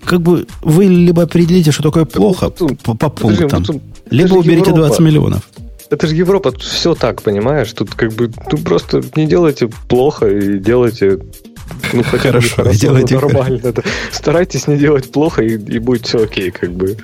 как 0.04 0.22
бы 0.22 0.48
вы 0.62 0.86
либо 0.86 1.24
определите, 1.24 1.72
что 1.72 1.84
такое 1.84 2.06
плохо 2.06 2.50
тут, 2.50 2.80
по, 2.80 2.96
по 2.96 3.10
пунктам, 3.10 3.64
тут, 3.64 3.82
либо 4.10 4.36
уберите 4.36 4.72
Европа. 4.72 4.88
20 4.88 5.00
миллионов. 5.00 5.50
Это 5.90 6.08
же 6.08 6.16
Европа, 6.16 6.52
тут 6.52 6.64
все 6.64 6.96
так, 6.96 7.22
понимаешь? 7.22 7.72
Тут 7.74 7.94
как 7.94 8.14
бы 8.14 8.32
ну, 8.52 8.58
просто 8.58 9.04
не 9.16 9.28
делайте 9.28 9.70
плохо 9.88 10.28
и 10.28 10.58
делайте 10.58 11.20
ну, 11.94 12.04
хотя 12.04 12.30
хорошо, 12.30 12.56
хорошо 12.56 12.80
делайте 12.80 13.16
нормально. 13.16 13.60
Это. 13.64 13.84
Старайтесь 14.12 14.68
не 14.68 14.78
делать 14.78 15.12
плохо, 15.12 15.44
и, 15.44 15.54
и 15.54 15.80
будет 15.80 16.06
все 16.06 16.24
окей, 16.24 16.52
как 16.52 16.72
бы. 16.72 16.98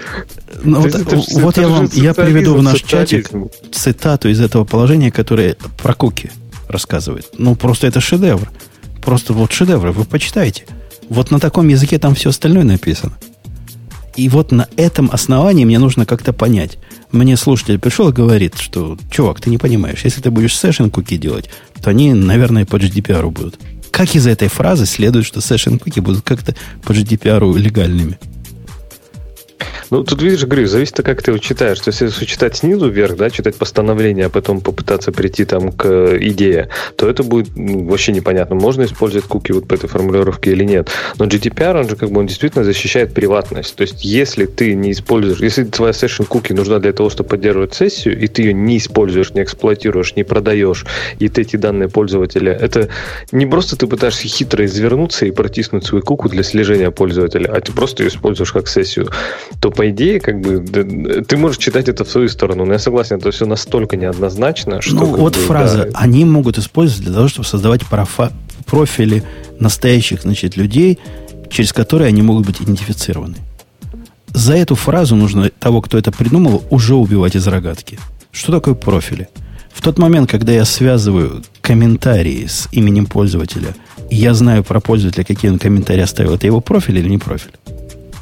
Ну, 0.64 0.81
вот 0.81 0.95
это, 0.95 1.15
вот 1.15 1.57
это 1.57 1.61
я 1.61 1.68
вам 1.68 1.89
я 1.93 2.14
приведу 2.14 2.56
в 2.56 2.64
наш 2.64 2.81
чатик 2.81 3.30
цитату 3.72 4.30
из 4.30 4.41
этого 4.41 4.65
положения, 4.65 5.11
которое 5.11 5.56
про 5.81 5.93
куки 5.93 6.31
рассказывает. 6.68 7.27
Ну, 7.38 7.56
просто 7.56 7.88
это 7.88 8.01
шедевр. 8.01 8.49
Просто 9.10 9.34
вот 9.34 9.52
шедевр. 9.52 9.90
Вы 9.90 10.06
почитайте. 10.06 10.65
Вот 11.10 11.31
на 11.31 11.40
таком 11.40 11.68
языке 11.68 11.98
там 11.98 12.14
все 12.14 12.30
остальное 12.30 12.64
написано. 12.64 13.14
И 14.15 14.30
вот 14.30 14.52
на 14.52 14.68
этом 14.77 15.10
основании 15.11 15.65
мне 15.65 15.80
нужно 15.80 16.06
как-то 16.06 16.31
понять. 16.31 16.77
Мне 17.11 17.36
слушатель 17.36 17.80
пришел 17.80 18.10
и 18.10 18.14
говорит, 18.14 18.60
что, 18.60 18.99
чувак, 19.10 19.41
ты 19.41 19.49
не 19.49 19.57
понимаешь, 19.57 20.02
если 20.03 20.22
ты 20.22 20.30
будешь 20.30 20.53
session 20.53 20.91
куки 20.91 21.18
делать, 21.18 21.49
то 21.81 21.90
они, 21.90 22.14
наверное, 22.14 22.68
по 22.68 22.76
GDPR 22.76 23.27
будут. 23.31 23.57
Как 23.90 24.14
из 24.14 24.27
этой 24.27 24.48
фразы 24.48 24.86
следует, 24.86 25.26
что 25.26 25.40
session 25.40 25.80
куки 25.80 26.02
будут 26.02 26.23
как-то 26.23 26.56
по 26.84 26.91
GDPR 26.91 27.57
легальными? 27.57 28.19
Ну, 29.90 30.03
тут 30.03 30.22
видишь, 30.22 30.44
говорю, 30.45 30.68
зависит, 30.68 30.98
как 30.98 31.23
ты 31.23 31.31
его 31.31 31.40
читаешь. 31.40 31.80
То 31.80 31.90
есть, 31.90 32.02
если 32.02 32.26
читать 32.26 32.57
снизу 32.57 32.90
вверх, 32.90 33.15
да, 33.15 33.30
читать 33.30 33.56
постановление, 33.56 34.27
а 34.27 34.30
потом 34.30 34.61
попытаться 34.61 35.11
прийти 35.11 35.45
там 35.45 35.72
к 35.72 36.18
идее, 36.19 36.69
то 36.95 37.10
это 37.10 37.23
будет 37.23 37.49
ну, 37.56 37.86
вообще 37.86 38.11
непонятно, 38.11 38.56
можно 38.56 38.84
использовать 38.84 39.26
куки 39.26 39.52
вот 39.52 39.68
по 39.68 39.73
этой 39.73 39.88
формулировке 39.88 40.52
или 40.52 40.64
нет. 40.64 40.90
Но 41.18 41.26
GDPR, 41.26 41.80
он 41.80 41.90
же 41.90 41.95
как 41.95 42.11
бы 42.11 42.19
он 42.19 42.27
действительно 42.27 42.64
защищает 42.64 43.14
приватность. 43.14 43.76
То 43.76 43.81
есть, 43.81 44.06
если 44.06 44.45
ты 44.45 44.73
не 44.73 44.91
используешь, 44.91 45.40
если 45.40 45.64
твоя 45.64 45.91
session 45.91 46.26
куки 46.26 46.53
нужна 46.53 46.80
для 46.80 46.94
того, 46.94 47.10
чтобы 47.10 47.30
поддерживать 47.30 47.73
сессию, 47.73 48.19
и 48.19 48.27
ты 48.27 48.44
ее 48.44 48.53
не 48.53 48.77
используешь, 48.77 49.34
не 49.34 49.41
эксплуатируешь, 49.41 50.15
не 50.15 50.23
продаешь, 50.23 50.86
и 51.18 51.30
ты 51.30 51.41
эти 51.41 51.56
данные 51.56 51.90
пользователя, 51.90 52.53
это 52.53 52.90
не 53.31 53.48
просто 53.48 53.76
ты 53.76 53.88
пытаешься 53.88 54.27
хитро 54.27 54.65
извернуться 54.65 55.26
и 55.26 55.31
протиснуть 55.31 55.86
свою 55.86 56.03
куку 56.03 56.30
для 56.30 56.44
слежения 56.44 56.91
пользователя, 56.91 57.48
а 57.48 57.60
ты 57.60 57.72
просто 57.72 58.03
ее 58.03 58.10
используешь 58.10 58.52
как 58.52 58.68
сессию 58.68 59.10
то 59.60 59.72
по 59.72 59.90
идее, 59.90 60.20
как 60.20 60.40
бы, 60.40 60.60
ты 61.28 61.38
можешь 61.38 61.58
читать 61.58 61.90
это 61.90 62.04
в 62.04 62.10
свою 62.10 62.30
сторону. 62.30 62.66
Но 62.66 62.74
я 62.74 62.80
согласен, 62.80 63.18
это 63.18 63.32
все 63.32 63.46
настолько 63.46 63.98
неоднозначно, 63.98 64.82
что... 64.82 64.96
Ну, 64.96 65.06
вот 65.06 65.36
бы, 65.36 65.42
фраза. 65.42 65.86
Да. 65.86 66.00
Они 66.00 66.26
могут 66.26 66.58
использовать 66.58 67.04
для 67.04 67.14
того, 67.14 67.28
чтобы 67.28 67.48
создавать 67.48 67.82
профа- 67.90 68.32
профили 68.66 69.24
настоящих, 69.60 70.22
значит, 70.22 70.56
людей, 70.58 71.00
через 71.50 71.74
которые 71.74 72.08
они 72.08 72.22
могут 72.22 72.46
быть 72.46 72.62
идентифицированы. 72.62 73.36
За 74.28 74.54
эту 74.54 74.76
фразу 74.76 75.16
нужно 75.16 75.50
того, 75.50 75.82
кто 75.82 75.98
это 75.98 76.12
придумал, 76.12 76.64
уже 76.70 76.96
убивать 76.96 77.36
из 77.36 77.48
рогатки. 77.48 78.00
Что 78.32 78.52
такое 78.52 78.76
профили? 78.76 79.28
В 79.74 79.82
тот 79.82 79.98
момент, 79.98 80.30
когда 80.30 80.52
я 80.52 80.66
связываю 80.66 81.44
комментарии 81.62 82.46
с 82.46 82.68
именем 82.72 83.06
пользователя, 83.06 83.76
я 84.12 84.34
знаю 84.34 84.64
про 84.64 84.80
пользователя, 84.80 85.24
какие 85.24 85.50
он 85.50 85.60
комментарии 85.60 86.02
оставил, 86.02 86.36
это 86.36 86.46
его 86.46 86.62
профиль 86.62 87.00
или 87.00 87.10
не 87.10 87.18
профиль? 87.18 87.52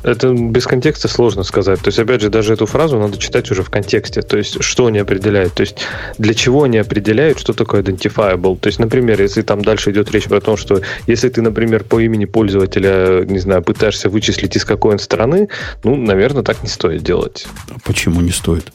Это 0.08 0.34
без 0.34 0.66
контекста 0.66 1.10
сложно 1.10 1.44
сказать. 1.44 1.82
То 1.82 1.90
есть, 1.90 2.00
опять 2.00 2.22
же, 2.22 2.30
даже 2.30 2.54
эту 2.54 2.66
фразу 2.66 2.98
надо 2.98 3.18
читать 3.18 3.52
уже 3.52 3.62
в 3.62 3.70
контексте. 3.70 4.22
То 4.22 4.38
есть, 4.38 4.64
что 4.64 4.86
они 4.86 5.00
определяют. 5.00 5.54
То 5.54 5.62
есть, 5.62 5.80
для 6.18 6.34
чего 6.34 6.64
они 6.64 6.78
определяют, 6.78 7.40
что 7.40 7.52
такое 7.52 7.82
identifiable. 7.82 8.58
То 8.58 8.68
есть, 8.68 8.80
например, 8.80 9.22
если 9.22 9.42
там 9.42 9.62
дальше 9.62 9.92
идет 9.92 10.10
речь 10.12 10.24
про 10.24 10.40
то, 10.40 10.56
что 10.56 10.82
если 11.08 11.28
ты, 11.28 11.42
например, 11.42 11.84
по 11.84 12.00
имени 12.00 12.24
пользователя, 12.24 13.26
не 13.26 13.40
знаю, 13.40 13.62
пытаешься 13.64 14.10
вычислить, 14.10 14.56
из 14.56 14.64
какой 14.64 14.94
он 14.94 15.00
страны, 15.00 15.50
ну, 15.84 15.98
наверное, 15.98 16.42
так 16.42 16.64
не 16.64 16.70
стоит 16.70 17.04
делать. 17.04 17.46
А 17.70 17.80
почему 17.84 18.22
не 18.22 18.32
стоит? 18.32 18.72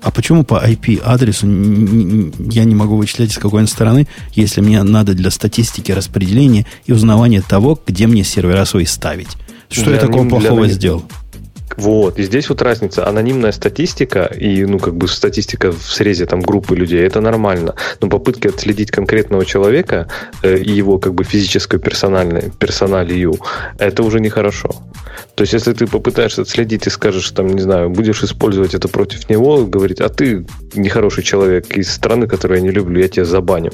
А 0.00 0.10
почему 0.10 0.44
по 0.44 0.66
IP-адресу 0.66 1.46
я 1.46 2.64
не 2.64 2.74
могу 2.74 2.96
вычислять, 2.96 3.32
из 3.32 3.38
какой 3.38 3.60
он 3.60 3.66
страны, 3.66 4.08
если 4.32 4.62
мне 4.62 4.82
надо 4.82 5.12
для 5.12 5.30
статистики 5.30 5.92
распределения 5.92 6.66
и 6.86 6.92
узнавания 6.92 7.42
того, 7.42 7.78
где 7.86 8.06
мне 8.06 8.24
сервера 8.24 8.64
свои 8.64 8.86
ставить? 8.86 9.36
Что 9.70 9.92
я 9.92 9.98
такого 9.98 10.28
плохого 10.28 10.64
для... 10.64 10.74
сделал? 10.74 11.04
Вот, 11.76 12.18
и 12.18 12.22
здесь 12.24 12.48
вот 12.48 12.62
разница. 12.62 13.06
Анонимная 13.06 13.52
статистика 13.52 14.24
и, 14.24 14.64
ну, 14.64 14.78
как 14.78 14.96
бы 14.96 15.08
статистика 15.08 15.72
в 15.72 15.82
срезе 15.82 16.26
там 16.26 16.40
группы 16.40 16.74
людей, 16.74 17.06
это 17.06 17.20
нормально. 17.20 17.74
Но 18.00 18.08
попытки 18.08 18.48
отследить 18.48 18.90
конкретного 18.90 19.44
человека 19.44 20.08
э, 20.42 20.58
и 20.58 20.70
его 20.70 20.98
как 20.98 21.14
бы 21.14 21.24
физическую 21.24 21.80
персональную, 21.80 22.50
персоналию, 22.58 23.36
это 23.78 24.02
уже 24.02 24.20
нехорошо. 24.20 24.70
То 25.34 25.42
есть, 25.42 25.52
если 25.52 25.72
ты 25.72 25.86
попытаешься 25.86 26.42
отследить 26.42 26.86
и 26.86 26.90
скажешь, 26.90 27.30
там, 27.30 27.48
не 27.48 27.62
знаю, 27.62 27.88
будешь 27.90 28.22
использовать 28.22 28.74
это 28.74 28.88
против 28.88 29.30
него, 29.30 29.64
говорить, 29.64 30.00
а 30.00 30.08
ты 30.08 30.44
нехороший 30.74 31.22
человек 31.24 31.76
из 31.76 31.90
страны, 31.90 32.26
которую 32.26 32.58
я 32.58 32.62
не 32.62 32.70
люблю, 32.70 33.00
я 33.00 33.08
тебя 33.08 33.24
забаню. 33.24 33.70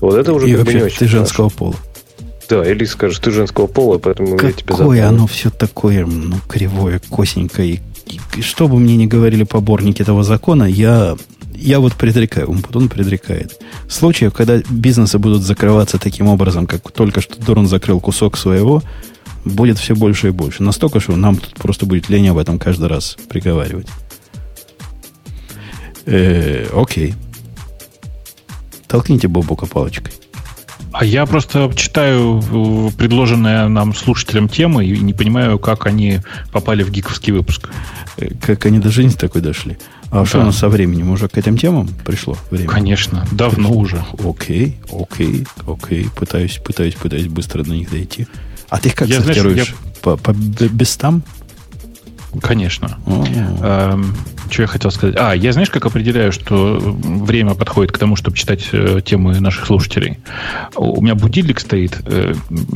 Вот 0.00 0.16
это 0.16 0.32
уже 0.32 0.48
и 0.48 0.52
как 0.52 0.60
вообще, 0.60 0.72
бы 0.72 0.78
не 0.78 0.84
очень 0.84 0.98
ты 0.98 1.08
женского 1.08 1.48
пола. 1.48 1.74
Да, 2.50 2.68
или 2.68 2.84
скажешь, 2.84 3.20
ты 3.20 3.30
женского 3.30 3.68
пола, 3.68 3.98
поэтому 3.98 4.32
Какое 4.32 4.50
я 4.50 4.56
тебя 4.56 4.76
Какое 4.76 5.08
оно 5.08 5.28
все 5.28 5.50
такое, 5.50 6.04
ну, 6.04 6.34
кривое, 6.48 7.00
косенькое. 7.08 7.80
И, 8.06 8.20
и 8.36 8.42
что 8.42 8.66
бы 8.66 8.76
мне 8.76 8.96
ни 8.96 9.06
говорили 9.06 9.44
поборники 9.44 10.02
этого 10.02 10.24
закона, 10.24 10.64
я, 10.64 11.16
я 11.54 11.78
вот 11.78 11.94
предрекаю, 11.94 12.50
он 12.50 12.88
предрекает. 12.88 13.60
Случаев, 13.88 14.34
когда 14.34 14.58
бизнесы 14.68 15.20
будут 15.20 15.42
закрываться 15.42 15.96
таким 15.98 16.26
образом, 16.26 16.66
как 16.66 16.90
только 16.90 17.20
что 17.20 17.40
Дорон 17.40 17.68
закрыл 17.68 18.00
кусок 18.00 18.36
своего, 18.36 18.82
будет 19.44 19.78
все 19.78 19.94
больше 19.94 20.28
и 20.28 20.32
больше. 20.32 20.64
Настолько, 20.64 20.98
что 20.98 21.14
нам 21.14 21.36
тут 21.36 21.54
просто 21.54 21.86
будет 21.86 22.08
лень 22.08 22.30
об 22.30 22.38
этом 22.38 22.58
каждый 22.58 22.88
раз 22.88 23.16
приговаривать. 23.28 23.86
Э, 26.04 26.66
окей. 26.74 27.14
Толкните 28.88 29.28
Бобука 29.28 29.66
палочкой. 29.66 30.19
А 30.92 31.04
я 31.04 31.24
просто 31.26 31.70
читаю 31.76 32.40
э, 32.40 32.90
предложенные 32.96 33.68
нам 33.68 33.94
слушателям 33.94 34.48
темы 34.48 34.84
и 34.84 34.98
не 34.98 35.12
понимаю, 35.12 35.58
как 35.58 35.86
они 35.86 36.20
попали 36.52 36.82
в 36.82 36.90
гиковский 36.90 37.32
выпуск. 37.32 37.70
Э, 38.16 38.28
как 38.40 38.66
они 38.66 38.78
до 38.78 38.90
жизни 38.90 39.16
такой 39.16 39.40
дошли. 39.40 39.78
А 40.10 40.20
да. 40.20 40.26
что 40.26 40.40
у 40.40 40.42
нас 40.42 40.58
со 40.58 40.68
временем? 40.68 41.10
Уже 41.10 41.28
к 41.28 41.38
этим 41.38 41.56
темам 41.56 41.88
пришло 42.04 42.36
время? 42.50 42.68
Конечно, 42.68 43.24
давно 43.30 43.68
пришло. 43.68 43.80
уже. 43.80 44.04
Окей, 44.24 44.78
окей, 44.92 45.46
окей. 45.66 46.08
Пытаюсь, 46.16 46.58
пытаюсь, 46.64 46.94
пытаюсь 46.94 47.28
быстро 47.28 47.62
до 47.62 47.70
них 47.70 47.90
дойти. 47.90 48.26
А 48.68 48.78
ты 48.78 48.90
как 48.90 49.08
я, 49.08 49.20
сортируешь? 49.20 49.52
Знаешь, 49.54 49.74
я... 49.84 50.00
По, 50.02 50.16
по 50.16 50.32
бестам? 50.32 51.22
Конечно. 52.42 52.98
Эм, 53.06 54.14
что 54.50 54.62
я 54.62 54.68
хотел 54.68 54.90
сказать? 54.90 55.16
А, 55.18 55.34
я 55.34 55.52
знаешь, 55.52 55.70
как 55.70 55.86
определяю, 55.86 56.32
что 56.32 56.78
время 56.80 57.54
подходит 57.54 57.92
к 57.92 57.98
тому, 57.98 58.16
чтобы 58.16 58.36
читать 58.36 58.68
э, 58.72 59.00
темы 59.04 59.38
наших 59.40 59.66
слушателей? 59.66 60.18
У 60.76 61.00
меня 61.02 61.14
будильник 61.14 61.60
стоит, 61.60 62.00
э, 62.06 62.34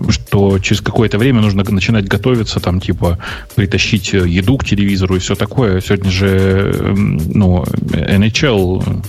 что 0.08 0.58
через 0.58 0.80
какое-то 0.80 1.18
время 1.18 1.40
нужно 1.40 1.64
начинать 1.68 2.06
готовиться, 2.06 2.60
там, 2.60 2.80
типа, 2.80 3.18
притащить 3.54 4.14
э, 4.14 4.28
еду 4.28 4.56
к 4.58 4.64
телевизору 4.64 5.16
и 5.16 5.18
все 5.18 5.34
такое. 5.34 5.80
Сегодня 5.80 6.10
же, 6.10 6.28
э, 6.28 6.94
ну, 6.94 7.64
NHL, 7.64 9.04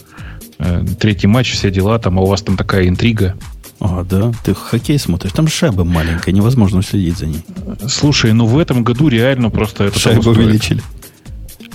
э, 0.60 0.86
третий 1.00 1.28
матч, 1.28 1.54
все 1.54 1.72
дела, 1.72 2.00
там, 2.00 2.20
а 2.20 2.22
у 2.22 2.26
вас 2.26 2.42
там 2.42 2.58
такая 2.58 2.88
интрига. 2.88 3.36
А, 3.80 4.04
да? 4.04 4.32
Ты 4.44 4.54
хоккей 4.54 4.98
смотришь? 4.98 5.34
Там 5.34 5.48
шайба 5.48 5.84
маленькая, 5.84 6.32
невозможно 6.32 6.82
следить 6.82 7.18
за 7.18 7.28
ней. 7.28 7.44
Слушай, 7.88 8.34
ну 8.34 8.46
в 8.46 8.58
этом 8.58 8.84
году 8.84 9.08
реально 9.08 9.50
просто 9.50 9.86
это 9.86 10.00
Шайбу 10.00 10.30
увеличили. 10.30 10.82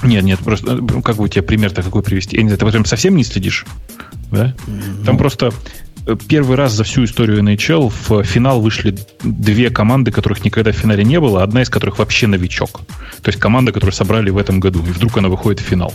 Нет, 0.03 0.25
нет, 0.25 0.39
просто 0.41 0.77
ну, 0.77 1.03
как 1.03 1.17
бы 1.17 1.29
тебе 1.29 1.43
пример-то 1.43 1.83
какой 1.83 2.03
привести? 2.03 2.37
Я 2.37 2.43
не 2.43 2.49
знаю, 2.49 2.59
ты 2.59 2.67
прям 2.67 2.85
совсем 2.87 3.17
не 3.17 3.25
следишь? 3.25 3.67
Да? 4.31 4.55
Mm-hmm. 4.67 5.05
Там 5.05 5.19
просто 5.19 5.53
э, 6.07 6.17
первый 6.27 6.57
раз 6.57 6.73
за 6.73 6.85
всю 6.85 7.05
историю 7.05 7.43
NHL 7.43 7.93
в 8.09 8.25
финал 8.25 8.63
вышли 8.63 8.97
две 9.23 9.69
команды, 9.69 10.11
которых 10.11 10.43
никогда 10.43 10.73
в 10.73 10.77
финале 10.77 11.05
не 11.05 11.21
было, 11.21 11.43
одна 11.43 11.61
из 11.61 11.69
которых 11.69 11.99
вообще 11.99 12.27
новичок. 12.27 12.81
То 13.23 13.29
есть 13.29 13.39
команда, 13.39 13.73
которую 13.73 13.93
собрали 13.93 14.31
в 14.31 14.39
этом 14.39 14.59
году, 14.59 14.79
и 14.81 14.91
вдруг 14.91 15.19
она 15.19 15.29
выходит 15.29 15.61
в 15.61 15.65
финал. 15.65 15.93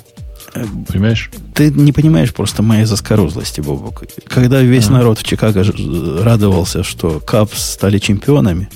Понимаешь? 0.88 1.30
Ты 1.54 1.72
не 1.72 1.92
понимаешь 1.92 2.34
просто 2.34 2.64
моей 2.64 2.86
заскорузлости, 2.86 3.62
Бобок. 3.62 4.04
Когда 4.28 4.62
весь 4.62 4.88
а. 4.88 4.94
народ 4.94 5.20
в 5.20 5.24
Чикаго 5.24 5.64
радовался, 6.24 6.84
что 6.84 7.20
Капс 7.20 7.74
стали 7.74 8.00
чемпионами, 8.00 8.70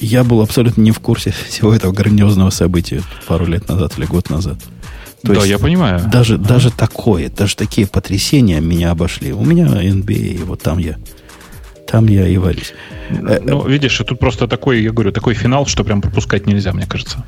я 0.00 0.24
был 0.24 0.40
абсолютно 0.40 0.80
не 0.82 0.90
в 0.90 1.00
курсе 1.00 1.32
всего 1.48 1.74
этого 1.74 1.92
грандиозного 1.92 2.50
события 2.50 3.02
пару 3.26 3.46
лет 3.46 3.68
назад 3.68 3.98
или 3.98 4.06
год 4.06 4.30
назад. 4.30 4.58
То 5.22 5.34
да, 5.34 5.34
есть, 5.34 5.48
я 5.48 5.58
понимаю. 5.58 6.08
Даже, 6.10 6.36
ага. 6.36 6.48
даже 6.48 6.70
такое, 6.70 7.28
даже 7.28 7.54
такие 7.54 7.86
потрясения 7.86 8.60
меня 8.60 8.90
обошли. 8.90 9.32
У 9.32 9.44
меня 9.44 9.66
NBA, 9.66 10.44
вот 10.44 10.62
там 10.62 10.78
я 10.78 10.96
там 11.90 12.06
я 12.06 12.26
и 12.26 12.36
варюсь. 12.36 12.72
Э, 13.10 13.40
ну, 13.42 13.66
видишь, 13.66 13.98
тут 13.98 14.18
просто 14.18 14.46
такой, 14.46 14.82
я 14.82 14.92
говорю, 14.92 15.12
такой 15.12 15.34
финал, 15.34 15.66
что 15.66 15.84
прям 15.84 16.00
пропускать 16.00 16.46
нельзя, 16.46 16.72
мне 16.72 16.86
кажется. 16.86 17.24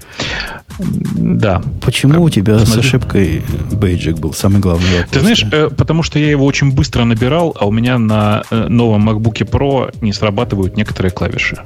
Да. 0.79 1.63
Почему 1.81 2.15
как, 2.15 2.23
у 2.23 2.31
тебя 2.31 2.59
посмотри. 2.59 2.83
с 2.83 2.87
ошибкой 2.87 3.43
бейджик 3.73 4.19
был 4.19 4.33
самый 4.33 4.61
главный 4.61 4.91
вопрос? 4.99 5.11
Ты 5.11 5.21
знаешь, 5.21 5.45
э, 5.51 5.69
потому 5.77 6.03
что 6.03 6.19
я 6.19 6.31
его 6.31 6.47
очень 6.47 6.73
быстро 6.73 7.05
набирал, 7.05 7.57
а 7.59 7.67
у 7.67 7.73
меня 7.73 7.99
на 7.99 8.45
э, 8.51 8.69
новом 8.69 9.09
MacBook 9.09 9.51
Pro 9.51 9.93
не 10.01 10.13
срабатывают 10.13 10.77
некоторые 10.77 11.11
клавиши. 11.11 11.59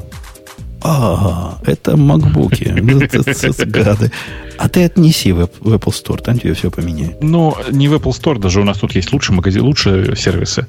А, 0.83 1.59
это 1.67 1.97
макбуки. 1.97 2.65
Гады. 3.67 4.13
А 4.59 4.69
ты 4.69 4.85
отнеси 4.85 5.33
в 5.33 5.41
Apple 5.41 5.93
Store, 5.93 6.23
там 6.23 6.39
тебе 6.39 6.55
все 6.55 6.71
поменяют. 6.71 7.23
Ну, 7.23 7.57
не 7.71 7.89
в 7.89 7.95
Apple 7.95 8.13
Store, 8.13 8.39
даже 8.39 8.61
у 8.61 8.65
нас 8.65 8.79
тут 8.79 8.95
есть 8.95 9.13
лучшие 9.13 9.37
магазины, 9.37 9.65
лучшие 9.65 10.17
сервисы. 10.17 10.67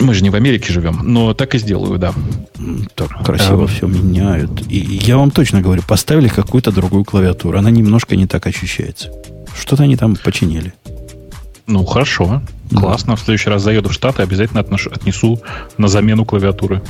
Мы 0.00 0.14
же 0.14 0.22
не 0.22 0.30
в 0.30 0.34
Америке 0.34 0.72
живем, 0.72 1.00
но 1.02 1.34
так 1.34 1.54
и 1.54 1.58
сделаю, 1.58 1.98
да. 1.98 2.12
Так 2.94 3.24
красиво 3.24 3.64
а, 3.64 3.66
все 3.66 3.86
меняют. 3.86 4.50
И 4.68 4.78
я 4.78 5.16
вам 5.16 5.30
точно 5.30 5.60
говорю, 5.60 5.82
поставили 5.86 6.28
какую-то 6.28 6.72
другую 6.72 7.04
клавиатуру. 7.04 7.58
Она 7.58 7.70
немножко 7.70 8.16
не 8.16 8.26
так 8.26 8.46
ощущается. 8.46 9.10
Что-то 9.58 9.84
они 9.84 9.96
там 9.96 10.16
починили. 10.16 10.72
Ну, 11.66 11.84
хорошо. 11.84 12.42
Да. 12.70 12.80
Классно. 12.80 13.16
В 13.16 13.20
следующий 13.20 13.50
раз 13.50 13.62
заеду 13.62 13.88
в 13.88 13.92
Штаты, 13.92 14.22
обязательно 14.22 14.60
отношу, 14.60 14.90
отнесу 14.90 15.40
на 15.76 15.88
замену 15.88 16.24
клавиатуры. 16.24 16.82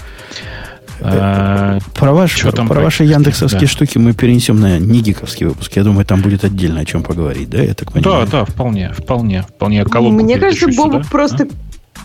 А, 1.00 1.78
про, 1.94 2.12
ваш, 2.12 2.40
про, 2.42 2.50
про 2.50 2.80
ваши 2.80 3.04
яндексовские 3.04 3.62
да. 3.62 3.66
штуки 3.68 3.98
мы 3.98 4.14
перенесем 4.14 4.58
на 4.58 4.78
нигиковский 4.78 5.46
выпуск. 5.46 5.72
Я 5.76 5.84
думаю, 5.84 6.04
там 6.04 6.22
будет 6.22 6.44
отдельно 6.44 6.80
о 6.80 6.84
чем 6.84 7.02
поговорить, 7.02 7.50
да? 7.50 7.62
Я 7.62 7.74
так 7.74 7.92
понимаю. 7.92 8.26
Да, 8.26 8.40
да, 8.40 8.44
вполне, 8.44 8.92
вполне, 8.92 9.42
вполне. 9.42 9.84
Колонку 9.84 10.24
Мне 10.24 10.38
кажется, 10.38 10.66
Бобок 10.76 11.06
просто 11.06 11.44
а? 11.44 11.46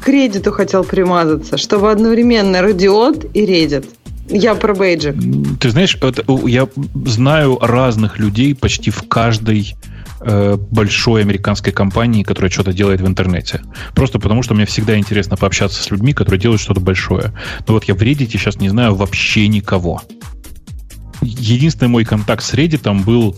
К 0.01 0.07
Реддиту 0.07 0.51
хотел 0.51 0.83
примазаться, 0.83 1.57
чтобы 1.57 1.91
одновременно 1.91 2.61
радиот 2.61 3.25
и 3.33 3.45
Reddit. 3.45 3.85
Я 4.29 4.55
про 4.55 4.73
бейджик. 4.73 5.15
Ты 5.59 5.69
знаешь, 5.69 5.97
это, 6.01 6.23
я 6.47 6.67
знаю 7.05 7.57
разных 7.61 8.19
людей 8.19 8.55
почти 8.55 8.89
в 8.89 9.03
каждой 9.07 9.75
э, 10.21 10.57
большой 10.71 11.21
американской 11.21 11.73
компании, 11.73 12.23
которая 12.23 12.49
что-то 12.49 12.73
делает 12.73 13.01
в 13.01 13.07
интернете. 13.07 13.61
Просто 13.93 14.19
потому, 14.19 14.41
что 14.41 14.53
мне 14.53 14.65
всегда 14.65 14.97
интересно 14.97 15.35
пообщаться 15.35 15.83
с 15.83 15.91
людьми, 15.91 16.13
которые 16.13 16.39
делают 16.39 16.61
что-то 16.61 16.79
большое. 16.79 17.33
Но 17.67 17.73
вот 17.73 17.83
я 17.85 17.95
в 17.95 18.01
Reddit 18.01 18.29
сейчас 18.31 18.57
не 18.57 18.69
знаю 18.69 18.95
вообще 18.95 19.47
никого. 19.47 20.01
Единственный 21.21 21.89
мой 21.89 22.05
контакт 22.05 22.43
с 22.43 22.53
Reddit 22.53 23.03
был 23.03 23.35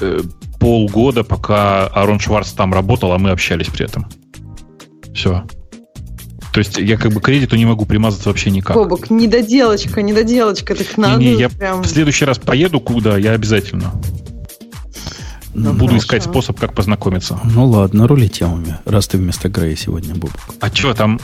э, 0.00 0.20
полгода, 0.60 1.24
пока 1.24 1.86
Арон 1.86 2.20
Шварц 2.20 2.52
там 2.52 2.74
работал, 2.74 3.12
а 3.12 3.18
мы 3.18 3.30
общались 3.30 3.68
при 3.68 3.86
этом. 3.86 4.06
Все. 5.14 5.44
То 6.52 6.60
есть 6.60 6.78
я 6.78 6.96
как 6.96 7.12
бы 7.12 7.20
к 7.20 7.24
кредиту 7.24 7.56
не 7.56 7.66
могу 7.66 7.84
примазаться 7.86 8.28
вообще 8.28 8.50
никак. 8.50 8.76
Бобок, 8.76 9.10
недоделочка, 9.10 10.02
недоделочка, 10.02 10.74
так 10.74 10.96
надо 10.96 11.18
не, 11.18 11.34
не, 11.34 11.40
я 11.40 11.48
прям... 11.48 11.82
в 11.82 11.86
следующий 11.86 12.24
раз 12.24 12.38
поеду 12.38 12.80
куда, 12.80 13.18
я 13.18 13.32
обязательно. 13.32 13.92
Ну, 15.54 15.72
Буду 15.72 15.86
хорошо. 15.86 15.98
искать 15.98 16.22
способ, 16.22 16.60
как 16.60 16.72
познакомиться. 16.72 17.40
Ну 17.42 17.66
ладно, 17.66 18.06
рули 18.06 18.28
темами, 18.28 18.78
раз 18.84 19.08
ты 19.08 19.18
вместо 19.18 19.48
Грея 19.48 19.76
сегодня, 19.76 20.14
Бобок. 20.14 20.40
А 20.60 20.68
что 20.72 20.94
там? 20.94 21.18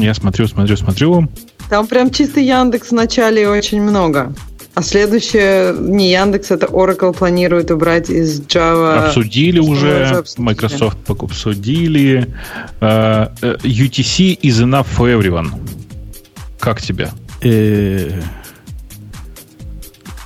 Я 0.00 0.14
смотрю, 0.14 0.48
смотрю, 0.48 0.76
смотрю. 0.76 1.28
Там 1.70 1.86
прям 1.86 2.10
чистый 2.10 2.44
Яндекс 2.44 2.88
в 2.88 2.92
начале 2.92 3.48
очень 3.48 3.80
много. 3.80 4.34
А 4.74 4.82
следующее, 4.82 5.74
не 5.78 6.10
Яндекс, 6.10 6.50
это 6.50 6.66
Oracle 6.66 7.12
планирует 7.12 7.70
убрать 7.70 8.08
из 8.08 8.40
Java. 8.40 9.06
Обсудили 9.06 9.58
уже, 9.58 10.24
Microsoft 10.38 10.98
обсудили. 11.08 12.34
Uh, 12.80 13.30
UTC 13.62 14.38
is 14.40 14.62
enough 14.62 14.86
for 14.96 15.12
everyone. 15.12 15.50
Как 16.58 16.80
тебе? 16.80 17.10
Э, 17.42 18.20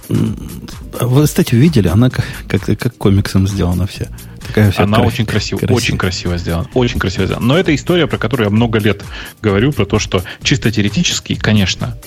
вы, 0.08 1.24
кстати, 1.24 1.54
видели, 1.54 1.88
она 1.88 2.10
как, 2.10 2.24
как, 2.48 2.78
как 2.78 2.96
комиксом 2.96 3.48
сделана 3.48 3.86
вся. 3.86 4.06
Такая 4.46 4.70
вся 4.70 4.84
она 4.84 4.98
красивая, 4.98 5.10
очень 5.10 5.26
красиво, 5.26 5.58
красиво. 5.58 5.76
очень 5.76 5.98
красиво 5.98 6.38
сделана, 6.38 6.68
очень 6.74 6.98
красиво 7.00 7.26
сделана. 7.26 7.46
Но 7.46 7.58
это 7.58 7.74
история, 7.74 8.06
про 8.06 8.18
которую 8.18 8.48
я 8.48 8.50
много 8.50 8.78
лет 8.78 9.02
говорю, 9.42 9.72
про 9.72 9.86
то, 9.86 9.98
что 9.98 10.22
чисто 10.42 10.70
теоретически, 10.70 11.34
конечно, 11.34 11.98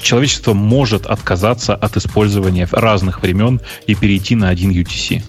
человечество 0.00 0.54
может 0.54 1.06
отказаться 1.06 1.74
от 1.74 1.96
использования 1.96 2.68
разных 2.70 3.22
времен 3.22 3.60
и 3.86 3.94
перейти 3.94 4.34
на 4.34 4.48
один 4.48 4.70
UTC. 4.70 5.22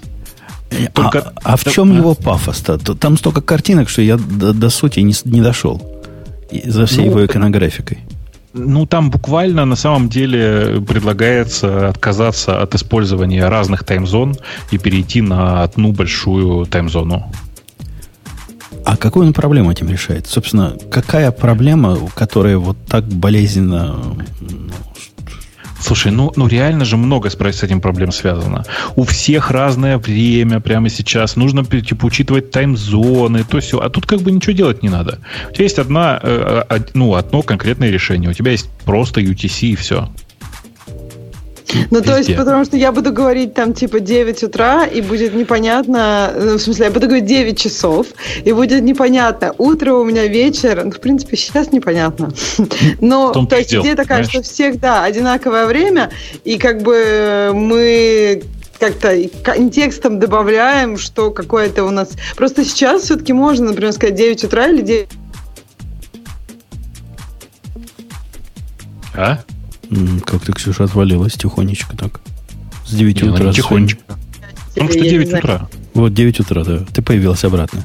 Э, 0.72 0.88
Только... 0.94 1.20
А, 1.44 1.54
а 1.54 1.58
в 1.58 1.64
чем 1.66 1.96
его 1.96 2.16
пафос-то? 2.16 2.78
Там 2.78 3.18
столько 3.18 3.42
картинок, 3.42 3.90
что 3.90 4.02
я 4.02 4.18
до, 4.18 4.54
до 4.54 4.70
сути 4.70 5.00
не, 5.02 5.14
не 5.26 5.42
дошел 5.42 5.82
за 6.64 6.86
всей 6.86 7.06
ну, 7.06 7.12
его 7.12 7.26
иконографикой. 7.26 8.00
Ну, 8.54 8.86
там 8.88 9.12
буквально 9.12 9.66
на 9.66 9.76
самом 9.76 10.10
деле 10.10 10.82
предлагается 10.82 11.90
отказаться 11.90 12.62
от 12.62 12.74
использования 12.74 13.48
разных 13.48 13.84
таймзон 13.84 14.36
и 14.72 14.78
перейти 14.78 15.22
на 15.22 15.64
одну 15.64 15.92
большую 15.92 16.66
таймзону. 16.66 17.32
А 18.86 18.98
какую 18.98 19.28
он 19.28 19.34
проблему 19.34 19.72
этим 19.72 19.90
решает? 19.90 20.28
Собственно, 20.28 20.76
какая 20.92 21.32
проблема, 21.32 21.98
которая 22.16 22.58
вот 22.58 22.78
так 22.88 23.06
болезненно 23.06 24.18
Слушай, 25.82 26.12
ну, 26.12 26.32
ну 26.36 26.48
реально 26.48 26.86
же 26.86 26.98
много 26.98 27.30
с 27.30 27.64
этим 27.64 27.80
проблем 27.82 28.12
связано. 28.12 28.66
У 28.96 29.04
всех 29.06 29.50
разное 29.50 29.98
время 29.98 30.60
прямо 30.60 30.90
сейчас. 30.90 31.36
Нужно 31.36 31.64
типа, 31.66 32.06
учитывать 32.06 32.52
таймзоны, 32.52 33.44
то 33.44 33.60
все. 33.60 33.80
А 33.80 33.90
тут 33.90 34.06
как 34.06 34.20
бы 34.20 34.32
ничего 34.32 34.54
делать 34.54 34.84
не 34.84 34.90
надо. 34.90 35.20
У 35.50 35.54
тебя 35.54 35.64
есть 35.64 35.80
одна, 35.80 36.20
э, 36.22 36.80
ну, 36.94 37.16
одно 37.16 37.42
конкретное 37.42 37.90
решение. 37.90 38.30
У 38.30 38.34
тебя 38.34 38.52
есть 38.52 38.70
просто 38.86 39.22
UTC 39.22 39.68
и 39.68 39.76
все. 39.76 40.10
Ну, 41.92 42.02
то 42.02 42.18
есть, 42.18 42.36
потому 42.36 42.66
что 42.66 42.78
я 42.78 42.92
буду 42.92 43.12
говорить 43.12 43.54
там 43.54 43.74
типа 43.74 44.00
9 44.00 44.44
утра, 44.44 44.86
и 44.86 45.02
будет 45.02 45.34
непонятно, 45.34 46.32
ну, 46.36 46.58
в 46.58 46.62
смысле, 46.62 46.86
я 46.86 46.92
буду 46.92 47.08
говорить 47.08 47.26
9 47.26 47.60
часов, 47.60 48.08
и 48.44 48.52
будет 48.52 48.82
непонятно, 48.82 49.54
утро 49.58 49.94
у 49.94 50.04
меня 50.04 50.28
вечер, 50.28 50.82
ну, 50.84 50.92
в 50.92 51.00
принципе, 51.00 51.38
сейчас 51.38 51.72
непонятно. 51.72 52.32
Но, 53.02 53.32
то 53.32 53.56
есть, 53.56 53.74
идея 53.74 53.96
такая, 53.96 54.24
что 54.24 54.42
всех, 54.42 54.80
да, 54.80 55.04
одинаковое 55.04 55.66
время, 55.66 56.12
и 56.44 56.58
как 56.58 56.82
бы 56.82 57.52
мы 57.54 58.44
как-то 58.80 59.14
текстом 59.70 60.20
добавляем, 60.20 60.98
что 60.98 61.32
какое-то 61.32 61.84
у 61.84 61.90
нас... 61.90 62.12
Просто 62.36 62.64
сейчас 62.64 63.04
все-таки 63.04 63.34
можно, 63.34 63.68
например, 63.68 63.92
сказать 63.92 64.16
9 64.16 64.44
утра 64.46 64.68
или 64.68 64.82
9... 64.82 65.10
А? 69.16 69.40
Как 70.26 70.44
ты, 70.44 70.54
Ксюша, 70.54 70.84
отвалилась 70.84 71.34
тихонечко 71.34 71.98
так. 71.98 72.22
С 72.86 72.94
9 72.94 73.22
не, 73.24 73.30
утра. 73.30 73.54
Тихонечко. 73.54 74.02
Потому 74.74 74.92
что 74.92 75.00
9 75.02 75.34
утра. 75.34 75.68
Вот 75.94 76.14
9 76.14 76.40
утра, 76.40 76.64
да. 76.64 76.86
Ты 76.94 77.02
появилась 77.02 77.44
обратно. 77.44 77.84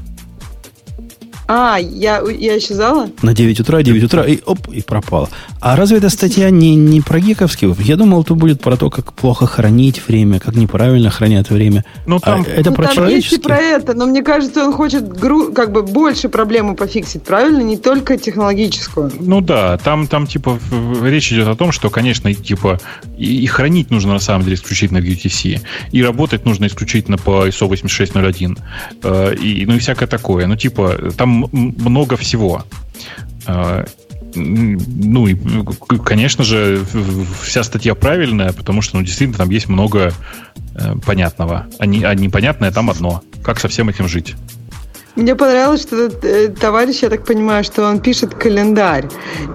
А, 1.47 1.79
я, 1.79 2.23
я 2.23 2.59
исчезала? 2.59 3.11
На 3.23 3.35
9 3.35 3.61
утра, 3.61 3.83
9 3.83 4.05
утра, 4.05 4.25
и 4.25 4.41
оп, 4.45 4.69
и 4.69 4.81
пропала. 4.83 5.29
А 5.61 5.77
разве 5.77 5.99
эта 5.99 6.09
статья 6.09 6.51
не, 6.51 6.75
не 6.75 7.01
про 7.01 7.21
гиковский? 7.21 7.75
Я 7.81 7.97
думал, 7.97 8.23
это 8.23 8.35
будет 8.35 8.61
про 8.61 8.77
то, 8.77 8.91
как 8.91 9.13
плохо 9.13 9.47
хранить 9.47 10.07
время, 10.07 10.41
как 10.41 10.55
неправильно 10.55 11.11
хранят 11.11 11.51
время. 11.51 11.85
Ну, 12.07 12.19
там, 12.19 12.45
а 12.47 12.51
это 12.51 12.71
ну, 12.71 12.77
про 12.77 12.89
там 12.89 13.09
есть 13.09 13.33
и 13.33 13.39
про 13.39 13.57
это, 13.57 13.95
но 13.95 14.07
мне 14.07 14.23
кажется, 14.23 14.65
он 14.65 14.73
хочет 14.73 15.07
гру, 15.09 15.53
как 15.53 15.73
бы 15.73 15.83
больше 15.83 16.29
проблему 16.29 16.77
пофиксить, 16.77 17.23
правильно? 17.23 17.61
Не 17.61 17.77
только 17.77 18.17
технологическую. 18.17 19.13
Ну 19.21 19.41
да, 19.41 19.77
там, 19.79 20.07
там 20.07 20.27
типа 20.27 20.59
речь 21.03 21.33
идет 21.33 21.49
о 21.49 21.57
том, 21.57 21.73
что, 21.73 21.91
конечно, 21.91 22.33
типа 22.33 22.81
и, 23.19 23.43
и 23.43 23.47
хранить 23.47 23.91
нужно 23.91 24.15
на 24.15 24.19
самом 24.19 24.45
деле 24.45 24.57
исключительно 24.57 25.01
в 25.01 25.05
UTC, 25.05 25.61
и 25.93 26.03
работать 26.03 26.45
нужно 26.45 26.67
исключительно 26.67 27.19
по 27.19 27.47
ISO 27.47 27.67
8601, 27.67 28.59
э, 29.03 29.35
и, 29.35 29.67
ну 29.67 29.75
и 29.75 29.79
всякое 29.79 30.07
такое. 30.07 30.47
Ну 30.47 30.57
типа 30.57 31.13
там 31.17 31.34
много 31.53 32.17
всего. 32.17 32.65
А, 33.47 33.85
ну 34.35 35.27
и, 35.27 35.37
конечно 36.05 36.45
же, 36.45 36.85
вся 37.43 37.63
статья 37.63 37.95
правильная, 37.95 38.53
потому 38.53 38.83
что, 38.83 38.97
ну, 38.97 39.05
действительно, 39.05 39.39
там 39.39 39.51
есть 39.51 39.69
много 39.69 40.13
э, 40.75 40.95
понятного. 41.05 41.67
А, 41.79 41.87
не, 41.87 42.05
а 42.05 42.15
непонятное 42.15 42.73
там 42.73 42.91
одно. 42.91 43.23
Как 43.43 43.61
со 43.61 43.69
всем 43.69 43.89
этим 43.89 44.09
жить? 44.09 44.35
Мне 45.17 45.37
понравилось, 45.37 45.83
что 45.83 45.97
этот 45.97 46.25
э, 46.25 46.49
товарищ, 46.49 47.03
я 47.03 47.09
так 47.09 47.25
понимаю, 47.25 47.63
что 47.63 47.89
он 47.89 48.01
пишет 48.01 48.35
календарь. 48.35 49.07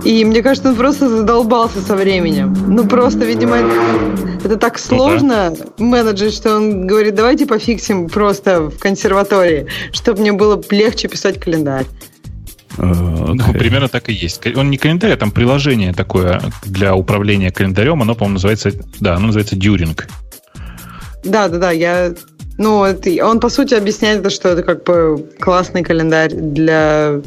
И 0.05 0.23
мне 0.23 0.41
кажется, 0.41 0.69
он 0.69 0.75
просто 0.75 1.09
задолбался 1.09 1.81
со 1.81 1.97
временем. 1.97 2.55
Ну, 2.67 2.87
просто, 2.87 3.25
видимо, 3.25 3.57
это 4.43 4.55
так 4.55 4.79
ну 4.89 4.95
сложно 4.97 5.53
ну, 5.77 5.85
менеджер, 5.85 6.31
что 6.31 6.55
он 6.55 6.87
говорит, 6.87 7.15
давайте 7.15 7.45
пофиксим 7.45 8.07
просто 8.07 8.69
в 8.69 8.79
консерватории, 8.79 9.67
чтобы 9.91 10.21
мне 10.21 10.31
было 10.31 10.61
легче 10.69 11.09
писать 11.09 11.39
календарь. 11.41 11.85
Okay. 12.77 13.33
Ну, 13.33 13.53
примерно 13.53 13.89
так 13.89 14.07
и 14.07 14.13
есть. 14.13 14.45
Он 14.55 14.69
не 14.69 14.77
календарь, 14.77 15.11
а 15.11 15.17
там 15.17 15.31
приложение 15.31 15.93
такое 15.93 16.41
для 16.63 16.95
управления 16.95 17.51
календарем. 17.51 18.01
Оно, 18.01 18.15
по-моему, 18.15 18.35
называется... 18.35 18.71
Да, 19.01 19.15
оно 19.15 19.27
называется 19.27 19.57
During. 19.57 19.99
Да, 21.25 21.49
да, 21.49 21.57
да. 21.57 21.71
Я 21.71 22.13
ну, 22.59 22.83
это, 22.83 23.09
он, 23.25 23.39
по 23.39 23.49
сути, 23.49 23.73
объясняет, 23.73 24.31
что 24.31 24.49
это 24.49 24.63
как 24.63 24.83
бы 24.83 25.25
классный 25.39 25.81
календарь 25.81 26.33
для... 26.33 27.21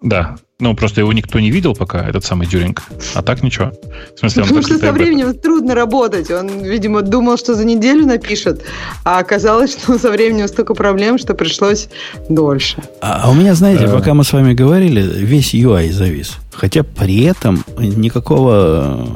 Да, 0.00 0.36
ну, 0.58 0.74
просто 0.74 1.02
его 1.02 1.12
никто 1.12 1.38
не 1.38 1.50
видел 1.50 1.74
пока, 1.74 2.08
этот 2.08 2.24
самый 2.24 2.46
Дюринг. 2.46 2.82
А 3.12 3.20
так 3.20 3.42
ничего. 3.42 3.72
В 4.14 4.18
смысле, 4.18 4.42
Потому 4.42 4.62
что 4.62 4.78
со 4.78 4.92
временем 4.92 5.34
трудно 5.34 5.74
работать. 5.74 6.30
Он, 6.30 6.48
видимо, 6.62 7.02
думал, 7.02 7.36
что 7.36 7.54
за 7.54 7.66
неделю 7.66 8.06
напишет, 8.06 8.62
а 9.04 9.18
оказалось, 9.18 9.76
что 9.82 9.98
со 9.98 10.10
временем 10.10 10.48
столько 10.48 10.72
проблем, 10.72 11.18
что 11.18 11.34
пришлось 11.34 11.88
дольше. 12.30 12.82
А, 13.02 13.24
а 13.24 13.30
у 13.30 13.34
меня, 13.34 13.54
знаете, 13.54 13.84
а... 13.84 13.92
пока 13.92 14.14
мы 14.14 14.24
с 14.24 14.32
вами 14.32 14.54
говорили, 14.54 15.02
весь 15.02 15.54
UI 15.54 15.92
завис. 15.92 16.36
Хотя 16.50 16.82
при 16.82 17.24
этом 17.24 17.62
никакого 17.78 19.06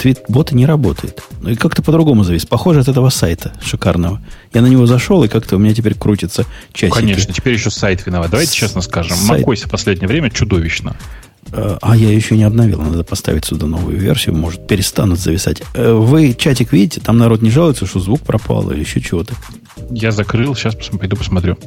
твит-бота 0.00 0.54
не 0.54 0.64
работает. 0.64 1.22
Ну 1.42 1.50
и 1.50 1.56
как-то 1.56 1.82
по-другому 1.82 2.24
завис. 2.24 2.46
Похоже 2.46 2.80
от 2.80 2.88
этого 2.88 3.10
сайта 3.10 3.52
шикарного. 3.62 4.20
Я 4.54 4.62
на 4.62 4.66
него 4.66 4.86
зашел, 4.86 5.22
и 5.24 5.28
как-то 5.28 5.56
у 5.56 5.58
меня 5.58 5.74
теперь 5.74 5.94
крутится 5.94 6.46
часики. 6.72 6.96
Конечно, 6.98 7.34
теперь 7.34 7.52
еще 7.52 7.70
сайт 7.70 8.06
виноват. 8.06 8.30
Давайте 8.30 8.50
С- 8.52 8.54
честно 8.54 8.80
скажем. 8.80 9.16
Сайт... 9.16 9.46
macOS 9.46 9.66
в 9.66 9.70
последнее 9.70 10.08
время 10.08 10.30
чудовищно. 10.30 10.96
А, 11.52 11.78
а 11.82 11.96
я 11.96 12.10
еще 12.10 12.34
не 12.34 12.44
обновил. 12.44 12.80
Надо 12.80 13.04
поставить 13.04 13.44
сюда 13.44 13.66
новую 13.66 13.98
версию. 13.98 14.36
Может, 14.36 14.66
перестанут 14.66 15.18
зависать. 15.18 15.62
Э, 15.74 15.92
вы 15.92 16.32
чатик 16.32 16.72
видите? 16.72 17.00
Там 17.00 17.18
народ 17.18 17.42
не 17.42 17.50
жалуется, 17.50 17.84
что 17.84 18.00
звук 18.00 18.22
пропал 18.22 18.70
или 18.70 18.80
еще 18.80 19.02
чего-то. 19.02 19.34
Я 19.90 20.12
закрыл, 20.12 20.54
сейчас 20.54 20.76
пойду 20.76 21.16
посмотрю. 21.16 21.58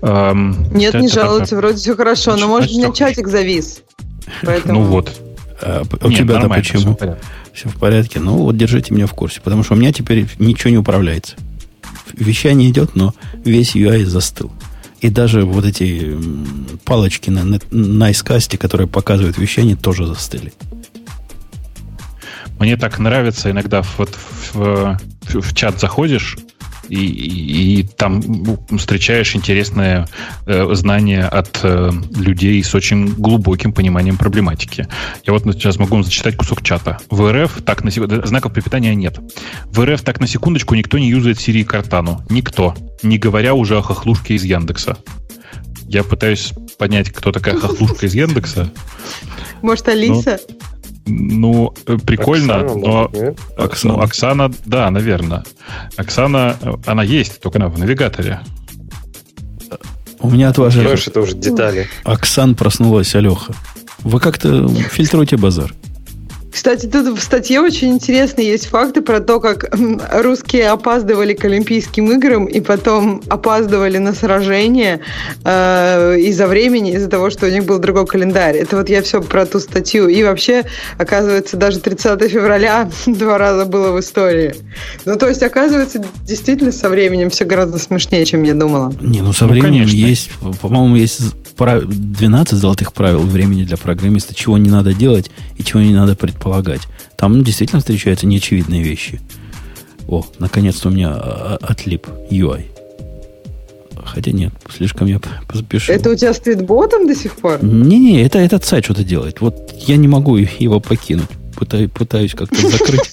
Нет, 0.00 0.94
не 0.94 1.08
жалуются, 1.08 1.56
вроде 1.56 1.76
все 1.76 1.94
хорошо. 1.94 2.36
Но 2.36 2.48
может, 2.48 2.70
у 2.70 2.78
меня 2.78 2.90
чатик 2.92 3.28
завис. 3.28 3.82
Ну 4.64 4.82
вот. 4.82 5.12
А, 5.60 5.82
у 6.02 6.12
тебя-то 6.12 6.48
почему? 6.48 6.98
Все 7.52 7.68
в 7.68 7.76
порядке. 7.76 8.20
Ну, 8.20 8.38
вот 8.38 8.56
держите 8.56 8.92
меня 8.92 9.06
в 9.06 9.14
курсе, 9.14 9.40
потому 9.40 9.62
что 9.62 9.74
у 9.74 9.76
меня 9.76 9.92
теперь 9.92 10.26
ничего 10.38 10.70
не 10.70 10.78
управляется. 10.78 11.36
Вещание 12.12 12.70
идет, 12.70 12.94
но 12.94 13.14
весь 13.44 13.74
UI 13.74 14.04
застыл. 14.04 14.52
И 15.00 15.10
даже 15.10 15.44
вот 15.44 15.64
эти 15.64 16.16
палочки 16.84 17.30
на, 17.30 17.44
на, 17.44 17.58
на 17.70 18.12
которые 18.58 18.88
показывают 18.88 19.38
вещание, 19.38 19.76
тоже 19.76 20.06
застыли. 20.06 20.52
Мне 22.58 22.76
так 22.76 22.98
нравится 22.98 23.50
иногда 23.50 23.82
вот 23.98 24.14
в, 24.14 24.54
в, 24.54 24.98
в 25.40 25.54
чат 25.54 25.78
заходишь, 25.78 26.38
и, 26.88 27.06
и, 27.06 27.80
и 27.80 27.82
там 27.82 28.22
встречаешь 28.76 29.34
интересное 29.34 30.06
э, 30.46 30.74
знание 30.74 31.24
от 31.24 31.60
э, 31.62 31.90
людей 32.16 32.62
с 32.62 32.74
очень 32.74 33.06
глубоким 33.14 33.72
пониманием 33.72 34.16
проблематики. 34.16 34.86
Я 35.24 35.32
вот 35.32 35.42
сейчас 35.42 35.78
могу 35.78 35.94
вам 35.94 36.04
зачитать 36.04 36.36
кусок 36.36 36.62
чата. 36.62 36.98
В 37.10 37.32
РФ 37.32 37.62
так 37.62 37.84
на 37.84 37.90
знаков 37.90 38.52
препитания 38.52 38.94
нет. 38.94 39.18
В 39.66 39.84
РФ 39.84 40.02
так 40.02 40.20
на 40.20 40.26
секундочку 40.26 40.74
никто 40.74 40.98
не 40.98 41.08
юзает 41.08 41.38
Siri 41.38 41.64
Картану. 41.64 42.22
Никто. 42.30 42.74
Не 43.02 43.18
говоря 43.18 43.54
уже 43.54 43.76
о 43.76 43.82
хохлушке 43.82 44.34
из 44.34 44.44
Яндекса. 44.44 44.98
Я 45.88 46.02
пытаюсь 46.02 46.52
понять, 46.78 47.10
кто 47.10 47.30
такая 47.32 47.56
хохлушка 47.56 48.06
из 48.06 48.14
Яндекса. 48.14 48.70
Может, 49.62 49.88
Алиса? 49.88 50.40
Ну, 51.06 51.72
э, 51.86 51.98
прикольно, 52.04 52.60
Оксана, 52.60 52.80
но 52.80 53.10
Оксана. 53.56 53.94
Ну, 53.94 54.00
Оксана, 54.00 54.52
да, 54.64 54.90
наверное. 54.90 55.44
Оксана, 55.96 56.56
э, 56.60 56.72
она 56.86 57.04
есть, 57.04 57.40
только 57.40 57.58
она 57.58 57.68
в 57.68 57.78
навигаторе. 57.78 58.40
У 60.18 60.30
меня 60.30 60.48
от 60.48 60.58
вашего... 60.58 60.82
Знаешь, 60.82 61.06
это 61.06 61.20
уже 61.20 61.34
детали. 61.36 61.86
Оксан 62.02 62.54
проснулась, 62.56 63.14
Алеха. 63.14 63.54
Вы 64.00 64.18
как-то 64.18 64.68
фильтруете 64.68 65.36
базар. 65.36 65.72
Кстати, 66.56 66.86
тут 66.86 67.18
в 67.18 67.20
статье 67.20 67.60
очень 67.60 67.92
интересные 67.92 68.48
есть 68.48 68.68
факты 68.68 69.02
про 69.02 69.20
то, 69.20 69.40
как 69.40 69.66
русские 70.10 70.70
опаздывали 70.70 71.34
к 71.34 71.44
Олимпийским 71.44 72.10
играм 72.12 72.46
и 72.46 72.60
потом 72.62 73.20
опаздывали 73.28 73.98
на 73.98 74.14
сражение 74.14 75.00
э, 75.44 76.18
из-за 76.18 76.46
времени, 76.46 76.94
из-за 76.94 77.10
того, 77.10 77.28
что 77.28 77.44
у 77.44 77.50
них 77.50 77.66
был 77.66 77.78
другой 77.78 78.06
календарь. 78.06 78.56
Это 78.56 78.78
вот 78.78 78.88
я 78.88 79.02
все 79.02 79.20
про 79.20 79.44
ту 79.44 79.60
статью. 79.60 80.08
И 80.08 80.22
вообще, 80.22 80.64
оказывается, 80.96 81.58
даже 81.58 81.78
30 81.78 82.22
февраля 82.22 82.90
два 83.06 83.36
раза 83.36 83.66
было 83.66 83.92
в 83.92 84.00
истории. 84.00 84.54
Ну, 85.04 85.16
то 85.16 85.28
есть, 85.28 85.42
оказывается, 85.42 86.02
действительно 86.22 86.72
со 86.72 86.88
временем 86.88 87.28
все 87.28 87.44
гораздо 87.44 87.78
смешнее, 87.78 88.24
чем 88.24 88.44
я 88.44 88.54
думала. 88.54 88.94
Не, 89.02 89.20
ну 89.20 89.34
со 89.34 89.44
ну, 89.44 89.52
временем 89.52 89.84
конечно. 89.84 89.94
есть, 89.94 90.30
по-моему, 90.62 90.96
есть 90.96 91.20
12 91.58 92.58
золотых 92.58 92.92
правил 92.92 93.20
времени 93.20 93.64
для 93.64 93.76
программиста, 93.76 94.34
чего 94.34 94.58
не 94.58 94.70
надо 94.70 94.92
делать 94.92 95.30
и 95.56 95.64
чего 95.64 95.80
не 95.80 95.94
надо 95.94 96.14
предполагать. 96.14 96.45
Там 97.16 97.42
действительно 97.44 97.80
встречаются 97.80 98.26
неочевидные 98.26 98.82
вещи. 98.82 99.20
О, 100.08 100.24
наконец-то 100.38 100.88
у 100.88 100.92
меня 100.92 101.10
а, 101.10 101.58
а, 101.60 101.66
отлип 101.66 102.06
UI. 102.30 102.66
Хотя 104.04 104.30
нет, 104.30 104.52
слишком 104.74 105.08
я 105.08 105.20
поспешил. 105.48 105.94
Это 105.94 106.10
у 106.10 106.14
тебя 106.14 106.32
с 106.32 106.38
твитботом 106.38 107.06
до 107.08 107.14
сих 107.14 107.36
пор? 107.36 107.62
Не-не, 107.64 108.22
это 108.22 108.38
этот 108.38 108.64
сайт 108.64 108.84
что-то 108.84 109.02
делает. 109.02 109.40
Вот 109.40 109.74
я 109.76 109.96
не 109.96 110.06
могу 110.06 110.36
его 110.36 110.80
покинуть. 110.80 111.28
Пытаюсь, 111.56 111.90
пытаюсь 111.90 112.34
как-то 112.34 112.68
закрыть. 112.68 113.12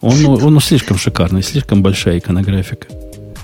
Он, 0.00 0.26
он 0.26 0.60
слишком 0.60 0.98
шикарный, 0.98 1.42
слишком 1.42 1.82
большая 1.82 2.18
иконографика. 2.18 2.88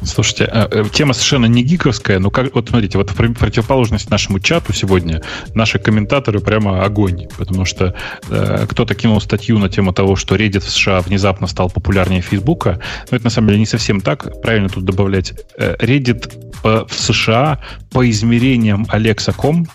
Слушайте, 0.02 0.44
а, 0.44 0.68
э, 0.70 0.84
тема 0.92 1.12
совершенно 1.12 1.46
не 1.46 1.62
гиковская, 1.62 2.18
но 2.18 2.30
как, 2.30 2.54
вот 2.54 2.68
смотрите, 2.68 2.98
вот 2.98 3.10
в 3.10 3.14
противоположность 3.14 4.10
нашему 4.10 4.40
чату 4.40 4.72
сегодня 4.72 5.22
наши 5.54 5.78
комментаторы 5.78 6.40
прямо 6.40 6.84
огонь, 6.84 7.26
потому 7.36 7.64
что 7.64 7.94
э, 8.28 8.66
кто-то 8.68 8.94
кинул 8.94 9.20
статью 9.20 9.58
на 9.58 9.68
тему 9.68 9.92
того, 9.92 10.16
что 10.16 10.36
Reddit 10.36 10.60
в 10.60 10.70
США 10.70 11.00
внезапно 11.00 11.46
стал 11.46 11.70
популярнее 11.70 12.20
Фейсбука, 12.20 12.80
но 13.10 13.16
это 13.16 13.24
на 13.24 13.30
самом 13.30 13.48
деле 13.48 13.60
не 13.60 13.66
совсем 13.66 14.00
так, 14.00 14.40
правильно 14.40 14.68
тут 14.68 14.84
добавлять. 14.84 15.34
Э, 15.56 15.76
Reddit 15.78 16.32
в 16.62 16.92
США 16.92 17.60
по 17.90 18.08
измерениям 18.08 18.84
Alexa.com 18.92 19.66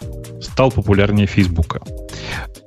стал 0.41 0.71
популярнее 0.71 1.27
Фейсбука. 1.27 1.81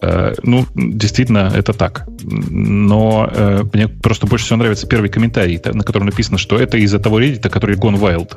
Э, 0.03 0.35
ну, 0.43 0.67
действительно, 0.75 1.53
это 1.55 1.73
так. 1.73 2.07
Но 2.25 3.31
э, 3.33 3.65
мне 3.73 3.89
просто 3.89 4.27
больше 4.27 4.45
всего 4.45 4.59
нравится 4.59 4.87
первый 4.87 5.09
комментарий, 5.09 5.61
на 5.65 5.85
котором 5.85 6.07
написано, 6.07 6.39
что 6.39 6.59
это 6.59 6.77
из-за 6.79 6.99
того 6.99 7.21
Reddit, 7.21 7.49
который 7.49 7.77
Gone 7.77 7.99
Wild. 7.99 8.37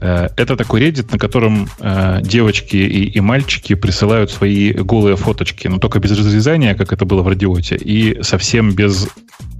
Э, 0.00 0.28
это 0.36 0.56
такой 0.56 0.82
Reddit, 0.82 1.08
на 1.12 1.18
котором 1.18 1.68
э, 1.80 2.20
девочки 2.22 2.76
и, 2.76 3.04
и 3.04 3.20
мальчики 3.20 3.74
присылают 3.74 4.30
свои 4.30 4.72
голые 4.72 5.16
фоточки, 5.16 5.68
но 5.68 5.78
только 5.78 5.98
без 5.98 6.12
разрезания, 6.12 6.74
как 6.74 6.92
это 6.92 7.04
было 7.04 7.22
в 7.22 7.28
радиоте, 7.28 7.76
и 7.76 8.22
совсем 8.22 8.72
без 8.74 9.08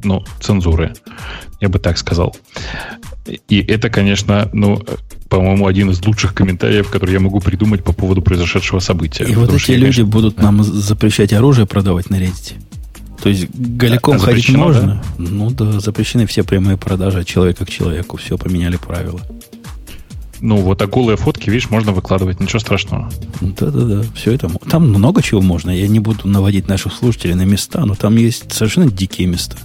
ну, 0.05 0.25
цензуры, 0.41 0.95
я 1.61 1.69
бы 1.69 1.79
так 1.79 1.99
сказал. 1.99 2.37
И 3.49 3.59
это, 3.59 3.91
конечно, 3.91 4.49
ну, 4.53 4.81
по-моему, 5.29 5.67
один 5.67 5.91
из 5.91 6.05
лучших 6.05 6.35
комментариев, 6.35 6.89
который 6.89 7.13
я 7.13 7.21
могу 7.21 7.41
придумать 7.41 7.83
по 7.83 7.93
поводу 7.93 8.23
произошедшего 8.23 8.79
события. 8.79 9.25
И 9.25 9.35
вот 9.35 9.53
эти 9.53 9.73
люди 9.73 9.81
конечно, 9.81 10.05
будут 10.05 10.37
да. 10.37 10.45
нам 10.45 10.63
запрещать 10.63 11.33
оружие 11.33 11.67
продавать 11.67 12.11
на 12.11 12.17
Reddit. 12.17 12.55
То 13.23 13.31
есть 13.31 13.49
голиком 13.53 14.17
а, 14.17 14.19
ходить 14.19 14.51
можно? 14.51 15.03
Да? 15.19 15.25
Ну 15.31 15.51
да, 15.51 15.81
запрещены 15.81 16.27
все 16.27 16.45
прямые 16.45 16.77
продажи 16.77 17.21
от 17.21 17.27
человека 17.27 17.65
к 17.65 17.71
человеку. 17.71 18.19
Все, 18.19 18.39
поменяли 18.39 18.77
правила. 18.77 19.21
Ну, 20.41 20.57
вот, 20.59 20.83
а 20.83 20.87
голые 20.87 21.17
фотки, 21.17 21.49
видишь, 21.49 21.71
можно 21.71 21.93
выкладывать, 21.93 22.41
ничего 22.41 22.59
страшного. 22.59 23.11
Да-да-да, 23.41 24.03
все 24.15 24.33
это... 24.33 24.51
Там 24.71 24.89
много 24.89 25.23
чего 25.23 25.41
можно. 25.41 25.71
Я 25.71 25.89
не 25.89 26.01
буду 26.01 26.29
наводить 26.29 26.69
наших 26.69 26.93
слушателей 26.93 27.35
на 27.35 27.45
места, 27.45 27.85
но 27.87 27.95
там 27.95 28.17
есть 28.17 28.53
совершенно 28.53 28.91
дикие 28.91 29.29
места. 29.29 29.57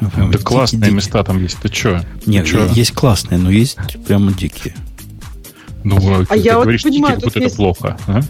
Да 0.00 0.38
классные 0.38 0.80
дикие. 0.80 0.96
места 0.96 1.22
там 1.22 1.42
есть. 1.42 1.58
Ты 1.58 1.68
что? 1.68 2.04
Нет, 2.26 2.50
Ты 2.50 2.58
есть 2.72 2.92
классные, 2.92 3.38
но 3.38 3.50
есть 3.50 3.76
прямо 4.06 4.32
дикие. 4.32 4.74
Ну, 5.84 5.96
а 5.96 6.24
ты, 6.24 6.38
я 6.38 6.52
ты 6.52 6.56
вот 6.56 6.62
говоришь, 6.62 6.82
понимаю, 6.82 7.16
как 7.16 7.24
будто 7.24 7.40
это 7.40 7.54
плохо. 7.54 7.98
А? 8.06 8.20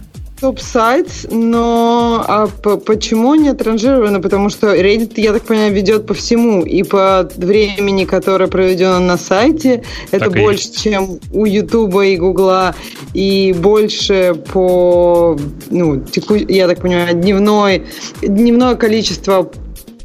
Топ-сайт, 0.45 1.09
но 1.31 2.23
а 2.29 2.47
почему 2.77 3.35
не 3.35 3.49
отранжировано? 3.49 4.21
Потому 4.21 4.51
что 4.51 4.77
Reddit, 4.77 5.15
я 5.16 5.33
так 5.33 5.45
понимаю, 5.45 5.73
ведет 5.73 6.07
по 6.07 6.12
всему. 6.12 6.62
И 6.65 6.83
по 6.83 7.27
времени, 7.37 8.05
которое 8.05 8.47
проведено 8.47 8.99
на 8.99 9.16
сайте, 9.16 9.85
это 10.11 10.27
так 10.27 10.35
больше, 10.35 10.71
чем 10.71 11.19
у 11.33 11.47
YouTube 11.47 11.99
и 12.03 12.19
Гугла, 12.19 12.75
и 13.15 13.55
больше 13.57 14.35
по, 14.53 15.39
ну, 15.71 16.01
теку, 16.01 16.35
я 16.35 16.69
так 16.69 16.83
понимаю, 16.83 17.15
дневной, 17.15 17.85
дневное 18.21 18.75
количество 18.75 19.51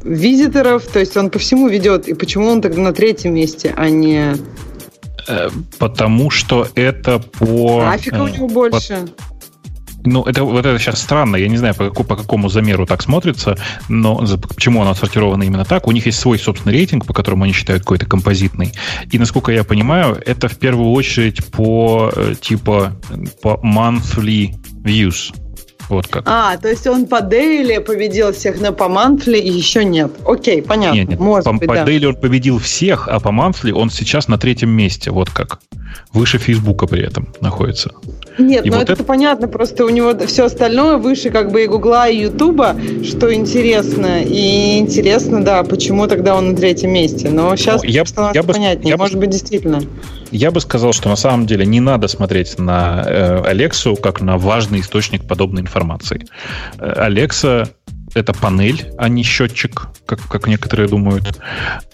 визиторов, 0.02 0.86
то 0.86 1.00
есть 1.00 1.18
он 1.18 1.28
по 1.28 1.38
всему 1.38 1.68
ведет. 1.68 2.08
И 2.08 2.14
почему 2.14 2.48
он 2.48 2.62
тогда 2.62 2.80
на 2.80 2.94
третьем 2.94 3.34
месте, 3.34 3.74
а 3.76 3.90
не... 3.90 4.36
Э, 5.28 5.50
потому 5.78 6.30
что 6.30 6.66
это 6.74 7.18
по... 7.18 7.80
Трафика 7.80 8.22
у 8.22 8.28
него 8.28 8.48
больше. 8.48 9.06
По 9.28 9.29
ну, 10.04 10.24
это, 10.24 10.44
вот 10.44 10.64
это 10.64 10.78
сейчас 10.78 11.00
странно. 11.00 11.36
Я 11.36 11.48
не 11.48 11.56
знаю, 11.56 11.74
по, 11.74 11.88
какому, 11.88 12.08
по 12.08 12.16
какому 12.16 12.48
замеру 12.48 12.86
так 12.86 13.02
смотрится, 13.02 13.56
но 13.88 14.24
почему 14.48 14.82
оно 14.82 14.90
отсортировано 14.90 15.42
именно 15.42 15.64
так. 15.64 15.86
У 15.86 15.92
них 15.92 16.06
есть 16.06 16.18
свой 16.18 16.38
собственный 16.38 16.74
рейтинг, 16.74 17.06
по 17.06 17.12
которому 17.12 17.44
они 17.44 17.52
считают 17.52 17.82
какой-то 17.82 18.06
композитный. 18.06 18.72
И, 19.10 19.18
насколько 19.18 19.52
я 19.52 19.64
понимаю, 19.64 20.20
это 20.24 20.48
в 20.48 20.58
первую 20.58 20.90
очередь 20.92 21.44
по 21.46 22.10
э, 22.14 22.34
типа 22.40 22.92
по 23.42 23.60
monthly 23.62 24.54
views. 24.82 25.34
Вот 25.90 26.06
как. 26.06 26.22
А, 26.26 26.56
то 26.56 26.68
есть 26.68 26.86
он 26.86 27.06
по 27.06 27.20
дейли 27.20 27.78
победил 27.78 28.32
всех, 28.32 28.60
но 28.60 28.72
по 28.72 28.84
монthly 28.84 29.40
еще 29.40 29.84
нет. 29.84 30.12
Окей, 30.24 30.62
понятно. 30.62 30.96
Нет, 30.96 31.08
нет. 31.08 31.18
Может 31.18 31.44
по, 31.44 31.52
быть, 31.52 31.66
по 31.66 31.74
да. 31.74 31.84
дейли 31.84 32.06
он 32.06 32.14
победил 32.14 32.60
всех, 32.60 33.08
а 33.08 33.18
по 33.18 33.28
монthly 33.28 33.72
он 33.72 33.90
сейчас 33.90 34.28
на 34.28 34.38
третьем 34.38 34.70
месте. 34.70 35.10
Вот 35.10 35.30
как. 35.30 35.60
Выше 36.12 36.38
Фейсбука 36.38 36.86
при 36.86 37.02
этом 37.02 37.28
находится. 37.40 37.92
Нет, 38.38 38.64
и 38.64 38.70
ну 38.70 38.76
вот 38.76 38.84
это, 38.84 38.92
это 38.94 39.04
понятно, 39.04 39.48
просто 39.48 39.84
у 39.84 39.88
него 39.88 40.14
все 40.26 40.46
остальное 40.46 40.96
выше 40.96 41.30
как 41.30 41.52
бы 41.52 41.64
и 41.64 41.66
Гугла, 41.66 42.08
и 42.08 42.22
Ютуба, 42.22 42.76
что 43.04 43.32
интересно. 43.32 44.22
И 44.22 44.78
интересно, 44.78 45.44
да, 45.44 45.62
почему 45.62 46.06
тогда 46.06 46.34
он 46.34 46.50
на 46.50 46.56
третьем 46.56 46.90
месте. 46.90 47.28
Но 47.28 47.54
сейчас 47.56 47.82
ну, 47.82 47.88
я, 47.88 48.04
становится 48.04 48.38
я 48.38 48.42
бы, 48.42 48.52
понятнее. 48.52 48.90
Я 48.90 48.96
Может 48.96 49.16
бы, 49.16 49.22
быть, 49.22 49.30
действительно. 49.30 49.82
Я 50.30 50.50
бы 50.50 50.60
сказал, 50.60 50.92
что 50.92 51.08
на 51.08 51.16
самом 51.16 51.46
деле 51.46 51.66
не 51.66 51.80
надо 51.80 52.08
смотреть 52.08 52.58
на 52.58 53.04
э, 53.04 53.42
Алексу 53.44 53.96
как 53.96 54.20
на 54.20 54.38
важный 54.38 54.80
источник 54.80 55.26
подобной 55.26 55.62
информации. 55.62 56.26
Алекса 56.78 57.68
это 58.14 58.32
панель, 58.32 58.90
а 58.98 59.08
не 59.08 59.22
счетчик, 59.22 59.88
как, 60.06 60.20
как 60.28 60.46
некоторые 60.46 60.88
думают. 60.88 61.40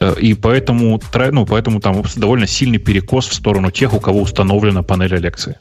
Э, 0.00 0.14
и 0.18 0.34
поэтому, 0.34 1.00
ну, 1.32 1.46
поэтому 1.46 1.80
там 1.80 2.02
довольно 2.16 2.46
сильный 2.46 2.78
перекос 2.78 3.28
в 3.28 3.34
сторону 3.34 3.70
тех, 3.70 3.94
у 3.94 4.00
кого 4.00 4.20
установлена 4.22 4.82
панель 4.82 5.14
Алексы. 5.14 5.56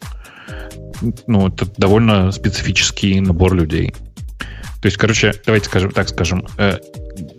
Ну, 1.28 1.48
это 1.50 1.68
довольно 1.78 2.32
специфический 2.32 3.20
набор 3.20 3.54
людей. 3.54 3.94
То 4.82 4.88
есть, 4.88 4.98
короче, 4.98 5.34
давайте 5.46 5.66
скажем, 5.66 5.92
так 5.92 6.10
скажем, 6.10 6.46
э, 6.58 6.78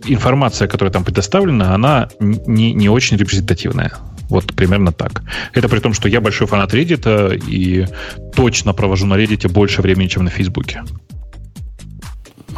информация, 0.05 0.67
которая 0.67 0.91
там 0.91 1.03
предоставлена, 1.03 1.73
она 1.73 2.09
не, 2.19 2.73
не 2.73 2.89
очень 2.89 3.17
репрезентативная. 3.17 3.93
Вот 4.29 4.53
примерно 4.53 4.91
так. 4.91 5.23
Это 5.53 5.69
при 5.69 5.79
том, 5.79 5.93
что 5.93 6.09
я 6.09 6.19
большой 6.19 6.47
фанат 6.47 6.73
Reddit 6.73 7.41
и 7.47 7.87
точно 8.35 8.73
провожу 8.73 9.05
на 9.05 9.13
Reddit 9.13 9.49
больше 9.49 9.81
времени, 9.81 10.07
чем 10.07 10.25
на 10.25 10.29
Фейсбуке. 10.29 10.83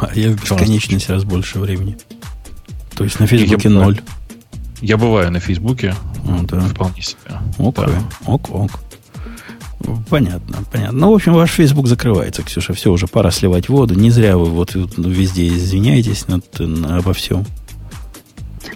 А 0.00 0.10
я 0.14 0.30
в 0.30 0.40
бесконечность 0.40 1.08
раз 1.08 1.24
больше 1.24 1.58
времени. 1.58 1.96
То 2.96 3.04
есть 3.04 3.20
на 3.20 3.26
Фейсбуке 3.26 3.68
я 3.68 3.74
ноль. 3.74 4.00
Я 4.80 4.96
бываю 4.96 5.30
на 5.30 5.40
Фейсбуке. 5.40 5.94
А, 6.26 6.42
да. 6.42 6.60
Вполне 6.60 7.02
себе. 7.02 7.38
Ок, 7.58 7.76
да. 7.76 8.02
ок, 8.26 8.50
ок. 8.50 8.70
Понятно, 10.08 10.58
понятно. 10.70 10.98
Ну, 10.98 11.12
в 11.12 11.14
общем, 11.14 11.32
ваш 11.32 11.50
Facebook 11.50 11.86
закрывается, 11.86 12.42
Ксюша. 12.42 12.74
Все, 12.74 12.90
уже 12.92 13.06
пора 13.06 13.30
сливать 13.30 13.68
воду. 13.68 13.94
Не 13.94 14.10
зря 14.10 14.36
вы 14.36 14.46
вот 14.46 14.74
везде 14.74 15.48
извиняетесь 15.48 16.28
над, 16.28 16.44
обо 16.60 17.12
всем. 17.12 17.46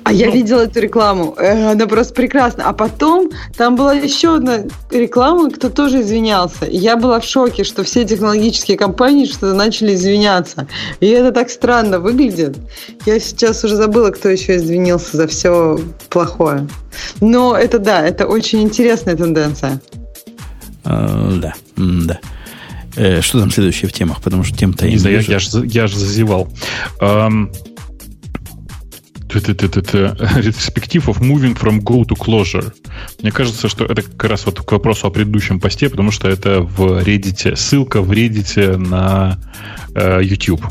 А 0.04 0.10
ну, 0.10 0.16
я 0.16 0.30
видела 0.30 0.60
эту 0.60 0.80
рекламу. 0.80 1.34
Э, 1.38 1.72
она 1.72 1.86
просто 1.86 2.12
прекрасна. 2.12 2.64
А 2.64 2.74
потом 2.74 3.30
там 3.56 3.74
была 3.74 3.94
еще 3.94 4.36
одна 4.36 4.64
реклама, 4.90 5.50
кто 5.50 5.70
тоже 5.70 6.02
извинялся. 6.02 6.66
И 6.66 6.76
я 6.76 6.96
была 6.96 7.20
в 7.20 7.24
шоке, 7.24 7.64
что 7.64 7.84
все 7.84 8.04
технологические 8.04 8.76
компании 8.76 9.24
что-то 9.24 9.54
начали 9.54 9.94
извиняться. 9.94 10.68
И 11.00 11.06
это 11.06 11.32
так 11.32 11.48
странно 11.48 12.00
выглядит. 12.00 12.58
Я 13.06 13.18
сейчас 13.18 13.64
уже 13.64 13.76
забыла, 13.76 14.10
кто 14.10 14.28
еще 14.28 14.56
извинился 14.56 15.16
за 15.16 15.26
все 15.26 15.80
плохое. 16.10 16.68
Но 17.20 17.56
это 17.56 17.78
да, 17.78 18.06
это 18.06 18.26
очень 18.26 18.62
интересная 18.62 19.16
тенденция. 19.16 19.80
А, 20.84 21.30
да, 21.32 21.54
да. 21.76 22.20
Э, 22.96 23.22
что 23.22 23.40
там 23.40 23.50
следующее 23.50 23.88
в 23.88 23.94
темах? 23.94 24.20
Потому 24.20 24.44
что 24.44 24.54
тем-то 24.54 24.86
я, 24.86 24.98
я, 25.08 25.20
я, 25.20 25.38
я 25.64 25.86
же 25.86 25.98
зазевал. 25.98 26.48
Um, 27.00 27.48
Retrospective 29.34 31.04
of 31.08 31.20
moving 31.20 31.54
from 31.54 31.80
go 31.80 32.04
to 32.04 32.16
closure. 32.16 32.72
Мне 33.20 33.32
кажется, 33.32 33.68
что 33.68 33.84
это 33.84 34.02
как 34.02 34.24
раз 34.24 34.46
вот 34.46 34.60
к 34.60 34.72
вопросу 34.72 35.06
о 35.06 35.10
предыдущем 35.10 35.60
посте, 35.60 35.88
потому 35.88 36.10
что 36.10 36.28
это 36.28 36.60
в 36.60 37.02
Reddit, 37.02 37.56
ссылка 37.56 38.00
в 38.00 38.10
Reddit 38.12 38.76
на 38.76 39.38
э, 39.94 40.20
YouTube. 40.22 40.64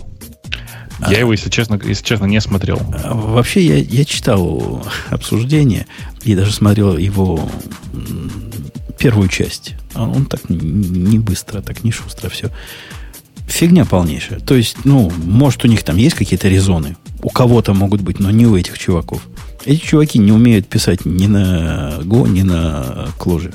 Я 1.09 1.19
его, 1.19 1.33
если 1.33 1.49
честно, 1.49 1.79
если 1.83 2.03
честно, 2.03 2.25
не 2.25 2.39
смотрел. 2.39 2.77
Вообще, 2.77 3.65
я, 3.65 3.77
я 3.77 4.05
читал 4.05 4.85
обсуждение 5.09 5.85
и 6.23 6.35
даже 6.35 6.51
смотрел 6.51 6.97
его 6.97 7.49
первую 8.97 9.27
часть. 9.27 9.73
Он 9.95 10.25
так 10.25 10.49
не 10.49 11.19
быстро, 11.19 11.61
так 11.61 11.83
не 11.83 11.91
шустро 11.91 12.29
все. 12.29 12.51
Фигня 13.53 13.85
полнейшая. 13.85 14.39
То 14.39 14.55
есть, 14.55 14.77
ну, 14.83 15.11
может, 15.25 15.63
у 15.63 15.67
них 15.67 15.83
там 15.83 15.97
есть 15.97 16.15
какие-то 16.15 16.47
резоны. 16.49 16.97
У 17.21 17.29
кого-то 17.29 17.75
могут 17.75 18.01
быть, 18.01 18.19
но 18.19 18.31
не 18.31 18.47
у 18.47 18.57
этих 18.57 18.79
чуваков. 18.79 19.21
Эти 19.63 19.79
чуваки 19.79 20.17
не 20.17 20.31
умеют 20.31 20.67
писать 20.67 21.05
ни 21.05 21.27
на 21.27 21.99
Go, 22.01 22.27
ни 22.27 22.41
на 22.41 23.09
Clojure. 23.19 23.53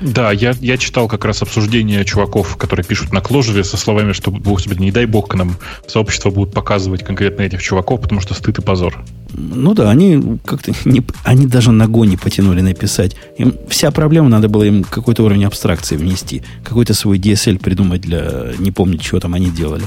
Да, 0.00 0.30
я, 0.30 0.54
я 0.60 0.76
читал 0.76 1.08
как 1.08 1.24
раз 1.24 1.42
обсуждение 1.42 2.04
чуваков, 2.04 2.56
которые 2.56 2.84
пишут 2.84 3.12
на 3.12 3.20
кложере 3.20 3.64
со 3.64 3.76
словами, 3.76 4.12
что, 4.12 4.30
господи, 4.30 4.80
не 4.80 4.92
дай 4.92 5.06
бог 5.06 5.28
к 5.28 5.34
нам 5.34 5.56
сообщество 5.86 6.30
будут 6.30 6.54
показывать 6.54 7.04
конкретно 7.04 7.42
этих 7.42 7.62
чуваков, 7.62 8.00
потому 8.00 8.20
что 8.20 8.34
стыд 8.34 8.58
и 8.58 8.62
позор. 8.62 9.04
Ну 9.32 9.74
да, 9.74 9.90
они 9.90 10.38
как-то 10.44 10.72
не, 10.84 11.02
они 11.24 11.46
даже 11.46 11.70
Go 11.70 12.06
не 12.06 12.16
потянули 12.16 12.60
написать. 12.60 13.16
Им 13.38 13.54
вся 13.68 13.90
проблема, 13.90 14.28
надо 14.28 14.48
было 14.48 14.62
им 14.62 14.84
какой-то 14.84 15.24
уровень 15.24 15.44
абстракции 15.44 15.96
внести, 15.96 16.42
какой-то 16.64 16.94
свой 16.94 17.18
DSL 17.18 17.58
придумать 17.58 18.00
для, 18.00 18.52
не 18.58 18.70
помню, 18.70 18.98
чего 18.98 19.20
там 19.20 19.34
они 19.34 19.50
делали, 19.50 19.84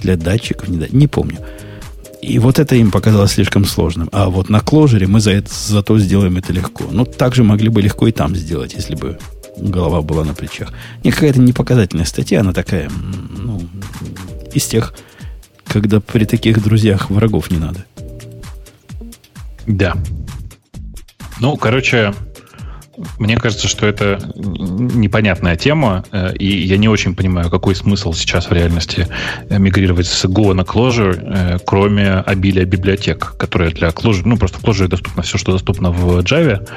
для 0.00 0.16
датчиков, 0.16 0.68
не, 0.68 0.86
не 0.90 1.08
помню. 1.08 1.38
И 2.22 2.38
вот 2.38 2.58
это 2.58 2.74
им 2.74 2.90
показалось 2.90 3.32
слишком 3.32 3.64
сложным. 3.64 4.08
А 4.12 4.28
вот 4.28 4.48
на 4.48 4.60
кложере 4.60 5.06
мы 5.06 5.20
за 5.20 5.32
это, 5.32 5.50
зато 5.52 5.98
сделаем 5.98 6.36
это 6.36 6.52
легко. 6.52 6.84
Но 6.90 7.04
также 7.04 7.44
могли 7.44 7.68
бы 7.68 7.80
легко 7.80 8.08
и 8.08 8.12
там 8.12 8.34
сделать, 8.34 8.74
если 8.74 8.96
бы 8.96 9.18
голова 9.60 10.02
была 10.02 10.24
на 10.24 10.34
плечах. 10.34 10.72
Не 11.04 11.10
какая-то 11.10 11.40
непоказательная 11.40 12.04
статья, 12.04 12.40
она 12.40 12.52
такая, 12.52 12.90
ну, 12.90 13.60
из 14.52 14.66
тех, 14.66 14.94
когда 15.66 16.00
при 16.00 16.24
таких 16.24 16.62
друзьях 16.62 17.10
врагов 17.10 17.50
не 17.50 17.58
надо. 17.58 17.84
Да. 19.66 19.96
Ну, 21.40 21.56
короче, 21.56 22.14
мне 23.18 23.36
кажется, 23.36 23.68
что 23.68 23.86
это 23.86 24.18
непонятная 24.34 25.56
тема, 25.56 26.04
э, 26.10 26.34
и 26.34 26.46
я 26.46 26.78
не 26.78 26.88
очень 26.88 27.14
понимаю, 27.14 27.50
какой 27.50 27.74
смысл 27.74 28.12
сейчас 28.12 28.50
в 28.50 28.52
реальности 28.52 29.06
э, 29.48 29.58
мигрировать 29.58 30.06
с 30.06 30.24
Go 30.24 30.52
на 30.52 30.62
Clojure, 30.62 31.16
э, 31.16 31.58
кроме 31.64 32.14
обилия 32.14 32.64
библиотек, 32.64 33.34
которые 33.38 33.70
для 33.70 33.88
Clojure, 33.88 34.22
ну, 34.24 34.36
просто 34.36 34.58
в 34.58 34.64
Clojure 34.64 34.88
доступно 34.88 35.22
все, 35.22 35.38
что 35.38 35.52
доступно 35.52 35.90
в 35.90 36.18
Java, 36.20 36.68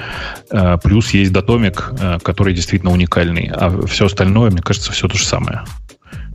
плюс 0.81 1.11
есть 1.11 1.31
Datomic, 1.31 2.21
который 2.21 2.53
действительно 2.53 2.91
уникальный, 2.91 3.49
а 3.53 3.85
все 3.87 4.05
остальное, 4.05 4.51
мне 4.51 4.61
кажется, 4.61 4.91
все 4.91 5.07
то 5.07 5.17
же 5.17 5.25
самое, 5.25 5.61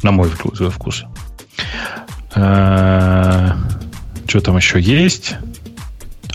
на 0.02 0.10
мой 0.10 0.28
вкус. 0.28 1.05
Что 2.31 3.55
там 4.40 4.56
еще 4.56 4.81
есть? 4.81 5.36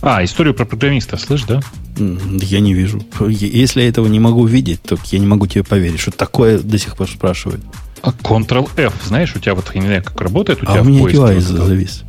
А, 0.01 0.23
историю 0.23 0.53
про 0.53 0.65
программиста, 0.65 1.17
слышь, 1.17 1.43
да? 1.43 1.61
Я 1.97 2.59
не 2.59 2.73
вижу. 2.73 3.03
Если 3.29 3.81
я 3.81 3.89
этого 3.89 4.07
не 4.07 4.19
могу 4.19 4.45
видеть, 4.45 4.81
то 4.81 4.97
я 5.11 5.19
не 5.19 5.27
могу 5.27 5.45
тебе 5.47 5.63
поверить, 5.63 5.99
что 5.99 6.11
такое 6.11 6.59
до 6.59 6.77
сих 6.77 6.95
пор 6.95 7.07
спрашивают. 7.07 7.61
А 8.01 8.11
Ctrl-F, 8.11 8.93
знаешь, 9.05 9.35
у 9.35 9.39
тебя 9.39 9.53
вот, 9.53 9.69
я 9.75 9.81
не 9.81 9.87
знаю, 9.87 10.03
как 10.03 10.19
работает 10.19 10.63
у 10.63 10.65
а 10.65 10.71
тебя 10.71 10.81
у 10.81 10.85
меня 10.85 11.03
UI 11.03 11.39
завис. 11.39 12.03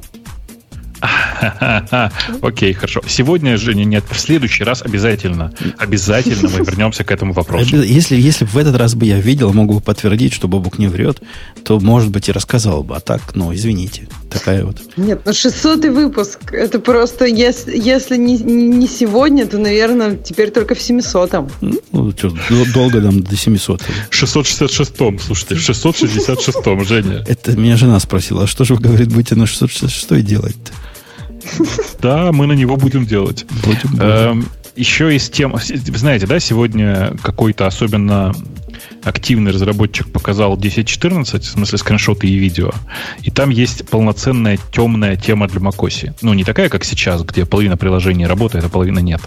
Окей, 2.42 2.72
хорошо. 2.72 3.02
Сегодня, 3.06 3.56
Женя, 3.56 3.84
нет. 3.84 4.05
В 4.10 4.18
следующий 4.18 4.64
раз 4.64 4.82
обязательно, 4.82 5.52
обязательно 5.78 6.48
мы 6.48 6.64
вернемся 6.64 7.05
к 7.05 7.10
этому 7.10 7.32
вопросу. 7.32 7.82
Если, 7.82 8.16
если 8.16 8.44
в 8.44 8.56
этот 8.56 8.76
раз 8.76 8.94
бы 8.94 9.06
я 9.06 9.18
видел, 9.18 9.52
могу 9.52 9.81
подтвердить, 9.81 10.32
что 10.32 10.48
Бобук 10.48 10.78
не 10.78 10.86
врет, 10.86 11.20
то, 11.64 11.81
может 11.81 12.10
быть, 12.10 12.28
и 12.28 12.32
рассказал 12.32 12.84
бы. 12.84 12.97
А 12.97 13.00
так, 13.00 13.34
ну, 13.34 13.52
извините. 13.55 14.08
Такая 14.31 14.64
вот. 14.64 14.78
Нет, 14.97 15.22
ну 15.24 15.32
600 15.32 15.84
выпуск. 15.86 16.52
Это 16.52 16.78
просто, 16.78 17.26
если, 17.26 17.76
если 17.76 18.16
не, 18.16 18.39
не 18.39 18.86
сегодня, 18.86 19.47
то, 19.47 19.58
наверное, 19.58 20.16
теперь 20.16 20.50
только 20.50 20.74
в 20.74 20.78
700-м. 20.78 21.50
Ну, 21.90 22.12
что, 22.12 22.32
долго 22.72 23.00
нам 23.00 23.22
до 23.22 23.36
700 23.36 23.82
666-м, 24.10 25.18
слушайте, 25.18 25.55
666-м, 25.56 26.84
Женя. 26.84 27.24
Это 27.26 27.56
меня 27.56 27.76
жена 27.76 27.98
спросила, 28.00 28.44
а 28.44 28.47
что 28.47 28.64
же 28.64 28.74
вы, 28.74 28.81
говорит, 28.81 29.12
будете 29.12 29.34
на 29.34 29.47
666 29.47 30.24
делать-то? 30.24 30.72
Да, 32.00 32.32
мы 32.32 32.46
на 32.46 32.52
него 32.52 32.76
будем 32.76 33.06
делать. 33.06 33.46
Будем, 33.64 34.46
еще 34.74 35.14
из 35.14 35.28
тем, 35.28 35.52
вы 35.52 35.98
знаете, 35.98 36.26
да, 36.26 36.40
сегодня 36.40 37.14
какой-то 37.22 37.66
особенно 37.66 38.34
активный 39.04 39.50
разработчик 39.50 40.10
показал 40.10 40.56
10.14, 40.56 41.40
в 41.40 41.44
смысле 41.44 41.78
скриншоты 41.78 42.26
и 42.26 42.36
видео, 42.36 42.70
и 43.22 43.30
там 43.30 43.50
есть 43.50 43.88
полноценная 43.88 44.58
темная 44.72 45.16
тема 45.16 45.48
для 45.48 45.60
macOS. 45.60 46.14
Ну, 46.22 46.32
не 46.34 46.44
такая, 46.44 46.68
как 46.68 46.84
сейчас, 46.84 47.22
где 47.22 47.44
половина 47.44 47.76
приложений 47.76 48.26
работает, 48.26 48.64
а 48.64 48.68
половина 48.68 49.00
нет. 49.00 49.20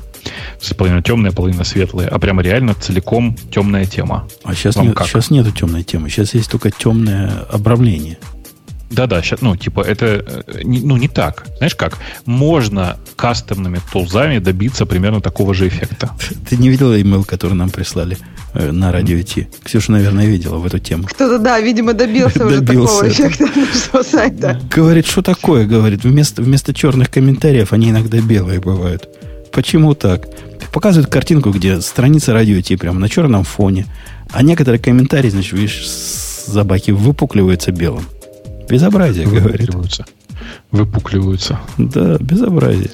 Есть 0.60 0.76
половина 0.77 1.03
темная, 1.03 1.32
половина 1.32 1.64
светлая, 1.64 2.08
а 2.08 2.18
прямо 2.19 2.42
реально 2.42 2.74
целиком 2.74 3.38
темная 3.52 3.85
тема. 3.85 4.27
А 4.44 4.56
сейчас, 4.56 4.77
нет, 4.77 4.98
сейчас 5.06 5.30
нету 5.30 5.52
темной 5.52 5.84
темы, 5.84 6.10
сейчас 6.10 6.34
есть 6.34 6.50
только 6.50 6.72
темное 6.72 7.45
обрамление. 7.52 8.18
Да-да, 8.90 9.22
сейчас, 9.22 9.42
ну, 9.42 9.56
типа, 9.56 9.82
это, 9.82 10.06
э, 10.06 10.62
ну, 10.64 10.98
не 10.98 11.08
так. 11.08 11.46
Знаешь 11.58 11.76
как? 11.76 11.98
Можно 12.26 12.98
кастомными 13.16 13.80
тулзами 13.92 14.40
добиться 14.40 14.86
примерно 14.86 15.22
такого 15.22 15.54
же 15.54 15.68
эффекта. 15.68 16.12
Ты 16.50 16.58
не 16.58 16.70
видела 16.70 17.00
имейл, 17.02 17.24
который 17.24 17.54
нам 17.54 17.70
прислали 17.70 18.18
э, 18.54 18.72
на 18.72 18.92
радио 18.92 19.22
Ти? 19.22 19.48
Ксюша, 19.64 19.92
наверное, 19.92 20.28
видела 20.28 20.58
в 20.58 20.66
эту 20.66 20.80
тему. 20.80 21.06
Кто-то, 21.06 21.40
да, 21.40 21.60
видимо, 21.60 21.94
добился 21.94 22.46
уже 22.46 22.62
такого 22.62 23.10
эффекта 23.10 23.46
нашего 23.56 24.04
сайта. 24.04 24.60
Говорит, 24.70 25.08
что 25.08 25.22
такое? 25.22 25.66
Говорит, 25.66 26.04
вместо, 26.04 26.42
вместо 26.42 26.74
черных 26.74 27.10
комментариев 27.10 27.74
они 27.74 27.90
иногда 27.90 28.20
белые 28.20 28.60
бывают. 28.60 29.10
Почему 29.52 29.96
так? 29.96 30.28
Показывают 30.72 31.10
картинку, 31.10 31.50
где 31.50 31.82
страница 31.82 32.34
радио 32.34 32.62
Ти 32.62 32.76
прямо 32.76 33.00
на 33.00 33.10
черном 33.10 33.46
фоне, 33.46 33.88
а 34.32 34.44
некоторые 34.44 34.80
комментарии, 34.80 35.30
значит, 35.30 35.54
видишь, 35.54 35.88
забаки 36.46 36.92
выпукливаются 36.92 37.72
белым. 37.72 38.06
Безобразие, 38.69 39.27
говорит. 39.27 39.69
Выпукливаются. 40.72 41.60
Да, 41.77 42.18
безобразие. 42.19 42.92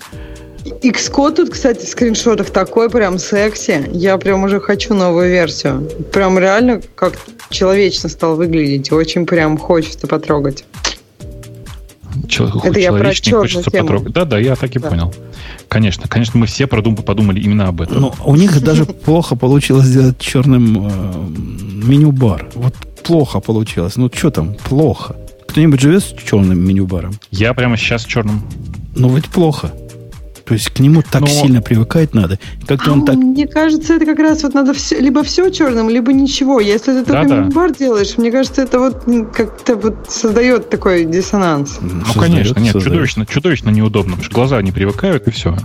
Xcode 0.84 1.36
тут, 1.36 1.50
кстати, 1.52 1.86
в 1.86 1.90
скриншотах 1.90 2.50
такой 2.50 2.90
прям 2.90 3.18
секси. 3.18 3.90
Я 3.94 4.18
прям 4.18 4.44
уже 4.44 4.60
хочу 4.60 4.94
новую 4.94 5.30
версию. 5.30 5.90
Прям 6.14 6.38
реально 6.38 6.82
как 6.96 7.14
человечно 7.50 8.10
стал 8.10 8.36
выглядеть. 8.36 8.92
Очень 8.92 9.26
прям 9.26 9.58
хочется 9.58 10.08
потрогать. 10.08 10.66
Человек, 12.28 12.66
Это 12.66 12.80
я 12.80 12.92
про 12.92 13.06
хочется 13.06 13.72
тему. 13.72 13.88
потрогать. 13.88 14.14
Да, 14.14 14.26
да, 14.26 14.38
я 14.38 14.56
так 14.56 14.76
и 14.76 14.80
да. 14.80 14.90
понял. 14.90 15.14
Конечно, 15.68 16.08
конечно, 16.08 16.40
мы 16.40 16.46
все 16.46 16.68
продум, 16.68 16.96
подумали 16.96 17.40
именно 17.40 17.68
об 17.68 17.82
этом. 17.82 18.02
Но 18.02 18.16
у 18.26 18.36
них 18.36 18.62
даже 18.62 18.86
плохо 19.06 19.36
получилось 19.36 19.86
сделать 19.86 20.20
черным 20.20 20.88
э, 20.88 21.88
меню-бар. 21.88 22.50
Вот 22.56 22.76
плохо 23.04 23.40
получилось. 23.40 23.96
Ну, 23.96 24.10
что 24.14 24.32
там, 24.32 24.56
плохо. 24.56 25.16
Кто-нибудь 25.52 25.82
живет 25.82 26.02
с 26.02 26.14
черным 26.14 26.60
меню-баром? 26.66 27.14
Я 27.30 27.54
прямо 27.54 27.76
сейчас 27.76 28.04
с 28.04 28.06
черным. 28.06 28.42
Ну, 28.96 29.14
ведь 29.14 29.26
плохо. 29.26 29.74
То 30.46 30.54
есть 30.54 30.70
к 30.70 30.80
нему 30.80 31.02
так 31.02 31.22
Но... 31.22 31.28
сильно 31.28 31.62
привыкать 31.62 32.14
надо. 32.14 32.40
Как-то 32.66 32.92
а 32.92 32.94
он 32.94 33.06
так... 33.06 33.18
Мне 33.18 33.48
кажется, 33.48 33.96
это 33.96 34.06
как 34.06 34.20
раз 34.20 34.44
вот 34.44 34.54
надо 34.54 34.74
все, 34.74 34.98
либо 35.02 35.24
все 35.24 35.50
черным, 35.50 35.90
либо 35.90 36.14
ничего. 36.14 36.62
Если 36.62 36.94
ты 36.94 37.04
только 37.04 37.28
да, 37.28 37.42
бар 37.54 37.74
делаешь, 37.74 38.18
мне 38.18 38.32
кажется, 38.32 38.62
это 38.62 38.80
вот 38.80 39.04
как-то 39.36 39.76
вот 39.76 40.10
создает 40.10 40.70
такой 40.70 41.04
диссонанс. 41.04 41.80
Ну, 41.82 42.06
создает, 42.06 42.16
конечно, 42.16 42.60
нет, 42.60 42.72
создает. 42.72 42.84
чудовищно, 42.86 43.26
чудовищно 43.26 43.70
неудобно, 43.72 44.12
потому 44.12 44.24
что 44.24 44.34
глаза 44.34 44.62
не 44.62 44.72
привыкают, 44.72 45.28
и 45.28 45.32
все. 45.32 45.58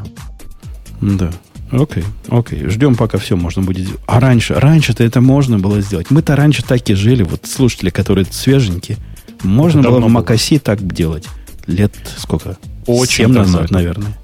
Да. 1.00 1.30
Окей, 1.70 2.04
окей. 2.28 2.68
Ждем, 2.68 2.96
пока 2.96 3.18
все 3.18 3.36
можно 3.36 3.62
будет 3.62 3.84
сделать. 3.84 4.02
А 4.06 4.18
раньше, 4.18 4.54
раньше-то 4.54 5.04
это 5.04 5.20
можно 5.20 5.60
было 5.60 5.80
сделать. 5.80 6.10
Мы-то 6.10 6.34
раньше 6.34 6.64
так 6.64 6.90
и 6.90 6.94
жили. 6.94 7.22
Вот 7.22 7.46
слушатели, 7.46 7.90
которые 7.90 8.26
свеженькие. 8.28 8.98
Можно 9.46 9.82
было 9.82 10.00
в 10.00 10.08
Макаси 10.08 10.58
так 10.58 10.86
делать. 10.86 11.26
Лет 11.66 11.92
сколько? 12.16 12.58
Очень 12.86 13.26
Семь 13.26 13.32
назад, 13.32 13.70
наверное. 13.70 14.16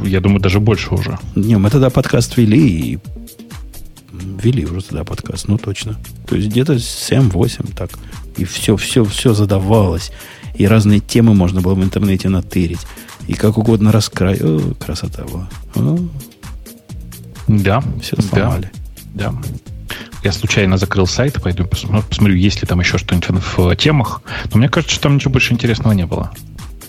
Я 0.00 0.20
думаю, 0.20 0.40
даже 0.40 0.60
больше 0.60 0.94
уже. 0.94 1.18
Не, 1.34 1.56
мы 1.58 1.70
тогда 1.70 1.90
подкаст 1.90 2.36
вели 2.36 2.92
и 2.92 2.98
вели 4.12 4.64
уже 4.64 4.82
тогда 4.82 5.04
подкаст, 5.04 5.48
ну 5.48 5.58
точно. 5.58 5.96
То 6.28 6.36
есть 6.36 6.48
где-то 6.48 6.74
7-8 6.74 7.74
так. 7.74 7.90
И 8.36 8.44
все, 8.44 8.76
все, 8.76 9.04
все 9.04 9.34
задавалось. 9.34 10.12
И 10.54 10.66
разные 10.66 11.00
темы 11.00 11.34
можно 11.34 11.60
было 11.60 11.74
в 11.74 11.82
интернете 11.82 12.28
натырить. 12.28 12.80
И 13.26 13.34
как 13.34 13.58
угодно 13.58 13.90
раскрай. 13.90 14.38
О, 14.40 14.74
красота 14.74 15.24
была. 15.24 15.48
О, 15.74 15.98
да. 17.48 17.82
все 18.00 18.20
сломали. 18.20 18.70
Да. 19.14 19.32
да. 19.32 19.40
Я 20.24 20.32
случайно 20.32 20.78
закрыл 20.78 21.06
сайт, 21.06 21.40
пойду 21.42 21.66
посмотрю, 21.66 22.34
есть 22.34 22.62
ли 22.62 22.66
там 22.66 22.80
еще 22.80 22.96
что-нибудь 22.96 23.28
в 23.28 23.76
темах. 23.76 24.22
Но 24.50 24.56
мне 24.58 24.70
кажется, 24.70 24.94
что 24.94 25.02
там 25.04 25.16
ничего 25.16 25.32
больше 25.32 25.52
интересного 25.52 25.92
не 25.92 26.06
было. 26.06 26.32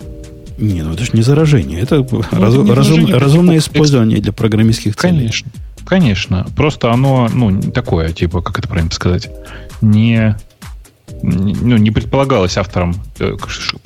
Не, 0.58 0.82
ну 0.82 0.94
это 0.94 1.06
же 1.06 1.12
не 1.14 1.22
заражение, 1.22 1.80
это, 1.80 2.06
ну, 2.12 2.22
раз, 2.22 2.28
это 2.32 2.40
разум, 2.40 2.68
заражение, 2.68 3.16
разумное 3.16 3.56
это 3.56 3.64
использование 3.64 4.20
для 4.20 4.34
программистских 4.34 4.96
целей. 4.96 5.18
Конечно, 5.18 5.52
конечно. 5.86 6.48
Просто 6.58 6.92
оно, 6.92 7.30
ну, 7.34 7.62
такое, 7.62 8.12
типа, 8.12 8.42
как 8.42 8.60
это 8.60 8.68
правильно 8.68 8.92
сказать, 8.92 9.30
не 9.82 10.36
ну, 11.22 11.78
не 11.78 11.92
предполагалось 11.92 12.58
автором, 12.58 12.96
э, 13.20 13.36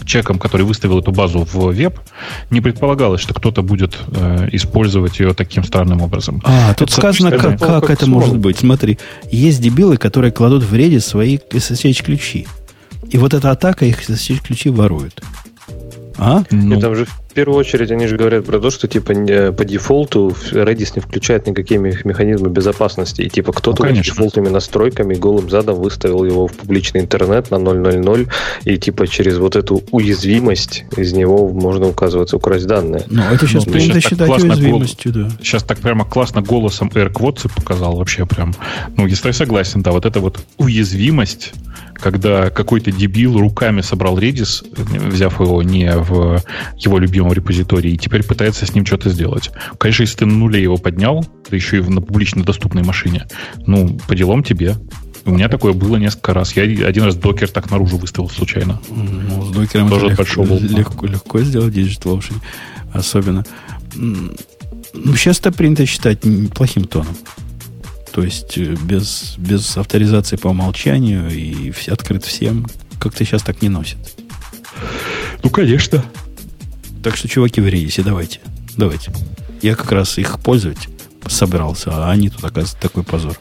человеком, 0.06 0.40
который 0.40 0.66
выставил 0.66 1.00
эту 1.00 1.11
базу 1.11 1.43
в 1.43 1.74
веб, 1.74 2.00
не 2.50 2.61
предполагалось, 2.61 3.22
что 3.22 3.34
кто-то 3.34 3.61
будет 3.61 3.98
э, 4.11 4.50
использовать 4.52 5.19
ее 5.19 5.34
таким 5.34 5.64
странным 5.64 6.02
образом. 6.02 6.42
А, 6.45 6.74
тут 6.74 6.90
это 6.90 6.98
сказано, 7.00 7.32
как, 7.32 7.60
как, 7.60 7.60
как 7.60 7.90
это 7.90 8.10
может 8.10 8.38
быть. 8.38 8.60
Смотри, 8.60 8.98
есть 9.32 9.61
дебилы, 9.61 9.98
которые 9.98 10.32
кладут 10.32 10.64
в 10.64 10.74
Redis 10.74 11.02
свои 11.02 11.38
SSH-ключи. 11.38 12.48
И 13.10 13.18
вот 13.18 13.34
эта 13.34 13.52
атака 13.52 13.85
их 13.85 14.10
SSH-ключи 14.10 14.69
ворует. 14.69 15.22
А? 16.18 16.43
Ну, 16.52 16.80
там 16.80 16.95
же 16.95 17.08
в 17.34 17.36
первую 17.36 17.58
очередь 17.58 17.90
они 17.90 18.06
же 18.06 18.16
говорят 18.16 18.45
про 18.45 18.60
то, 18.60 18.70
что 18.70 18.88
типа 18.88 19.16
по 19.53 19.66
дефолту 19.66 20.36
Redis 20.52 20.92
не 20.95 21.02
включает 21.02 21.48
никакие 21.48 21.80
механизмы 21.80 22.50
безопасности. 22.50 23.24
И 23.24 23.30
типа 23.30 23.53
кто-то 23.53 23.84
ну, 23.86 23.92
дефолтными 23.92 24.50
настройками 24.50 25.16
голым 25.16 25.50
задом 25.50 25.82
выставил 25.82 26.26
его 26.26 26.48
в 26.48 26.53
публичный 26.53 27.02
интернет 27.02 27.50
на 27.50 27.56
0.0.0, 27.56 28.30
и 28.66 28.78
типа 28.78 29.08
через 29.08 29.40
вот 29.40 29.56
эту 29.56 29.82
уязвимость 29.90 30.86
из 30.95 31.14
него 31.14 31.50
можно 31.50 31.88
указываться, 31.88 32.38
украсть 32.38 32.68
данные. 32.68 33.03
Ну, 33.10 33.24
это 33.24 33.48
сейчас 33.48 33.66
ну, 33.66 33.74
принято 33.74 34.00
считать 34.00 34.30
уязвимостью, 34.30 35.12
гол... 35.12 35.24
да. 35.24 35.30
Сейчас 35.42 35.64
так 35.64 35.80
прямо 35.80 36.06
классно 36.06 36.44
голосом 36.44 36.92
Эрк 36.94 37.20
Вотсы 37.20 37.50
показал 37.50 37.95
вообще 37.95 38.28
прям. 38.28 38.53
Ну, 38.95 39.08
если 39.08 39.30
я 39.30 39.34
согласен, 39.34 39.82
да, 39.82 39.92
вот 39.92 40.06
это 40.06 40.20
вот 40.20 40.40
уязвимость 40.58 41.53
когда 41.96 42.50
какой-то 42.50 42.92
дебил 42.92 43.40
руками 43.40 43.82
собрал 43.82 44.18
Redis, 44.18 44.64
взяв 45.10 45.40
его 45.40 45.64
не 45.64 45.92
в 45.96 46.42
его 46.78 47.00
любимом 47.00 47.34
репозитории, 47.34 47.92
и 47.92 47.98
теперь 47.98 48.24
пытается 48.24 48.66
с 48.66 48.74
ним 48.74 48.86
что-то 48.86 49.10
сделать. 49.10 49.52
Конечно, 49.78 50.04
если 50.04 50.18
ты 50.18 50.26
на 50.26 50.34
нуле 50.34 50.62
его 50.62 50.78
поднял, 50.78 51.26
да 51.50 51.56
еще 51.56 51.80
и 51.80 51.82
на 51.82 52.02
публично 52.02 52.44
доступной 52.44 52.84
машине, 52.84 53.28
ну, 53.66 54.00
по 54.08 54.16
делам 54.16 54.44
тебе. 54.44 54.76
У 55.26 55.32
меня 55.32 55.48
такое 55.48 55.72
было 55.72 55.96
несколько 55.96 56.34
раз. 56.34 56.54
Я 56.56 56.64
один 56.64 57.04
раз 57.04 57.16
докер 57.16 57.50
так 57.50 57.72
наружу 57.72 57.98
выставил 57.98 58.30
случайно. 58.30 58.82
Ну, 58.90 59.46
с 59.46 59.52
докером 59.52 59.88
Тоже 59.88 60.08
это 60.08 60.24
легко, 60.24 60.44
легко, 60.44 61.06
легко 61.06 61.40
сделать 61.42 61.74
Digital 61.74 62.20
Ocean. 62.20 62.36
Особенно. 62.92 63.46
Ну, 63.96 65.16
сейчас 65.16 65.40
это 65.40 65.54
принято 65.54 65.86
считать 65.86 66.20
плохим 66.54 66.84
тоном. 66.84 67.16
То 68.14 68.24
есть 68.24 68.58
э, 68.58 68.75
без, 68.83 69.35
без 69.38 69.75
авторизации 69.75 70.35
по 70.35 70.50
умолчанию 70.50 71.30
и 71.30 71.72
все, 71.72 71.93
открыт 71.93 72.24
всем. 72.24 72.67
Как-то 73.00 73.25
сейчас 73.25 73.42
так 73.42 73.61
не 73.61 73.69
носит. 73.69 73.98
Ну, 75.42 75.50
конечно. 75.50 76.03
Так 77.03 77.17
что, 77.17 77.27
чуваки, 77.27 77.59
в 77.59 77.67
рейсе, 77.67 78.03
давайте. 78.03 78.40
Давайте. 78.77 79.11
Я 79.61 79.75
как 79.75 79.92
раз 79.92 80.17
их 80.17 80.40
пользовать 80.40 80.88
собрался, 81.27 81.92
а 81.92 82.11
они 82.11 82.30
тут, 82.30 82.43
оказывается, 82.43 82.77
такой 82.80 83.03
позор. 83.03 83.38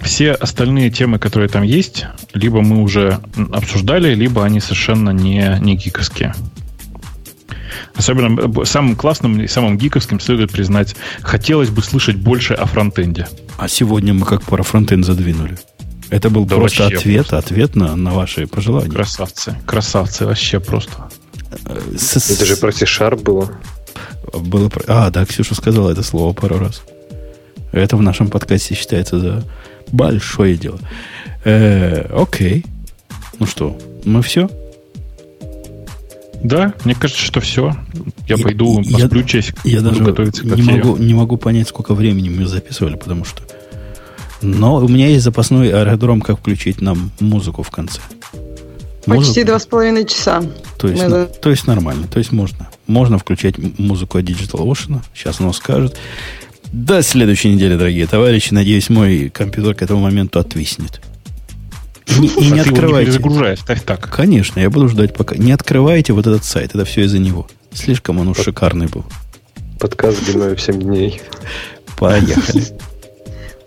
Все 0.00 0.32
остальные 0.32 0.90
темы, 0.90 1.18
которые 1.18 1.48
там 1.48 1.62
есть, 1.62 2.06
либо 2.34 2.60
мы 2.60 2.82
уже 2.82 3.20
обсуждали, 3.52 4.14
либо 4.14 4.44
они 4.44 4.60
совершенно 4.60 5.10
не, 5.10 5.58
не 5.60 5.76
гиковские. 5.76 6.34
Особенно 7.94 8.40
э, 8.40 8.64
самым 8.64 8.96
классным 8.96 9.40
и 9.40 9.46
самым 9.46 9.78
гиковским 9.78 10.20
следует 10.20 10.50
признать, 10.50 10.94
хотелось 11.20 11.70
бы 11.70 11.82
слышать 11.82 12.16
больше 12.16 12.54
о 12.54 12.66
фронтенде. 12.66 13.28
А 13.58 13.68
сегодня 13.68 14.14
мы 14.14 14.26
как 14.26 14.42
про 14.42 14.62
фронтенд 14.62 15.04
задвинули. 15.04 15.58
Это 16.10 16.28
был 16.28 16.44
да 16.44 16.56
просто 16.56 16.86
ответ, 16.86 17.28
просто. 17.28 17.38
ответ 17.38 17.74
на, 17.74 17.96
на 17.96 18.12
ваши 18.12 18.46
пожелания. 18.46 18.90
Красавцы, 18.90 19.56
красавцы, 19.66 20.26
вообще 20.26 20.60
просто. 20.60 21.08
С, 21.96 22.30
это 22.30 22.44
же 22.44 22.56
про 22.56 22.72
C-Sharp 22.72 23.22
было. 23.22 23.50
Было. 24.32 24.70
А, 24.86 25.10
да, 25.10 25.24
Ксюша 25.24 25.54
сказала 25.54 25.90
это 25.90 26.02
слово 26.02 26.32
пару 26.32 26.58
раз. 26.58 26.82
Это 27.72 27.96
в 27.96 28.02
нашем 28.02 28.28
подкасте 28.28 28.74
считается 28.74 29.18
за 29.18 29.44
большое 29.90 30.56
дело. 30.56 30.78
Э, 31.44 32.06
окей. 32.14 32.64
Ну 33.38 33.46
что, 33.46 33.78
мы 34.04 34.22
все? 34.22 34.50
Да, 36.42 36.74
мне 36.84 36.94
кажется, 36.94 37.22
что 37.22 37.40
все. 37.40 37.76
Я, 38.26 38.36
я 38.36 38.42
пойду 38.42 38.80
я, 38.84 39.08
часик. 39.24 39.56
Я 39.64 39.80
даже 39.80 40.02
готовиться 40.02 40.44
не 40.44 40.62
могу, 40.62 40.96
не 40.96 41.14
могу 41.14 41.36
понять, 41.36 41.68
сколько 41.68 41.94
времени 41.94 42.28
мы 42.28 42.46
записывали, 42.46 42.96
потому 42.96 43.24
что... 43.24 43.42
Но 44.40 44.76
у 44.76 44.88
меня 44.88 45.06
есть 45.06 45.22
запасной 45.22 45.70
аэродром, 45.70 46.20
как 46.20 46.40
включить 46.40 46.80
нам 46.80 47.12
музыку 47.20 47.62
в 47.62 47.70
конце. 47.70 48.00
Почти 49.06 49.44
два 49.44 49.58
с 49.58 49.66
половиной 49.66 50.04
часа. 50.04 50.42
То 50.78 50.88
есть, 50.88 51.02
мы... 51.06 51.26
то 51.26 51.50
есть 51.50 51.66
нормально. 51.66 52.08
То 52.08 52.18
есть 52.18 52.32
можно. 52.32 52.68
Можно 52.86 53.18
включать 53.18 53.54
музыку 53.78 54.18
от 54.18 54.24
Digital 54.24 54.66
Ocean. 54.66 55.00
Сейчас 55.14 55.40
оно 55.40 55.52
скажет. 55.52 55.96
До 56.72 57.02
следующей 57.02 57.54
недели, 57.54 57.76
дорогие 57.76 58.06
товарищи. 58.06 58.52
Надеюсь, 58.52 58.90
мой 58.90 59.28
компьютер 59.28 59.74
к 59.74 59.82
этому 59.82 60.00
моменту 60.00 60.38
отвиснет. 60.40 61.00
Не, 62.18 62.28
и 62.28 62.50
не 62.50 62.60
открывайте. 62.60 63.10
Не 63.10 63.16
загружай, 63.16 63.56
ставь 63.56 63.82
так. 63.82 64.10
Конечно, 64.10 64.60
я 64.60 64.70
буду 64.70 64.88
ждать 64.88 65.14
пока. 65.14 65.36
Не 65.36 65.52
открывайте 65.52 66.12
вот 66.12 66.26
этот 66.26 66.44
сайт, 66.44 66.74
это 66.74 66.84
все 66.84 67.04
из-за 67.04 67.18
него. 67.18 67.46
Слишком 67.72 68.18
он 68.18 68.28
уж 68.28 68.38
шикарный 68.38 68.86
был. 68.86 69.04
Подкаст 69.78 70.24
длиной 70.24 70.56
в 70.56 70.60
7 70.60 70.80
дней. 70.80 71.20
Поехали. 71.98 72.64